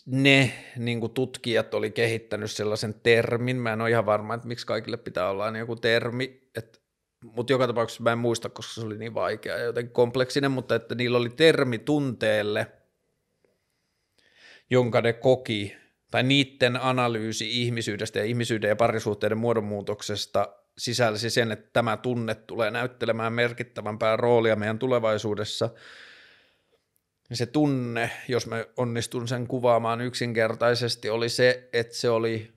ne 0.06 0.54
niin 0.78 1.00
kuin 1.00 1.14
tutkijat 1.14 1.74
oli 1.74 1.92
kehittänyt 1.92 2.52
sellaisen 2.52 2.94
termin, 2.94 3.56
mä 3.56 3.74
en 3.74 3.82
ole 3.82 3.90
ihan 3.90 4.06
varma, 4.06 4.34
että 4.34 4.48
miksi 4.48 4.66
kaikille 4.66 4.98
pitää 4.98 5.30
olla 5.30 5.46
aina 5.46 5.60
joku 5.60 5.76
termi, 5.76 6.50
että 6.56 6.81
mutta 7.26 7.54
joka 7.54 7.68
tapauksessa 7.68 8.04
mä 8.04 8.12
en 8.12 8.18
muista, 8.18 8.50
koska 8.50 8.74
se 8.74 8.88
oli 8.88 8.98
niin 8.98 9.14
vaikea 9.14 9.58
ja 9.58 9.64
jotenkin 9.64 9.94
kompleksinen, 9.94 10.52
mutta 10.52 10.76
että 10.76 10.96
niillä 10.96 11.18
oli 11.18 11.30
termi 11.30 11.80
tunteelle, 11.80 12.72
jonka 14.70 15.02
ne 15.02 15.14
koki, 15.14 15.76
tai 16.12 16.24
niiden 16.24 16.82
analyysi 16.82 17.62
ihmisyydestä 17.62 18.20
ja 18.20 18.26
ihmisyyden 18.26 18.68
ja 18.68 18.76
parisuhteiden 18.76 19.38
muodonmuutoksesta 19.38 20.56
sisälsi 20.78 21.30
sen, 21.30 21.52
että 21.52 21.70
tämä 21.74 21.98
tunne 21.98 22.36
tulee 22.36 22.72
näyttelemään 22.72 23.34
merkittävämpää 23.34 24.18
roolia 24.18 24.56
meidän 24.56 24.80
tulevaisuudessa. 24.80 25.70
Se 27.34 27.46
tunne, 27.46 28.12
jos 28.28 28.48
mä 28.48 28.66
onnistun 28.78 29.28
sen 29.28 29.48
kuvaamaan 29.48 30.02
yksinkertaisesti, 30.02 31.10
oli 31.10 31.30
se, 31.30 31.70
että 31.74 31.96
se 31.96 32.10
oli 32.10 32.52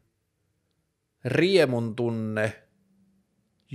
riemun 1.25 1.97
tunne– 1.97 2.53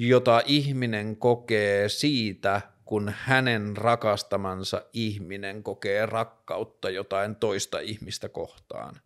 jota 0.08 0.42
ihminen 0.46 1.18
kokee 1.18 1.90
siitä, 1.90 2.62
kun 2.86 3.14
hänen 3.18 3.78
rakastamansa 3.78 4.82
ihminen 4.94 5.64
kokee 5.64 6.06
rakkautta 6.06 6.90
jotain 6.90 7.36
toista 7.36 7.80
ihmistä 7.80 8.30
kohtaan. 8.30 9.02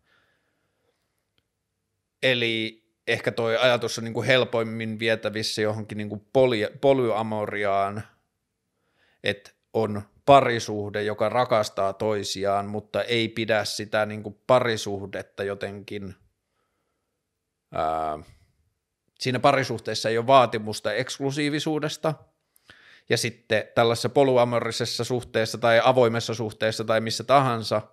Eli 2.24 2.84
ehkä 3.08 3.32
toi 3.32 3.58
ajatus 3.58 3.98
on 3.98 4.04
niin 4.04 4.14
kuin 4.14 4.28
helpoimmin 4.28 5.00
vietävissä 5.00 5.62
johonkin 5.62 5.98
niin 5.98 6.10
kuin 6.10 6.22
poly- 6.22 6.78
polyamoriaan, 6.82 8.04
että 9.24 9.52
on 9.74 10.02
parisuhde, 10.26 11.04
joka 11.04 11.30
rakastaa 11.30 11.94
toisiaan, 11.94 12.66
mutta 12.66 13.04
ei 13.04 13.28
pidä 13.28 13.66
sitä 13.66 14.06
niin 14.06 14.24
kuin 14.24 14.40
parisuhdetta 14.48 15.44
jotenkin 15.44 16.16
ää, 17.72 18.20
siinä 19.24 19.40
parisuhteessa 19.40 20.10
ei 20.10 20.18
ole 20.18 20.28
vaatimusta 20.28 20.94
eksklusiivisuudesta, 20.94 22.14
ja 23.10 23.18
sitten 23.18 23.64
tällaisessa 23.76 24.10
polyamorisessa 24.10 25.04
suhteessa 25.04 25.58
tai 25.58 25.82
avoimessa 25.84 26.34
suhteessa 26.34 26.84
tai 26.84 27.02
missä 27.02 27.24
tahansa– 27.24 27.82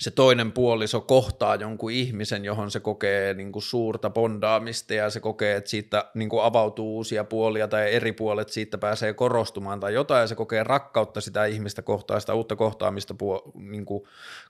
se 0.00 0.10
toinen 0.10 0.52
puoliso 0.52 1.00
kohtaa 1.00 1.54
jonkun 1.54 1.90
ihmisen, 1.90 2.44
johon 2.44 2.70
se 2.70 2.80
kokee 2.80 3.34
niin 3.34 3.52
kuin 3.52 3.62
suurta 3.62 4.10
bondaamista 4.10 4.94
ja 4.94 5.10
se 5.10 5.20
kokee, 5.20 5.56
että 5.56 5.70
siitä 5.70 6.10
niin 6.14 6.28
kuin 6.28 6.42
avautuu 6.42 6.96
uusia 6.96 7.24
puolia 7.24 7.68
tai 7.68 7.94
eri 7.94 8.12
puolet 8.12 8.48
siitä 8.48 8.78
pääsee 8.78 9.14
korostumaan 9.14 9.80
tai 9.80 9.94
jotain. 9.94 10.20
Ja 10.20 10.26
se 10.26 10.34
kokee 10.34 10.64
rakkautta 10.64 11.20
sitä 11.20 11.44
ihmistä 11.44 11.82
kohtaa, 11.82 12.20
sitä 12.20 12.34
uutta 12.34 12.56
kohtaamista 12.56 13.14
puo, 13.14 13.52
niin 13.54 13.84
kuin 13.84 14.02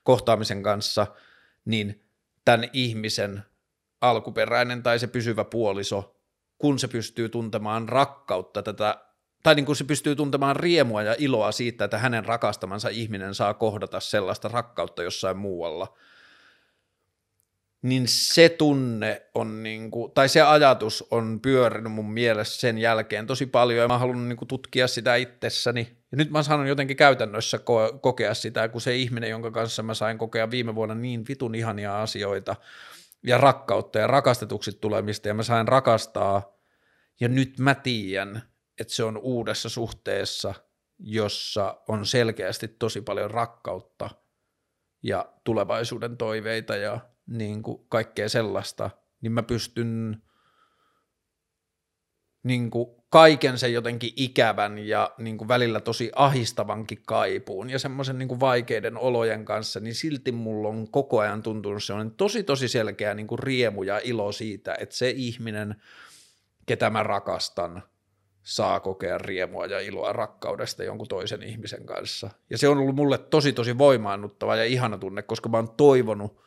kohtaamisen 0.03 0.63
kanssa, 0.63 1.07
niin 1.65 2.05
tämän 2.45 2.69
ihmisen 2.73 3.43
alkuperäinen 4.01 4.83
tai 4.83 4.99
se 4.99 5.07
pysyvä 5.07 5.45
puoliso, 5.45 6.17
kun 6.59 6.79
se 6.79 6.89
pystyy 6.89 7.29
tuntemaan 7.29 7.89
rakkautta 7.89 8.63
tätä 8.63 9.05
tai 9.43 9.55
niin 9.55 9.67
kuin 9.67 9.77
se 9.77 9.85
pystyy 9.85 10.17
tuntemaan 10.17 10.57
riemua 10.57 11.03
ja 11.03 11.15
iloa 11.19 11.53
siitä, 11.53 11.85
että 11.85 11.99
hänen 11.99 12.25
rakastamansa 12.25 12.89
ihminen 12.89 13.35
saa 13.35 13.55
kohdata 13.55 14.01
sellaista 14.01 14.49
rakkautta 14.49 15.03
jossain 15.03 15.37
muualla, 15.37 15.97
niin 17.83 18.09
se 18.09 18.49
tunne 18.49 19.23
on, 19.35 19.63
niin 19.63 19.91
kuin, 19.91 20.13
tai 20.13 20.29
se 20.29 20.41
ajatus 20.41 21.05
on 21.11 21.41
pyörinyt 21.41 21.93
mun 21.93 22.13
mielessä 22.13 22.61
sen 22.61 22.79
jälkeen 22.79 23.27
tosi 23.27 23.47
paljon, 23.47 23.81
ja 23.81 23.89
mä 23.89 23.99
haluan 23.99 24.29
niin 24.29 24.49
tutkia 24.49 24.89
sitä 24.89 25.17
itsessäni, 25.17 25.97
ja 26.13 26.17
nyt 26.17 26.31
mä 26.31 26.43
sanon 26.43 26.67
jotenkin 26.67 26.97
käytännössä 26.97 27.57
ko- 27.57 27.99
kokea 27.99 28.35
sitä, 28.35 28.69
kun 28.69 28.81
se 28.81 28.97
ihminen, 28.97 29.31
jonka 29.31 29.51
kanssa 29.51 29.83
mä 29.83 29.95
sain 29.95 30.19
kokea 30.19 30.51
viime 30.51 30.75
vuonna 30.75 30.95
niin 30.95 31.25
vitun 31.29 31.55
ihania 31.55 32.03
asioita, 32.03 32.57
ja 33.27 33.39
rakkautta 33.39 33.99
ja 33.99 34.07
rakastetuksi 34.07 34.73
tulemista, 34.73 35.29
ja 35.29 35.35
mä 35.35 35.43
sain 35.43 35.69
rakastaa, 35.69 36.57
ja 37.21 37.29
nyt 37.29 37.59
mä 37.59 37.75
tiedän, 37.75 38.43
että 38.81 38.95
se 38.95 39.05
on 39.05 39.19
uudessa 39.19 39.69
suhteessa, 39.69 40.55
jossa 40.99 41.83
on 41.89 42.07
selkeästi 42.07 42.69
tosi 42.69 43.01
paljon 43.01 43.31
rakkautta 43.31 44.11
ja 45.03 45.33
tulevaisuuden 45.45 46.17
toiveita 46.17 46.77
ja 46.77 47.01
niin 47.27 47.63
kuin 47.63 47.87
kaikkea 47.89 48.29
sellaista, 48.29 48.91
niin 49.21 49.33
mä 49.33 49.43
pystyn 49.43 50.23
niin 52.43 52.71
kuin 52.71 52.91
kaiken 53.11 53.59
sen 53.59 53.73
jotenkin 53.73 54.13
ikävän 54.17 54.79
ja 54.79 55.11
niin 55.19 55.39
kuin 55.39 55.49
välillä 55.49 55.81
tosi 55.81 56.11
ahistavankin 56.15 57.03
kaipuun 57.07 57.71
ja 57.71 57.79
semmoisen 57.79 58.19
niin 58.19 58.29
kuin 58.29 58.41
vaikeiden 58.41 58.99
olojen 58.99 59.45
kanssa, 59.45 59.81
niin 59.81 59.95
silti 59.95 60.33
mulla 60.33 60.69
on 60.69 60.91
koko 60.91 61.19
ajan 61.21 61.43
tuntunut 61.43 61.83
on 61.95 62.11
tosi 62.11 62.43
tosi 62.43 62.69
selkeä 62.69 63.15
niin 63.15 63.27
kuin 63.27 63.39
riemu 63.39 63.83
ja 63.83 64.01
ilo 64.05 64.33
siitä, 64.33 64.77
että 64.81 64.95
se 64.95 65.11
ihminen, 65.11 65.83
ketä 66.67 66.91
mä 66.91 67.03
rakastan, 67.03 67.83
saa 68.43 68.81
kokea 68.81 69.19
riemua 69.19 69.67
ja 69.67 69.81
iloa 69.81 70.13
rakkaudesta 70.13 70.85
jonkun 70.85 71.09
toisen 71.09 71.43
ihmisen 71.43 71.87
kanssa. 71.87 72.31
Ja 72.51 72.59
se 72.59 72.69
on 72.69 72.79
ollut 72.79 72.97
mulle 72.97 73.19
tosi 73.19 73.53
tosi 73.53 73.79
voimaannuttava 73.79 74.57
ja 74.57 74.65
ihana 74.65 74.99
tunne, 74.99 75.23
koska 75.23 75.49
mä 75.49 75.57
oon 75.57 75.71
toivonut 75.77 76.41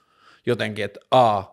jotenkin, 0.45 0.85
että 0.85 0.99
a, 1.11 1.43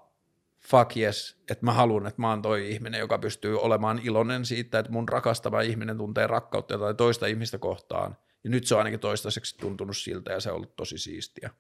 fuck 0.70 0.96
yes, 0.96 1.36
että 1.50 1.64
mä 1.64 1.72
haluan, 1.72 2.06
että 2.06 2.20
mä 2.20 2.30
oon 2.30 2.42
toi 2.42 2.70
ihminen, 2.70 2.98
joka 2.98 3.18
pystyy 3.18 3.60
olemaan 3.60 4.00
iloinen 4.04 4.44
siitä, 4.44 4.78
että 4.78 4.92
mun 4.92 5.08
rakastava 5.08 5.60
ihminen 5.60 5.98
tuntee 5.98 6.26
rakkautta 6.26 6.78
tai 6.78 6.94
toista 6.94 7.26
ihmistä 7.26 7.58
kohtaan. 7.58 8.16
Ja 8.44 8.50
nyt 8.50 8.66
se 8.66 8.74
on 8.74 8.80
ainakin 8.80 9.00
toistaiseksi 9.00 9.58
tuntunut 9.58 9.96
siltä 9.96 10.32
ja 10.32 10.40
se 10.40 10.50
on 10.50 10.56
ollut 10.56 10.76
tosi 10.76 10.98
siistiä. 10.98 11.50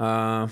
Uh, 0.00 0.50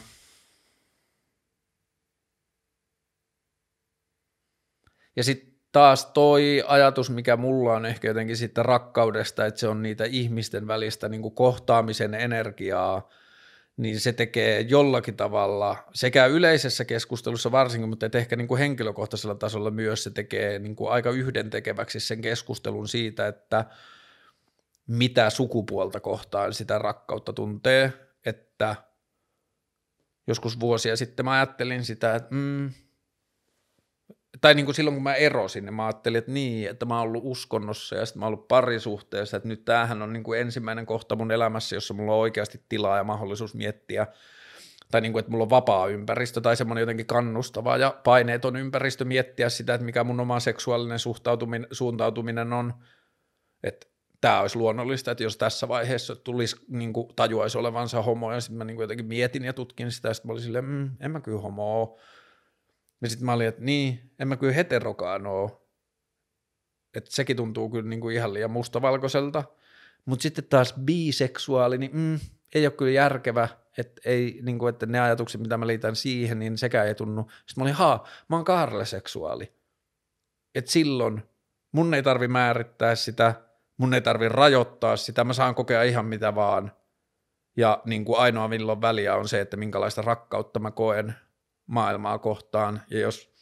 ja 5.16 5.24
sitten 5.24 5.54
taas 5.72 6.06
toi 6.06 6.64
ajatus, 6.66 7.10
mikä 7.10 7.36
mulla 7.36 7.72
on 7.72 7.86
ehkä 7.86 8.08
jotenkin 8.08 8.36
sitten 8.36 8.64
rakkaudesta, 8.64 9.46
että 9.46 9.60
se 9.60 9.68
on 9.68 9.82
niitä 9.82 10.04
ihmisten 10.04 10.66
välistä 10.66 11.08
niin 11.08 11.34
kohtaamisen 11.34 12.14
energiaa, 12.14 13.08
niin 13.76 14.00
se 14.00 14.12
tekee 14.12 14.60
jollakin 14.60 15.16
tavalla 15.16 15.76
sekä 15.94 16.26
yleisessä 16.26 16.84
keskustelussa 16.84 17.52
varsinkin, 17.52 17.88
mutta 17.88 18.10
ehkä 18.14 18.36
niin 18.36 18.48
kuin 18.48 18.58
henkilökohtaisella 18.58 19.34
tasolla 19.34 19.70
myös 19.70 20.04
se 20.04 20.10
tekee 20.10 20.58
niin 20.58 20.76
kuin 20.76 20.90
aika 20.90 21.10
yhdentekeväksi 21.10 22.00
sen 22.00 22.20
keskustelun 22.20 22.88
siitä, 22.88 23.26
että 23.26 23.64
mitä 24.86 25.30
sukupuolta 25.30 26.00
kohtaan 26.00 26.52
sitä 26.52 26.78
rakkautta 26.78 27.32
tuntee, 27.32 27.92
että 28.26 28.76
joskus 30.26 30.60
vuosia 30.60 30.96
sitten 30.96 31.24
mä 31.24 31.32
ajattelin 31.32 31.84
sitä, 31.84 32.14
että 32.14 32.34
mm, 32.34 32.70
tai 34.40 34.54
niin 34.54 34.64
kuin 34.64 34.74
silloin 34.74 34.96
kun 34.96 35.02
mä 35.02 35.14
erosin, 35.14 35.64
niin 35.64 35.74
mä 35.74 35.86
ajattelin, 35.86 36.18
että 36.18 36.32
niin, 36.32 36.70
että 36.70 36.86
mä 36.86 36.98
oon 36.98 37.08
ollut 37.08 37.22
uskonnossa 37.26 37.96
ja 37.96 38.06
sitten 38.06 38.20
mä 38.20 38.26
oon 38.26 38.34
ollut 38.34 38.48
parisuhteessa, 38.48 39.36
että 39.36 39.48
nyt 39.48 39.64
tämähän 39.64 40.02
on 40.02 40.12
niin 40.12 40.22
kuin 40.22 40.40
ensimmäinen 40.40 40.86
kohta 40.86 41.16
mun 41.16 41.30
elämässä, 41.30 41.76
jossa 41.76 41.94
mulla 41.94 42.12
on 42.12 42.18
oikeasti 42.18 42.60
tilaa 42.68 42.96
ja 42.96 43.04
mahdollisuus 43.04 43.54
miettiä, 43.54 44.06
tai 44.90 45.00
niin 45.00 45.12
kuin, 45.12 45.20
että 45.20 45.30
mulla 45.30 45.44
on 45.44 45.50
vapaa 45.50 45.88
ympäristö 45.88 46.40
tai 46.40 46.56
semmoinen 46.56 46.82
jotenkin 46.82 47.06
kannustava 47.06 47.76
ja 47.76 48.00
paineeton 48.04 48.56
ympäristö 48.56 49.04
miettiä 49.04 49.48
sitä, 49.48 49.74
että 49.74 49.84
mikä 49.84 50.04
mun 50.04 50.20
oma 50.20 50.40
seksuaalinen 50.40 50.98
suhtautuminen, 50.98 51.66
suuntautuminen 51.70 52.52
on, 52.52 52.74
että 53.62 53.86
tämä 54.20 54.40
olisi 54.40 54.58
luonnollista, 54.58 55.10
että 55.10 55.24
jos 55.24 55.36
tässä 55.36 55.68
vaiheessa 55.68 56.16
tulisi, 56.16 56.56
niin 56.68 56.92
kuin, 56.92 57.08
tajuaisi 57.16 57.58
olevansa 57.58 58.02
homo, 58.02 58.32
ja 58.32 58.40
sitten 58.40 58.58
mä 58.58 58.64
niin 58.64 58.76
kuin 58.76 58.84
jotenkin 58.84 59.06
mietin 59.06 59.44
ja 59.44 59.52
tutkin 59.52 59.92
sitä, 59.92 60.08
ja 60.08 60.14
sitten 60.14 60.28
mä 60.28 60.32
olin 60.32 60.42
silleen, 60.42 60.64
mmm, 60.64 60.90
en 61.00 61.10
mä 61.10 61.20
kyllä 61.20 61.40
homo 61.40 61.98
ja 63.04 63.10
sitten 63.10 63.26
mä 63.26 63.32
olin, 63.32 63.46
että 63.46 63.62
niin, 63.62 64.10
en 64.18 64.28
mä 64.28 64.36
kyllä 64.36 64.52
heterokaan 64.52 65.26
oo. 65.26 65.68
Että 66.94 67.10
sekin 67.12 67.36
tuntuu 67.36 67.70
kyllä 67.70 67.88
niinku 67.88 68.08
ihan 68.08 68.34
liian 68.34 68.50
mustavalkoiselta. 68.50 69.44
Mutta 70.04 70.22
sitten 70.22 70.44
taas 70.44 70.74
biseksuaali, 70.80 71.78
niin 71.78 71.90
mm, 71.96 72.20
ei 72.54 72.66
ole 72.66 72.72
kyllä 72.72 72.92
järkevä, 72.92 73.48
että, 73.78 74.00
ei, 74.04 74.40
niinku, 74.42 74.66
että 74.66 74.86
ne 74.86 75.00
ajatukset, 75.00 75.40
mitä 75.40 75.56
mä 75.56 75.66
liitän 75.66 75.96
siihen, 75.96 76.38
niin 76.38 76.58
sekään 76.58 76.86
ei 76.86 76.94
tunnu. 76.94 77.22
Sitten 77.22 77.54
mä 77.56 77.62
olin, 77.62 77.74
haa, 77.74 78.06
mä 78.28 78.36
oon 78.36 78.44
kaarleseksuaali. 78.44 79.52
Että 80.54 80.70
silloin 80.70 81.22
mun 81.72 81.94
ei 81.94 82.02
tarvi 82.02 82.28
määrittää 82.28 82.94
sitä, 82.94 83.34
mun 83.76 83.94
ei 83.94 84.00
tarvi 84.00 84.28
rajoittaa 84.28 84.96
sitä, 84.96 85.24
mä 85.24 85.32
saan 85.32 85.54
kokea 85.54 85.82
ihan 85.82 86.06
mitä 86.06 86.34
vaan. 86.34 86.72
Ja 87.56 87.82
niin 87.84 88.04
kuin 88.04 88.18
ainoa 88.18 88.48
milloin 88.48 88.80
väliä 88.80 89.16
on 89.16 89.28
se, 89.28 89.40
että 89.40 89.56
minkälaista 89.56 90.02
rakkautta 90.02 90.60
mä 90.60 90.70
koen 90.70 91.14
maailmaa 91.66 92.18
kohtaan. 92.18 92.82
Ja 92.90 92.98
jos, 92.98 93.34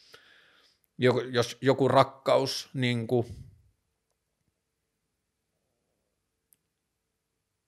jos 1.31 1.57
joku 1.61 1.87
rakkaus 1.87 2.69
niin 2.73 3.07
kuin, 3.07 3.25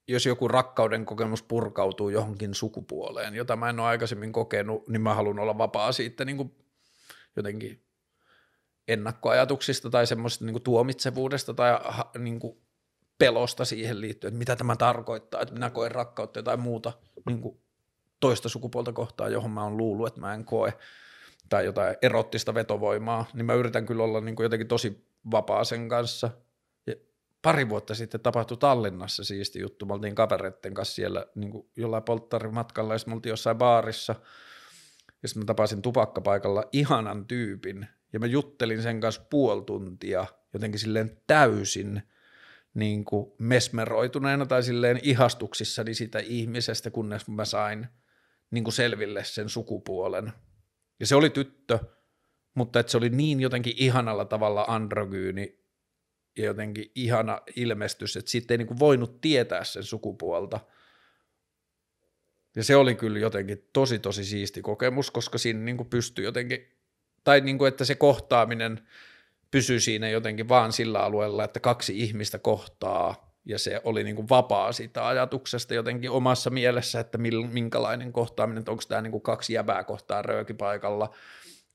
jos 0.08 0.26
joku 0.26 0.48
rakkauden 0.48 1.06
kokemus 1.06 1.44
purkautuu 1.44 2.10
johonkin 2.10 2.56
sukupuoleen, 2.56 3.36
jota 3.36 3.56
mä 3.56 3.70
en 3.70 3.80
ole 3.80 3.88
aikaisemmin 3.88 4.32
kokenut, 4.32 4.88
niin 4.88 5.02
mä 5.02 5.14
haluan 5.14 5.40
olla 5.40 5.58
vapaa 5.58 5.92
siitä 5.92 6.26
niin 6.26 6.38
kuin 6.38 6.56
jotenkin 7.36 7.86
ennakkoajatuksista 8.88 9.90
tai 9.90 10.08
semmoisesta 10.08 10.46
niin 10.46 10.62
tuomitsevuudesta 10.62 11.54
tai 11.54 11.72
niin 12.18 12.40
kuin 12.40 12.66
pelosta 13.18 13.66
siihen 13.66 14.02
liittyen, 14.02 14.30
että 14.30 14.38
mitä 14.38 14.56
tämä 14.56 14.76
tarkoittaa, 14.76 15.42
että 15.42 15.54
minä 15.54 15.70
koen 15.70 15.92
rakkautta 15.92 16.44
tai 16.44 16.58
muuta 16.58 16.94
niin 17.26 17.42
kuin 17.42 17.65
toista 18.20 18.50
sukupuolta 18.50 18.94
kohtaan, 18.94 19.32
johon 19.32 19.52
mä 19.52 19.64
oon 19.64 19.78
luullut, 19.78 20.08
että 20.08 20.20
mä 20.20 20.34
en 20.34 20.46
koe, 20.46 20.74
tai 21.50 21.66
jotain 21.66 21.96
erottista 22.02 22.54
vetovoimaa, 22.54 23.26
niin 23.34 23.46
mä 23.46 23.54
yritän 23.54 23.86
kyllä 23.86 24.04
olla 24.04 24.22
niin 24.22 24.36
kuin 24.36 24.46
jotenkin 24.46 24.68
tosi 24.68 25.08
vapaa 25.32 25.64
sen 25.64 25.90
kanssa. 25.90 26.30
Ja 26.88 26.94
pari 27.42 27.70
vuotta 27.70 27.96
sitten 27.96 28.22
tapahtui 28.22 28.58
Tallinnassa 28.58 29.24
siisti 29.24 29.60
juttu, 29.60 29.86
me 29.86 29.94
oltiin 29.94 30.16
kavereiden 30.16 30.74
kanssa 30.74 30.96
siellä 30.96 31.26
niin 31.36 31.52
kuin 31.52 31.68
jollain 31.78 32.04
polttarimatkalla, 32.04 32.94
ja 32.94 32.98
sitten 32.98 33.12
me 33.12 33.16
oltiin 33.16 33.32
jossain 33.32 33.58
baarissa, 33.58 34.16
ja 35.22 35.28
sitten 35.28 35.44
mä 35.44 35.46
tapasin 35.46 35.82
tupakkapaikalla 35.82 36.64
ihanan 36.72 37.26
tyypin, 37.26 37.88
ja 38.14 38.20
mä 38.20 38.26
juttelin 38.26 38.82
sen 38.82 39.00
kanssa 39.00 39.22
puoli 39.30 39.64
tuntia, 39.64 40.26
jotenkin 40.54 40.80
silleen 40.80 41.22
täysin– 41.28 42.02
niin 42.76 43.06
kuin 43.06 43.32
mesmeroituneena 43.40 44.46
tai 44.46 44.64
silleen 44.64 45.00
ihastuksissani 45.04 45.94
sitä 45.94 46.20
ihmisestä, 46.20 46.92
kunnes 46.92 47.28
mä 47.28 47.46
sain 47.46 47.88
niin 48.56 48.64
kuin 48.64 48.74
selville 48.74 49.24
sen 49.24 49.50
sukupuolen. 49.50 50.34
Ja 51.00 51.08
se 51.08 51.16
oli 51.16 51.30
tyttö, 51.30 51.80
mutta 52.54 52.80
että 52.80 52.92
se 52.92 52.98
oli 52.98 53.10
niin 53.10 53.40
jotenkin 53.40 53.74
ihanalla 53.78 54.26
tavalla 54.26 54.66
androgyyni 54.68 55.60
ja 56.38 56.46
jotenkin 56.46 56.92
ihana 56.96 57.42
ilmestys, 57.56 58.18
että 58.18 58.32
sitten 58.32 58.54
ei 58.54 58.58
niin 58.58 58.68
kuin 58.68 58.80
voinut 58.80 59.22
tietää 59.22 59.64
sen 59.64 59.84
sukupuolta. 59.84 60.60
Ja 62.56 62.64
se 62.64 62.76
oli 62.76 62.96
kyllä 62.96 63.20
jotenkin 63.20 63.70
tosi 63.74 64.00
tosi 64.00 64.26
siisti 64.26 64.62
kokemus, 64.62 65.12
koska 65.12 65.38
siinä 65.38 65.60
niin 65.60 65.78
kuin 65.78 65.90
pystyi 65.90 66.26
jotenkin, 66.26 66.68
tai 67.24 67.42
niin 67.42 67.58
kuin, 67.58 67.68
että 67.68 67.86
se 67.86 67.96
kohtaaminen 67.96 68.88
pysyi 69.52 69.80
siinä 69.80 70.10
jotenkin 70.10 70.50
vaan 70.50 70.72
sillä 70.72 71.00
alueella, 71.00 71.44
että 71.44 71.60
kaksi 71.60 72.00
ihmistä 72.00 72.40
kohtaa 72.40 73.25
ja 73.46 73.60
se 73.60 73.82
oli 73.84 74.04
niin 74.04 74.16
kuin 74.16 74.30
vapaa 74.30 74.72
siitä 74.72 75.08
ajatuksesta 75.08 75.74
jotenkin 75.74 76.12
omassa 76.12 76.50
mielessä, 76.50 77.00
että 77.00 77.18
minkälainen 77.52 78.14
kohtaaminen, 78.14 78.60
että 78.60 78.72
onko 78.72 78.84
tämä 78.88 79.02
niin 79.02 79.12
kuin 79.12 79.22
kaksi 79.22 79.54
jäbää 79.54 79.84
kohtaa 79.84 80.22
röökipaikalla 80.22 81.14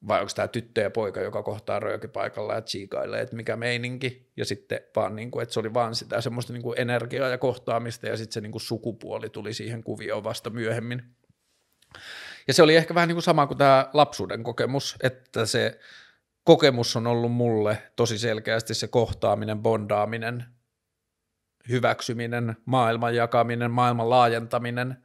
vai 0.09 0.20
onko 0.20 0.32
tämä 0.34 0.48
tyttö 0.48 0.80
ja 0.80 0.90
poika, 0.90 1.20
joka 1.20 1.42
kohtaa 1.42 1.80
röökipaikalla 1.80 2.55
ja 2.55 2.62
tsiikailee, 2.62 3.20
että 3.20 3.36
mikä 3.36 3.56
meininki, 3.56 4.30
ja 4.36 4.44
sitten 4.44 4.80
vaan 4.97 5.16
niin 5.16 5.30
kuin, 5.30 5.42
että 5.42 5.52
se 5.52 5.60
oli 5.60 5.74
vaan 5.74 5.94
sitä 5.94 6.20
semmoista 6.20 6.52
niin 6.52 6.62
kuin 6.62 6.80
energiaa 6.80 7.28
ja 7.28 7.38
kohtaamista, 7.38 8.06
ja 8.06 8.16
sitten 8.16 8.32
se 8.32 8.40
niin 8.40 8.52
kuin 8.52 8.62
sukupuoli 8.62 9.28
tuli 9.28 9.55
siihen 9.55 9.82
kuvioon 9.82 10.24
vasta 10.24 10.51
myöhemmin. 10.51 11.02
Ja 12.48 12.55
se 12.55 12.62
oli 12.62 12.76
ehkä 12.76 12.94
vähän 12.94 13.09
niin 13.09 13.16
kuin 13.16 13.22
sama 13.22 13.47
kuin 13.47 13.59
tämä 13.59 13.90
lapsuuden 13.92 14.42
kokemus, 14.42 14.97
että 15.02 15.47
se 15.47 15.78
kokemus 16.44 16.97
on 16.97 17.06
ollut 17.06 17.32
mulle 17.32 17.82
tosi 17.97 18.18
selkeästi 18.18 18.74
se 18.74 18.88
kohtaaminen, 18.88 19.59
bondaaminen, 19.59 20.44
hyväksyminen, 21.70 22.56
maailman 22.64 23.14
jakaminen, 23.14 23.70
maailman 23.70 24.10
laajentaminen– 24.10 24.97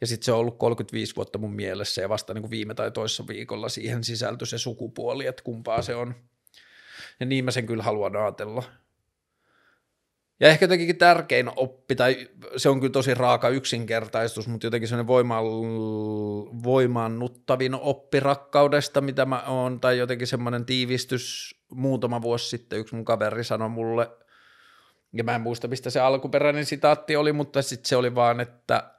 ja 0.00 0.06
sitten 0.06 0.24
se 0.24 0.32
on 0.32 0.38
ollut 0.38 0.58
35 0.58 1.16
vuotta 1.16 1.38
mun 1.38 1.54
mielessä 1.54 2.02
ja 2.02 2.08
vasta 2.08 2.34
niin 2.34 2.42
kuin 2.42 2.50
viime 2.50 2.74
tai 2.74 2.90
toissa 2.90 3.26
viikolla 3.28 3.68
siihen 3.68 4.04
sisältyi 4.04 4.46
se 4.46 4.58
sukupuoli, 4.58 5.26
että 5.26 5.42
kumpaa 5.42 5.82
se 5.82 5.94
on. 5.94 6.14
Ja 7.20 7.26
niin 7.26 7.44
mä 7.44 7.50
sen 7.50 7.66
kyllä 7.66 7.82
haluan 7.82 8.16
ajatella. 8.16 8.62
Ja 10.40 10.48
ehkä 10.48 10.64
jotenkin 10.64 10.98
tärkein 10.98 11.50
oppi, 11.56 11.94
tai 11.94 12.28
se 12.56 12.68
on 12.68 12.80
kyllä 12.80 12.92
tosi 12.92 13.14
raaka 13.14 13.48
yksinkertaistus, 13.48 14.48
mutta 14.48 14.66
jotenkin 14.66 14.88
sellainen 14.88 15.06
voima, 15.06 15.42
voimaannuttavin 16.64 17.74
oppi 17.74 18.20
rakkaudesta, 18.20 19.00
mitä 19.00 19.26
mä 19.26 19.42
oon, 19.46 19.80
tai 19.80 19.98
jotenkin 19.98 20.26
semmoinen 20.26 20.64
tiivistys 20.64 21.54
muutama 21.72 22.22
vuosi 22.22 22.48
sitten 22.48 22.78
yksi 22.78 22.94
mun 22.94 23.04
kaveri 23.04 23.44
sanoi 23.44 23.68
mulle, 23.68 24.10
ja 25.12 25.24
mä 25.24 25.34
en 25.34 25.40
muista, 25.40 25.68
mistä 25.68 25.90
se 25.90 26.00
alkuperäinen 26.00 26.66
sitaatti 26.66 27.16
oli, 27.16 27.32
mutta 27.32 27.62
sitten 27.62 27.88
se 27.88 27.96
oli 27.96 28.14
vaan, 28.14 28.40
että 28.40 28.94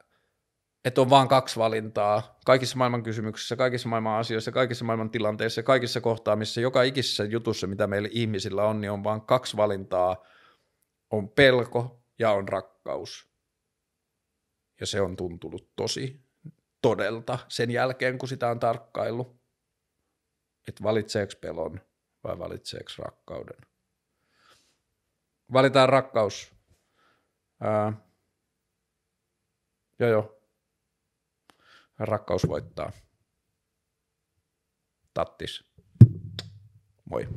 että 0.85 1.01
on 1.01 1.09
vaan 1.09 1.27
kaksi 1.27 1.59
valintaa 1.59 2.39
kaikissa 2.45 2.77
maailman 2.77 3.03
kysymyksissä, 3.03 3.55
kaikissa 3.55 3.89
maailman 3.89 4.19
asioissa, 4.19 4.51
kaikissa 4.51 4.85
maailman 4.85 5.09
tilanteissa, 5.09 5.63
kaikissa 5.63 6.01
kohtaamissa, 6.01 6.61
joka 6.61 6.83
ikisessä 6.83 7.23
jutussa, 7.23 7.67
mitä 7.67 7.87
meillä 7.87 8.09
ihmisillä 8.11 8.63
on, 8.63 8.81
niin 8.81 8.91
on 8.91 9.03
vaan 9.03 9.21
kaksi 9.21 9.57
valintaa. 9.57 10.25
On 11.11 11.29
pelko 11.29 12.03
ja 12.19 12.31
on 12.31 12.49
rakkaus. 12.49 13.29
Ja 14.79 14.85
se 14.85 15.01
on 15.01 15.15
tuntunut 15.15 15.71
tosi 15.75 16.25
todelta 16.81 17.39
sen 17.47 17.71
jälkeen, 17.71 18.17
kun 18.17 18.29
sitä 18.29 18.49
on 18.49 18.59
tarkkailu. 18.59 19.39
Että 20.67 20.83
valitseeko 20.83 21.33
pelon 21.41 21.81
vai 22.23 22.39
valitseeko 22.39 22.89
rakkauden. 22.97 23.68
Valitaan 25.53 25.89
rakkaus. 25.89 26.53
Ää, 27.61 27.93
joo 29.99 30.09
joo, 30.09 30.39
Rakkaus 31.99 32.47
voittaa. 32.47 32.91
Tattis. 35.13 35.63
Moi. 37.09 37.27